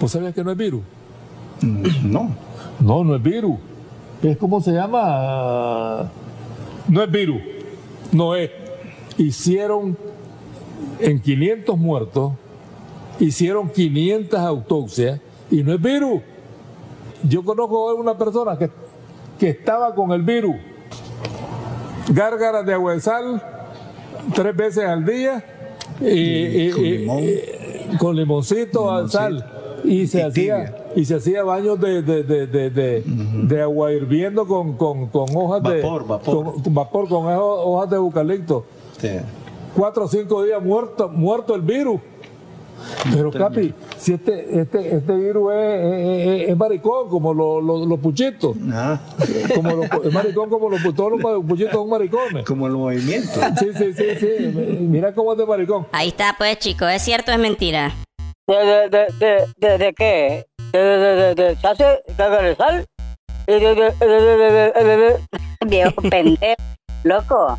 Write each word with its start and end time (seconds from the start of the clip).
¿Vos 0.00 0.12
sabías 0.12 0.34
que 0.34 0.44
no 0.44 0.50
es 0.50 0.56
virus? 0.56 0.82
Mm, 1.62 2.12
no. 2.12 2.30
No, 2.80 3.04
no 3.04 3.16
es 3.16 3.22
virus. 3.22 3.56
Es 4.22 4.36
como 4.36 4.60
se 4.60 4.72
llama. 4.72 6.10
No 6.88 7.02
es 7.02 7.10
virus. 7.10 7.40
No 8.12 8.34
es. 8.34 8.50
Hicieron 9.18 9.96
en 11.00 11.20
500 11.20 11.78
muertos, 11.78 12.32
hicieron 13.18 13.70
500 13.70 14.38
autopsias 14.38 15.20
y 15.50 15.62
no 15.62 15.72
es 15.72 15.80
virus. 15.80 16.22
Yo 17.22 17.42
conozco 17.44 17.90
a 17.90 17.94
una 17.94 18.16
persona 18.16 18.58
que, 18.58 18.70
que 19.38 19.50
estaba 19.50 19.94
con 19.94 20.12
el 20.12 20.22
virus. 20.22 20.56
Gárgaras 22.08 22.64
de 22.64 22.74
agua 22.74 22.92
de 22.92 23.00
sal 23.00 23.42
tres 24.34 24.54
veces 24.54 24.84
al 24.84 25.04
día 25.04 25.44
y, 26.00 26.70
con 26.70 26.82
limón. 26.82 27.24
con 27.98 28.16
limoncito 28.16 28.90
al 28.90 29.10
sal 29.10 29.55
y 29.86 30.06
se 30.06 30.18
Y 30.18 30.22
hacía 30.22 30.32
tibia. 30.64 30.84
y 30.96 31.04
se 31.04 31.14
hacía 31.14 31.42
baños 31.44 31.80
de, 31.80 32.02
de, 32.02 32.22
de, 32.22 32.46
de, 32.46 32.70
de- 32.70 33.02
de 33.04 33.62
agua 33.62 33.92
hirviendo 33.92 34.46
con, 34.46 34.76
con, 34.76 35.06
con 35.08 35.26
hojas 35.36 35.62
de 35.62 35.80
Vapor, 35.82 36.06
vapor. 36.06 36.34
Con, 36.52 36.62
con 36.62 36.74
vapor 36.74 37.08
con 37.08 37.26
ho- 37.26 37.62
hojas 37.72 37.90
de 37.90 37.96
eucalipto 37.96 38.64
Sí. 39.00 39.08
cuatro 39.76 40.04
o 40.04 40.08
cinco 40.08 40.42
días 40.44 40.62
muerto 40.62 41.08
muerto 41.08 41.54
el 41.54 41.62
virus 41.62 42.00
pero 43.12 43.30
Capi 43.30 43.72
si 43.96 44.12
este 44.14 44.60
este 44.60 44.96
este 44.96 45.14
virus 45.14 45.50
es, 45.54 45.84
es- 45.84 46.26
es- 46.42 46.48
es 46.50 46.56
maricón 46.56 47.08
como 47.08 47.32
los, 47.32 47.62
los, 47.64 47.86
los 47.88 47.98
puchitos 48.00 48.54
Ah, 48.72 49.00
como 49.54 49.72
los, 49.72 49.86
es 50.04 50.12
maricón 50.12 50.50
como 50.50 50.68
los 50.68 50.82
todos 50.94 51.12
los 51.20 51.44
puchitos 51.44 51.72
son 51.72 51.88
maricones 51.88 52.44
como 52.44 52.66
el 52.66 52.74
movimiento. 52.74 53.40
sí 53.58 53.68
sí 53.76 53.92
sí 53.94 54.04
sí 54.20 54.78
mira 54.80 55.14
cómo 55.14 55.32
es 55.32 55.38
de 55.38 55.46
maricón 55.46 55.86
Ahí 55.92 56.08
está, 56.08 56.34
pues, 56.38 56.58
chicos. 56.58 56.88
¿Es 56.90 57.02
cierto 57.02 57.30
o 57.30 57.34
es 57.34 57.40
mentira? 57.40 57.92
de, 58.46 58.88
de, 58.88 59.06
de, 59.18 59.46
de, 59.56 59.78
de 59.78 59.92
qué? 59.94 60.46
De, 60.72 60.78
de, 60.78 61.14
de, 61.16 61.34
de, 61.34 61.58
Chase, 61.60 62.02
de 62.06 62.14
Garezal 62.16 62.86
y 63.46 63.52
de, 63.52 63.74
de, 63.74 63.90
de, 63.90 65.26
Viejo 65.66 66.02
pendejo, 66.02 66.54
loco. 67.02 67.58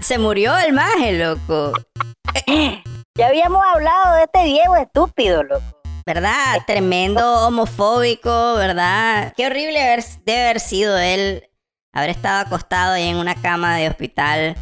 Se 0.00 0.18
murió 0.18 0.56
el 0.58 0.72
maje, 0.72 1.12
loco. 1.12 1.72
ya 3.16 3.26
habíamos 3.26 3.62
hablado 3.64 4.16
de 4.16 4.22
este 4.24 4.44
viejo 4.44 4.76
estúpido, 4.76 5.42
loco. 5.44 5.64
¿Verdad? 6.04 6.58
Tremendo 6.66 7.46
homofóbico, 7.46 8.54
¿verdad? 8.54 9.32
Qué 9.36 9.46
horrible 9.46 9.80
haber, 9.80 10.02
debe 10.24 10.42
haber 10.42 10.60
sido 10.60 10.98
él 10.98 11.48
haber 11.94 12.10
estado 12.10 12.46
acostado 12.46 12.94
ahí 12.94 13.08
en 13.08 13.16
una 13.16 13.36
cama 13.36 13.76
de 13.76 13.88
hospital 13.88 14.56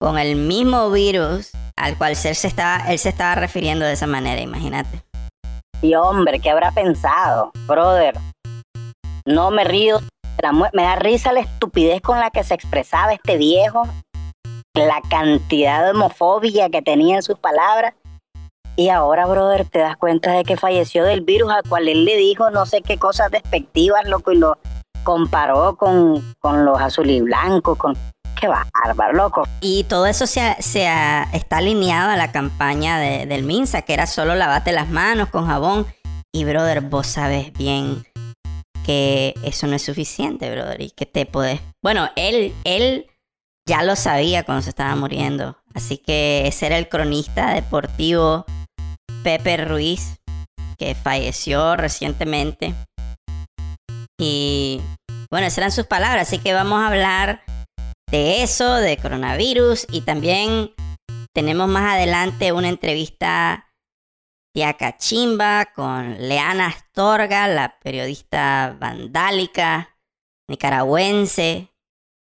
con 0.00 0.18
el 0.18 0.34
mismo 0.34 0.90
virus 0.90 1.52
al 1.80 1.96
cual 1.96 2.12
él 2.12 2.16
se 2.16 2.46
estaba, 2.46 2.90
él 2.90 2.98
se 2.98 3.08
estaba 3.08 3.34
refiriendo 3.34 3.84
de 3.84 3.92
esa 3.92 4.06
manera, 4.06 4.40
imagínate. 4.40 5.02
Y 5.82 5.94
hombre, 5.94 6.40
¿qué 6.40 6.50
habrá 6.50 6.72
pensado? 6.72 7.52
Brother, 7.66 8.14
no 9.24 9.50
me 9.50 9.64
río. 9.64 10.00
me 10.72 10.82
da 10.82 10.96
risa 10.96 11.32
la 11.32 11.40
estupidez 11.40 12.02
con 12.02 12.18
la 12.18 12.30
que 12.30 12.44
se 12.44 12.54
expresaba 12.54 13.12
este 13.12 13.36
viejo, 13.38 13.88
la 14.74 15.00
cantidad 15.08 15.84
de 15.84 15.92
homofobia 15.92 16.68
que 16.68 16.82
tenía 16.82 17.16
en 17.16 17.22
sus 17.22 17.38
palabras. 17.38 17.94
Y 18.76 18.88
ahora, 18.88 19.26
brother, 19.26 19.68
te 19.68 19.78
das 19.78 19.96
cuenta 19.96 20.32
de 20.32 20.44
que 20.44 20.56
falleció 20.56 21.04
del 21.04 21.22
virus 21.22 21.50
al 21.50 21.62
cual 21.68 21.88
él 21.88 22.04
le 22.04 22.16
dijo 22.16 22.50
no 22.50 22.66
sé 22.66 22.82
qué 22.82 22.98
cosas 22.98 23.30
despectivas, 23.30 24.06
loco, 24.06 24.32
y 24.32 24.38
lo 24.38 24.58
comparó 25.02 25.76
con, 25.76 26.34
con 26.40 26.64
los 26.64 26.80
azul 26.80 27.10
y 27.10 27.20
blancos, 27.20 27.76
con... 27.78 27.96
Qué 28.40 28.48
bárbaro, 28.48 29.12
loco. 29.12 29.42
Y 29.60 29.84
todo 29.84 30.06
eso 30.06 30.26
se, 30.26 30.56
se 30.60 30.88
está 31.32 31.58
alineado 31.58 32.10
a 32.10 32.16
la 32.16 32.32
campaña 32.32 32.98
de- 32.98 33.26
del 33.26 33.42
Minsa, 33.44 33.82
que 33.82 33.92
era 33.92 34.06
solo 34.06 34.34
lavate 34.34 34.72
las 34.72 34.88
manos 34.88 35.28
con 35.28 35.46
jabón. 35.46 35.86
Y, 36.32 36.44
brother, 36.44 36.80
vos 36.80 37.06
sabes 37.06 37.52
bien 37.52 38.06
que 38.86 39.34
eso 39.42 39.66
no 39.66 39.76
es 39.76 39.82
suficiente, 39.82 40.50
brother, 40.50 40.80
y 40.80 40.90
que 40.90 41.04
te 41.04 41.26
podés... 41.26 41.60
Bueno, 41.82 42.08
él, 42.16 42.54
él 42.64 43.06
ya 43.68 43.82
lo 43.82 43.94
sabía 43.94 44.44
cuando 44.44 44.62
se 44.62 44.70
estaba 44.70 44.94
muriendo. 44.96 45.56
Así 45.74 45.98
que 45.98 46.46
ese 46.46 46.66
era 46.66 46.78
el 46.78 46.88
cronista 46.88 47.52
deportivo 47.52 48.46
Pepe 49.22 49.58
Ruiz, 49.58 50.16
que 50.78 50.94
falleció 50.94 51.76
recientemente. 51.76 52.74
Y 54.18 54.80
bueno, 55.30 55.46
esas 55.46 55.58
eran 55.58 55.72
sus 55.72 55.86
palabras, 55.86 56.28
así 56.28 56.38
que 56.38 56.54
vamos 56.54 56.80
a 56.80 56.86
hablar 56.88 57.42
de 58.10 58.42
eso, 58.42 58.74
de 58.74 58.96
coronavirus 58.96 59.86
y 59.90 60.02
también 60.02 60.72
tenemos 61.32 61.68
más 61.68 61.94
adelante 61.94 62.52
una 62.52 62.68
entrevista 62.68 63.72
de 64.54 64.64
Acachimba 64.64 65.66
con 65.74 66.16
Leana 66.18 66.66
Astorga, 66.66 67.46
la 67.46 67.78
periodista 67.78 68.76
vandálica 68.78 69.96
nicaragüense. 70.48 71.68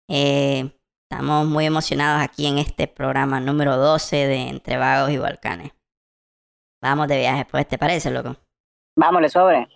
Eh, 0.10 0.70
estamos 1.10 1.48
muy 1.48 1.66
emocionados 1.66 2.22
aquí 2.22 2.46
en 2.46 2.58
este 2.58 2.88
programa 2.88 3.40
número 3.40 3.78
12 3.78 4.16
de 4.28 4.50
Entre 4.50 4.78
Vagos 4.78 5.12
y 5.12 5.18
Balcanes. 5.18 5.72
Vamos 6.84 7.08
de 7.08 7.20
viaje, 7.20 7.46
pues, 7.50 7.68
¿te 7.68 7.78
parece, 7.78 8.12
loco? 8.12 8.36
Vámonos, 8.98 9.32
sobre. 9.32 9.68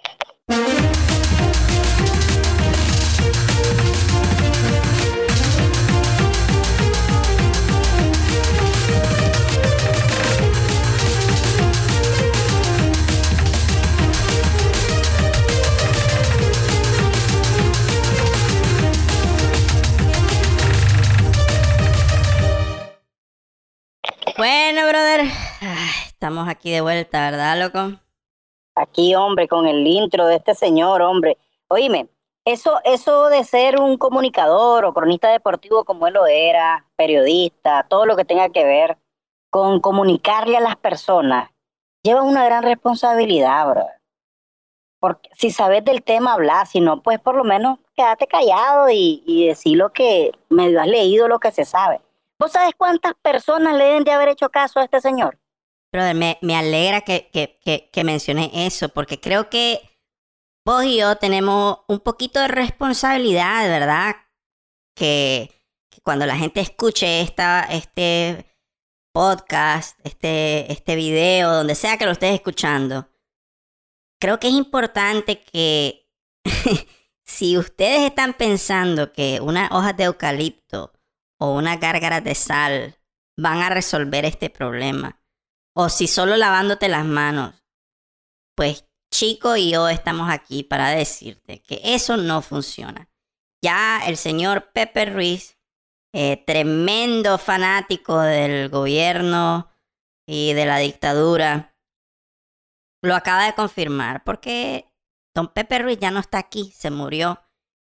Bueno, 24.41 24.87
brother, 24.87 25.21
estamos 26.07 26.49
aquí 26.49 26.71
de 26.71 26.81
vuelta, 26.81 27.29
¿verdad, 27.29 27.61
loco? 27.61 27.99
Aquí, 28.73 29.13
hombre, 29.13 29.47
con 29.47 29.67
el 29.67 29.85
intro 29.85 30.25
de 30.25 30.37
este 30.37 30.55
señor, 30.55 31.03
hombre. 31.03 31.37
Oíme, 31.67 32.07
eso, 32.43 32.79
eso 32.83 33.29
de 33.29 33.43
ser 33.43 33.79
un 33.79 33.99
comunicador 33.99 34.83
o 34.85 34.95
cronista 34.95 35.29
deportivo 35.29 35.83
como 35.83 36.07
él 36.07 36.15
lo 36.15 36.25
era, 36.25 36.87
periodista, 36.95 37.85
todo 37.87 38.07
lo 38.07 38.15
que 38.15 38.25
tenga 38.25 38.49
que 38.49 38.65
ver 38.65 38.97
con 39.51 39.79
comunicarle 39.79 40.57
a 40.57 40.61
las 40.61 40.75
personas, 40.75 41.51
lleva 42.01 42.23
una 42.23 42.43
gran 42.43 42.63
responsabilidad, 42.63 43.69
bro. 43.69 43.85
Porque 44.99 45.29
si 45.37 45.51
sabes 45.51 45.85
del 45.85 46.01
tema, 46.01 46.33
habla, 46.33 46.65
si 46.65 46.81
no, 46.81 47.03
pues 47.03 47.19
por 47.19 47.35
lo 47.35 47.43
menos 47.43 47.77
quédate 47.95 48.25
callado 48.25 48.89
y, 48.89 49.21
y 49.23 49.45
decir 49.45 49.77
lo 49.77 49.93
que 49.93 50.31
medio 50.49 50.81
has 50.81 50.87
leído, 50.87 51.27
lo 51.27 51.37
que 51.37 51.51
se 51.51 51.63
sabe. 51.63 52.01
¿Vos 52.41 52.53
sabes 52.53 52.73
cuántas 52.75 53.13
personas 53.21 53.75
le 53.75 53.83
deben 53.83 54.03
de 54.03 54.13
haber 54.13 54.29
hecho 54.29 54.49
caso 54.49 54.79
a 54.79 54.85
este 54.85 54.99
señor? 54.99 55.39
Brother, 55.93 56.15
me, 56.15 56.39
me 56.41 56.55
alegra 56.55 57.01
que, 57.01 57.29
que, 57.31 57.59
que, 57.63 57.91
que 57.91 58.65
eso, 58.65 58.89
porque 58.89 59.19
creo 59.19 59.47
que 59.51 59.79
vos 60.65 60.83
y 60.83 60.97
yo 60.97 61.17
tenemos 61.17 61.81
un 61.87 61.99
poquito 61.99 62.39
de 62.39 62.47
responsabilidad, 62.47 63.69
¿verdad? 63.69 64.15
Que, 64.95 65.51
que 65.91 66.01
cuando 66.01 66.25
la 66.25 66.35
gente 66.35 66.61
escuche 66.61 67.21
esta, 67.21 67.61
este 67.61 68.57
podcast, 69.13 69.99
este, 70.03 70.71
este 70.71 70.95
video, 70.95 71.53
donde 71.53 71.75
sea 71.75 71.99
que 71.99 72.07
lo 72.07 72.11
estés 72.13 72.33
escuchando, 72.33 73.07
creo 74.19 74.39
que 74.39 74.47
es 74.47 74.53
importante 74.55 75.43
que 75.43 76.09
si 77.23 77.59
ustedes 77.59 78.01
están 78.01 78.33
pensando 78.33 79.13
que 79.13 79.39
unas 79.41 79.71
hojas 79.71 79.95
de 79.95 80.05
eucalipto 80.05 80.91
o 81.41 81.55
unas 81.55 81.79
gárgaras 81.79 82.23
de 82.23 82.35
sal 82.35 82.95
van 83.35 83.61
a 83.61 83.69
resolver 83.69 84.25
este 84.25 84.51
problema, 84.51 85.19
o 85.75 85.89
si 85.89 86.07
solo 86.07 86.37
lavándote 86.37 86.87
las 86.87 87.05
manos, 87.05 87.55
pues 88.55 88.85
Chico 89.11 89.57
y 89.57 89.71
yo 89.71 89.89
estamos 89.89 90.29
aquí 90.29 90.63
para 90.63 90.89
decirte 90.89 91.61
que 91.63 91.81
eso 91.83 92.15
no 92.15 92.41
funciona. 92.41 93.09
Ya 93.61 94.01
el 94.05 94.17
señor 94.17 94.71
Pepe 94.71 95.05
Ruiz, 95.05 95.57
eh, 96.13 96.41
tremendo 96.45 97.37
fanático 97.37 98.19
del 98.19 98.69
gobierno 98.69 99.69
y 100.27 100.53
de 100.53 100.65
la 100.65 100.77
dictadura, 100.77 101.75
lo 103.03 103.15
acaba 103.15 103.45
de 103.45 103.55
confirmar 103.55 104.23
porque 104.23 104.89
don 105.35 105.51
Pepe 105.51 105.79
Ruiz 105.79 105.99
ya 105.99 106.11
no 106.11 106.19
está 106.19 106.37
aquí, 106.37 106.71
se 106.71 106.91
murió. 106.91 107.41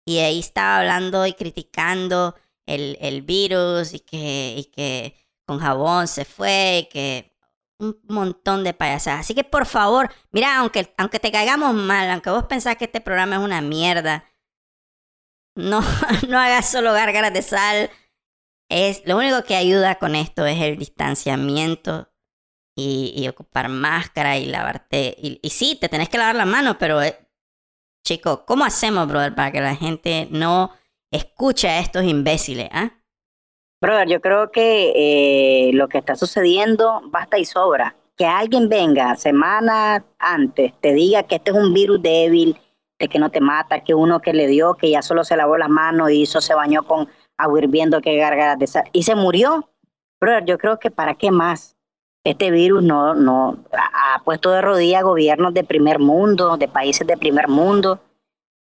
Y 0.07 0.19
ahí 0.19 0.41
estaba 0.41 0.81
hablando 0.81 1.25
y 1.27 1.33
criticando 1.33 2.35
el, 2.67 2.97
el 3.01 3.23
virus 3.23 3.95
y 3.95 4.01
que, 4.01 4.55
y 4.59 4.65
que 4.67 5.17
con 5.47 5.59
jabón 5.59 6.09
se 6.09 6.25
fue 6.25 6.81
y 6.85 6.89
que 6.89 7.35
un 7.79 7.99
montón 8.09 8.65
de 8.65 8.75
payasadas. 8.75 9.21
Así 9.21 9.35
que 9.35 9.45
por 9.45 9.67
favor, 9.67 10.11
mira, 10.33 10.59
aunque, 10.59 10.93
aunque 10.97 11.21
te 11.21 11.33
caigamos 11.33 11.75
mal, 11.75 12.11
aunque 12.11 12.31
vos 12.31 12.45
pensás 12.45 12.77
que 12.77 12.85
este 12.85 13.01
programa 13.01 13.37
es 13.37 13.43
una 13.43 13.61
mierda, 13.61 14.25
no, 15.55 15.81
no 16.29 16.39
hagas 16.39 16.71
solo 16.71 16.93
gárgaras 16.93 17.33
de 17.33 17.43
sal. 17.43 17.91
Es, 18.69 19.03
lo 19.07 19.17
único 19.19 19.45
que 19.45 19.57
ayuda 19.57 19.97
con 19.97 20.15
esto 20.15 20.47
es 20.47 20.61
el 20.61 20.79
distanciamiento 20.79 22.11
y, 22.77 23.13
y 23.17 23.29
ocupar 23.29 23.69
máscara 23.69 24.39
y 24.39 24.47
lavarte. 24.47 25.15
Y, 25.19 25.51
sí, 25.51 25.77
te 25.81 25.89
tenés 25.89 26.09
que 26.09 26.19
lavar 26.19 26.35
la 26.35 26.47
mano, 26.47 26.79
pero 26.79 27.03
eh, 27.03 27.19
chico, 28.05 28.45
¿cómo 28.47 28.65
hacemos, 28.65 29.07
brother, 29.07 29.35
para 29.35 29.53
que 29.53 29.61
la 29.61 29.77
gente 29.77 30.29
no 30.31 30.73
escuche 31.15 31.69
a 31.69 31.79
estos 31.79 32.05
imbéciles? 32.05 32.69
¿ah? 32.73 32.93
Brother, 33.81 34.09
yo 34.09 34.21
creo 34.21 34.51
que 34.51 34.93
eh, 34.95 35.73
lo 35.75 35.89
que 35.89 35.99
está 35.99 36.17
sucediendo 36.17 37.03
basta 37.07 37.39
y 37.39 37.45
sobra. 37.45 37.97
Que 38.17 38.27
alguien 38.27 38.69
venga 38.69 39.17
semanas 39.17 40.03
antes, 40.19 40.73
te 40.81 40.93
diga 40.93 41.25
que 41.25 41.35
este 41.37 41.51
es 41.51 41.57
un 41.57 41.75
virus 41.75 42.01
débil, 42.01 42.57
de 42.99 43.09
que 43.09 43.19
no 43.19 43.31
te 43.31 43.41
mata, 43.41 43.81
que 43.81 43.93
uno 43.93 44.21
que 44.21 44.33
le 44.33 44.47
dio, 44.47 44.75
que 44.75 44.91
ya 44.91 45.03
solo 45.03 45.25
se 45.25 45.37
lavó 45.37 45.59
las 45.59 45.69
manos 45.69 46.11
y 46.11 46.23
hizo, 46.23 46.41
se 46.41 46.55
bañó 46.55 46.85
con 46.85 47.09
agua 47.37 47.59
hirviendo, 47.59 48.01
que 48.01 48.17
gargaras 48.17 48.59
de 48.59 48.83
y 48.93 49.03
se 49.03 49.15
murió. 49.17 49.69
Brother, 50.21 50.45
yo 50.45 50.59
creo 50.59 50.79
que 50.79 50.91
para 50.91 51.15
qué 51.15 51.31
más. 51.31 51.77
Este 52.25 52.51
virus 52.51 52.83
no, 52.83 53.15
no 53.15 53.59
ha 53.73 54.23
puesto 54.25 54.51
de 54.51 54.63
rodillas 54.63 55.03
gobiernos 55.03 55.53
de 55.53 55.63
primer 55.63 55.99
mundo, 55.99 56.57
de 56.57 56.69
países 56.69 57.07
de 57.07 57.19
primer 57.19 57.49
mundo. 57.49 58.01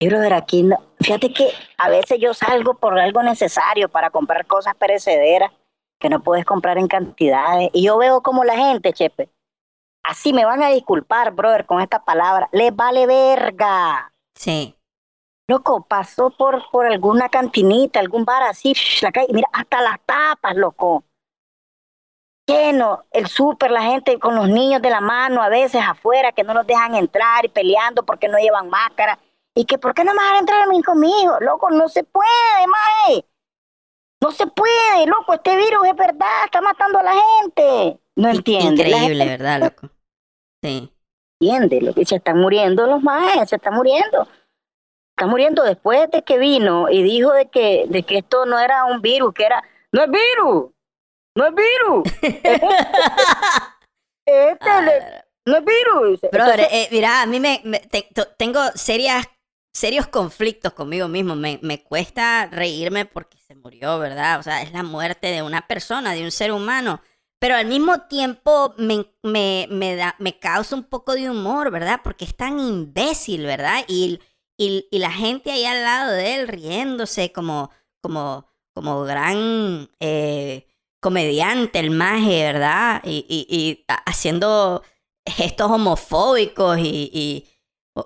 Brother, 0.00 0.32
aquí, 0.34 0.62
no, 0.62 0.76
fíjate 1.00 1.32
que 1.32 1.50
a 1.76 1.88
veces 1.88 2.20
yo 2.20 2.32
salgo 2.32 2.74
por 2.74 2.98
algo 2.98 3.22
necesario 3.22 3.88
para 3.88 4.10
comprar 4.10 4.46
cosas 4.46 4.76
perecederas 4.76 5.50
que 5.98 6.08
no 6.08 6.22
puedes 6.22 6.44
comprar 6.44 6.78
en 6.78 6.86
cantidades. 6.86 7.70
Y 7.72 7.84
yo 7.84 7.98
veo 7.98 8.22
como 8.22 8.44
la 8.44 8.56
gente, 8.56 8.92
Chepe, 8.92 9.28
así 10.04 10.32
me 10.32 10.44
van 10.44 10.62
a 10.62 10.68
disculpar, 10.68 11.32
brother, 11.32 11.66
con 11.66 11.80
esta 11.80 12.04
palabra, 12.04 12.48
les 12.52 12.74
vale 12.74 13.06
verga. 13.06 14.12
Sí. 14.36 14.76
Loco, 15.48 15.84
pasó 15.88 16.30
por, 16.30 16.70
por 16.70 16.86
alguna 16.86 17.28
cantinita, 17.28 17.98
algún 17.98 18.24
bar 18.24 18.44
así, 18.44 18.74
la 19.02 19.10
calle, 19.10 19.32
mira, 19.32 19.48
hasta 19.52 19.80
las 19.82 19.98
tapas, 20.04 20.54
loco. 20.54 21.04
Lleno, 22.46 23.04
el 23.10 23.26
súper, 23.26 23.70
la 23.70 23.82
gente 23.82 24.18
con 24.18 24.34
los 24.34 24.48
niños 24.48 24.80
de 24.80 24.90
la 24.90 25.00
mano, 25.00 25.42
a 25.42 25.48
veces 25.48 25.82
afuera, 25.84 26.32
que 26.32 26.44
no 26.44 26.54
los 26.54 26.66
dejan 26.66 26.94
entrar 26.94 27.44
y 27.44 27.48
peleando 27.48 28.04
porque 28.04 28.28
no 28.28 28.38
llevan 28.38 28.70
máscara. 28.70 29.18
Y 29.58 29.64
que, 29.64 29.76
¿por 29.76 29.92
qué 29.92 30.04
no 30.04 30.14
me 30.14 30.38
entrar 30.38 30.62
a 30.62 30.66
mí 30.68 30.80
conmigo? 30.84 31.36
Loco, 31.40 31.68
no 31.70 31.88
se 31.88 32.04
puede, 32.04 32.66
mae. 32.68 33.24
No 34.22 34.30
se 34.30 34.46
puede, 34.46 35.04
loco, 35.06 35.32
este 35.34 35.56
virus 35.56 35.84
es 35.84 35.96
verdad, 35.96 36.44
está 36.44 36.60
matando 36.60 37.00
a 37.00 37.02
la 37.02 37.12
gente. 37.14 37.98
No 38.14 38.28
entiende. 38.28 38.84
Increíble, 38.88 39.24
¿verdad, 39.24 39.60
loco? 39.60 39.88
Sí. 40.62 40.92
Entiende, 41.40 41.80
lo 41.80 41.92
que 41.92 42.04
se 42.04 42.14
están 42.16 42.38
muriendo 42.38 42.86
los 42.86 43.02
maes, 43.02 43.48
se 43.50 43.56
están 43.56 43.74
muriendo. 43.74 44.28
Están 45.16 45.28
muriendo 45.28 45.64
después 45.64 46.08
de 46.12 46.22
que 46.22 46.38
vino 46.38 46.88
y 46.88 47.02
dijo 47.02 47.32
de 47.32 47.48
que, 47.48 47.86
de 47.88 48.04
que 48.04 48.18
esto 48.18 48.46
no 48.46 48.60
era 48.60 48.84
un 48.84 49.02
virus, 49.02 49.34
que 49.34 49.44
era, 49.44 49.60
no 49.90 50.04
es 50.04 50.08
virus, 50.08 50.70
no 51.36 51.46
es 51.46 51.54
virus. 51.56 52.04
este 54.24 54.58
Ah, 54.70 55.24
no 55.46 55.56
es 55.56 55.64
virus. 55.64 56.20
Brother, 56.30 56.60
Entonces, 56.60 56.68
eh, 56.70 56.88
mira, 56.92 57.22
a 57.22 57.26
mí 57.26 57.40
me, 57.40 57.60
me- 57.64 57.80
te- 57.80 58.08
to- 58.14 58.28
tengo 58.36 58.60
serias, 58.74 59.26
serios 59.72 60.06
conflictos 60.08 60.72
conmigo 60.72 61.08
mismo. 61.08 61.34
Me, 61.36 61.58
me 61.62 61.82
cuesta 61.82 62.46
reírme 62.46 63.04
porque 63.04 63.38
se 63.38 63.54
murió, 63.54 63.98
¿verdad? 63.98 64.38
O 64.40 64.42
sea, 64.42 64.62
es 64.62 64.72
la 64.72 64.82
muerte 64.82 65.28
de 65.28 65.42
una 65.42 65.66
persona, 65.66 66.12
de 66.14 66.24
un 66.24 66.30
ser 66.30 66.52
humano. 66.52 67.00
Pero 67.40 67.54
al 67.56 67.66
mismo 67.66 68.00
tiempo 68.08 68.74
me, 68.78 69.06
me, 69.22 69.68
me, 69.70 69.94
da, 69.94 70.16
me 70.18 70.38
causa 70.38 70.74
un 70.74 70.84
poco 70.84 71.14
de 71.14 71.30
humor, 71.30 71.70
¿verdad? 71.70 72.00
Porque 72.02 72.24
es 72.24 72.36
tan 72.36 72.58
imbécil, 72.58 73.44
¿verdad? 73.46 73.84
Y, 73.86 74.20
y, 74.58 74.88
y 74.90 74.98
la 74.98 75.12
gente 75.12 75.52
ahí 75.52 75.64
al 75.64 75.82
lado 75.84 76.12
de 76.12 76.34
él 76.34 76.48
riéndose 76.48 77.30
como, 77.32 77.70
como, 78.02 78.46
como 78.74 79.02
gran 79.04 79.88
eh, 80.00 80.66
comediante, 81.00 81.78
el 81.78 81.90
maje, 81.90 82.42
¿verdad? 82.42 83.02
Y, 83.04 83.24
y, 83.28 83.46
y 83.56 83.84
ha- 83.86 84.02
haciendo 84.06 84.82
gestos 85.24 85.70
homofóbicos 85.70 86.78
y 86.80 87.46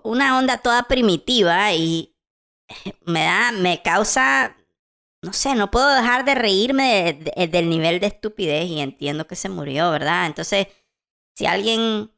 una 0.05 0.39
onda 0.39 0.59
toda 0.59 0.85
primitiva 0.85 1.73
y 1.75 2.15
me 3.07 3.25
da, 3.25 3.53
me 3.53 3.83
causa, 3.83 4.57
no 5.23 5.33
sé, 5.33 5.55
no 5.55 5.71
puedo 5.71 5.89
dejar 5.95 6.25
de 6.25 6.35
reírme 6.35 7.15
de- 7.37 7.49
del 7.49 7.69
nivel 7.71 8.01
de 8.01 8.09
estupidez 8.09 8.67
y 8.71 8.81
entiendo 8.81 9.27
que 9.27 9.37
se 9.37 9.49
murió, 9.49 9.91
¿verdad? 9.91 10.27
Entonces, 10.27 10.69
si 11.37 11.47
alguien 11.47 12.11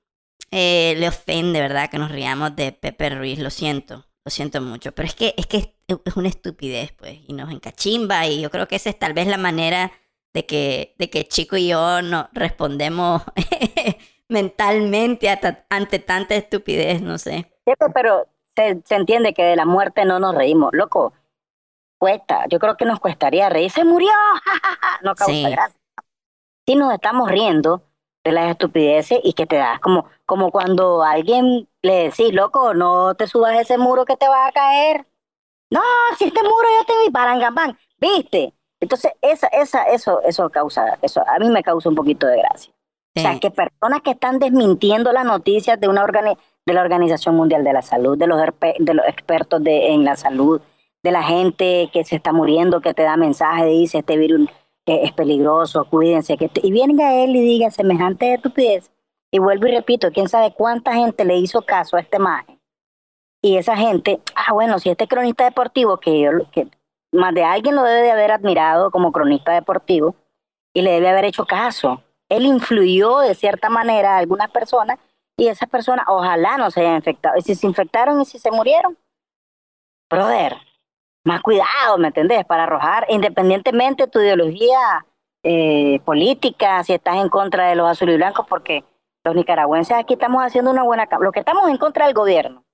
eh, 0.50 0.94
le 0.98 1.08
ofende, 1.08 1.60
¿verdad? 1.60 1.90
Que 1.90 1.98
nos 1.98 2.10
riamos 2.12 2.56
de 2.56 2.72
Pepe 2.72 3.10
Ruiz, 3.10 3.38
lo 3.38 3.50
siento, 3.50 4.06
lo 4.24 4.30
siento 4.30 4.60
mucho, 4.62 4.92
pero 4.92 5.08
es 5.08 5.14
que 5.14 5.34
es 5.36 5.46
que 5.46 5.76
es, 5.88 6.16
una 6.16 6.28
estupidez, 6.28 6.92
pues, 6.92 7.18
y 7.28 7.32
nos 7.34 7.50
encachimba 7.52 8.26
y 8.28 8.40
yo 8.42 8.50
creo 8.50 8.68
que 8.68 8.76
esa 8.76 8.90
es 8.90 8.98
tal 8.98 9.14
vez 9.14 9.26
la 9.28 9.38
manera 9.38 9.92
de 10.34 10.46
que, 10.46 10.94
de 10.98 11.10
que 11.10 11.26
Chico 11.28 11.56
y 11.56 11.68
yo 11.68 12.02
no 12.02 12.28
respondemos 12.32 13.22
mentalmente 14.28 15.28
ante 15.70 15.98
tanta 15.98 16.34
estupidez, 16.34 17.02
no 17.02 17.18
sé. 17.18 17.50
Chepe, 17.66 17.86
pero 17.92 18.26
se, 18.56 18.80
se 18.84 18.94
entiende 18.96 19.34
que 19.34 19.42
de 19.44 19.56
la 19.56 19.64
muerte 19.64 20.04
no 20.04 20.18
nos 20.18 20.34
reímos. 20.34 20.70
Loco, 20.72 21.12
cuesta. 21.98 22.44
Yo 22.48 22.58
creo 22.58 22.76
que 22.76 22.84
nos 22.84 23.00
cuestaría 23.00 23.48
reír. 23.48 23.70
Se 23.70 23.84
murió. 23.84 24.10
No 25.02 25.14
causa 25.14 25.32
Sí. 25.32 25.42
gracia. 25.50 25.80
Si 26.66 26.76
nos 26.76 26.92
estamos 26.94 27.30
riendo 27.30 27.82
de 28.24 28.32
las 28.32 28.50
estupideces 28.50 29.18
y 29.22 29.34
que 29.34 29.44
te 29.46 29.56
das 29.56 29.80
como, 29.80 30.06
como 30.24 30.50
cuando 30.50 31.02
a 31.02 31.10
alguien 31.10 31.68
le 31.82 32.04
decís, 32.04 32.32
loco, 32.32 32.72
no 32.72 33.14
te 33.14 33.26
subas 33.26 33.56
ese 33.58 33.76
muro 33.76 34.06
que 34.06 34.16
te 34.16 34.26
vas 34.28 34.48
a 34.48 34.52
caer. 34.52 35.06
No, 35.70 35.82
si 36.16 36.24
este 36.24 36.42
muro 36.42 36.66
yo 36.78 36.86
te 36.86 36.92
vi, 37.04 37.10
barangambán, 37.10 37.76
¿viste? 37.98 38.54
Entonces, 38.80 39.12
esa, 39.20 39.48
esa, 39.48 39.82
eso, 39.84 40.22
eso 40.22 40.48
causa, 40.48 40.98
eso 41.02 41.22
a 41.26 41.38
mí 41.38 41.50
me 41.50 41.62
causa 41.62 41.88
un 41.90 41.94
poquito 41.96 42.26
de 42.26 42.38
gracia. 42.38 42.72
O 43.16 43.20
sea, 43.20 43.38
que 43.38 43.50
personas 43.50 44.00
que 44.02 44.12
están 44.12 44.38
desmintiendo 44.38 45.12
las 45.12 45.24
noticias 45.26 45.78
de 45.78 45.88
una 45.88 46.02
organi- 46.04 46.38
de 46.66 46.72
la 46.72 46.82
Organización 46.82 47.36
Mundial 47.36 47.64
de 47.64 47.72
la 47.72 47.82
Salud, 47.82 48.16
de 48.16 48.26
los, 48.26 48.40
de 48.40 48.94
los 48.94 49.06
expertos 49.06 49.62
de, 49.62 49.92
en 49.92 50.04
la 50.04 50.16
salud, 50.16 50.60
de 51.02 51.10
la 51.10 51.22
gente 51.22 51.90
que 51.92 52.04
se 52.04 52.16
está 52.16 52.32
muriendo, 52.32 52.80
que 52.80 52.94
te 52.94 53.02
da 53.02 53.16
mensajes, 53.16 53.66
dice 53.66 53.98
este 53.98 54.16
virus 54.16 54.48
eh, 54.86 55.00
es 55.04 55.12
peligroso, 55.12 55.84
cuídense, 55.90 56.36
que 56.36 56.50
y 56.62 56.72
venga 56.72 57.14
él 57.14 57.36
y 57.36 57.40
diga 57.40 57.70
semejante 57.70 58.34
estupidez. 58.34 58.90
Y 59.30 59.38
vuelvo 59.38 59.66
y 59.66 59.72
repito, 59.72 60.10
quién 60.12 60.28
sabe 60.28 60.54
cuánta 60.54 60.94
gente 60.94 61.24
le 61.24 61.36
hizo 61.36 61.62
caso 61.62 61.96
a 61.96 62.00
este 62.00 62.18
maje. 62.18 62.58
Y 63.42 63.56
esa 63.56 63.76
gente, 63.76 64.20
ah, 64.34 64.52
bueno, 64.54 64.78
si 64.78 64.90
este 64.90 65.08
cronista 65.08 65.44
deportivo, 65.44 65.98
que 65.98 66.20
yo, 66.20 66.30
que 66.50 66.68
más 67.12 67.34
de 67.34 67.44
alguien 67.44 67.74
lo 67.74 67.82
debe 67.82 68.02
de 68.02 68.12
haber 68.12 68.30
admirado 68.30 68.90
como 68.90 69.12
cronista 69.12 69.52
deportivo, 69.52 70.14
y 70.72 70.82
le 70.82 70.92
debe 70.92 71.08
haber 71.08 71.26
hecho 71.26 71.44
caso. 71.44 72.02
Él 72.28 72.46
influyó 72.46 73.18
de 73.18 73.34
cierta 73.34 73.68
manera 73.68 74.14
a 74.14 74.18
algunas 74.18 74.50
personas 74.50 74.98
y 75.36 75.48
esas 75.48 75.68
personas 75.68 76.06
ojalá 76.08 76.56
no 76.56 76.70
se 76.70 76.80
hayan 76.80 76.96
infectado. 76.96 77.36
Y 77.36 77.42
si 77.42 77.54
se 77.54 77.66
infectaron 77.66 78.20
y 78.20 78.24
si 78.24 78.38
se 78.38 78.50
murieron, 78.50 78.96
brother, 80.10 80.56
más 81.24 81.40
cuidado, 81.42 81.98
¿me 81.98 82.08
entendés? 82.08 82.44
Para 82.44 82.64
arrojar, 82.64 83.06
independientemente 83.08 84.04
de 84.04 84.10
tu 84.10 84.20
ideología 84.20 85.04
eh, 85.42 86.00
política, 86.04 86.82
si 86.84 86.92
estás 86.92 87.16
en 87.16 87.28
contra 87.28 87.68
de 87.68 87.74
los 87.74 87.88
azules 87.88 88.14
y 88.14 88.18
blancos, 88.18 88.46
porque 88.48 88.84
los 89.24 89.34
nicaragüenses 89.34 89.96
aquí 89.96 90.14
estamos 90.14 90.42
haciendo 90.42 90.70
una 90.70 90.82
buena... 90.82 91.08
Lo 91.20 91.32
que 91.32 91.40
estamos 91.40 91.68
en 91.68 91.78
contra 91.78 92.06
del 92.06 92.14
gobierno. 92.14 92.64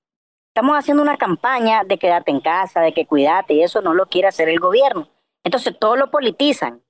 Estamos 0.53 0.77
haciendo 0.77 1.01
una 1.01 1.17
campaña 1.17 1.83
de 1.85 1.97
quedarte 1.97 2.29
en 2.29 2.41
casa, 2.41 2.81
de 2.81 2.93
que 2.93 3.05
cuidate, 3.05 3.53
y 3.53 3.63
eso 3.63 3.81
no 3.81 3.93
lo 3.93 4.05
quiere 4.05 4.27
hacer 4.27 4.49
el 4.49 4.59
gobierno. 4.59 5.07
Entonces 5.45 5.79
todo 5.79 5.95
lo 5.95 6.11
politizan. 6.11 6.83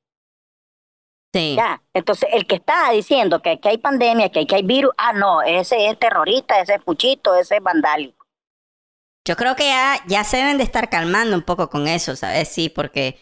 Sí. 1.33 1.55
Ya, 1.55 1.81
entonces 1.93 2.29
el 2.33 2.45
que 2.45 2.55
está 2.55 2.91
diciendo 2.91 3.41
que 3.41 3.51
aquí 3.51 3.69
hay 3.69 3.77
pandemia, 3.77 4.29
que 4.29 4.41
aquí 4.41 4.55
hay 4.55 4.63
virus, 4.63 4.91
ah, 4.97 5.13
no, 5.13 5.41
ese 5.41 5.87
es 5.89 5.97
terrorista, 5.97 6.59
ese 6.59 6.75
es 6.75 6.83
puchito, 6.83 7.35
ese 7.35 7.57
es 7.57 7.63
vandálico. 7.63 8.25
Yo 9.25 9.35
creo 9.37 9.55
que 9.55 9.65
ya, 9.65 10.01
ya 10.07 10.23
se 10.23 10.37
deben 10.37 10.57
de 10.57 10.63
estar 10.63 10.89
calmando 10.89 11.35
un 11.37 11.43
poco 11.43 11.69
con 11.69 11.87
eso, 11.87 12.15
¿sabes? 12.15 12.49
Sí, 12.49 12.69
porque 12.69 13.19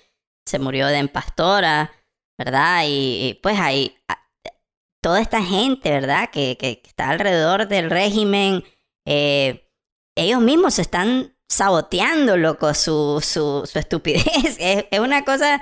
se 0.48 0.58
murió 0.58 0.88
de 0.88 1.08
Pastora, 1.08 1.92
¿verdad? 2.38 2.84
Y, 2.88 3.28
y, 3.30 3.34
pues 3.44 3.60
hay 3.60 3.98
a- 4.08 4.26
toda 5.04 5.22
esta 5.22 5.44
gente, 5.44 5.92
¿verdad? 5.92 6.30
Que, 6.32 6.58
que 6.58 6.82
está 6.86 7.10
alrededor 7.10 7.68
del 7.68 7.90
régimen, 7.90 8.64
eh, 9.06 9.70
ellos 10.18 10.42
mismos 10.42 10.76
se 10.76 10.82
están 10.82 11.36
saboteando, 11.48 12.38
loco, 12.38 12.74
su, 12.74 13.20
su, 13.22 13.66
su 13.72 13.80
estupidez. 13.80 14.26
Es, 14.60 14.86
es 14.90 15.00
una 15.00 15.24
cosa 15.26 15.62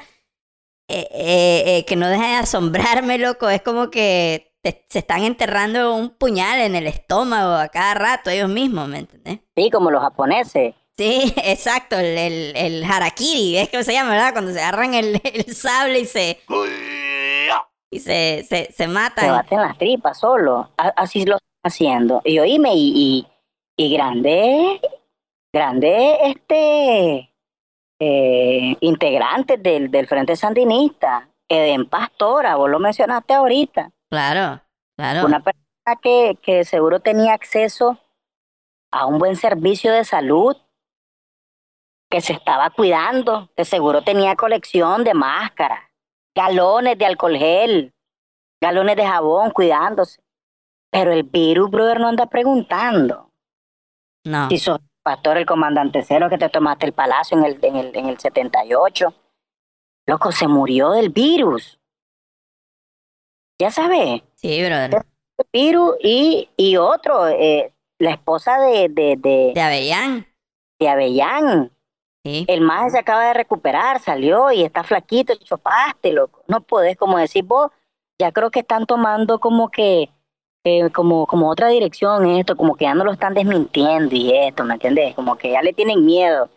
eh, 0.88 1.08
eh, 1.12 1.64
eh, 1.78 1.86
que 1.86 1.96
no 1.96 2.08
deja 2.08 2.28
de 2.28 2.36
asombrarme, 2.36 3.18
loco. 3.18 3.50
Es 3.50 3.62
como 3.62 3.90
que 3.90 4.54
te- 4.62 4.86
se 4.90 5.00
están 5.00 5.24
enterrando 5.24 5.94
un 5.96 6.10
puñal 6.12 6.62
en 6.62 6.76
el 6.76 6.88
estómago 6.88 7.54
a 7.56 7.68
cada 7.70 7.94
rato 7.94 8.30
ellos 8.30 8.50
mismos, 8.50 8.88
¿me 8.88 9.00
entendés? 9.00 9.40
Sí, 9.56 9.70
como 9.70 9.92
los 9.92 10.02
japoneses. 10.02 10.76
Sí, 10.98 11.34
exacto, 11.44 11.98
el, 12.00 12.18
el, 12.18 12.56
el 12.58 12.84
harakiri, 12.84 13.58
es 13.58 13.70
que 13.70 13.84
se 13.84 13.94
llama, 13.94 14.12
¿verdad? 14.12 14.34
Cuando 14.34 14.52
se 14.54 14.60
agarran 14.62 14.94
el, 14.94 15.22
el 15.34 15.54
sable 15.56 16.00
y 16.00 16.06
se 16.06 16.40
y 17.90 18.00
se, 18.00 18.46
se, 18.48 18.66
se 18.66 18.74
Se 18.74 18.88
matan. 18.88 19.30
baten 19.30 19.62
las 19.62 19.78
tripas 19.78 20.20
solo. 20.20 20.72
Así 20.78 21.26
lo 21.26 21.36
están 21.38 21.50
haciendo. 21.64 22.22
Y 22.26 22.40
oíme, 22.40 22.72
y, 22.76 23.26
y, 23.78 23.86
y 23.86 23.94
grande, 23.94 24.82
grande, 25.54 26.18
este, 26.26 27.34
eh, 28.00 28.76
integrantes 28.80 29.62
del, 29.62 29.90
del 29.90 30.08
Frente 30.08 30.36
Sandinista, 30.36 31.30
Eden 31.50 31.88
Pastora, 31.90 32.56
vos 32.56 32.70
lo 32.70 32.80
mencionaste 32.80 33.34
ahorita. 33.34 33.92
Claro. 34.10 34.62
Claro. 34.98 35.26
Una 35.26 35.42
persona 35.42 35.96
que, 36.02 36.38
que 36.42 36.66
seguro 36.66 37.00
tenía 37.00 37.34
acceso 37.34 38.00
a 38.92 39.06
un 39.06 39.20
buen 39.20 39.36
servicio 39.36 39.92
de 39.92 40.04
salud, 40.04 40.56
que 42.10 42.22
se 42.22 42.34
estaba 42.34 42.70
cuidando, 42.70 43.52
que 43.56 43.66
seguro 43.66 44.02
tenía 44.02 44.36
colección 44.36 45.04
de 45.04 45.14
máscaras, 45.14 45.84
galones 46.36 46.98
de 46.98 47.06
alcohol 47.06 47.38
gel, 47.38 47.94
galones 48.62 48.96
de 48.96 49.06
jabón, 49.06 49.52
cuidándose. 49.52 50.22
Pero 50.90 51.12
el 51.12 51.24
virus, 51.24 51.70
brother, 51.70 52.00
no 52.00 52.08
anda 52.08 52.28
preguntando. 52.28 53.32
No. 54.26 54.50
Si 54.50 54.58
sos 54.58 54.80
pastor, 55.08 55.38
el 55.38 55.46
comandante 55.46 56.04
cero 56.04 56.28
que 56.30 56.38
te 56.38 56.50
tomaste 56.50 56.86
el 56.86 56.92
palacio 56.92 57.38
en 57.38 57.46
el, 57.46 57.58
en 57.64 57.78
el, 57.78 57.96
en 57.96 58.08
el 58.08 58.20
78. 58.20 59.14
Loco, 60.06 60.34
se 60.34 60.50
murió 60.50 60.92
del 60.92 61.12
virus. 61.12 61.80
Ya 63.58 63.72
sabes, 63.72 64.22
Sí, 64.36 64.62
brother. 64.66 65.06
el 65.38 65.46
virus 65.54 65.96
y, 66.04 66.50
y 66.58 66.76
otro, 66.76 67.26
eh, 67.30 67.72
la 68.00 68.12
esposa 68.12 68.60
de, 68.60 68.90
de, 68.90 69.16
de, 69.18 69.52
De 69.56 69.62
Avellán. 69.62 70.28
de 70.78 70.90
Avellán. 70.90 71.72
Sí. 72.26 72.44
El 72.50 72.60
más 72.60 72.92
se 72.92 73.00
acaba 73.00 73.24
de 73.28 73.34
recuperar, 73.34 74.02
salió 74.02 74.52
y 74.52 74.64
está 74.64 74.84
flaquito, 74.84 75.34
chopaste, 75.36 76.12
loco. 76.12 76.44
No 76.48 76.60
podés, 76.60 76.98
como 76.98 77.18
decís 77.18 77.46
vos, 77.48 77.72
ya 78.20 78.34
creo 78.34 78.52
que 78.52 78.60
están 78.60 78.86
tomando 78.86 79.40
como 79.40 79.70
que, 79.70 80.10
eh, 80.68 80.90
como, 80.92 81.26
como 81.26 81.50
otra 81.50 81.70
dirección 81.70 82.28
esto, 82.28 82.56
como 82.56 82.76
que 82.76 82.86
ya 82.86 82.94
no 82.94 83.04
lo 83.04 83.12
están 83.12 83.34
desmintiendo 83.34 84.16
y 84.16 84.34
esto, 84.36 84.64
¿me 84.64 84.74
entiendes? 84.74 85.16
Como 85.16 85.38
que 85.38 85.52
ya 85.52 85.62
le 85.62 85.74
tienen 85.74 86.06
miedo 86.06 86.50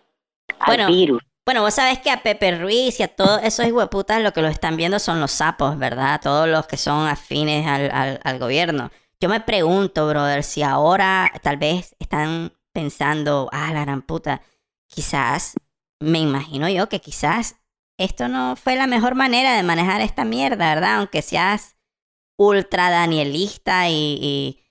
al 0.58 0.86
virus. 0.86 1.22
Bueno, 1.46 1.62
vos 1.62 1.74
sabés 1.74 1.98
que 1.98 2.10
a 2.10 2.22
Pepe 2.22 2.58
Ruiz 2.58 3.00
y 3.00 3.02
a 3.02 3.08
todos 3.08 3.40
esos 3.42 3.66
hijueputas 3.66 4.22
lo 4.22 4.32
que 4.32 4.42
lo 4.42 4.48
están 4.48 4.76
viendo 4.76 4.98
son 4.98 5.20
los 5.20 5.32
sapos, 5.32 5.78
¿verdad? 5.78 6.20
Todos 6.22 6.48
los 6.48 6.66
que 6.66 6.76
son 6.76 7.08
afines 7.08 7.66
al, 7.66 7.90
al, 7.90 8.20
al 8.22 8.38
gobierno. 8.38 8.90
Yo 9.20 9.28
me 9.28 9.40
pregunto, 9.40 10.08
brother, 10.08 10.42
si 10.42 10.62
ahora 10.62 11.30
tal 11.42 11.56
vez 11.56 11.94
están 11.98 12.52
pensando, 12.72 13.48
ah, 13.52 13.72
la 13.72 13.82
gran 13.82 14.02
puta, 14.02 14.42
quizás, 14.86 15.54
me 16.00 16.18
imagino 16.18 16.68
yo 16.68 16.88
que 16.88 17.00
quizás 17.00 17.56
esto 17.98 18.28
no 18.28 18.56
fue 18.56 18.76
la 18.76 18.86
mejor 18.86 19.14
manera 19.14 19.54
de 19.54 19.62
manejar 19.62 20.00
esta 20.00 20.24
mierda, 20.24 20.74
¿verdad? 20.74 20.96
Aunque 20.96 21.20
seas 21.20 21.76
ultra 22.40 22.88
danielista 22.88 23.90
y, 23.90 24.64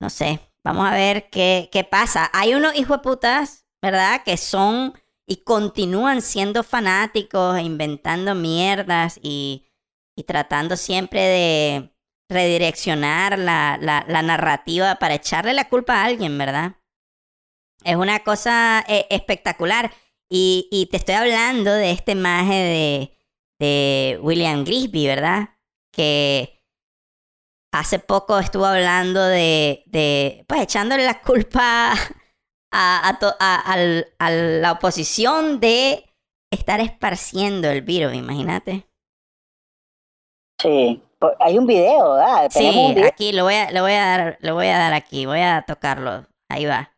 no 0.00 0.10
sé, 0.10 0.40
vamos 0.64 0.88
a 0.88 0.94
ver 0.94 1.30
qué, 1.30 1.68
qué 1.70 1.84
pasa. 1.84 2.28
Hay 2.32 2.54
unos 2.54 2.74
hijueputas, 2.74 3.64
¿verdad? 3.80 4.24
Que 4.24 4.36
son 4.36 4.94
y 5.24 5.36
continúan 5.44 6.20
siendo 6.20 6.64
fanáticos 6.64 7.56
e 7.56 7.62
inventando 7.62 8.34
mierdas 8.34 9.20
y, 9.22 9.68
y 10.16 10.24
tratando 10.24 10.76
siempre 10.76 11.20
de 11.20 11.94
redireccionar 12.28 13.38
la, 13.38 13.78
la, 13.80 14.04
la 14.08 14.22
narrativa 14.22 14.96
para 14.96 15.14
echarle 15.14 15.54
la 15.54 15.68
culpa 15.68 15.94
a 15.94 16.04
alguien, 16.06 16.36
¿verdad? 16.36 16.76
Es 17.84 17.94
una 17.94 18.24
cosa 18.24 18.84
eh, 18.88 19.06
espectacular. 19.10 19.92
Y, 20.28 20.66
y 20.72 20.86
te 20.86 20.96
estoy 20.96 21.14
hablando 21.14 21.72
de 21.72 21.92
este 21.92 22.16
maje 22.16 22.54
de, 22.54 23.18
de 23.60 24.18
William 24.22 24.64
Grisby, 24.64 25.06
¿verdad? 25.06 25.50
Que 25.92 26.61
hace 27.72 27.98
poco 27.98 28.38
estuvo 28.38 28.66
hablando 28.66 29.22
de, 29.24 29.82
de 29.86 30.44
pues 30.48 30.60
echándole 30.62 31.04
la 31.04 31.20
culpa 31.22 31.92
a, 32.72 33.08
a, 33.08 33.18
to- 33.18 33.34
a- 33.40 33.60
al- 33.60 34.06
a 34.18 34.30
la 34.30 34.72
oposición 34.72 35.60
de 35.60 36.04
estar 36.52 36.80
esparciendo 36.80 37.70
el 37.70 37.82
virus, 37.82 38.14
imagínate. 38.14 38.86
Sí, 40.60 41.02
hay 41.40 41.58
un 41.58 41.66
video, 41.66 42.14
¿verdad? 42.14 42.50
Tenemos 42.52 42.76
un 42.84 42.88
Sí, 42.88 42.94
video. 42.94 43.08
aquí 43.08 43.32
lo 43.32 43.44
voy 43.44 43.54
a, 43.54 43.70
lo 43.72 43.82
voy 43.82 43.92
a 43.92 44.06
dar, 44.06 44.38
lo 44.40 44.54
voy 44.54 44.66
a 44.68 44.78
dar 44.78 44.92
aquí, 44.92 45.26
voy 45.26 45.40
a 45.40 45.62
tocarlo. 45.66 46.26
Ahí 46.50 46.66
va. 46.66 46.90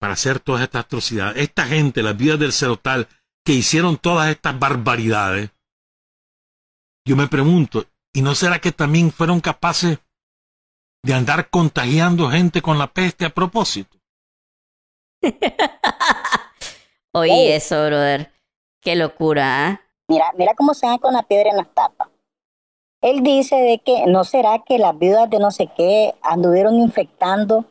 para 0.00 0.12
hacer 0.14 0.38
todas 0.40 0.62
estas 0.62 0.84
atrocidades. 0.84 1.42
Esta 1.42 1.64
gente, 1.66 2.02
las 2.02 2.16
vidas 2.16 2.38
del 2.38 2.52
Cerotal, 2.52 3.08
que 3.44 3.52
hicieron 3.52 3.96
todas 3.96 4.30
estas 4.30 4.58
barbaridades, 4.58 5.50
yo 7.06 7.16
me 7.16 7.26
pregunto, 7.26 7.84
¿y 8.18 8.20
no 8.20 8.34
será 8.34 8.58
que 8.58 8.72
también 8.72 9.12
fueron 9.12 9.40
capaces 9.40 10.00
de 11.04 11.14
andar 11.14 11.50
contagiando 11.50 12.28
gente 12.28 12.60
con 12.60 12.76
la 12.76 12.92
peste 12.92 13.24
a 13.24 13.30
propósito? 13.30 13.96
Oye, 17.12 17.52
Oh. 17.52 17.56
eso, 17.56 17.86
brother. 17.86 18.32
Qué 18.82 18.96
locura, 18.96 19.68
¿ah? 19.68 19.80
Mira, 20.08 20.32
mira 20.36 20.54
cómo 20.56 20.74
se 20.74 20.88
dan 20.88 20.98
con 20.98 21.14
la 21.14 21.22
piedra 21.22 21.50
en 21.50 21.58
las 21.58 21.72
tapas. 21.72 22.08
Él 23.00 23.22
dice 23.22 23.54
de 23.54 23.78
que 23.78 24.06
no 24.08 24.24
será 24.24 24.64
que 24.66 24.78
las 24.78 24.98
viudas 24.98 25.30
de 25.30 25.38
no 25.38 25.52
sé 25.52 25.70
qué 25.76 26.16
anduvieron 26.20 26.74
infectando 26.74 27.66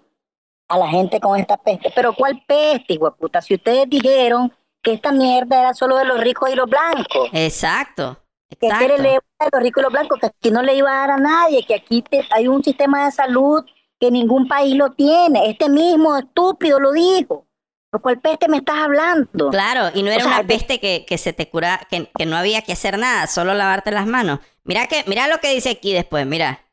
a 0.69 0.77
la 0.77 0.87
gente 0.87 1.19
con 1.19 1.37
esta 1.37 1.57
peste. 1.57 1.91
Pero 1.93 2.15
¿cuál 2.15 2.41
peste, 2.47 2.93
hijo 2.93 3.13
puta? 3.17 3.41
Si 3.41 3.55
ustedes 3.55 3.89
dijeron 3.89 4.53
que 4.81 4.93
esta 4.93 5.11
mierda 5.11 5.59
era 5.59 5.73
solo 5.73 5.97
de 5.97 6.05
los 6.05 6.21
ricos 6.21 6.49
y 6.49 6.55
los 6.55 6.69
blancos. 6.69 7.29
Exacto. 7.33 8.17
Que 8.49 8.69
quiere 8.69 8.97
leer 8.97 9.21
a 9.39 9.49
los 9.51 9.61
ricos 9.61 9.81
y 9.81 9.83
los 9.83 9.91
blancos, 9.91 10.19
que 10.19 10.27
aquí 10.27 10.51
no 10.51 10.61
le 10.63 10.75
iba 10.75 10.89
a 10.91 11.07
dar 11.07 11.11
a 11.11 11.17
nadie, 11.17 11.65
que 11.65 11.75
aquí 11.75 12.01
te- 12.01 12.25
hay 12.31 12.47
un 12.47 12.63
sistema 12.63 13.05
de 13.05 13.11
salud 13.11 13.63
que 13.99 14.09
ningún 14.09 14.47
país 14.47 14.75
lo 14.75 14.93
tiene. 14.93 15.49
Este 15.49 15.69
mismo 15.69 16.17
estúpido 16.17 16.79
lo 16.79 16.91
dijo. 16.91 17.45
¿Por 17.91 18.01
cuál 18.01 18.19
peste 18.19 18.47
me 18.47 18.57
estás 18.57 18.77
hablando? 18.77 19.49
Claro, 19.49 19.89
y 19.93 20.03
no 20.03 20.11
era 20.11 20.23
sea, 20.23 20.33
una 20.39 20.47
peste 20.47 20.79
que, 20.79 21.05
que 21.07 21.17
se 21.17 21.33
te 21.33 21.49
cura, 21.49 21.87
que, 21.89 22.09
que 22.17 22.25
no 22.25 22.35
había 22.35 22.61
que 22.61 22.73
hacer 22.73 22.97
nada, 22.97 23.27
solo 23.27 23.53
lavarte 23.53 23.91
las 23.91 24.05
manos. 24.07 24.39
Mira 24.63 24.87
que, 24.87 25.03
mira 25.07 25.27
lo 25.27 25.39
que 25.39 25.53
dice 25.53 25.69
aquí 25.69 25.93
después, 25.93 26.25
mira. 26.25 26.65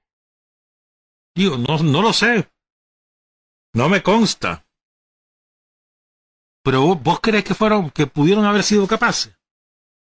Digo, 1.37 1.57
no, 1.57 1.79
no 1.79 2.03
lo 2.03 2.13
sé. 2.13 2.49
No 3.75 3.89
me 3.89 4.03
consta. 4.03 4.67
Pero 6.65 6.83
vos, 6.83 7.03
vos 7.03 7.21
crees 7.21 7.45
que 7.45 7.55
fueron, 7.55 7.91
que 7.91 8.07
pudieron 8.07 8.45
haber 8.45 8.63
sido 8.63 8.87
capaces. 8.87 9.37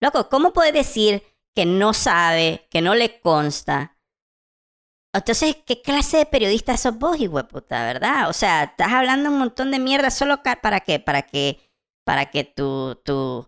Loco, 0.01 0.29
¿cómo 0.29 0.53
puedes 0.53 0.73
decir 0.73 1.23
que 1.55 1.65
no 1.65 1.93
sabe, 1.93 2.67
que 2.69 2.81
no 2.81 2.95
le 2.95 3.19
consta? 3.19 3.97
Entonces, 5.13 5.55
¿qué 5.65 5.81
clase 5.81 6.17
de 6.17 6.25
periodista 6.25 6.75
sos 6.75 6.97
vos, 6.97 7.17
puta, 7.49 7.85
verdad? 7.85 8.29
O 8.29 8.33
sea, 8.33 8.63
estás 8.63 8.91
hablando 8.91 9.29
un 9.29 9.39
montón 9.39 9.71
de 9.71 9.79
mierda 9.79 10.09
solo 10.11 10.43
para 10.43 10.81
qué, 10.81 10.99
para 10.99 11.21
que, 11.21 11.59
para 12.05 12.29
que 12.29 12.43
tu, 12.43 12.95
tu, 13.05 13.47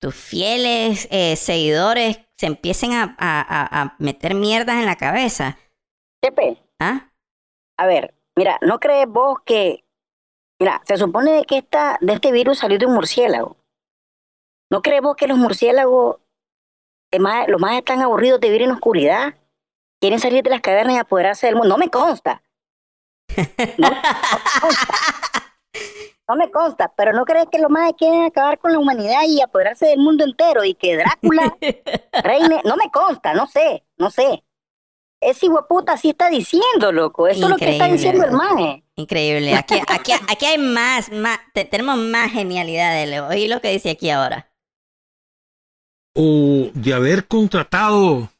tus 0.00 0.14
fieles 0.14 1.08
eh, 1.10 1.36
seguidores 1.36 2.20
se 2.36 2.46
empiecen 2.46 2.92
a, 2.92 3.16
a, 3.18 3.82
a- 3.82 3.96
meter 3.98 4.34
mierdas 4.34 4.76
en 4.76 4.86
la 4.86 4.96
cabeza. 4.96 5.58
Chepe, 6.22 6.58
¿Ah? 6.78 7.10
a 7.78 7.86
ver, 7.86 8.14
mira, 8.36 8.58
¿no 8.60 8.78
crees 8.78 9.06
vos 9.08 9.38
que, 9.46 9.84
mira, 10.60 10.82
se 10.84 10.98
supone 10.98 11.32
de 11.32 11.44
que 11.44 11.58
esta, 11.58 11.96
de 12.02 12.12
este 12.12 12.30
virus 12.30 12.58
salió 12.58 12.78
de 12.78 12.84
un 12.86 12.94
murciélago? 12.94 13.56
¿No 14.70 14.82
crees 14.82 15.00
vos 15.02 15.16
que 15.16 15.26
los 15.26 15.38
murciélagos, 15.38 16.18
más- 17.18 17.48
los 17.48 17.60
más 17.60 17.76
están 17.76 18.00
aburridos 18.02 18.40
de 18.40 18.48
vivir 18.48 18.62
en 18.62 18.70
oscuridad? 18.72 19.34
Quieren 20.00 20.20
salir 20.20 20.42
de 20.42 20.50
las 20.50 20.60
cavernas 20.60 20.94
y 20.96 20.98
apoderarse 20.98 21.46
del 21.46 21.56
mundo. 21.56 21.70
No 21.70 21.78
me 21.78 21.90
consta. 21.90 22.42
No, 23.78 23.90
me 23.90 23.96
consta. 24.60 24.94
No 26.28 26.36
me 26.36 26.50
consta, 26.50 26.92
pero 26.96 27.12
¿no 27.12 27.24
crees 27.24 27.46
que 27.50 27.58
los 27.58 27.70
más 27.70 27.92
quieren 27.98 28.22
acabar 28.22 28.58
con 28.60 28.72
la 28.72 28.78
humanidad 28.78 29.22
y 29.26 29.40
apoderarse 29.40 29.86
del 29.86 29.98
mundo 29.98 30.24
entero 30.24 30.64
y 30.64 30.74
que 30.74 30.96
Drácula 30.96 31.56
reine? 32.22 32.60
No 32.64 32.76
me 32.76 32.88
consta, 32.90 33.34
no 33.34 33.46
sé, 33.48 33.84
no 33.96 34.10
sé. 34.10 34.44
Ese 35.20 35.48
hueputa 35.48 35.96
sí 35.96 36.10
está 36.10 36.30
diciendo, 36.30 36.92
loco. 36.92 37.26
Eso 37.26 37.44
es 37.44 37.50
lo 37.50 37.56
que 37.56 37.72
está 37.72 37.88
diciendo 37.88 38.24
el 38.24 38.30
maje. 38.32 38.84
Increíble. 38.94 39.54
Aquí, 39.54 39.74
aquí, 39.88 40.12
aquí 40.12 40.46
hay 40.46 40.58
más, 40.58 41.10
más 41.10 41.38
te- 41.52 41.64
tenemos 41.64 41.98
más 41.98 42.30
genialidad, 42.30 43.04
Leo. 43.06 43.26
Oí 43.28 43.48
lo 43.48 43.60
que 43.60 43.70
dice 43.70 43.90
aquí 43.90 44.08
ahora. 44.08 44.49
O 46.14 46.70
de 46.74 46.94
haber 46.94 47.26
contratado 47.26 48.30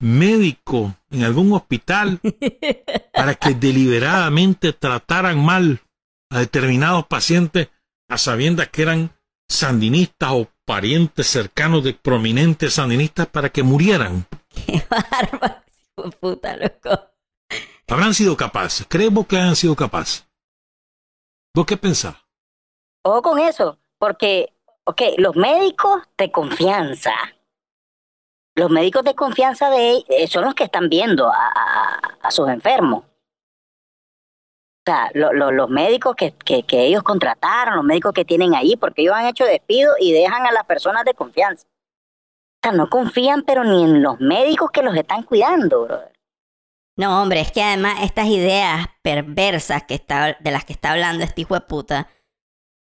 médico 0.00 0.94
en 1.10 1.24
algún 1.24 1.52
hospital 1.52 2.20
para 3.12 3.34
que 3.34 3.54
deliberadamente 3.54 4.72
trataran 4.72 5.42
mal 5.42 5.80
a 6.30 6.40
determinados 6.40 7.06
pacientes 7.06 7.68
a 8.08 8.18
sabiendas 8.18 8.68
que 8.68 8.82
eran 8.82 9.16
sandinistas 9.48 10.30
o 10.32 10.48
parientes 10.64 11.26
cercanos 11.26 11.84
de 11.84 11.94
prominentes 11.94 12.74
sandinistas 12.74 13.26
para 13.28 13.50
que 13.50 13.62
murieran. 13.62 14.26
Qué 14.48 14.84
bárbaro, 14.90 15.62
puta, 16.20 16.56
loco. 16.56 17.16
Habrán 17.88 18.14
sido 18.14 18.36
capaces. 18.36 18.86
¿Crees 18.88 19.12
vos 19.12 19.26
que 19.26 19.36
hayan 19.36 19.56
sido 19.56 19.76
capaces? 19.76 20.26
¿Vos 21.54 21.66
qué 21.66 21.76
pensás? 21.76 22.16
Ojo 23.04 23.22
con 23.22 23.38
eso, 23.38 23.78
porque, 23.98 24.52
ok, 24.86 25.02
los 25.18 25.36
médicos 25.36 26.02
de 26.16 26.30
confianza, 26.30 27.12
los 28.54 28.70
médicos 28.70 29.04
de 29.04 29.14
confianza 29.14 29.68
de 29.70 30.04
eh, 30.08 30.26
son 30.28 30.44
los 30.44 30.54
que 30.54 30.64
están 30.64 30.88
viendo 30.88 31.28
a, 31.28 32.00
a- 32.22 32.30
sus 32.30 32.48
enfermos. 32.48 33.04
O 33.04 34.84
sea, 34.86 35.10
lo- 35.14 35.32
los 35.52 35.68
médicos 35.68 36.14
que, 36.16 36.32
que, 36.32 36.62
que 36.62 36.86
ellos 36.86 37.02
contrataron, 37.02 37.76
los 37.76 37.84
médicos 37.84 38.12
que 38.12 38.24
tienen 38.24 38.54
ahí, 38.54 38.76
porque 38.76 39.02
ellos 39.02 39.14
han 39.14 39.26
hecho 39.26 39.44
despido 39.44 39.92
y 40.00 40.12
dejan 40.12 40.46
a 40.46 40.52
las 40.52 40.64
personas 40.64 41.04
de 41.04 41.14
confianza. 41.14 41.66
O 41.66 42.60
sea, 42.62 42.72
no 42.72 42.88
confían, 42.88 43.42
pero 43.42 43.64
ni 43.64 43.82
en 43.84 44.02
los 44.02 44.18
médicos 44.20 44.70
que 44.70 44.82
los 44.82 44.96
están 44.96 45.22
cuidando, 45.24 45.84
brother. 45.84 46.12
No, 46.98 47.20
hombre, 47.20 47.40
es 47.40 47.52
que 47.52 47.62
además 47.62 47.96
estas 48.02 48.26
ideas 48.26 48.86
perversas 49.02 49.82
que 49.82 49.94
está, 49.94 50.36
de 50.40 50.50
las 50.50 50.64
que 50.64 50.72
está 50.72 50.92
hablando 50.92 51.24
este 51.24 51.42
hijo 51.42 51.54
de 51.54 51.60
puta, 51.60 52.08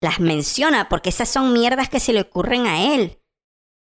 las 0.01 0.19
menciona 0.19 0.89
porque 0.89 1.09
esas 1.09 1.29
son 1.29 1.53
mierdas 1.53 1.89
que 1.89 1.99
se 1.99 2.13
le 2.13 2.21
ocurren 2.21 2.65
a 2.65 2.93
él. 2.93 3.19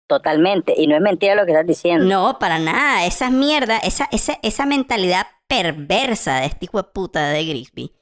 Totalmente. 0.08 0.74
Y 0.76 0.86
no 0.86 0.96
es 0.96 1.02
mentira 1.02 1.34
lo 1.34 1.44
que 1.44 1.52
estás 1.52 1.66
diciendo. 1.66 2.04
No, 2.04 2.38
para 2.38 2.58
nada. 2.58 3.04
Esas 3.06 3.30
mierdas, 3.30 3.82
esa, 3.84 4.08
esa, 4.10 4.38
esa 4.42 4.66
mentalidad 4.66 5.26
perversa 5.46 6.40
de 6.40 6.46
este 6.46 6.64
hijo 6.64 6.78
de 6.78 6.88
puta 6.88 7.28
de 7.28 7.44
Grisby, 7.44 7.94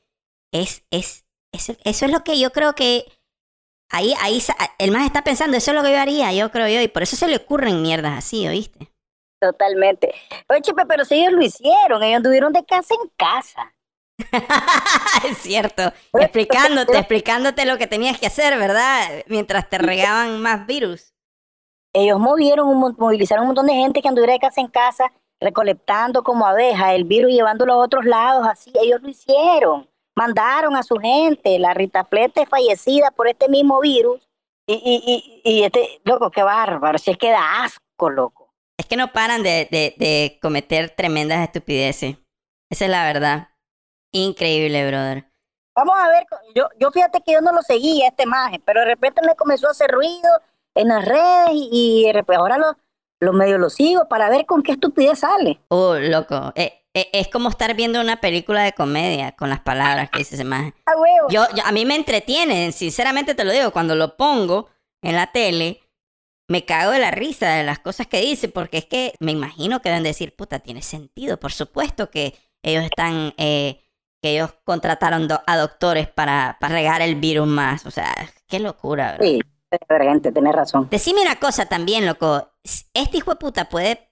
es, 0.53 0.85
es, 0.91 1.27
es, 1.53 1.77
eso 1.85 2.07
es 2.07 2.11
lo 2.11 2.25
que 2.25 2.39
yo 2.39 2.51
creo 2.51 2.75
que 2.75 3.05
ahí, 3.91 4.15
ahí 4.21 4.43
el 4.79 4.91
más 4.91 5.07
está 5.07 5.23
pensando, 5.23 5.57
eso 5.57 5.71
es 5.71 5.77
lo 5.77 5.83
que 5.83 5.93
yo 5.93 5.99
haría, 5.99 6.33
yo 6.33 6.51
creo 6.51 6.69
yo, 6.69 6.81
y 6.81 6.89
por 6.89 7.03
eso 7.03 7.17
se 7.17 7.29
le 7.29 7.37
ocurren 7.37 7.83
mierdas 7.83 8.19
así, 8.19 8.47
¿oíste? 8.49 8.93
Totalmente. 9.41 10.15
Oye, 10.49 10.63
Chepe, 10.63 10.87
pero 10.87 11.05
si 11.05 11.17
ellos 11.17 11.33
lo 11.33 11.43
hicieron, 11.43 12.03
ellos 12.03 12.17
anduvieron 12.17 12.53
de 12.53 12.65
casa 12.65 12.95
en 12.95 13.11
casa. 13.17 13.75
es 15.29 15.39
cierto, 15.39 15.93
explicándote, 16.15 16.97
explicándote 16.97 17.67
lo 17.67 17.79
que 17.79 17.87
tenías 17.87 18.19
que 18.19 18.27
hacer, 18.27 18.59
¿verdad? 18.59 19.25
Mientras 19.27 19.69
te 19.69 19.79
regaban 19.79 20.41
más 20.41 20.67
virus. 20.67 21.13
Ellos 21.93 22.19
movieron, 22.19 22.69
un, 22.69 22.95
movilizaron 22.99 23.43
un 23.43 23.49
montón 23.49 23.67
de 23.67 23.75
gente 23.75 24.03
que 24.03 24.09
anduviera 24.09 24.35
de 24.35 24.39
casa 24.39 24.61
en 24.61 24.69
casa, 24.69 25.13
recolectando 25.41 26.23
como 26.23 26.47
abeja 26.47 26.95
el 26.95 27.05
virus 27.05 27.31
y 27.31 27.35
llevándolo 27.35 27.75
a 27.75 27.79
otros 27.79 28.05
lados, 28.05 28.47
así, 28.47 28.73
ellos 28.81 29.01
lo 29.03 29.09
hicieron. 29.09 29.89
Mandaron 30.15 30.77
a 30.77 30.83
su 30.83 30.97
gente, 30.97 31.59
la 31.59 31.75
Rita 31.75 32.05
Flete 32.05 32.47
fallecida 32.47 33.11
por 33.11 33.29
este 33.29 33.49
mismo 33.49 33.81
virus. 33.81 34.27
Y, 34.67 34.75
y, 34.75 35.43
y, 35.45 35.59
y 35.59 35.63
este, 35.63 36.01
loco, 36.05 36.31
qué 36.31 36.43
bárbaro, 36.43 36.99
si 36.99 37.11
es 37.11 37.19
que 37.19 37.31
da 37.31 37.65
asco, 37.65 38.11
loco. 38.11 38.51
Es 38.79 38.87
que 38.87 38.97
no 38.97 39.13
paran 39.13 39.43
de, 39.43 39.69
de, 39.71 39.95
de 39.97 40.39
cometer 40.43 40.91
tremendas 40.91 41.43
estupideces. 41.43 42.17
Esa 42.71 42.85
es 42.87 42.91
la 42.91 43.05
verdad. 43.05 43.49
Increíble, 44.13 44.87
brother. 44.87 45.25
Vamos 45.75 45.95
a 45.99 46.09
ver, 46.09 46.27
yo, 46.55 46.69
yo 46.79 46.91
fíjate 46.91 47.21
que 47.21 47.33
yo 47.33 47.41
no 47.43 47.53
lo 47.53 47.61
seguía 47.63 48.09
este 48.09 48.23
imagen, 48.23 48.63
pero 48.65 48.81
de 48.81 48.87
repente 48.87 49.21
me 49.27 49.35
comenzó 49.35 49.69
a 49.69 49.73
hacer 49.73 49.91
ruido 49.91 50.31
en 50.75 50.89
las 50.89 51.05
redes 51.05 51.51
y, 51.53 52.07
y 52.07 52.35
ahora 52.35 52.57
lo, 52.57 52.77
lo 53.21 53.33
medio 53.33 53.59
lo 53.59 53.71
sigo 53.71 54.09
para 54.09 54.31
ver 54.31 54.47
con 54.47 54.63
qué 54.63 54.73
estupidez 54.73 55.21
sale. 55.21 55.61
Oh, 55.69 55.95
loco. 55.95 56.53
Eh, 56.55 56.83
eh, 56.95 57.11
es 57.13 57.29
como 57.29 57.51
estar 57.51 57.75
viendo 57.75 58.01
una 58.01 58.21
película 58.21 58.63
de 58.63 58.73
comedia 58.73 59.33
con 59.33 59.51
las 59.51 59.61
palabras 59.61 60.09
que 60.11 60.21
dice 60.21 60.35
ese 60.37 60.45
imagen. 60.45 60.75
A 60.87 60.97
huevo. 60.97 61.29
Yo, 61.29 61.45
yo, 61.55 61.63
a 61.65 61.73
mí 61.73 61.85
me 61.85 61.95
entretiene, 61.95 62.73
sinceramente 62.73 63.35
te 63.35 63.45
lo 63.45 63.53
digo, 63.53 63.71
cuando 63.71 63.95
lo 63.95 64.17
pongo 64.17 64.71
en 65.03 65.15
la 65.15 65.31
tele, 65.31 65.83
me 66.49 66.65
cago 66.65 66.93
de 66.93 67.01
la 67.01 67.11
risa 67.11 67.51
de 67.51 67.65
las 67.65 67.81
cosas 67.81 68.07
que 68.07 68.21
dice, 68.21 68.49
porque 68.49 68.79
es 68.79 68.87
que 68.87 69.15
me 69.21 69.33
imagino 69.33 69.83
que 69.83 69.91
deben 69.91 70.05
decir, 70.05 70.35
puta, 70.35 70.61
tiene 70.61 70.81
sentido. 70.81 71.39
Por 71.39 71.53
supuesto 71.53 72.11
que 72.11 72.35
ellos 72.63 72.85
están, 72.85 73.35
eh, 73.37 73.83
que 74.27 74.35
ellos 74.35 74.55
contrataron 74.65 75.29
a 75.47 75.57
doctores 75.57 76.09
para, 76.09 76.57
para 76.61 76.75
regar 76.75 77.03
el 77.03 77.15
virus 77.17 77.47
más. 77.47 77.87
O 77.87 77.91
sea, 77.91 78.13
qué 78.49 78.59
locura, 78.59 79.13
¿verdad? 79.13 79.25
Sí, 79.25 79.41
gente, 79.89 80.33
tenés 80.33 80.55
razón. 80.55 80.89
Decime 80.91 81.23
una 81.23 81.37
cosa 81.37 81.67
también, 81.67 82.07
loco. 82.07 82.51
Este 82.95 83.19
hijo 83.19 83.31
de 83.31 83.37
puta 83.37 83.69
puede 83.69 84.11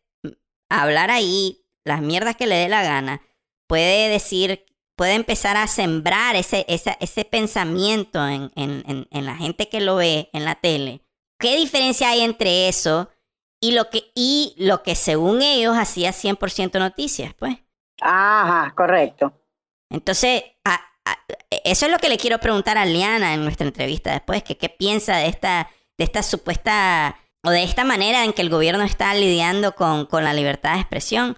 hablar 0.71 1.11
ahí 1.11 1.66
las 1.85 2.00
mierdas 2.00 2.37
que 2.37 2.47
le 2.47 2.56
dé 2.56 2.68
la 2.68 2.83
gana. 2.83 3.23
Puede 3.66 4.09
decir, 4.09 4.64
puede 4.97 5.14
empezar 5.14 5.56
a 5.56 5.66
sembrar 5.66 6.37
ese, 6.37 6.64
ese, 6.68 6.97
ese 7.00 7.25
pensamiento 7.25 8.26
en, 8.26 8.50
en, 8.54 9.09
en 9.11 9.26
la 9.26 9.37
gente 9.37 9.68
que 9.68 9.80
lo 9.80 9.97
ve 9.97 10.30
en 10.33 10.44
la 10.44 10.54
tele 10.54 11.04
¿Qué 11.38 11.56
diferencia 11.56 12.11
hay 12.11 12.21
entre 12.21 12.68
eso 12.68 13.11
y 13.61 13.73
lo 13.73 13.90
que, 13.90 14.12
y 14.14 14.54
lo 14.59 14.83
que 14.83 14.94
según 14.94 15.42
ellos 15.42 15.76
hacía 15.76 16.11
100% 16.11 16.78
noticias, 16.78 17.35
pues? 17.35 17.59
Ajá, 18.00 18.73
correcto. 18.75 19.33
Entonces, 19.91 20.43
eso 21.64 21.87
es 21.87 21.93
lo 21.93 21.99
que 21.99 22.09
le 22.09 22.19
quiero 22.19 22.38
preguntar 22.38 22.79
a 22.79 22.85
Liana 22.85 23.35
en 23.35 23.43
nuestra 23.45 23.67
entrevista 23.67 24.12
después, 24.12 24.43
que 24.43 24.56
qué 24.56 24.69
piensa 24.69 25.17
de 25.17 25.26
esta, 25.26 25.71
de 25.99 26.04
esta 26.04 26.23
supuesta, 26.23 27.19
o 27.45 27.50
de 27.50 27.63
esta 27.63 27.85
manera 27.85 28.25
en 28.25 28.32
que 28.32 28.43
el 28.43 28.50
gobierno 28.50 28.85
está 28.85 29.15
lidiando 29.15 29.75
con, 29.75 30.06
con 30.06 30.25
la 30.25 30.32
libertad 30.32 30.75
de 30.75 30.80
expresión. 30.80 31.37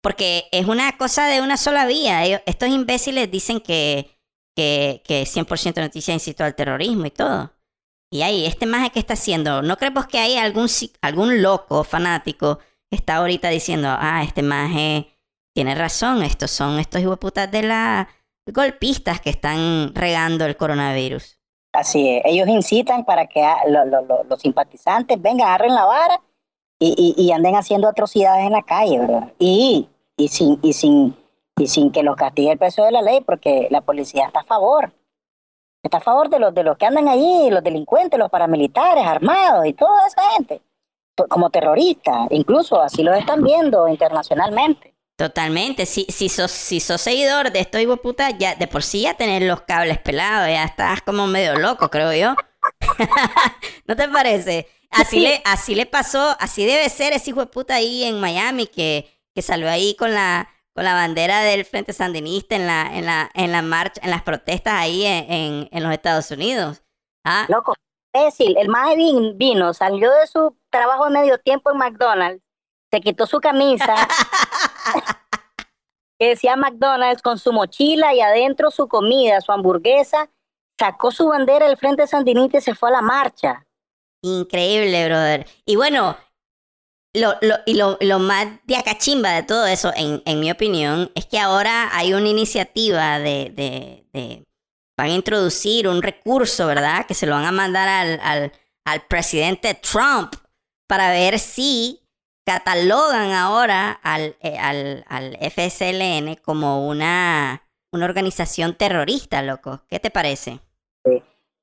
Porque 0.00 0.48
es 0.52 0.66
una 0.66 0.96
cosa 0.96 1.26
de 1.26 1.42
una 1.42 1.56
sola 1.56 1.84
vía. 1.86 2.24
estos 2.46 2.68
imbéciles 2.68 3.30
dicen 3.30 3.60
que, 3.60 4.16
que, 4.54 5.02
que 5.04 5.24
100% 5.24 5.80
noticia 5.80 6.14
incitó 6.14 6.44
al 6.44 6.54
terrorismo 6.54 7.06
y 7.06 7.10
todo. 7.10 7.52
Y 8.10 8.22
ahí, 8.22 8.46
este 8.46 8.66
maje 8.66 8.90
que 8.90 9.00
está 9.00 9.14
haciendo, 9.14 9.60
¿no 9.60 9.76
creemos 9.76 10.06
que 10.06 10.18
hay 10.18 10.36
algún, 10.36 10.68
algún 11.02 11.42
loco 11.42 11.84
fanático 11.84 12.58
que 12.88 12.96
está 12.96 13.16
ahorita 13.16 13.50
diciendo, 13.50 13.88
ah, 13.90 14.22
este 14.22 14.42
maje 14.42 15.17
tiene 15.58 15.74
razón, 15.74 16.22
estos 16.22 16.52
son 16.52 16.78
estos 16.78 17.02
putas 17.18 17.50
de 17.50 17.64
las 17.64 18.06
golpistas 18.46 19.20
que 19.20 19.30
están 19.30 19.92
regando 19.92 20.44
el 20.44 20.56
coronavirus? 20.56 21.36
Así 21.72 22.08
es, 22.08 22.22
ellos 22.26 22.46
incitan 22.46 23.04
para 23.04 23.26
que 23.26 23.44
los 24.28 24.40
simpatizantes 24.40 25.20
vengan, 25.20 25.48
agarren 25.48 25.74
la 25.74 25.84
vara 25.84 26.20
y, 26.78 27.12
y, 27.16 27.32
anden 27.32 27.56
haciendo 27.56 27.88
atrocidades 27.88 28.46
en 28.46 28.52
la 28.52 28.62
calle, 28.62 29.00
¿verdad? 29.00 29.32
Y, 29.40 29.88
y, 30.16 30.28
sin, 30.28 30.60
y, 30.62 30.74
sin, 30.74 31.16
y 31.56 31.66
sin 31.66 31.90
que 31.90 32.04
los 32.04 32.14
castigue 32.14 32.52
el 32.52 32.58
peso 32.58 32.84
de 32.84 32.92
la 32.92 33.02
ley, 33.02 33.20
porque 33.22 33.66
la 33.72 33.80
policía 33.80 34.26
está 34.26 34.38
a 34.38 34.44
favor 34.44 34.92
está 35.82 35.98
a 35.98 36.00
favor 36.00 36.28
de 36.28 36.38
los, 36.38 36.54
de 36.54 36.62
los 36.62 36.78
que 36.78 36.86
andan 36.86 37.08
allí, 37.08 37.50
los 37.50 37.64
delincuentes, 37.64 38.16
los 38.16 38.30
paramilitares, 38.30 39.04
armados 39.04 39.66
y 39.66 39.72
toda 39.72 40.06
esa 40.06 40.22
gente, 40.36 40.62
como 41.28 41.50
terroristas, 41.50 42.28
incluso 42.30 42.80
así 42.80 43.02
lo 43.02 43.12
están 43.12 43.42
viendo 43.42 43.88
internacionalmente. 43.88 44.94
Totalmente, 45.18 45.84
si, 45.84 46.06
si, 46.10 46.28
sos, 46.28 46.52
si 46.52 46.78
sos 46.78 47.00
seguidor 47.00 47.50
de 47.50 47.58
esto, 47.58 47.78
puta, 47.96 48.30
ya 48.30 48.54
de 48.54 48.68
por 48.68 48.84
sí 48.84 49.00
ya 49.02 49.14
tener 49.14 49.42
los 49.42 49.62
cables 49.62 49.98
pelados, 49.98 50.48
ya 50.48 50.62
estás 50.62 51.02
como 51.02 51.26
medio 51.26 51.56
loco, 51.56 51.90
creo 51.90 52.12
yo. 52.12 52.36
¿No 53.88 53.96
te 53.96 54.08
parece? 54.08 54.68
Así 54.92 55.18
le, 55.18 55.42
así 55.44 55.74
le 55.74 55.86
pasó, 55.86 56.36
así 56.38 56.64
debe 56.64 56.88
ser 56.88 57.14
ese 57.14 57.30
hijo 57.30 57.40
de 57.40 57.46
puta 57.46 57.74
ahí 57.74 58.04
en 58.04 58.20
Miami 58.20 58.68
que, 58.68 59.10
que 59.34 59.42
salió 59.42 59.68
ahí 59.68 59.96
con 59.96 60.14
la, 60.14 60.50
con 60.72 60.84
la 60.84 60.94
bandera 60.94 61.40
del 61.40 61.64
Frente 61.64 61.92
Sandinista 61.92 62.54
en 62.54 62.68
la, 62.68 62.82
en 62.82 63.04
la, 63.04 63.28
en 63.34 63.50
la 63.50 63.62
marcha, 63.62 64.00
en 64.04 64.10
las 64.10 64.22
protestas 64.22 64.74
ahí 64.74 65.04
en, 65.04 65.68
en, 65.72 65.82
los 65.82 65.92
Estados 65.92 66.30
Unidos. 66.30 66.84
¿Ah? 67.24 67.44
Loco, 67.48 67.74
es 68.12 68.22
decir, 68.22 68.56
el 68.56 68.68
más 68.68 68.94
vino, 69.34 69.74
salió 69.74 70.12
de 70.12 70.28
su 70.28 70.56
trabajo 70.70 71.06
de 71.06 71.10
medio 71.10 71.38
tiempo 71.38 71.72
en 71.72 71.78
McDonald's, 71.78 72.44
se 72.90 73.00
quitó 73.00 73.26
su 73.26 73.40
camisa, 73.40 73.94
que 76.18 76.28
decía 76.28 76.56
McDonald's, 76.56 77.22
con 77.22 77.38
su 77.38 77.52
mochila 77.52 78.14
y 78.14 78.20
adentro 78.20 78.70
su 78.70 78.88
comida, 78.88 79.40
su 79.40 79.52
hamburguesa, 79.52 80.30
sacó 80.78 81.10
su 81.10 81.28
bandera 81.28 81.66
del 81.66 81.76
Frente 81.76 82.06
Sandinista 82.06 82.58
y 82.58 82.60
se 82.60 82.74
fue 82.74 82.88
a 82.88 82.92
la 82.92 83.02
marcha. 83.02 83.66
Increíble, 84.22 85.06
brother. 85.06 85.46
Y 85.64 85.76
bueno, 85.76 86.16
lo, 87.14 87.34
lo, 87.40 87.56
y 87.66 87.74
lo, 87.74 87.96
lo, 88.00 88.18
más 88.18 88.46
de 88.64 88.76
acachimba 88.76 89.32
de 89.32 89.42
todo 89.44 89.66
eso, 89.66 89.92
en, 89.96 90.22
en, 90.24 90.40
mi 90.40 90.50
opinión, 90.50 91.10
es 91.14 91.26
que 91.26 91.38
ahora 91.38 91.88
hay 91.96 92.14
una 92.14 92.28
iniciativa 92.28 93.18
de, 93.18 93.50
de, 93.54 94.06
de, 94.12 94.44
Van 94.96 95.10
a 95.10 95.14
introducir 95.14 95.86
un 95.86 96.02
recurso, 96.02 96.66
¿verdad? 96.66 97.06
Que 97.06 97.14
se 97.14 97.26
lo 97.26 97.34
van 97.36 97.44
a 97.44 97.52
mandar 97.52 97.88
al, 97.88 98.20
al, 98.20 98.52
al 98.84 99.06
presidente 99.06 99.74
Trump 99.74 100.34
para 100.88 101.10
ver 101.10 101.38
si 101.38 102.00
catalogan 102.48 103.32
ahora 103.32 104.00
al, 104.02 104.34
eh, 104.40 104.56
al, 104.56 105.04
al 105.06 105.36
FSLN 105.36 106.36
como 106.36 106.88
una, 106.88 107.68
una 107.92 108.06
organización 108.06 108.74
terrorista, 108.74 109.42
loco. 109.42 109.82
¿Qué 109.86 110.00
te 110.00 110.10
parece? 110.10 110.60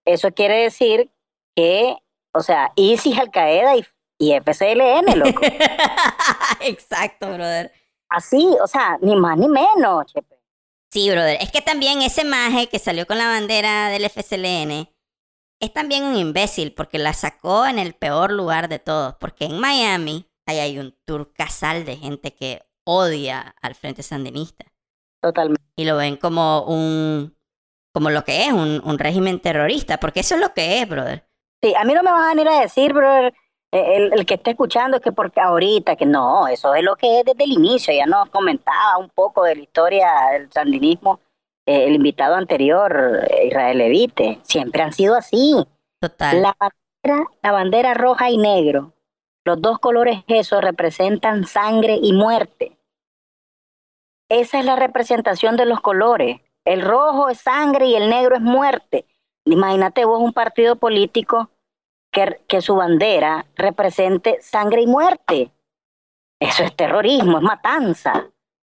Eso 0.05 0.31
quiere 0.31 0.57
decir 0.57 1.09
que, 1.55 1.97
o 2.33 2.41
sea, 2.41 2.71
ISIS, 2.75 3.17
Al 3.17 3.31
Qaeda 3.31 3.75
y 3.77 3.85
y 4.17 4.31
FCLN, 4.33 5.19
loco. 5.19 5.41
Exacto, 6.61 7.33
brother. 7.33 7.71
Así, 8.07 8.47
o 8.63 8.67
sea, 8.67 8.97
ni 9.01 9.15
más 9.15 9.37
ni 9.37 9.49
menos, 9.49 10.05
chepe. 10.05 10.39
Sí, 10.91 11.09
brother. 11.09 11.37
Es 11.41 11.51
que 11.51 11.61
también 11.61 12.01
ese 12.01 12.23
maje 12.23 12.67
que 12.67 12.79
salió 12.79 13.05
con 13.07 13.17
la 13.17 13.27
bandera 13.27 13.89
del 13.89 14.05
FCLN 14.05 14.87
es 15.59 15.73
también 15.73 16.03
un 16.03 16.15
imbécil 16.15 16.73
porque 16.73 16.99
la 16.99 17.13
sacó 17.13 17.65
en 17.65 17.79
el 17.79 17.93
peor 17.93 18.31
lugar 18.31 18.69
de 18.69 18.79
todos. 18.79 19.15
Porque 19.15 19.45
en 19.45 19.59
Miami 19.59 20.29
ahí 20.45 20.59
hay 20.59 20.79
un 20.79 20.95
tour 21.05 21.31
casal 21.33 21.85
de 21.85 21.97
gente 21.97 22.33
que 22.33 22.63
odia 22.83 23.55
al 23.61 23.75
Frente 23.75 24.03
Sandinista. 24.03 24.65
Totalmente. 25.21 25.63
Y 25.75 25.85
lo 25.85 25.97
ven 25.97 26.17
como 26.17 26.63
un. 26.63 27.35
como 27.93 28.09
lo 28.09 28.23
que 28.23 28.45
es, 28.45 28.53
un, 28.53 28.81
un 28.83 28.99
régimen 28.99 29.39
terrorista. 29.39 29.97
Porque 29.97 30.21
eso 30.21 30.35
es 30.35 30.41
lo 30.41 30.53
que 30.53 30.81
es, 30.81 30.89
brother. 30.89 31.23
Sí, 31.61 31.73
a 31.75 31.83
mí 31.83 31.93
no 31.93 32.03
me 32.03 32.11
van 32.11 32.23
a 32.23 32.29
venir 32.29 32.47
a 32.47 32.61
decir, 32.61 32.93
brother 32.93 33.33
eh, 33.75 33.97
el, 33.97 34.13
el, 34.13 34.25
que 34.25 34.35
esté 34.35 34.51
escuchando 34.51 34.97
es 34.97 35.03
que 35.03 35.11
porque 35.11 35.41
ahorita, 35.41 35.97
que 35.97 36.05
no, 36.05 36.47
eso 36.47 36.73
es 36.75 36.83
lo 36.83 36.95
que 36.95 37.19
es 37.19 37.25
desde 37.25 37.43
el 37.43 37.51
inicio, 37.51 37.93
ya 37.93 38.05
nos 38.05 38.29
comentaba 38.29 38.97
un 38.97 39.09
poco 39.09 39.43
de 39.43 39.55
la 39.55 39.61
historia 39.61 40.07
del 40.31 40.49
sandinismo, 40.49 41.19
eh, 41.65 41.85
el 41.87 41.95
invitado 41.95 42.35
anterior, 42.35 43.27
Israel 43.43 43.77
Levite, 43.77 44.39
siempre 44.43 44.81
han 44.81 44.93
sido 44.93 45.15
así. 45.15 45.55
Total. 45.99 46.41
La 46.41 46.55
bandera, 46.57 47.29
la 47.43 47.51
bandera 47.51 47.93
roja 47.95 48.29
y 48.29 48.37
negro, 48.37 48.93
los 49.45 49.61
dos 49.61 49.79
colores 49.79 50.23
esos 50.27 50.61
representan 50.61 51.45
sangre 51.45 51.99
y 52.01 52.13
muerte. 52.13 52.77
esa 54.27 54.59
es 54.59 54.65
la 54.65 54.75
representación 54.75 55.55
de 55.55 55.65
los 55.65 55.81
colores. 55.81 56.41
El 56.65 56.81
rojo 56.81 57.29
es 57.29 57.39
sangre 57.39 57.85
y 57.85 57.95
el 57.95 58.09
negro 58.09 58.35
es 58.35 58.41
muerte. 58.41 59.05
Imagínate 59.45 60.03
vos 60.03 60.19
un 60.19 60.33
partido 60.33 60.77
político 60.77 61.51
que, 62.11 62.41
que 62.47 62.61
su 62.61 62.75
bandera 62.75 63.45
represente 63.55 64.41
sangre 64.41 64.81
y 64.81 64.87
muerte. 64.87 65.51
Eso 66.39 66.63
es 66.63 66.75
terrorismo, 66.75 67.37
es 67.37 67.43
matanza. 67.43 68.27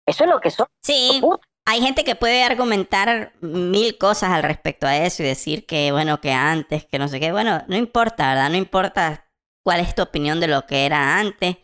Eso 0.06 0.26
es 0.26 0.30
lo 0.30 0.42
que 0.42 0.52
son. 0.52 0.68
Sí, 0.84 1.22
hay 1.66 1.82
gente 1.82 2.04
que 2.04 2.16
puede 2.16 2.44
argumentar 2.44 3.32
mil 3.40 3.98
cosas 3.98 4.32
al 4.32 4.44
respecto 4.44 4.86
a 4.86 4.98
eso 4.98 5.24
y 5.24 5.28
decir 5.28 5.66
que, 5.66 5.94
bueno, 5.94 6.20
que 6.20 6.34
antes, 6.34 6.86
que 6.86 7.00
no 7.00 7.08
sé 7.08 7.22
qué. 7.22 7.32
Bueno, 7.32 7.64
no 7.68 7.78
importa, 7.78 8.30
¿verdad? 8.30 8.50
No 8.50 8.58
importa 8.58 9.27
cuál 9.68 9.82
es 9.82 9.94
tu 9.94 10.02
opinión 10.02 10.40
de 10.40 10.48
lo 10.48 10.66
que 10.66 10.86
era 10.86 11.20
antes. 11.20 11.58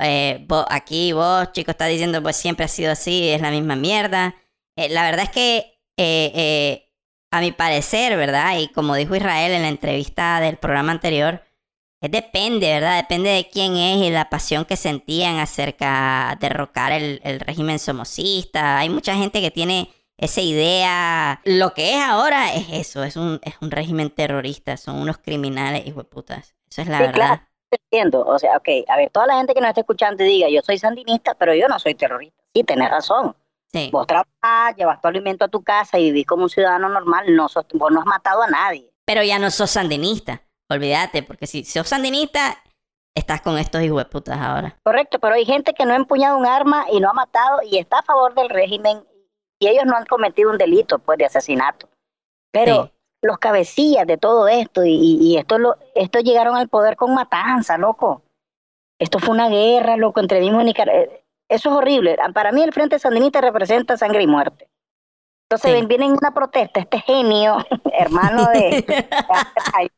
Eh, 0.00 0.44
vos, 0.48 0.66
aquí 0.68 1.12
vos, 1.12 1.52
chicos, 1.52 1.74
está 1.74 1.86
diciendo, 1.86 2.20
pues 2.20 2.34
siempre 2.34 2.64
ha 2.64 2.68
sido 2.68 2.90
así, 2.90 3.28
es 3.28 3.40
la 3.40 3.52
misma 3.52 3.76
mierda. 3.76 4.34
Eh, 4.74 4.88
la 4.88 5.04
verdad 5.04 5.26
es 5.26 5.30
que, 5.30 5.80
eh, 5.96 6.90
a 7.30 7.40
mi 7.40 7.52
parecer, 7.52 8.16
¿verdad? 8.16 8.58
Y 8.58 8.66
como 8.72 8.96
dijo 8.96 9.14
Israel 9.14 9.52
en 9.52 9.62
la 9.62 9.68
entrevista 9.68 10.40
del 10.40 10.56
programa 10.56 10.90
anterior, 10.90 11.40
depende, 12.00 12.66
¿verdad? 12.66 12.96
Depende 12.96 13.30
de 13.30 13.48
quién 13.48 13.76
es 13.76 13.98
y 13.98 14.10
la 14.10 14.28
pasión 14.28 14.64
que 14.64 14.76
sentían 14.76 15.38
acerca 15.38 16.36
de 16.40 16.48
derrocar 16.48 16.90
el, 16.90 17.20
el 17.22 17.38
régimen 17.38 17.78
somocista. 17.78 18.80
Hay 18.80 18.88
mucha 18.88 19.14
gente 19.14 19.40
que 19.40 19.52
tiene 19.52 19.88
esa 20.18 20.40
idea. 20.40 21.40
Lo 21.44 21.74
que 21.74 21.94
es 21.94 22.02
ahora 22.02 22.54
es 22.54 22.66
eso, 22.72 23.04
es 23.04 23.14
un, 23.14 23.38
es 23.44 23.54
un 23.60 23.70
régimen 23.70 24.10
terrorista, 24.10 24.76
son 24.76 24.96
unos 24.96 25.18
criminales, 25.18 25.86
hijo 25.86 26.02
de 26.02 26.08
putas. 26.08 26.55
Eso 26.70 26.82
es 26.82 26.88
la 26.88 26.98
Sí, 26.98 27.02
verdad. 27.04 27.14
claro, 27.14 27.42
entiendo. 27.70 28.26
O 28.26 28.38
sea, 28.38 28.56
ok, 28.56 28.68
a 28.88 28.96
ver, 28.96 29.10
toda 29.10 29.26
la 29.26 29.36
gente 29.36 29.54
que 29.54 29.60
nos 29.60 29.68
está 29.68 29.80
escuchando 29.82 30.22
y 30.24 30.26
diga, 30.28 30.48
yo 30.48 30.60
soy 30.62 30.78
sandinista, 30.78 31.34
pero 31.34 31.54
yo 31.54 31.68
no 31.68 31.78
soy 31.78 31.94
terrorista. 31.94 32.42
Sí, 32.54 32.64
tenés 32.64 32.90
razón. 32.90 33.36
Sí. 33.72 33.90
Vos 33.92 34.06
trabajás, 34.06 34.76
llevas 34.76 35.00
tu 35.00 35.08
alimento 35.08 35.44
a 35.44 35.48
tu 35.48 35.62
casa 35.62 35.98
y 35.98 36.04
vivís 36.04 36.26
como 36.26 36.44
un 36.44 36.48
ciudadano 36.50 36.88
normal, 36.88 37.34
no 37.34 37.48
sos, 37.48 37.66
vos 37.74 37.90
no 37.92 38.00
has 38.00 38.06
matado 38.06 38.42
a 38.42 38.46
nadie. 38.48 38.90
Pero 39.04 39.22
ya 39.22 39.38
no 39.38 39.50
sos 39.50 39.70
sandinista. 39.70 40.42
Olvídate, 40.70 41.22
porque 41.22 41.46
si 41.46 41.64
sos 41.64 41.86
sandinista, 41.88 42.56
estás 43.14 43.40
con 43.40 43.58
estos 43.58 43.82
hijos 43.82 43.98
de 43.98 44.04
putas 44.06 44.38
ahora. 44.38 44.76
Correcto, 44.84 45.18
pero 45.18 45.34
hay 45.34 45.44
gente 45.44 45.74
que 45.74 45.84
no 45.84 45.92
ha 45.92 45.96
empuñado 45.96 46.36
un 46.38 46.46
arma 46.46 46.86
y 46.90 47.00
no 47.00 47.10
ha 47.10 47.12
matado 47.12 47.60
y 47.62 47.78
está 47.78 47.98
a 47.98 48.02
favor 48.02 48.34
del 48.34 48.48
régimen 48.48 49.04
y 49.58 49.68
ellos 49.68 49.84
no 49.86 49.96
han 49.96 50.06
cometido 50.06 50.50
un 50.50 50.58
delito 50.58 50.98
pues 50.98 51.18
de 51.18 51.26
asesinato. 51.26 51.88
Pero 52.52 52.84
Sí. 52.84 52.92
Los 53.22 53.38
cabecillas 53.38 54.06
de 54.06 54.18
todo 54.18 54.46
esto 54.48 54.84
y, 54.84 54.92
y, 55.20 55.36
esto 55.36 55.58
lo, 55.58 55.76
estos 55.94 56.22
llegaron 56.22 56.56
al 56.56 56.68
poder 56.68 56.96
con 56.96 57.14
matanza, 57.14 57.76
loco. 57.78 58.22
Esto 58.98 59.18
fue 59.18 59.34
una 59.34 59.48
guerra, 59.48 59.96
loco, 59.96 60.20
entre 60.20 60.40
mismos 60.40 60.64
Nicaragua. 60.64 61.04
Eso 61.48 61.68
es 61.70 61.74
horrible. 61.76 62.16
Para 62.34 62.52
mí 62.52 62.62
el 62.62 62.72
Frente 62.72 62.98
Sandinista 62.98 63.40
representa 63.40 63.96
sangre 63.96 64.22
y 64.22 64.26
muerte. 64.26 64.68
Entonces 65.48 65.78
Sí. 65.80 65.86
viene 65.86 66.06
en 66.06 66.12
una 66.12 66.32
protesta 66.34 66.80
este 66.80 67.00
genio, 67.00 67.58
hermano 67.92 68.46
de... 68.46 68.84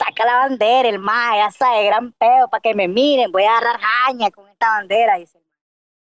Saca 0.00 0.24
la 0.24 0.36
bandera, 0.36 0.88
el 0.88 1.00
mae, 1.00 1.38
ya 1.38 1.50
sabe, 1.50 1.84
gran 1.86 2.12
peo, 2.12 2.48
para 2.48 2.60
que 2.60 2.72
me 2.74 2.86
miren, 2.86 3.32
voy 3.32 3.42
a 3.42 3.58
agarrar 3.58 3.80
jaña 3.80 4.30
con 4.30 4.48
esta 4.48 4.68
bandera, 4.70 5.16
dice. 5.16 5.40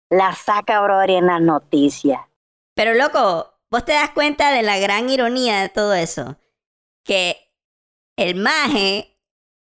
La 0.09 0.33
saca, 0.33 0.81
brother, 0.81 1.11
en 1.11 1.27
las 1.27 1.41
noticias. 1.41 2.19
Pero 2.75 2.93
loco, 2.93 3.53
vos 3.69 3.85
te 3.85 3.93
das 3.93 4.11
cuenta 4.11 4.51
de 4.51 4.63
la 4.63 4.77
gran 4.79 5.09
ironía 5.09 5.61
de 5.61 5.69
todo 5.69 5.93
eso. 5.93 6.37
Que 7.03 7.37
el 8.17 8.35
maje 8.35 9.17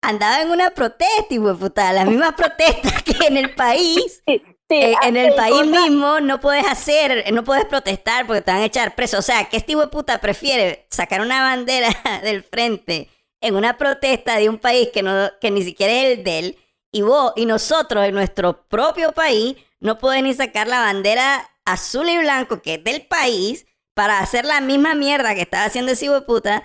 andaba 0.01 0.41
en 0.41 0.51
una 0.51 0.71
protesta, 0.71 1.25
de 1.29 1.53
puta, 1.55 1.93
las 1.93 2.05
mismas 2.09 2.33
protestas 2.33 3.03
que 3.03 3.27
en 3.27 3.37
el 3.37 3.53
país. 3.55 4.21
Sí, 4.27 4.41
Eh, 4.71 4.93
en 5.01 5.17
el 5.17 5.33
país 5.33 5.65
mismo 5.65 6.19
no 6.19 6.39
puedes 6.39 6.65
hacer, 6.67 7.33
no 7.33 7.43
puedes 7.43 7.65
protestar 7.65 8.27
porque 8.27 8.41
te 8.41 8.51
van 8.51 8.61
a 8.61 8.65
echar 8.65 8.93
preso. 8.93 9.17
O 9.17 9.21
sea, 9.23 9.49
que 9.49 9.57
este 9.57 9.71
hijo 9.71 9.81
de 9.81 9.87
puta 9.87 10.19
prefiere 10.21 10.85
sacar 10.91 11.21
una 11.21 11.41
bandera 11.41 11.89
del 12.23 12.43
frente 12.43 13.09
en 13.41 13.55
una 13.55 13.77
protesta 13.77 14.37
de 14.37 14.47
un 14.49 14.59
país 14.59 14.89
que, 14.93 15.01
no, 15.01 15.29
que 15.41 15.49
ni 15.49 15.63
siquiera 15.63 15.93
es 15.93 16.17
el 16.19 16.23
de 16.23 16.39
él, 16.39 16.57
y 16.91 17.01
vos 17.01 17.33
y 17.35 17.45
nosotros 17.45 18.05
en 18.05 18.13
nuestro 18.13 18.67
propio 18.67 19.11
país 19.13 19.55
no 19.79 19.97
podés 19.97 20.23
ni 20.23 20.33
sacar 20.33 20.67
la 20.67 20.79
bandera 20.79 21.49
azul 21.65 22.09
y 22.09 22.17
blanco 22.17 22.61
que 22.61 22.75
es 22.75 22.83
del 22.83 23.05
país 23.05 23.65
para 23.99 24.19
hacer 24.19 24.45
la 24.45 24.61
misma 24.61 24.95
mierda 24.95 25.35
que 25.35 25.41
estaba 25.41 25.65
haciendo 25.65 25.91
ese 25.91 26.05
hijo 26.05 26.13
de 26.13 26.21
puta 26.21 26.63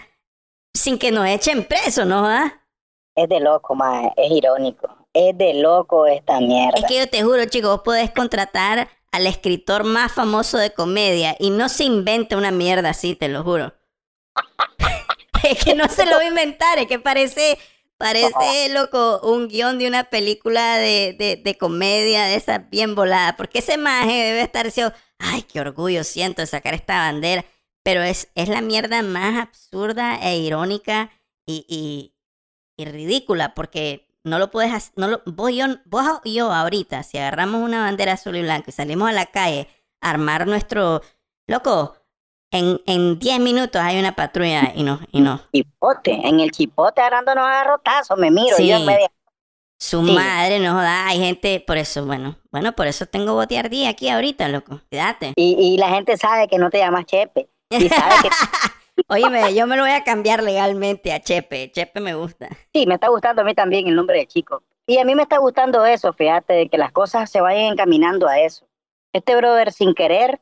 sin 0.72 1.00
que 1.00 1.10
nos 1.10 1.26
echen 1.26 1.64
preso, 1.64 2.04
¿no? 2.04 2.24
¿Ah? 2.28 2.62
Es 3.16 3.28
de 3.28 3.40
loco, 3.40 3.74
mae, 3.74 4.12
es 4.16 4.30
irónico. 4.30 5.08
Es 5.12 5.36
de 5.36 5.54
loco 5.54 6.06
esta 6.06 6.38
mierda. 6.38 6.78
Es 6.78 6.84
que 6.84 6.96
yo 6.96 7.08
te 7.08 7.24
juro, 7.24 7.44
chicos, 7.46 7.70
vos 7.70 7.80
podés 7.80 8.12
contratar 8.12 8.88
al 9.10 9.26
escritor 9.26 9.82
más 9.82 10.12
famoso 10.12 10.58
de 10.58 10.72
comedia 10.72 11.34
y 11.40 11.50
no 11.50 11.68
se 11.68 11.82
inventa 11.82 12.36
una 12.36 12.52
mierda 12.52 12.90
así, 12.90 13.16
te 13.16 13.26
lo 13.26 13.42
juro. 13.42 13.74
es 15.42 15.58
que 15.58 15.74
no 15.74 15.88
se 15.88 16.06
lo 16.06 16.12
va 16.12 16.22
a 16.22 16.28
inventar, 16.28 16.78
es 16.78 16.86
que 16.86 17.00
parece, 17.00 17.58
parece, 17.96 18.68
loco, 18.68 19.18
un 19.24 19.48
guion 19.48 19.80
de 19.80 19.88
una 19.88 20.04
película 20.04 20.78
de, 20.78 21.16
de, 21.18 21.34
de 21.34 21.58
comedia 21.58 22.26
de 22.26 22.36
esa 22.36 22.58
bien 22.58 22.94
volada. 22.94 23.34
Porque 23.36 23.58
ese 23.58 23.76
maje 23.76 24.12
debe 24.12 24.42
estar 24.42 24.66
diciendo, 24.66 24.94
ay, 25.24 25.42
qué 25.42 25.60
orgullo 25.60 26.04
siento 26.04 26.42
de 26.42 26.46
sacar 26.46 26.74
esta 26.74 26.98
bandera. 26.98 27.44
Pero 27.82 28.02
es, 28.02 28.30
es 28.34 28.48
la 28.48 28.60
mierda 28.62 29.02
más 29.02 29.38
absurda 29.40 30.16
e 30.22 30.38
irónica 30.38 31.10
y, 31.46 31.66
y, 31.68 32.14
y 32.82 32.86
ridícula, 32.90 33.54
porque 33.54 34.08
no 34.24 34.38
lo 34.38 34.50
puedes 34.50 34.72
hacer, 34.72 34.94
no 34.96 35.08
lo, 35.08 35.22
vos, 35.26 35.50
y 35.50 35.56
yo, 35.56 35.66
vos 35.86 36.06
yo 36.24 36.50
ahorita, 36.52 37.02
si 37.02 37.18
agarramos 37.18 37.62
una 37.62 37.82
bandera 37.82 38.14
azul 38.14 38.36
y 38.36 38.42
blanca 38.42 38.70
y 38.70 38.72
salimos 38.72 39.08
a 39.08 39.12
la 39.12 39.26
calle 39.26 39.68
a 40.00 40.10
armar 40.10 40.46
nuestro, 40.46 41.02
loco, 41.46 41.96
en, 42.50 42.80
en 42.86 43.18
10 43.18 43.40
minutos 43.40 43.82
hay 43.82 43.98
una 43.98 44.16
patrulla 44.16 44.72
y 44.74 44.82
no, 44.82 45.00
y 45.12 45.20
no. 45.20 45.42
Chipote, 45.52 46.12
en 46.12 46.40
el 46.40 46.50
chipote 46.50 47.00
agarrándonos 47.00 47.44
a 47.44 47.50
garrotazos, 47.50 48.18
me 48.18 48.30
miro 48.30 48.56
Sí. 48.56 48.68
yo 48.68 48.76
en 48.76 48.86
media. 48.86 49.08
Su 49.84 50.02
Sí. 50.02 50.12
madre 50.14 50.60
no 50.60 50.72
joda, 50.72 51.06
hay 51.08 51.18
gente, 51.18 51.62
por 51.66 51.76
eso, 51.76 52.06
bueno, 52.06 52.36
bueno, 52.50 52.72
por 52.72 52.86
eso 52.86 53.04
tengo 53.04 53.34
boteardía 53.34 53.90
aquí 53.90 54.08
ahorita, 54.08 54.48
loco, 54.48 54.80
cuídate. 54.88 55.34
Y, 55.36 55.56
y 55.58 55.76
la 55.76 55.90
gente 55.90 56.16
sabe 56.16 56.48
que 56.48 56.56
no 56.56 56.70
te 56.70 56.78
llamas 56.78 57.04
Chepe. 57.04 57.50
Y 57.68 57.88
sabe 57.90 58.14
que 58.22 58.28
Óyeme, 59.08 59.52
yo 59.54 59.66
me 59.66 59.76
lo 59.76 59.82
voy 59.82 59.92
a 59.92 60.02
cambiar 60.02 60.42
legalmente 60.42 61.12
a 61.12 61.20
Chepe, 61.20 61.70
Chepe 61.70 62.00
me 62.00 62.14
gusta. 62.14 62.48
sí, 62.72 62.86
me 62.86 62.94
está 62.94 63.08
gustando 63.08 63.42
a 63.42 63.44
mí 63.44 63.54
también 63.54 63.86
el 63.86 63.94
nombre 63.94 64.18
de 64.20 64.26
chico. 64.26 64.62
Y 64.86 64.96
a 64.98 65.04
mí 65.04 65.14
me 65.14 65.22
está 65.24 65.36
gustando 65.38 65.84
eso, 65.84 66.12
fíjate, 66.14 66.52
de 66.54 66.68
que 66.70 66.78
las 66.78 66.90
cosas 66.92 67.30
se 67.30 67.40
vayan 67.42 67.72
encaminando 67.72 68.26
a 68.26 68.38
eso. 68.40 68.66
Este 69.12 69.36
brother 69.36 69.70
sin 69.72 69.94
querer 69.94 70.40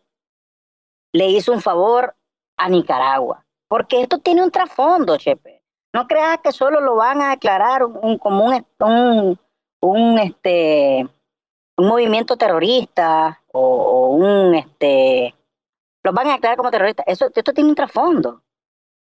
le 1.13 1.27
hizo 1.31 1.53
un 1.53 1.61
favor 1.61 2.15
a 2.57 2.69
Nicaragua. 2.69 3.45
Porque 3.69 4.03
esto 4.03 4.19
tiene 4.19 4.43
un 4.43 4.51
trasfondo, 4.51 5.17
Chepe. 5.17 5.62
No 5.95 6.07
creas 6.07 6.39
que 6.43 6.53
solo 6.53 6.81
lo 6.81 6.97
van 6.97 7.21
a 7.21 7.31
declarar 7.31 7.85
un, 7.85 7.99
un- 8.03 8.19
como 8.19 8.45
un, 8.47 8.67
un, 8.81 9.39
un, 9.81 10.19
este, 10.19 11.07
un 11.77 11.87
movimiento 11.87 12.37
terrorista 12.37 13.41
o, 13.53 13.61
o 13.61 14.07
un, 14.11 14.55
este, 14.55 15.35
los 16.03 16.15
van 16.15 16.29
a 16.29 16.33
declarar 16.35 16.57
como 16.57 16.71
terroristas. 16.71 17.05
Eso, 17.09 17.27
esto 17.35 17.53
tiene 17.53 17.71
un 17.71 17.77
trasfondo. 17.77 18.43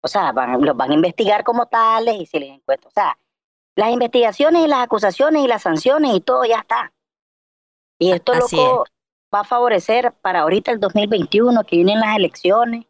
O 0.03 0.09
sea, 0.09 0.33
van- 0.33 0.61
los 0.65 0.77
van 0.77 0.91
a 0.91 0.95
investigar 0.95 1.45
como 1.45 1.67
tales 1.67 2.15
y 2.21 2.27
si 2.27 2.39
les 2.39 2.51
encuentran. 2.51 2.89
O 2.89 2.93
sea, 2.95 3.19
las 3.77 3.91
investigaciones 3.91 4.65
y 4.65 4.69
las 4.69 4.81
acusaciones 4.85 5.43
y 5.45 5.47
las 5.49 5.63
sanciones 5.63 6.15
y 6.15 6.21
todo 6.21 6.45
ya 6.45 6.59
está. 6.61 6.93
Y 8.01 8.13
esto, 8.13 8.33
Así 8.33 8.57
loco, 8.57 8.85
va 9.35 9.41
a 9.41 9.45
favorecer 9.45 10.13
para 10.15 10.41
ahorita 10.41 10.71
el 10.73 10.81
2021, 10.81 11.65
que 11.65 11.77
vienen 11.77 12.01
las 12.01 12.17
elecciones. 12.17 12.87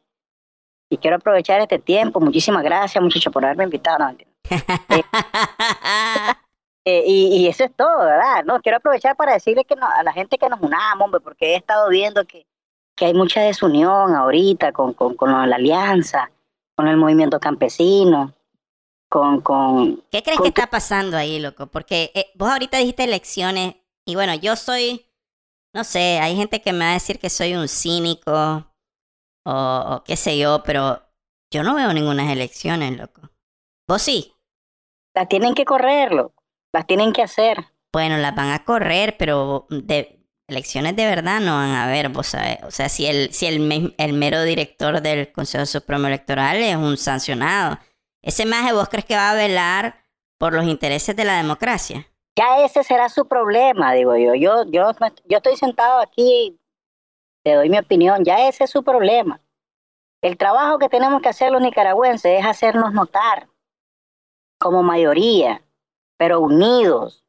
Y 0.91 0.99
quiero 0.99 1.17
aprovechar 1.17 1.61
este 1.61 1.79
tiempo. 1.79 2.21
Muchísimas 2.21 2.63
gracias, 2.63 3.03
muchachos, 3.03 3.33
por 3.33 3.45
haberme 3.45 3.65
invitado. 3.65 3.99
No, 3.99 4.07
mentira. 4.07 4.31
Eh, 6.85 7.05
y, 7.07 7.37
y 7.37 7.47
eso 7.49 7.65
es 7.65 7.77
todo, 7.77 7.99
¿verdad? 7.99 8.45
No, 8.47 8.63
quiero 8.63 8.79
aprovechar 8.79 9.15
para 9.15 9.35
decirle 9.35 9.67
que 9.67 9.77
no- 9.77 9.87
a 9.87 10.03
la 10.03 10.11
gente 10.15 10.39
que 10.39 10.49
nos 10.49 10.59
unamos, 10.63 11.05
hombre, 11.05 11.21
porque 11.21 11.53
he 11.53 11.57
estado 11.57 11.91
viendo 11.91 12.25
que, 12.25 12.47
que 12.97 13.05
hay 13.05 13.13
mucha 13.13 13.43
desunión 13.43 14.15
ahorita 14.15 14.73
con, 14.73 14.95
con, 14.95 15.15
con 15.15 15.31
la 15.51 15.57
alianza, 15.57 16.31
con 16.75 16.89
el 16.89 16.97
movimiento 16.97 17.41
campesino, 17.41 18.33
con, 19.11 19.43
con... 19.43 20.03
¿Qué 20.11 20.23
crees 20.23 20.39
con 20.39 20.45
que 20.45 20.49
está 20.49 20.71
pasando 20.71 21.19
ahí, 21.19 21.39
loco? 21.41 21.67
Porque 21.67 22.11
eh, 22.15 22.31
vos 22.37 22.51
ahorita 22.51 22.79
dijiste 22.79 23.05
elecciones 23.05 23.75
y 24.07 24.15
bueno, 24.15 24.35
yo 24.37 24.57
soy, 24.57 25.05
no 25.75 25.85
sé, 25.85 26.21
hay 26.21 26.37
gente 26.37 26.63
que 26.63 26.73
me 26.73 26.87
va 26.87 26.91
a 26.93 26.95
decir 26.95 27.19
que 27.19 27.29
soy 27.29 27.55
un 27.55 27.69
cínico 27.69 28.65
o, 29.45 29.53
o 29.53 30.05
qué 30.05 30.17
sé 30.17 30.39
yo, 30.39 30.63
pero 30.65 31.03
yo 31.51 31.63
no 31.63 31.75
veo 31.75 31.93
ninguna 31.93 32.33
elecciones, 32.33 32.97
loco. 32.97 33.23
¿Vos 33.87 34.03
sí? 34.03 34.35
Las 35.15 35.29
tienen 35.29 35.55
que 35.55 35.65
correrlo, 35.65 36.35
las 36.73 36.87
tienen 36.87 37.13
que 37.13 37.23
hacer. 37.23 37.65
Bueno, 37.93 38.17
las 38.19 38.35
van 38.35 38.51
a 38.51 38.65
correr, 38.65 39.17
pero 39.19 39.67
de 39.71 40.21
elecciones 40.47 40.95
de 40.97 41.07
verdad 41.07 41.41
no 41.41 41.57
van 41.57 41.71
a 41.71 41.85
haber, 41.85 42.11
vos 42.11 42.27
sabés. 42.29 42.59
O 42.65 42.71
sea, 42.71 42.89
si 42.89 43.07
el, 43.07 43.33
si 43.33 43.47
el, 43.47 43.61
me- 43.61 43.95
el 43.99 44.13
mero 44.13 44.43
director 44.43 45.01
del 45.01 45.33
Consejo 45.33 45.67
Supremo 45.67 46.07
Electoral 46.07 46.57
es 46.59 46.77
un 46.77 46.97
sancionado, 46.97 47.79
ese 48.23 48.45
maje 48.47 48.73
vos 48.73 48.89
crees 48.89 49.05
que 49.07 49.17
va 49.17 49.31
a 49.31 49.35
velar 49.35 50.05
por 50.39 50.53
los 50.53 50.67
intereses 50.67 51.17
de 51.17 51.25
la 51.25 51.37
democracia. 51.37 52.07
Ya 52.37 52.65
ese 52.65 52.85
será 52.85 53.09
su 53.09 53.27
problema, 53.27 53.95
digo 53.95 54.15
yo. 54.17 54.35
Yo, 54.35 54.65
yo 54.71 55.37
estoy 55.37 55.57
sentado 55.57 56.01
aquí 56.01 56.58
te 57.43 57.55
doy 57.55 57.69
mi 57.69 57.79
opinión, 57.79 58.25
ya 58.25 58.49
ese 58.49 58.65
es 58.65 58.71
su 58.71 58.83
problema. 58.83 59.41
El 60.21 60.37
trabajo 60.37 60.79
que 60.79 60.89
tenemos 60.89 61.23
que 61.23 61.29
hacer 61.29 61.53
los 61.53 61.63
nicaragüenses 61.63 62.41
es 62.41 62.47
hacernos 62.47 62.93
notar 62.93 63.49
como 64.59 64.83
mayoría, 64.83 65.63
pero 66.17 66.41
unidos. 66.41 67.25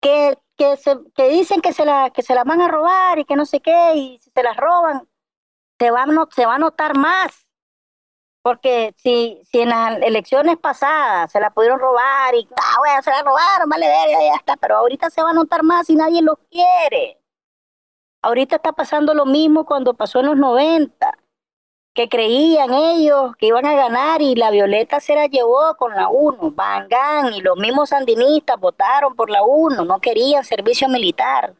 Que, 0.00 0.38
que, 0.56 0.76
se, 0.76 0.98
que 1.14 1.28
dicen 1.28 1.60
que 1.60 1.72
se, 1.72 1.84
la, 1.84 2.10
que 2.10 2.22
se 2.22 2.34
las 2.34 2.44
van 2.44 2.60
a 2.60 2.68
robar 2.68 3.18
y 3.18 3.24
que 3.24 3.36
no 3.36 3.46
sé 3.46 3.60
qué, 3.60 3.94
y 3.94 4.18
si 4.22 4.30
se 4.30 4.42
las 4.42 4.56
roban, 4.56 5.08
se 5.78 5.90
va, 5.90 6.06
se 6.30 6.46
va 6.46 6.54
a 6.54 6.58
notar 6.58 6.96
más. 6.96 7.46
Porque 8.42 8.94
si, 8.96 9.42
si 9.44 9.60
en 9.60 9.68
las 9.70 10.00
elecciones 10.00 10.56
pasadas 10.56 11.30
se 11.30 11.40
la 11.40 11.50
pudieron 11.50 11.78
robar 11.78 12.34
y, 12.34 12.48
ah, 12.56 12.76
bueno, 12.78 13.02
se 13.02 13.10
la 13.10 13.22
robaron, 13.22 13.68
vale, 13.68 13.86
ya 13.86 14.34
está, 14.34 14.56
pero 14.56 14.78
ahorita 14.78 15.10
se 15.10 15.22
va 15.22 15.30
a 15.30 15.34
notar 15.34 15.62
más 15.62 15.90
y 15.90 15.96
nadie 15.96 16.22
lo 16.22 16.36
quiere. 16.50 17.19
Ahorita 18.22 18.56
está 18.56 18.72
pasando 18.72 19.14
lo 19.14 19.26
mismo 19.26 19.64
cuando 19.64 19.94
pasó 19.94 20.20
en 20.20 20.26
los 20.26 20.36
90, 20.36 21.16
que 21.94 22.08
creían 22.08 22.72
ellos 22.72 23.34
que 23.36 23.46
iban 23.46 23.66
a 23.66 23.74
ganar 23.74 24.22
y 24.22 24.34
la 24.34 24.50
Violeta 24.50 25.00
se 25.00 25.14
la 25.14 25.26
llevó 25.26 25.74
con 25.76 25.94
la 25.94 26.08
1, 26.08 26.52
Bangán 26.52 27.34
y 27.34 27.40
los 27.40 27.56
mismos 27.56 27.90
sandinistas 27.90 28.60
votaron 28.60 29.16
por 29.16 29.30
la 29.30 29.42
1, 29.42 29.84
no 29.84 30.00
querían 30.00 30.44
servicio 30.44 30.88
militar. 30.88 31.54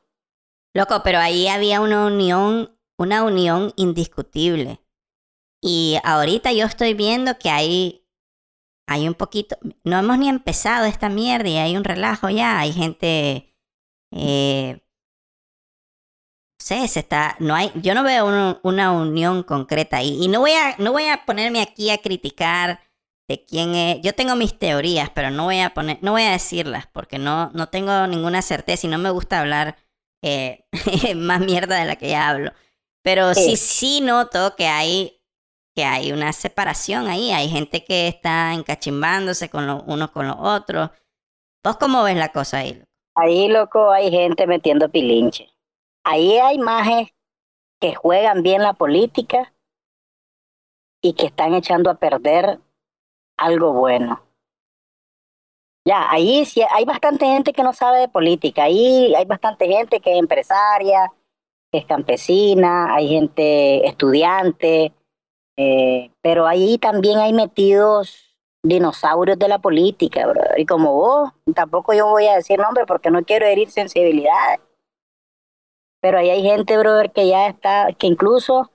Loco, 0.74 1.00
pero 1.02 1.18
ahí 1.18 1.48
había 1.48 1.80
una 1.80 2.06
unión, 2.06 2.78
una 2.96 3.24
unión 3.24 3.72
indiscutible. 3.76 4.80
Y 5.60 5.98
ahorita 6.04 6.52
yo 6.52 6.64
estoy 6.64 6.94
viendo 6.94 7.38
que 7.38 7.50
hay, 7.50 8.06
hay 8.86 9.08
un 9.08 9.14
poquito, 9.14 9.56
no 9.84 9.98
hemos 9.98 10.18
ni 10.18 10.28
empezado 10.28 10.86
esta 10.86 11.08
mierda 11.08 11.48
y 11.48 11.56
hay 11.56 11.76
un 11.76 11.84
relajo 11.84 12.30
ya, 12.30 12.60
hay 12.60 12.72
gente, 12.72 13.54
eh, 14.12 14.80
sé, 16.70 16.86
se 16.86 17.00
está, 17.00 17.34
no 17.40 17.54
hay, 17.54 17.72
yo 17.74 17.94
no 17.94 18.04
veo 18.04 18.58
una 18.62 18.92
unión 18.92 19.42
concreta 19.42 20.02
y, 20.02 20.22
y 20.22 20.28
no 20.28 20.38
voy 20.38 20.52
a, 20.52 20.76
no 20.78 20.92
voy 20.92 21.06
a 21.08 21.24
ponerme 21.26 21.60
aquí 21.60 21.90
a 21.90 21.98
criticar 21.98 22.80
de 23.28 23.44
quién 23.44 23.74
es, 23.74 24.00
yo 24.02 24.12
tengo 24.12 24.36
mis 24.36 24.56
teorías, 24.56 25.10
pero 25.10 25.30
no 25.30 25.44
voy 25.44 25.60
a 25.60 25.74
poner, 25.74 25.98
no 26.00 26.12
voy 26.12 26.22
a 26.22 26.30
decirlas 26.30 26.86
porque 26.86 27.18
no, 27.18 27.50
no 27.54 27.68
tengo 27.68 28.06
ninguna 28.06 28.40
certeza 28.40 28.86
y 28.86 28.90
no 28.90 28.98
me 28.98 29.10
gusta 29.10 29.40
hablar 29.40 29.76
eh, 30.22 30.64
más 31.16 31.40
mierda 31.40 31.76
de 31.76 31.86
la 31.86 31.96
que 31.96 32.10
ya 32.10 32.28
hablo. 32.28 32.52
Pero 33.02 33.34
sí, 33.34 33.56
sí 33.56 34.00
noto 34.00 34.54
que 34.56 34.66
hay 34.66 35.16
que 35.74 35.84
hay 35.84 36.12
una 36.12 36.32
separación 36.32 37.08
ahí, 37.08 37.30
hay 37.30 37.48
gente 37.48 37.84
que 37.84 38.08
está 38.08 38.52
encachimbándose 38.52 39.48
con 39.48 39.66
los 39.66 39.82
unos 39.86 40.10
con 40.10 40.28
los 40.28 40.36
otros. 40.38 40.90
¿Vos 41.64 41.76
cómo 41.78 42.02
ves 42.02 42.16
la 42.16 42.30
cosa 42.30 42.58
ahí? 42.58 42.82
Ahí, 43.16 43.48
loco, 43.48 43.90
hay 43.90 44.10
gente 44.10 44.46
metiendo 44.46 44.88
pilinche. 44.88 45.49
Ahí 46.04 46.38
hay 46.38 46.58
majes 46.58 47.12
que 47.80 47.94
juegan 47.94 48.42
bien 48.42 48.62
la 48.62 48.74
política 48.74 49.52
y 51.02 51.14
que 51.14 51.26
están 51.26 51.54
echando 51.54 51.90
a 51.90 51.94
perder 51.94 52.60
algo 53.36 53.72
bueno. 53.72 54.22
Ya, 55.86 56.10
ahí 56.10 56.44
sí 56.44 56.62
hay 56.70 56.84
bastante 56.84 57.24
gente 57.24 57.52
que 57.52 57.62
no 57.62 57.72
sabe 57.72 58.00
de 58.00 58.08
política, 58.08 58.64
ahí 58.64 59.14
hay 59.14 59.24
bastante 59.24 59.66
gente 59.66 60.00
que 60.00 60.12
es 60.12 60.18
empresaria, 60.18 61.10
que 61.72 61.78
es 61.78 61.86
campesina, 61.86 62.94
hay 62.94 63.08
gente 63.08 63.86
estudiante, 63.86 64.92
eh, 65.56 66.10
pero 66.20 66.46
ahí 66.46 66.76
también 66.78 67.18
hay 67.18 67.32
metidos 67.32 68.36
dinosaurios 68.62 69.38
de 69.38 69.48
la 69.48 69.58
política, 69.58 70.26
bro. 70.26 70.42
Y 70.56 70.66
como 70.66 70.94
vos, 70.94 71.30
tampoco 71.54 71.94
yo 71.94 72.08
voy 72.08 72.26
a 72.26 72.36
decir 72.36 72.58
nombre 72.58 72.84
porque 72.86 73.10
no 73.10 73.22
quiero 73.24 73.46
herir 73.46 73.70
sensibilidades. 73.70 74.60
Pero 76.00 76.18
ahí 76.18 76.30
hay 76.30 76.42
gente, 76.42 76.76
brother, 76.78 77.10
que 77.12 77.28
ya 77.28 77.46
está, 77.46 77.88
que 77.92 78.06
incluso 78.06 78.70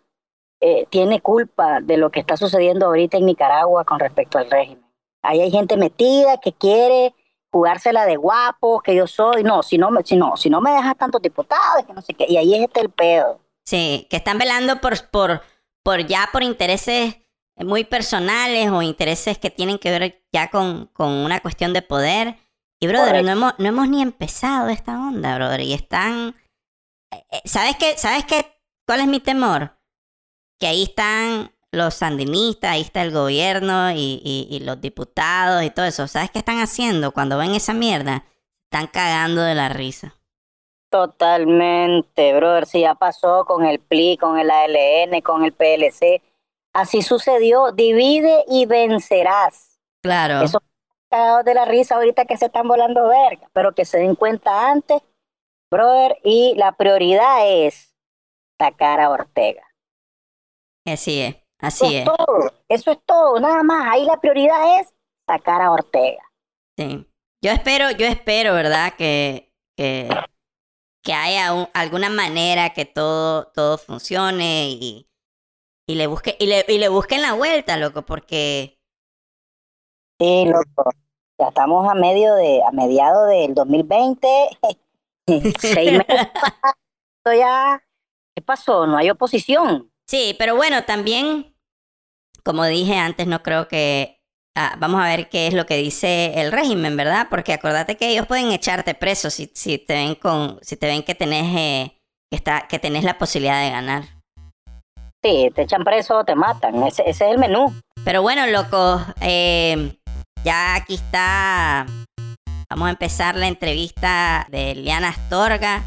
eh, 0.62 0.86
tiene 0.90 1.22
culpa 1.22 1.82
de 1.82 1.98
lo 1.98 2.12
que 2.12 2.20
está 2.20 2.38
sucediendo 2.38 2.86
ahorita 2.86 3.18
en 3.18 3.26
Nicaragua 3.26 3.84
con 3.84 4.00
respecto 4.00 4.38
al 4.38 4.50
régimen. 4.50 4.86
Ahí 5.22 5.42
hay 5.42 5.52
gente 5.52 5.76
metida 5.76 6.40
que 6.40 6.54
quiere 6.54 7.14
jugársela 7.52 8.06
de 8.06 8.16
guapo, 8.16 8.82
que 8.82 8.96
yo 8.96 9.08
soy. 9.08 9.44
No, 9.44 9.64
si 9.64 9.78
no, 9.78 9.90
si 10.04 10.16
no, 10.16 10.38
si 10.38 10.50
no 10.50 10.62
me 10.62 10.72
dejas 10.72 10.98
tantos 10.98 11.22
diputados, 11.22 11.84
que 11.86 11.94
no 11.94 12.02
sé 12.02 12.14
qué. 12.14 12.26
Y 12.30 12.38
ahí 12.38 12.54
es 12.54 12.62
este 12.62 12.82
el 12.82 12.90
pedo. 12.90 13.40
Sí, 13.64 14.06
que 14.10 14.18
están 14.18 14.38
velando 14.38 14.80
por, 14.80 14.94
por 15.10 15.42
por 15.86 16.08
ya 16.08 16.28
por 16.32 16.42
intereses 16.42 17.18
muy 17.58 17.84
personales 17.84 18.72
o 18.72 18.82
intereses 18.82 19.38
que 19.38 19.52
tienen 19.52 19.78
que 19.78 19.92
ver 19.92 20.26
ya 20.34 20.50
con, 20.50 20.88
con 20.88 21.10
una 21.10 21.40
cuestión 21.40 21.74
de 21.74 21.84
poder. 21.84 22.38
Y 22.82 22.88
brother, 22.88 23.24
no 23.24 23.32
hemos, 23.32 23.54
no 23.60 23.68
hemos 23.68 23.88
ni 23.88 24.02
empezado 24.02 24.68
esta 24.70 25.00
onda, 25.00 25.36
brother. 25.36 25.62
Y 25.62 25.74
están. 25.74 26.36
Eh, 27.32 27.42
¿Sabes 27.46 27.76
qué? 27.78 27.98
¿Sabes 27.98 28.26
qué? 28.26 28.46
¿Cuál 28.86 29.02
es 29.02 29.08
mi 29.08 29.20
temor? 29.20 29.78
Que 30.60 30.68
ahí 30.68 30.84
están 30.84 31.52
los 31.72 31.96
sandinistas, 31.96 32.72
ahí 32.72 32.82
está 32.82 33.02
el 33.02 33.12
gobierno 33.12 33.92
y, 33.92 34.22
y, 34.24 34.60
los 34.60 34.80
diputados 34.80 35.64
y 35.64 35.70
todo 35.70 35.86
eso. 35.86 36.08
¿Sabes 36.08 36.32
qué 36.32 36.40
están 36.40 36.60
haciendo 36.60 37.12
cuando 37.12 37.38
ven 37.38 37.54
esa 37.54 37.74
mierda? 37.74 38.24
Están 38.72 38.88
cagando 38.88 39.42
de 39.42 39.56
la 39.56 39.70
risa. 39.70 40.16
Totalmente, 40.90 42.34
brother. 42.36 42.66
Si 42.66 42.82
ya 42.82 42.96
pasó 42.96 43.44
con 43.46 43.66
el 43.66 43.80
PLI, 43.80 44.18
con 44.18 44.40
el 44.40 44.50
ALN, 44.50 45.20
con 45.22 45.44
el 45.44 45.52
PLC. 45.52 46.22
Así 46.72 47.02
sucedió. 47.02 47.74
Divide 47.74 48.46
y 48.48 48.66
vencerás. 48.66 49.80
Claro. 50.02 50.42
Eso 50.42 50.60
de 51.44 51.54
la 51.54 51.66
risa 51.66 51.96
ahorita 51.96 52.26
que 52.26 52.38
se 52.38 52.48
están 52.48 52.68
volando 52.68 53.08
verga, 53.08 53.48
pero 53.54 53.74
que 53.74 53.86
se 53.86 54.00
den 54.00 54.16
cuenta 54.16 54.70
antes, 54.70 55.02
brother. 55.72 56.18
Y 56.24 56.54
la 56.56 56.74
prioridad 56.74 57.48
es 57.48 57.96
sacar 58.60 59.00
a 59.00 59.10
Ortega. 59.10 59.64
Así 60.86 61.22
es, 61.22 61.36
así 61.60 61.98
eso 61.98 62.12
es. 62.12 62.18
Todo. 62.18 62.54
Eso 62.70 62.92
es 62.92 63.00
todo, 63.06 63.40
nada 63.40 63.64
más. 63.64 63.92
Ahí 63.92 64.06
la 64.06 64.20
prioridad 64.20 64.80
es 64.80 64.94
sacar 65.28 65.62
a 65.62 65.72
Ortega. 65.72 66.24
Sí. 66.78 67.06
Yo 67.44 67.52
espero, 67.52 67.92
yo 67.92 68.06
espero, 68.08 68.54
¿verdad? 68.54 68.94
Que, 68.98 69.52
que 69.78 70.10
que 71.06 71.14
haya 71.14 71.70
alguna 71.76 72.10
manera 72.10 72.72
que 72.72 72.86
todo, 72.86 73.46
todo 73.54 73.78
funcione 73.78 74.70
y, 74.72 75.08
y 75.88 75.96
le 75.96 76.08
busque, 76.08 76.36
y 76.40 76.48
le, 76.48 76.66
y 76.68 76.80
le 76.80 76.90
busquen 76.90 77.22
la 77.22 77.34
vuelta, 77.34 77.78
loco, 77.78 78.02
porque 78.02 78.76
Sí, 80.20 80.46
loco. 80.46 80.90
Ya 81.38 81.50
estamos 81.50 81.88
a 81.88 81.94
medio 81.94 82.34
de, 82.36 82.64
a 82.64 82.72
mediado 82.72 83.26
del 83.26 83.54
2020, 83.54 84.28
seis 85.60 85.92
meses. 85.92 86.28
ya, 87.38 87.84
¿qué 88.36 88.42
pasó? 88.42 88.88
No 88.88 88.98
hay 88.98 89.10
oposición. 89.10 89.92
Sí, 90.08 90.36
pero 90.38 90.56
bueno, 90.56 90.84
también, 90.84 91.56
como 92.44 92.66
dije 92.66 92.98
antes, 92.98 93.28
no 93.28 93.42
creo 93.42 93.68
que 93.68 94.16
Ah, 94.58 94.76
vamos 94.80 95.02
a 95.02 95.10
ver 95.10 95.28
qué 95.28 95.48
es 95.48 95.54
lo 95.54 95.66
que 95.66 95.76
dice 95.76 96.40
el 96.40 96.54
régimen, 96.54 96.96
¿verdad? 96.96 97.28
Porque 97.30 97.52
acordate 97.52 97.98
que 97.98 98.08
ellos 98.08 98.26
pueden 98.26 98.54
echarte 98.54 98.94
preso 98.94 99.30
si, 99.30 99.52
si 99.54 99.78
te 99.78 99.96
ven 99.96 100.16
con, 100.16 100.60
si 100.62 100.78
te 100.78 100.88
ven 100.88 101.04
que 101.04 101.14
tenés 101.14 101.54
eh, 101.58 102.02
que, 102.32 102.38
está, 102.38 102.66
que 102.70 102.80
tenés 102.80 103.04
la 103.04 103.18
posibilidad 103.18 103.62
de 103.62 103.72
ganar. 103.72 104.04
Sí, 105.22 105.52
te 105.54 105.64
echan 105.64 105.84
preso 105.84 106.20
o 106.20 106.24
te 106.24 106.36
matan. 106.36 106.84
Ese, 106.84 107.04
es 107.06 107.20
el 107.20 107.38
menú. 107.38 107.74
Pero 108.06 108.22
bueno, 108.22 108.48
loco, 108.48 109.02
eh, 109.20 109.98
ya 110.46 110.76
aquí 110.76 110.96
está. 110.96 111.86
Vamos 112.70 112.88
a 112.88 112.92
empezar 112.92 113.36
la 113.36 113.48
entrevista 113.48 114.48
de 114.50 114.76
Liana 114.76 115.10
Astorga. 115.10 115.84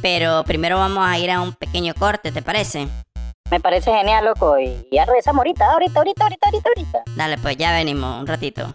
Pero 0.00 0.44
primero 0.44 0.78
vamos 0.78 1.06
a 1.06 1.18
ir 1.18 1.30
a 1.30 1.40
un 1.40 1.52
pequeño 1.54 1.94
corte, 1.94 2.32
¿te 2.32 2.42
parece? 2.42 2.88
Me 3.50 3.60
parece 3.60 3.92
genial, 3.92 4.24
loco. 4.24 4.58
Y 4.58 4.86
ya 4.90 5.04
regresamos 5.04 5.40
ahorita, 5.40 5.70
ahorita, 5.70 5.98
ahorita, 5.98 6.24
ahorita, 6.24 6.46
ahorita, 6.46 6.68
ahorita. 6.68 7.02
Dale, 7.16 7.38
pues 7.38 7.56
ya 7.56 7.72
venimos 7.72 8.20
un 8.20 8.26
ratito. 8.26 8.74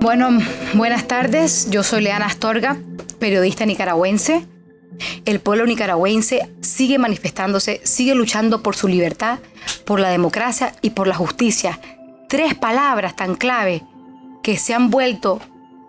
Bueno, 0.00 0.30
buenas 0.74 1.06
tardes. 1.06 1.70
Yo 1.70 1.82
soy 1.82 2.02
Leana 2.02 2.26
Astorga, 2.26 2.76
periodista 3.18 3.64
nicaragüense. 3.64 4.51
El 5.24 5.40
pueblo 5.40 5.66
nicaragüense 5.66 6.50
sigue 6.60 6.98
manifestándose, 6.98 7.80
sigue 7.84 8.14
luchando 8.14 8.62
por 8.62 8.76
su 8.76 8.88
libertad, 8.88 9.38
por 9.84 10.00
la 10.00 10.10
democracia 10.10 10.74
y 10.82 10.90
por 10.90 11.06
la 11.06 11.14
justicia. 11.14 11.80
Tres 12.28 12.54
palabras 12.54 13.16
tan 13.16 13.34
clave 13.34 13.82
que 14.42 14.56
se 14.56 14.74
han 14.74 14.90
vuelto 14.90 15.40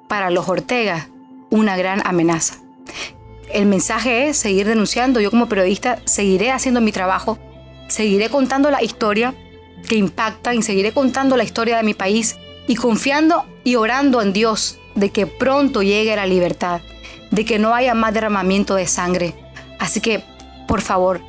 para 0.07 0.29
los 0.29 0.47
Ortega 0.47 1.09
una 1.49 1.77
gran 1.77 2.01
amenaza. 2.05 2.55
El 3.51 3.67
mensaje 3.67 4.27
es 4.27 4.37
seguir 4.37 4.67
denunciando. 4.67 5.19
Yo 5.19 5.29
como 5.29 5.47
periodista 5.47 5.99
seguiré 6.05 6.51
haciendo 6.51 6.81
mi 6.81 6.91
trabajo, 6.91 7.37
seguiré 7.87 8.29
contando 8.29 8.71
la 8.71 8.83
historia 8.83 9.35
que 9.87 9.95
impacta 9.95 10.55
y 10.55 10.61
seguiré 10.61 10.91
contando 10.91 11.37
la 11.37 11.43
historia 11.43 11.77
de 11.77 11.83
mi 11.83 11.93
país 11.93 12.37
y 12.67 12.75
confiando 12.75 13.45
y 13.63 13.75
orando 13.75 14.21
en 14.21 14.33
Dios 14.33 14.79
de 14.95 15.11
que 15.11 15.27
pronto 15.27 15.83
llegue 15.83 16.15
la 16.15 16.25
libertad, 16.25 16.81
de 17.33 17.45
que 17.45 17.57
no 17.57 17.73
haya 17.73 17.95
más 17.95 18.13
derramamiento 18.13 18.75
de 18.75 18.85
sangre. 18.85 19.33
Así 19.79 20.01
que, 20.01 20.23
por 20.67 20.81
favor, 20.81 21.19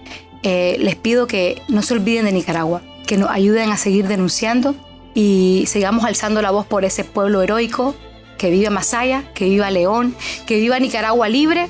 eh, 0.42 0.76
les 0.78 0.96
pido 0.96 1.26
que 1.26 1.62
no 1.68 1.80
se 1.80 1.94
olviden 1.94 2.26
de 2.26 2.32
Nicaragua, 2.32 2.82
que 3.06 3.16
nos 3.16 3.30
ayuden 3.30 3.72
a 3.72 3.78
seguir 3.78 4.06
denunciando 4.06 4.74
y 5.14 5.64
sigamos 5.66 6.04
alzando 6.04 6.42
la 6.42 6.50
voz 6.50 6.66
por 6.66 6.84
ese 6.84 7.04
pueblo 7.04 7.40
heroico, 7.40 7.94
que 8.36 8.50
viva 8.50 8.68
Masaya, 8.68 9.24
que 9.32 9.46
viva 9.46 9.70
León, 9.70 10.14
que 10.46 10.58
viva 10.58 10.78
Nicaragua 10.78 11.26
libre. 11.30 11.68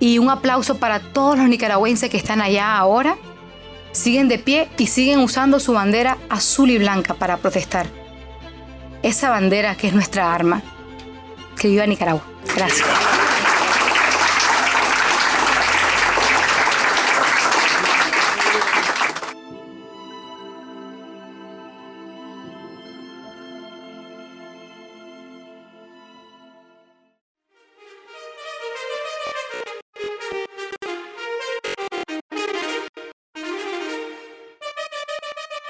Y 0.00 0.18
un 0.18 0.30
aplauso 0.30 0.78
para 0.78 0.98
todos 0.98 1.38
los 1.38 1.48
nicaragüenses 1.48 2.10
que 2.10 2.16
están 2.16 2.40
allá 2.40 2.76
ahora. 2.76 3.16
Siguen 3.92 4.26
de 4.28 4.38
pie 4.38 4.68
y 4.78 4.88
siguen 4.88 5.20
usando 5.20 5.60
su 5.60 5.74
bandera 5.74 6.18
azul 6.28 6.70
y 6.70 6.78
blanca 6.78 7.14
para 7.14 7.36
protestar. 7.36 7.86
Esa 9.02 9.30
bandera 9.30 9.76
que 9.76 9.88
es 9.88 9.94
nuestra 9.94 10.34
arma. 10.34 10.62
Que 11.56 11.68
viva 11.68 11.86
Nicaragua. 11.86 12.22
Gracias. 12.56 13.17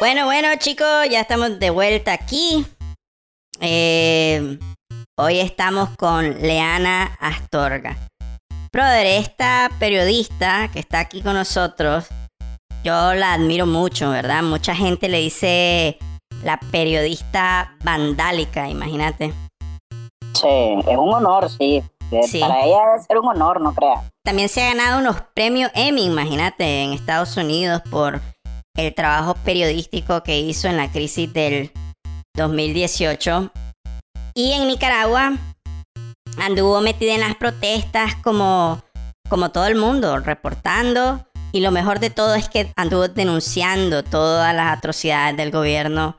Bueno, 0.08 0.24
bueno, 0.24 0.48
chicos, 0.56 1.06
ya 1.10 1.20
estamos 1.20 1.58
de 1.58 1.68
vuelta 1.68 2.14
aquí. 2.14 2.64
Eh, 3.60 4.58
hoy 5.18 5.38
estamos 5.38 5.90
con 5.98 6.40
Leana 6.40 7.18
Astorga. 7.20 7.94
Brother, 8.72 9.04
esta 9.04 9.70
periodista 9.78 10.70
que 10.72 10.78
está 10.78 11.00
aquí 11.00 11.20
con 11.20 11.34
nosotros, 11.34 12.06
yo 12.82 13.12
la 13.12 13.34
admiro 13.34 13.66
mucho, 13.66 14.08
¿verdad? 14.08 14.42
Mucha 14.42 14.74
gente 14.74 15.10
le 15.10 15.18
dice 15.18 15.98
la 16.42 16.58
periodista 16.72 17.76
vandálica, 17.84 18.66
imagínate. 18.66 19.34
Sí, 20.32 20.78
es 20.88 20.96
un 20.96 21.12
honor, 21.12 21.50
sí. 21.50 21.82
Sí. 22.26 22.40
Para 22.40 22.64
ella 22.64 22.78
debe 22.86 23.02
ser 23.06 23.18
un 23.18 23.28
honor, 23.28 23.60
no 23.60 23.74
creas. 23.74 24.10
También 24.24 24.48
se 24.48 24.62
ha 24.62 24.74
ganado 24.74 25.00
unos 25.00 25.20
premios 25.34 25.70
Emmy, 25.74 26.06
imagínate, 26.06 26.82
en 26.82 26.94
Estados 26.94 27.36
Unidos 27.36 27.82
por 27.90 28.22
el 28.78 28.94
trabajo 28.94 29.34
periodístico 29.44 30.22
que 30.22 30.38
hizo 30.38 30.68
en 30.68 30.76
la 30.76 30.90
crisis 30.90 31.32
del 31.32 31.72
2018. 32.34 33.50
Y 34.34 34.52
en 34.52 34.68
Nicaragua 34.68 35.32
anduvo 36.40 36.80
metida 36.80 37.14
en 37.14 37.20
las 37.20 37.34
protestas 37.34 38.14
como, 38.22 38.80
como 39.28 39.50
todo 39.50 39.66
el 39.66 39.74
mundo, 39.74 40.20
reportando. 40.20 41.26
Y 41.50 41.60
lo 41.60 41.72
mejor 41.72 41.98
de 41.98 42.10
todo 42.10 42.36
es 42.36 42.48
que 42.48 42.72
anduvo 42.76 43.08
denunciando 43.08 44.04
todas 44.04 44.54
las 44.54 44.78
atrocidades 44.78 45.36
del 45.36 45.50
gobierno 45.50 46.16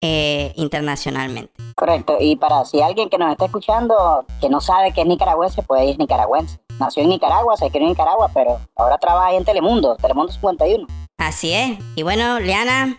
eh, 0.00 0.52
internacionalmente. 0.56 1.52
Correcto. 1.76 2.16
Y 2.18 2.34
para 2.34 2.64
si 2.64 2.82
alguien 2.82 3.10
que 3.10 3.18
nos 3.18 3.30
está 3.30 3.44
escuchando 3.44 4.24
que 4.40 4.48
no 4.48 4.60
sabe 4.60 4.92
que 4.92 5.02
es 5.02 5.06
nicaragüense, 5.06 5.62
ella 5.78 5.92
es 5.92 5.98
nicaragüense. 5.98 6.58
Nació 6.80 7.04
en 7.04 7.10
Nicaragua, 7.10 7.56
se 7.56 7.70
crió 7.70 7.82
en 7.82 7.90
Nicaragua, 7.90 8.28
pero 8.34 8.58
ahora 8.74 8.98
trabaja 8.98 9.34
en 9.34 9.44
Telemundo, 9.44 9.94
Telemundo 9.96 10.32
51. 10.32 10.88
Así 11.22 11.52
es. 11.52 11.78
Y 11.94 12.02
bueno, 12.02 12.40
Leana, 12.40 12.98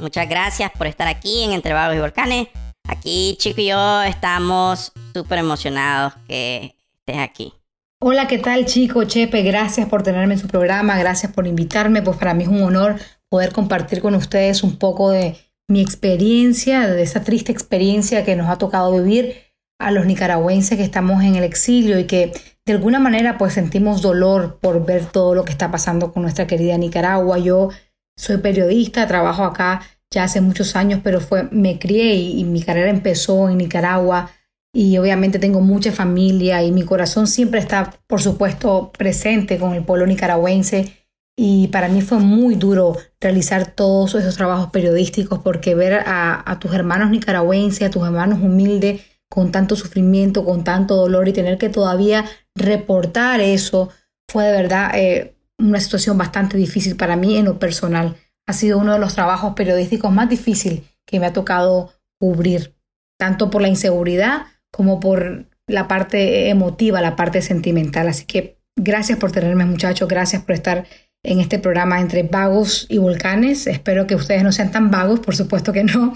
muchas 0.00 0.28
gracias 0.28 0.70
por 0.78 0.86
estar 0.86 1.08
aquí 1.08 1.42
en 1.42 1.50
Entre 1.50 1.72
y 1.72 1.98
Volcanes. 1.98 2.46
Aquí 2.88 3.34
Chico 3.40 3.60
y 3.60 3.66
yo 3.66 4.02
estamos 4.02 4.92
súper 5.12 5.40
emocionados 5.40 6.14
que 6.28 6.76
estés 6.94 7.18
aquí. 7.18 7.52
Hola, 8.00 8.28
¿qué 8.28 8.38
tal 8.38 8.66
chico? 8.66 9.02
Chepe, 9.02 9.42
gracias 9.42 9.88
por 9.88 10.04
tenerme 10.04 10.34
en 10.34 10.40
su 10.40 10.46
programa, 10.46 10.96
gracias 10.96 11.32
por 11.32 11.48
invitarme, 11.48 12.02
pues 12.02 12.16
para 12.16 12.34
mí 12.34 12.44
es 12.44 12.48
un 12.48 12.62
honor 12.62 13.00
poder 13.28 13.52
compartir 13.52 14.00
con 14.00 14.14
ustedes 14.14 14.62
un 14.62 14.78
poco 14.78 15.10
de 15.10 15.36
mi 15.66 15.80
experiencia, 15.80 16.86
de 16.86 17.02
esa 17.02 17.24
triste 17.24 17.50
experiencia 17.50 18.24
que 18.24 18.36
nos 18.36 18.48
ha 18.48 18.58
tocado 18.58 18.92
vivir 18.92 19.47
a 19.78 19.90
los 19.90 20.06
nicaragüenses 20.06 20.76
que 20.76 20.84
estamos 20.84 21.22
en 21.22 21.36
el 21.36 21.44
exilio 21.44 21.98
y 21.98 22.04
que 22.04 22.32
de 22.66 22.72
alguna 22.72 22.98
manera 22.98 23.38
pues 23.38 23.54
sentimos 23.54 24.02
dolor 24.02 24.58
por 24.60 24.84
ver 24.84 25.06
todo 25.06 25.34
lo 25.34 25.44
que 25.44 25.52
está 25.52 25.70
pasando 25.70 26.12
con 26.12 26.22
nuestra 26.22 26.46
querida 26.46 26.76
Nicaragua. 26.76 27.38
Yo 27.38 27.70
soy 28.16 28.38
periodista, 28.38 29.06
trabajo 29.06 29.44
acá 29.44 29.80
ya 30.10 30.24
hace 30.24 30.40
muchos 30.40 30.74
años, 30.76 31.00
pero 31.02 31.20
fue, 31.20 31.48
me 31.50 31.78
crié 31.78 32.14
y, 32.14 32.44
mi 32.44 32.62
carrera 32.62 32.90
empezó 32.90 33.48
en 33.48 33.58
Nicaragua 33.58 34.30
y 34.72 34.96
obviamente 34.98 35.38
tengo 35.38 35.60
mucha 35.60 35.92
familia 35.92 36.62
y 36.62 36.72
mi 36.72 36.82
corazón 36.82 37.26
siempre 37.26 37.60
está, 37.60 37.94
por 38.06 38.20
supuesto, 38.20 38.90
presente 38.96 39.58
con 39.58 39.74
el 39.74 39.84
pueblo 39.84 40.06
nicaragüense. 40.06 40.94
Y 41.36 41.68
para 41.68 41.88
mí 41.88 42.02
fue 42.02 42.18
muy 42.18 42.56
duro 42.56 42.96
realizar 43.20 43.70
todos 43.70 44.14
esos 44.14 44.36
trabajos 44.36 44.70
periodísticos 44.70 45.38
porque 45.38 45.74
ver 45.74 45.94
a, 45.94 46.42
a 46.50 46.58
tus 46.58 46.74
hermanos 46.74 47.10
nicaragüenses, 47.10 47.88
a 47.88 47.90
tus 47.90 48.04
hermanos 48.04 48.40
humildes, 48.42 49.02
con 49.30 49.52
tanto 49.52 49.76
sufrimiento, 49.76 50.44
con 50.44 50.64
tanto 50.64 50.96
dolor 50.96 51.28
y 51.28 51.32
tener 51.32 51.58
que 51.58 51.68
todavía 51.68 52.24
reportar 52.54 53.40
eso 53.40 53.90
fue 54.30 54.44
de 54.44 54.52
verdad 54.52 54.90
eh, 54.94 55.36
una 55.58 55.80
situación 55.80 56.18
bastante 56.18 56.56
difícil 56.56 56.96
para 56.96 57.16
mí 57.16 57.36
en 57.36 57.46
lo 57.46 57.58
personal. 57.58 58.16
Ha 58.46 58.52
sido 58.52 58.78
uno 58.78 58.92
de 58.92 58.98
los 58.98 59.14
trabajos 59.14 59.54
periodísticos 59.54 60.12
más 60.12 60.28
difíciles 60.28 60.82
que 61.06 61.20
me 61.20 61.26
ha 61.26 61.32
tocado 61.32 61.92
cubrir, 62.20 62.74
tanto 63.18 63.50
por 63.50 63.62
la 63.62 63.68
inseguridad 63.68 64.46
como 64.72 65.00
por 65.00 65.46
la 65.66 65.88
parte 65.88 66.48
emotiva, 66.48 67.00
la 67.00 67.16
parte 67.16 67.42
sentimental. 67.42 68.08
Así 68.08 68.24
que 68.24 68.58
gracias 68.76 69.18
por 69.18 69.32
tenerme 69.32 69.66
muchachos, 69.66 70.08
gracias 70.08 70.42
por 70.42 70.54
estar 70.54 70.86
en 71.22 71.40
este 71.40 71.58
programa 71.58 72.00
entre 72.00 72.22
vagos 72.22 72.86
y 72.88 72.98
volcanes. 72.98 73.66
Espero 73.66 74.06
que 74.06 74.14
ustedes 74.14 74.42
no 74.42 74.52
sean 74.52 74.70
tan 74.70 74.90
vagos, 74.90 75.20
por 75.20 75.36
supuesto 75.36 75.72
que 75.72 75.84
no. 75.84 76.12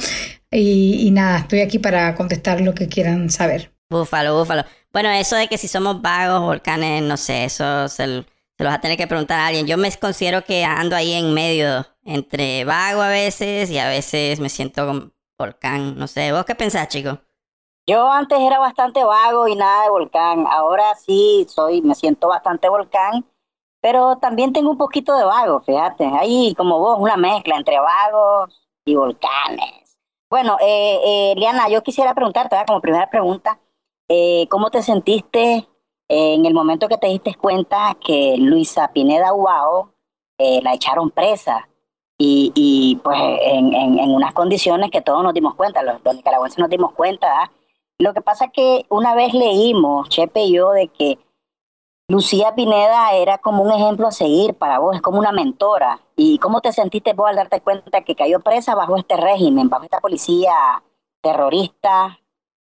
Y, 0.50 1.06
y 1.06 1.10
nada, 1.10 1.38
estoy 1.38 1.60
aquí 1.60 1.78
para 1.78 2.14
contestar 2.14 2.60
lo 2.60 2.74
que 2.74 2.88
quieran 2.88 3.30
saber. 3.30 3.72
Búfalo, 3.90 4.38
búfalo. 4.38 4.64
Bueno, 4.92 5.10
eso 5.10 5.36
de 5.36 5.48
que 5.48 5.58
si 5.58 5.68
somos 5.68 6.02
vagos, 6.02 6.40
volcanes, 6.40 7.02
no 7.02 7.16
sé, 7.16 7.44
eso 7.44 7.88
se, 7.88 8.04
se 8.04 8.64
lo 8.64 8.66
vas 8.66 8.78
a 8.78 8.80
tener 8.80 8.96
que 8.98 9.06
preguntar 9.06 9.40
a 9.40 9.46
alguien. 9.46 9.66
Yo 9.66 9.78
me 9.78 9.90
considero 9.92 10.44
que 10.44 10.64
ando 10.64 10.96
ahí 10.96 11.12
en 11.12 11.32
medio, 11.32 11.86
entre 12.04 12.64
vago 12.64 13.00
a 13.02 13.08
veces 13.08 13.70
y 13.70 13.78
a 13.78 13.88
veces 13.88 14.40
me 14.40 14.48
siento 14.48 14.86
como 14.86 15.10
volcán. 15.38 15.96
No 15.98 16.06
sé, 16.06 16.32
¿vos 16.32 16.44
qué 16.44 16.54
pensás, 16.54 16.88
chico? 16.88 17.18
Yo 17.86 18.10
antes 18.10 18.38
era 18.38 18.58
bastante 18.58 19.02
vago 19.02 19.48
y 19.48 19.56
nada 19.56 19.84
de 19.84 19.90
volcán. 19.90 20.46
Ahora 20.46 20.94
sí 20.94 21.46
soy, 21.48 21.82
me 21.82 21.94
siento 21.94 22.28
bastante 22.28 22.68
volcán, 22.68 23.24
pero 23.82 24.16
también 24.16 24.52
tengo 24.52 24.70
un 24.70 24.78
poquito 24.78 25.14
de 25.16 25.24
vago, 25.24 25.60
fíjate. 25.60 26.06
Ahí 26.06 26.54
como 26.56 26.78
vos, 26.78 26.98
una 27.00 27.16
mezcla 27.16 27.56
entre 27.56 27.78
vagos 27.80 28.64
y 28.84 28.94
volcanes. 28.94 29.98
Bueno, 30.30 30.56
eh, 30.62 31.00
eh, 31.04 31.34
Liana, 31.36 31.68
yo 31.68 31.82
quisiera 31.82 32.14
preguntarte, 32.14 32.54
¿verdad? 32.54 32.66
como 32.66 32.80
primera 32.80 33.10
pregunta, 33.10 33.58
eh, 34.08 34.46
¿cómo 34.48 34.70
te 34.70 34.82
sentiste 34.82 35.68
en 36.08 36.46
el 36.46 36.54
momento 36.54 36.88
que 36.88 36.96
te 36.96 37.08
diste 37.08 37.34
cuenta 37.34 37.96
que 38.00 38.36
Luisa 38.38 38.92
Pineda 38.92 39.34
Ubao 39.34 39.92
eh, 40.38 40.62
la 40.62 40.74
echaron 40.74 41.10
presa? 41.10 41.68
Y, 42.18 42.52
y, 42.54 42.96
pues 43.02 43.18
en, 43.18 43.74
en, 43.74 43.98
en 43.98 44.10
unas 44.10 44.32
condiciones 44.32 44.92
que 44.92 45.00
todos 45.02 45.24
nos 45.24 45.34
dimos 45.34 45.56
cuenta, 45.56 45.82
los, 45.82 46.00
los 46.04 46.14
nicaragüenses 46.14 46.60
nos 46.60 46.70
dimos 46.70 46.92
cuenta, 46.92 47.26
¿verdad? 47.26 47.50
Lo 47.98 48.14
que 48.14 48.20
pasa 48.20 48.44
es 48.44 48.52
que 48.52 48.86
una 48.90 49.16
vez 49.16 49.34
leímos, 49.34 50.08
Chepe 50.08 50.42
y 50.44 50.52
yo, 50.52 50.70
de 50.70 50.86
que 50.86 51.18
Lucía 52.12 52.55
Pineda 52.55 53.14
era 53.14 53.38
como 53.38 53.62
un 53.62 53.72
ejemplo 53.72 54.07
a 54.07 54.12
seguir 54.12 54.53
para 54.53 54.79
vos, 54.79 54.94
es 54.94 55.01
como 55.01 55.18
una 55.18 55.33
mentora. 55.33 55.98
¿Y 56.14 56.37
cómo 56.40 56.61
te 56.61 56.70
sentiste 56.70 57.14
vos 57.14 57.27
al 57.27 57.37
darte 57.37 57.62
cuenta 57.62 58.03
que 58.03 58.14
cayó 58.14 58.40
presa 58.40 58.75
bajo 58.75 58.98
este 58.98 59.16
régimen, 59.16 59.70
bajo 59.70 59.85
esta 59.85 59.98
policía 59.98 60.53
terrorista? 61.22 62.20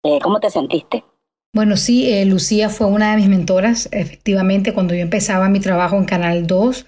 Eh, 0.04 0.20
¿Cómo 0.22 0.40
te 0.40 0.52
sentiste? 0.52 1.04
Bueno, 1.52 1.78
sí, 1.78 2.14
eh, 2.14 2.26
Lucía 2.26 2.70
fue 2.70 2.86
una 2.86 3.10
de 3.10 3.18
mis 3.18 3.28
mentoras. 3.28 3.90
Efectivamente, 3.92 4.72
cuando 4.72 4.94
yo 4.94 5.02
empezaba 5.02 5.50
mi 5.50 5.60
trabajo 5.60 5.96
en 5.96 6.06
Canal 6.06 6.46
2, 6.46 6.86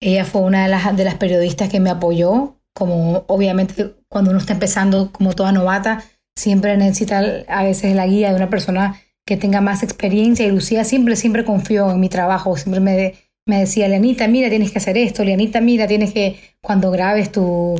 ella 0.00 0.24
fue 0.24 0.40
una 0.40 0.64
de 0.64 0.68
las, 0.68 0.96
de 0.96 1.04
las 1.04 1.14
periodistas 1.14 1.68
que 1.68 1.78
me 1.78 1.90
apoyó. 1.90 2.56
Como 2.74 3.22
obviamente 3.28 3.94
cuando 4.08 4.32
uno 4.32 4.40
está 4.40 4.54
empezando 4.54 5.12
como 5.12 5.34
toda 5.34 5.52
novata, 5.52 6.02
siempre 6.34 6.76
necesita 6.76 7.22
a 7.46 7.62
veces 7.62 7.94
la 7.94 8.08
guía 8.08 8.30
de 8.30 8.36
una 8.36 8.50
persona 8.50 9.00
que 9.26 9.36
tenga 9.36 9.60
más 9.60 9.82
experiencia 9.82 10.46
y 10.46 10.50
Lucía 10.50 10.84
siempre, 10.84 11.16
siempre 11.16 11.44
confió 11.44 11.90
en 11.90 12.00
mi 12.00 12.08
trabajo, 12.08 12.56
siempre 12.56 12.80
me, 12.80 13.14
me 13.44 13.60
decía, 13.60 13.88
Leanita, 13.88 14.28
mira, 14.28 14.48
tienes 14.48 14.70
que 14.70 14.78
hacer 14.78 14.96
esto, 14.96 15.24
Leanita, 15.24 15.60
mira, 15.60 15.86
tienes 15.86 16.12
que, 16.12 16.38
cuando 16.62 16.90
grabes 16.90 17.32
tu, 17.32 17.74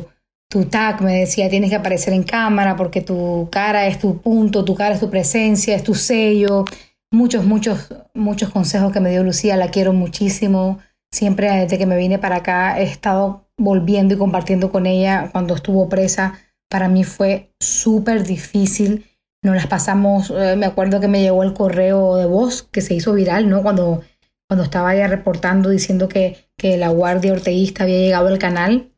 tu 0.49 0.65
tag, 0.65 1.01
me 1.01 1.13
decía, 1.19 1.49
tienes 1.49 1.69
que 1.69 1.75
aparecer 1.75 2.13
en 2.13 2.23
cámara 2.23 2.75
porque 2.75 3.01
tu 3.01 3.49
cara 3.51 3.87
es 3.87 3.99
tu 3.99 4.21
punto, 4.21 4.65
tu 4.65 4.75
cara 4.75 4.95
es 4.95 4.99
tu 4.99 5.09
presencia, 5.09 5.75
es 5.75 5.83
tu 5.83 5.95
sello. 5.95 6.65
Muchos, 7.11 7.45
muchos, 7.45 7.93
muchos 8.13 8.49
consejos 8.49 8.91
que 8.91 8.99
me 8.99 9.09
dio 9.09 9.23
Lucía, 9.23 9.57
la 9.57 9.69
quiero 9.69 9.93
muchísimo. 9.93 10.79
Siempre 11.11 11.49
desde 11.51 11.77
que 11.77 11.85
me 11.85 11.97
vine 11.97 12.19
para 12.19 12.37
acá 12.37 12.79
he 12.79 12.83
estado 12.83 13.49
volviendo 13.57 14.13
y 14.13 14.17
compartiendo 14.17 14.71
con 14.71 14.85
ella 14.85 15.29
cuando 15.31 15.55
estuvo 15.55 15.89
presa. 15.89 16.39
Para 16.69 16.89
mí 16.89 17.03
fue 17.03 17.53
súper 17.59 18.25
difícil 18.25 19.05
nos 19.47 19.55
las 19.55 19.67
pasamos, 19.67 20.29
eh, 20.29 20.55
me 20.57 20.65
acuerdo 20.65 20.99
que 20.99 21.07
me 21.07 21.21
llegó 21.21 21.41
el 21.43 21.53
correo 21.53 22.17
de 22.17 22.25
voz 22.25 22.63
que 22.63 22.81
se 22.81 22.93
hizo 22.93 23.13
viral, 23.13 23.49
¿no? 23.49 23.63
Cuando, 23.63 24.01
cuando 24.47 24.63
estaba 24.63 24.93
ella 24.93 25.07
reportando 25.07 25.69
diciendo 25.69 26.09
que, 26.09 26.49
que 26.57 26.77
la 26.77 26.89
guardia 26.89 27.31
orteguista 27.31 27.83
había 27.83 27.97
llegado 27.97 28.27
al 28.27 28.39
canal 28.39 28.91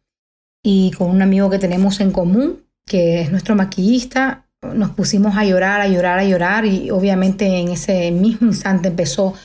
y 0.64 0.92
con 0.98 1.12
un 1.12 1.22
amigo 1.22 1.50
que 1.50 1.60
tenemos 1.60 2.00
en 2.00 2.12
común, 2.12 2.66
que 2.86 3.22
es 3.22 3.32
nuestro 3.32 3.56
maquillista, 3.56 4.48
nos 4.62 4.90
pusimos 4.90 5.38
a 5.38 5.46
llorar, 5.46 5.82
a 5.82 5.88
llorar, 5.88 6.18
a 6.18 6.24
llorar 6.24 6.66
y 6.66 6.90
obviamente 6.90 7.60
en 7.60 7.70
ese 7.70 8.12
mismo 8.12 8.48
instante 8.48 8.90
empezó 8.90 9.36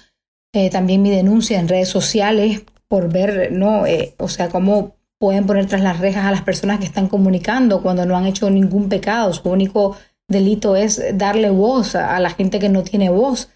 eh, 0.54 0.70
también 0.70 1.02
mi 1.02 1.10
denuncia 1.10 1.60
en 1.60 1.68
redes 1.68 1.88
sociales 1.88 2.62
por 2.88 3.12
ver, 3.12 3.52
¿no? 3.52 3.86
Eh, 3.86 4.14
o 4.18 4.28
sea, 4.28 4.48
cómo 4.48 4.96
pueden 5.18 5.46
poner 5.46 5.66
tras 5.66 5.82
las 5.82 6.00
rejas 6.00 6.24
a 6.24 6.30
las 6.30 6.42
personas 6.42 6.78
que 6.78 6.86
están 6.86 7.08
comunicando 7.08 7.82
cuando 7.82 8.06
no 8.06 8.16
han 8.16 8.26
hecho 8.26 8.50
ningún 8.50 8.88
pecado. 8.88 9.32
Su 9.32 9.48
único 9.50 9.96
delito 10.28 10.76
es 10.76 11.02
darle 11.14 11.50
voz 11.50 11.94
a, 11.94 12.18
la 12.20 12.30
gente 12.30 12.58
que 12.58 12.68
no 12.68 12.82
tiene 12.82 13.10
voz. 13.10 13.50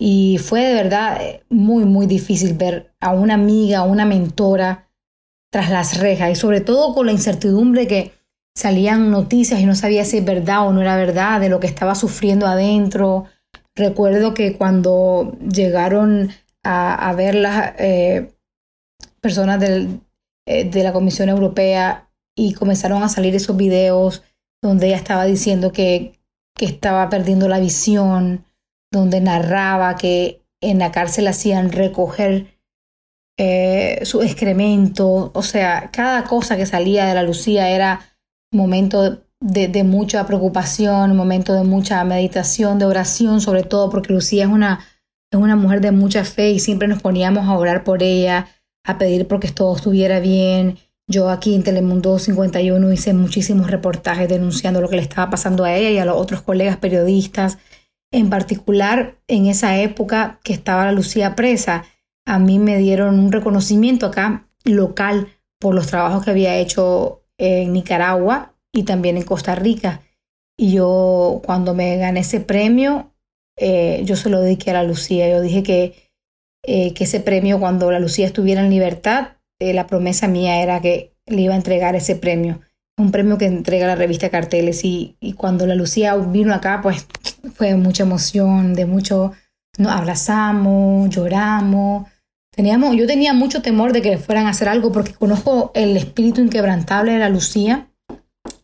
Y 0.00 0.38
fue 0.38 0.62
de 0.62 0.74
verdad 0.74 1.20
eh, 1.20 1.44
muy, 1.48 1.84
muy 1.84 2.06
difícil 2.06 2.54
ver 2.54 2.94
a 3.00 3.10
una 3.12 3.34
amiga, 3.34 3.80
a 3.80 3.84
una 3.84 4.04
mentora 4.04 4.88
tras 5.50 5.70
las 5.70 5.98
rejas 5.98 6.30
y 6.30 6.34
sobre 6.34 6.60
todo 6.60 6.94
con 6.94 7.06
la 7.06 7.12
incertidumbre 7.12 7.86
que 7.86 8.12
salían 8.54 9.10
noticias 9.10 9.60
y 9.60 9.66
no 9.66 9.74
sabía 9.74 10.04
si 10.04 10.18
es 10.18 10.24
verdad 10.24 10.66
o 10.66 10.72
no 10.72 10.82
era 10.82 10.96
verdad 10.96 11.40
de 11.40 11.48
lo 11.48 11.58
que 11.58 11.66
estaba 11.66 11.94
sufriendo 11.94 12.46
adentro. 12.46 13.26
Recuerdo 13.74 14.34
que 14.34 14.56
cuando 14.56 15.36
llegaron 15.40 16.30
a, 16.64 17.14
ver 17.16 17.34
las 17.36 17.74
eh, 17.78 18.34
personas 19.20 19.62
eh, 19.62 20.64
de 20.64 20.82
la 20.82 20.92
Comisión 20.92 21.28
Europea 21.28 22.10
y 22.36 22.52
comenzaron 22.52 23.02
a 23.02 23.08
salir 23.08 23.34
esos 23.34 23.56
videos 23.56 24.22
donde 24.62 24.88
ella 24.88 24.96
estaba 24.96 25.24
diciendo 25.24 25.72
que, 25.72 26.18
que 26.54 26.66
estaba 26.66 27.08
perdiendo 27.08 27.48
la 27.48 27.60
visión, 27.60 28.44
donde 28.92 29.20
narraba 29.20 29.96
que 29.96 30.42
en 30.60 30.78
la 30.78 30.92
cárcel 30.92 31.28
hacían 31.28 31.70
recoger 31.72 32.58
eh, 33.38 34.00
su 34.04 34.22
excremento, 34.22 35.30
o 35.32 35.42
sea, 35.42 35.90
cada 35.92 36.24
cosa 36.24 36.56
que 36.56 36.66
salía 36.66 37.06
de 37.06 37.14
la 37.14 37.22
Lucía 37.22 37.70
era 37.70 38.00
momento 38.52 39.22
de, 39.40 39.84
mucha 39.84 40.26
preocupación, 40.26 41.14
momento 41.14 41.54
de 41.54 41.62
mucha 41.62 42.02
meditación, 42.02 42.80
de 42.80 42.86
oración, 42.86 43.40
sobre 43.40 43.62
todo 43.62 43.90
porque 43.90 44.12
Lucía 44.12 44.44
es 44.44 44.50
una, 44.50 44.80
es 45.30 45.38
una 45.38 45.54
mujer 45.54 45.80
de 45.80 45.92
mucha 45.92 46.24
fe 46.24 46.50
y 46.50 46.58
siempre 46.58 46.88
nos 46.88 47.00
poníamos 47.00 47.46
a 47.46 47.56
orar 47.56 47.84
por 47.84 48.02
ella, 48.02 48.48
a 48.84 48.98
pedir 48.98 49.28
porque 49.28 49.52
todo 49.52 49.76
estuviera 49.76 50.18
bien. 50.18 50.78
Yo 51.10 51.30
aquí 51.30 51.54
en 51.54 51.62
Telemundo 51.62 52.18
51 52.18 52.92
hice 52.92 53.14
muchísimos 53.14 53.70
reportajes 53.70 54.28
denunciando 54.28 54.82
lo 54.82 54.90
que 54.90 54.96
le 54.96 55.02
estaba 55.02 55.30
pasando 55.30 55.64
a 55.64 55.74
ella 55.74 55.88
y 55.88 55.96
a 55.96 56.04
los 56.04 56.18
otros 56.18 56.42
colegas 56.42 56.76
periodistas. 56.76 57.56
En 58.12 58.28
particular, 58.28 59.16
en 59.26 59.46
esa 59.46 59.78
época 59.80 60.38
que 60.44 60.52
estaba 60.52 60.84
la 60.84 60.92
Lucía 60.92 61.34
presa, 61.34 61.86
a 62.26 62.38
mí 62.38 62.58
me 62.58 62.76
dieron 62.76 63.18
un 63.18 63.32
reconocimiento 63.32 64.04
acá 64.04 64.50
local 64.64 65.28
por 65.58 65.74
los 65.74 65.86
trabajos 65.86 66.22
que 66.22 66.30
había 66.30 66.56
hecho 66.56 67.22
en 67.38 67.72
Nicaragua 67.72 68.54
y 68.70 68.82
también 68.82 69.16
en 69.16 69.24
Costa 69.24 69.54
Rica. 69.54 70.02
Y 70.58 70.72
yo 70.72 71.40
cuando 71.42 71.72
me 71.72 71.96
gané 71.96 72.20
ese 72.20 72.40
premio, 72.40 73.14
eh, 73.56 74.02
yo 74.04 74.14
se 74.14 74.28
lo 74.28 74.40
dediqué 74.40 74.72
a 74.72 74.74
la 74.74 74.82
Lucía. 74.82 75.26
Yo 75.30 75.40
dije 75.40 75.62
que, 75.62 76.12
eh, 76.64 76.92
que 76.92 77.04
ese 77.04 77.20
premio, 77.20 77.58
cuando 77.58 77.90
la 77.90 77.98
Lucía 77.98 78.26
estuviera 78.26 78.60
en 78.60 78.68
libertad, 78.68 79.37
eh, 79.58 79.72
la 79.72 79.86
promesa 79.86 80.28
mía 80.28 80.62
era 80.62 80.80
que 80.80 81.14
le 81.26 81.42
iba 81.42 81.54
a 81.54 81.56
entregar 81.56 81.96
ese 81.96 82.16
premio. 82.16 82.60
Un 82.96 83.10
premio 83.12 83.38
que 83.38 83.46
entrega 83.46 83.86
la 83.86 83.96
revista 83.96 84.30
Carteles. 84.30 84.84
Y, 84.84 85.16
cuando 85.36 85.66
la 85.66 85.74
Lucía 85.74 86.16
vino 86.16 86.54
acá, 86.54 86.80
pues 86.82 87.06
fue 87.54 87.76
mucha 87.76 88.02
emoción, 88.02 88.74
de 88.74 88.86
mucho, 88.86 89.32
nos 89.78 89.92
abrazamos, 89.92 91.08
lloramos. 91.10 92.08
Teníamos, 92.54 92.96
yo 92.96 93.06
tenía 93.06 93.34
mucho 93.34 93.62
temor 93.62 93.92
de 93.92 94.02
que 94.02 94.18
fueran 94.18 94.46
a 94.46 94.50
hacer 94.50 94.68
algo 94.68 94.90
porque 94.90 95.12
conozco 95.12 95.70
el 95.74 95.96
espíritu 95.96 96.40
inquebrantable 96.40 97.12
de 97.12 97.18
la 97.18 97.28
Lucía 97.28 97.88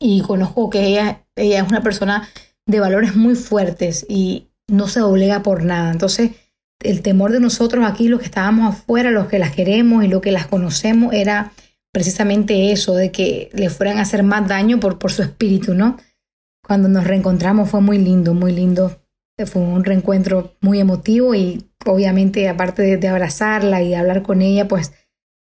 y 0.00 0.20
conozco 0.22 0.70
que 0.70 0.84
ella, 0.86 1.24
ella 1.36 1.62
es 1.62 1.68
una 1.68 1.82
persona 1.82 2.28
de 2.66 2.80
valores 2.80 3.14
muy 3.14 3.36
fuertes 3.36 4.04
y 4.08 4.48
no 4.68 4.88
se 4.88 5.00
doblega 5.00 5.42
por 5.42 5.62
nada. 5.62 5.92
Entonces, 5.92 6.32
el 6.80 7.02
temor 7.02 7.32
de 7.32 7.40
nosotros 7.40 7.84
aquí, 7.86 8.08
los 8.08 8.20
que 8.20 8.26
estábamos 8.26 8.74
afuera, 8.74 9.10
los 9.10 9.26
que 9.26 9.38
las 9.38 9.52
queremos 9.52 10.04
y 10.04 10.08
los 10.08 10.20
que 10.20 10.32
las 10.32 10.46
conocemos, 10.46 11.14
era 11.14 11.52
precisamente 11.92 12.72
eso, 12.72 12.94
de 12.94 13.12
que 13.12 13.50
le 13.52 13.70
fueran 13.70 13.98
a 13.98 14.02
hacer 14.02 14.22
más 14.24 14.48
daño 14.48 14.80
por, 14.80 15.12
su 15.12 15.22
espíritu, 15.22 15.74
¿no? 15.74 15.96
Cuando 16.66 16.88
nos 16.88 17.04
reencontramos 17.04 17.70
fue 17.70 17.80
muy 17.80 17.98
lindo, 17.98 18.34
muy 18.34 18.52
lindo. 18.52 19.00
Fue 19.46 19.62
un 19.62 19.84
reencuentro 19.84 20.54
muy 20.60 20.80
emotivo 20.80 21.34
y 21.34 21.64
obviamente, 21.86 22.48
aparte 22.48 22.96
de, 22.96 23.08
abrazarla 23.08 23.82
y 23.82 23.94
hablar 23.94 24.22
con 24.22 24.42
ella, 24.42 24.68
pues 24.68 24.92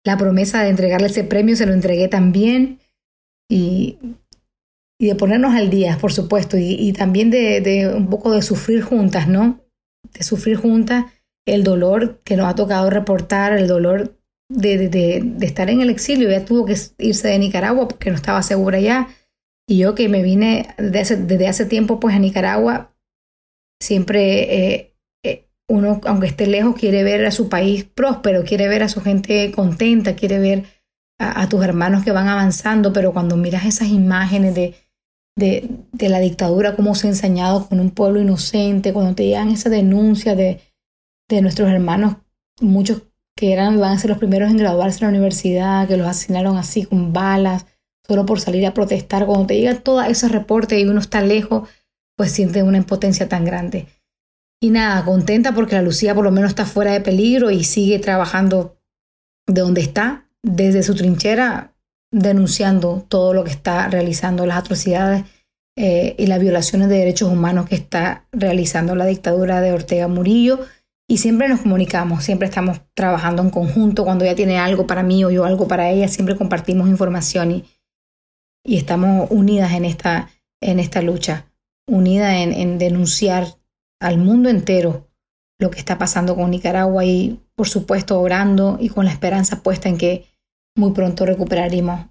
la 0.04 0.18
promesa 0.18 0.64
de 0.64 0.70
entregarle 0.70 1.08
ese 1.08 1.24
premio 1.24 1.56
se 1.56 1.66
lo 1.66 1.74
entregué 1.74 2.08
también 2.08 2.80
y, 3.50 3.98
y 5.00 5.08
de 5.08 5.16
ponernos 5.16 5.54
al 5.54 5.70
día, 5.70 5.98
por 6.00 6.12
supuesto, 6.12 6.58
y, 6.58 6.92
también 6.94 7.30
de, 7.30 7.62
de, 7.62 7.88
un 7.94 8.10
poco 8.10 8.32
de 8.32 8.42
sufrir 8.42 8.82
juntas, 8.82 9.28
¿no? 9.28 9.60
De 10.14 10.24
sufrir 10.24 10.58
juntas 10.58 11.06
el 11.48 11.64
dolor 11.64 12.22
que 12.24 12.36
nos 12.36 12.48
ha 12.48 12.56
tocado 12.56 12.90
reportar, 12.90 13.54
el 13.54 13.68
dolor 13.68 14.18
de, 14.50 14.90
de, 14.90 15.46
estar 15.46 15.70
en 15.70 15.82
el 15.82 15.90
exilio. 15.90 16.30
Ella 16.30 16.46
tuvo 16.46 16.66
que 16.66 16.76
irse 17.00 17.28
de 17.28 17.40
Nicaragua 17.40 17.88
porque 17.88 18.10
no 18.10 18.16
estaba 18.16 18.44
segura 18.44 18.80
ya. 18.80 19.10
Y 19.68 19.78
yo 19.80 19.96
que 19.96 20.10
me 20.10 20.22
vine 20.22 20.76
desde 20.78 21.00
hace, 21.00 21.18
desde 21.18 21.48
hace 21.48 21.66
tiempo 21.66 22.00
pues 22.00 22.16
a 22.16 22.20
Nicaragua, 22.20 22.94
siempre 23.80 24.76
eh, 24.76 24.92
uno, 25.72 26.02
aunque 26.06 26.28
esté 26.28 26.48
lejos, 26.48 26.76
quiere 26.76 27.04
ver 27.04 27.26
a 27.26 27.32
su 27.32 27.48
país 27.48 27.86
próspero, 27.86 28.44
quiere 28.44 28.68
ver 28.68 28.84
a 28.84 28.90
su 28.90 29.02
gente 29.02 29.52
contenta, 29.52 30.16
quiere 30.16 30.38
ver 30.38 30.66
a, 31.18 31.48
tus 31.48 31.64
hermanos 31.64 32.04
que 32.04 32.12
van 32.12 32.28
avanzando, 32.28 32.92
pero 32.92 33.14
cuando 33.14 33.38
miras 33.38 33.66
esas 33.66 33.88
imágenes 33.90 34.56
de, 34.56 34.76
de, 35.36 35.70
de, 35.92 36.10
la 36.10 36.20
dictadura, 36.20 36.76
cómo 36.76 36.96
se 36.96 37.08
ha 37.08 37.10
ensañado 37.10 37.68
con 37.68 37.80
un 37.80 37.92
pueblo 37.92 38.20
inocente, 38.20 38.94
cuando 38.94 39.16
te 39.16 39.26
llegan 39.26 39.50
esas 39.50 39.72
denuncias 39.72 40.36
de, 40.38 40.60
de 41.30 41.42
nuestros 41.42 41.70
hermanos, 41.70 42.18
muchos 42.60 43.04
que 43.36 43.54
eran, 43.54 43.80
van 43.80 43.94
a 43.94 44.00
ser 44.00 44.10
los 44.10 44.20
primeros 44.20 44.52
en 44.52 44.58
graduarse 44.58 45.00
en 45.00 45.12
la 45.12 45.18
universidad, 45.18 45.88
que 45.88 45.98
los 45.98 46.08
asesinaron 46.08 46.58
así 46.58 46.86
con 46.86 47.14
balas, 47.14 47.66
solo 48.06 48.26
por 48.26 48.40
salir 48.40 48.66
a 48.66 48.74
protestar, 48.74 49.26
cuando 49.26 49.48
te 49.48 49.58
llega 49.58 49.80
todo 49.80 50.02
ese 50.02 50.28
reporte 50.28 50.80
y 50.80 50.86
uno 50.86 51.00
está 51.00 51.22
lejos, 51.22 51.70
pues 52.18 52.32
siente 52.32 52.62
una 52.62 52.78
impotencia 52.78 53.28
tan 53.30 53.46
grande. 53.46 53.88
Y 54.62 54.70
nada, 54.70 55.04
contenta 55.04 55.54
porque 55.56 55.76
la 55.76 55.82
Lucía 55.82 56.14
por 56.14 56.24
lo 56.24 56.32
menos 56.32 56.50
está 56.50 56.66
fuera 56.66 56.92
de 56.92 57.02
peligro 57.02 57.50
y 57.50 57.64
sigue 57.64 57.98
trabajando 57.98 58.78
de 59.48 59.62
donde 59.62 59.82
está, 59.82 60.30
desde 60.44 60.84
su 60.84 60.94
trinchera, 60.94 61.71
denunciando 62.12 63.06
todo 63.08 63.34
lo 63.34 63.44
que 63.44 63.52
está 63.52 63.88
realizando, 63.88 64.46
las 64.46 64.58
atrocidades 64.58 65.24
eh, 65.78 66.16
y 66.18 66.28
las 66.28 66.40
violaciones 66.40 66.90
de 66.90 66.98
derechos 66.98 67.32
humanos 67.32 67.68
que 67.68 67.76
está 67.76 68.28
realizando 68.32 68.96
la 68.96 69.06
dictadura 69.06 69.62
de 69.62 69.72
Ortega 69.72 70.08
Murillo. 70.08 70.60
Y 71.08 71.18
siempre 71.18 71.50
nos 71.50 71.62
comunicamos, 71.62 72.24
siempre 72.24 72.48
estamos 72.48 72.82
trabajando 72.94 73.42
en 73.42 73.50
conjunto. 73.50 74.04
Cuando 74.04 74.26
ella 74.26 74.36
tiene 74.36 74.60
algo 74.60 74.88
para 74.88 75.04
mí 75.04 75.24
o 75.26 75.32
yo 75.32 75.46
algo 75.46 75.68
para 75.68 75.90
ella, 75.90 76.08
siempre 76.08 76.38
compartimos 76.38 76.88
información 76.88 77.52
y, 77.52 77.66
y 78.64 78.78
estamos 78.78 79.30
unidas 79.32 79.74
en 79.74 79.86
esta, 79.86 80.30
en 80.62 80.80
esta 80.80 81.02
lucha, 81.02 81.52
unidas 81.88 82.34
en, 82.36 82.54
en 82.54 82.78
denunciar 82.78 83.46
al 84.00 84.18
mundo 84.18 84.50
entero 84.50 85.10
lo 85.60 85.70
que 85.70 85.80
está 85.80 85.98
pasando 85.98 86.36
con 86.36 86.50
Nicaragua 86.50 87.06
y 87.06 87.40
por 87.56 87.70
supuesto 87.70 88.20
orando 88.20 88.78
y 88.80 88.90
con 88.90 89.06
la 89.06 89.12
esperanza 89.12 89.62
puesta 89.62 89.90
en 89.90 89.98
que 89.98 90.31
muy 90.76 90.94
pronto 90.94 91.26
recuperaremos 91.26 92.08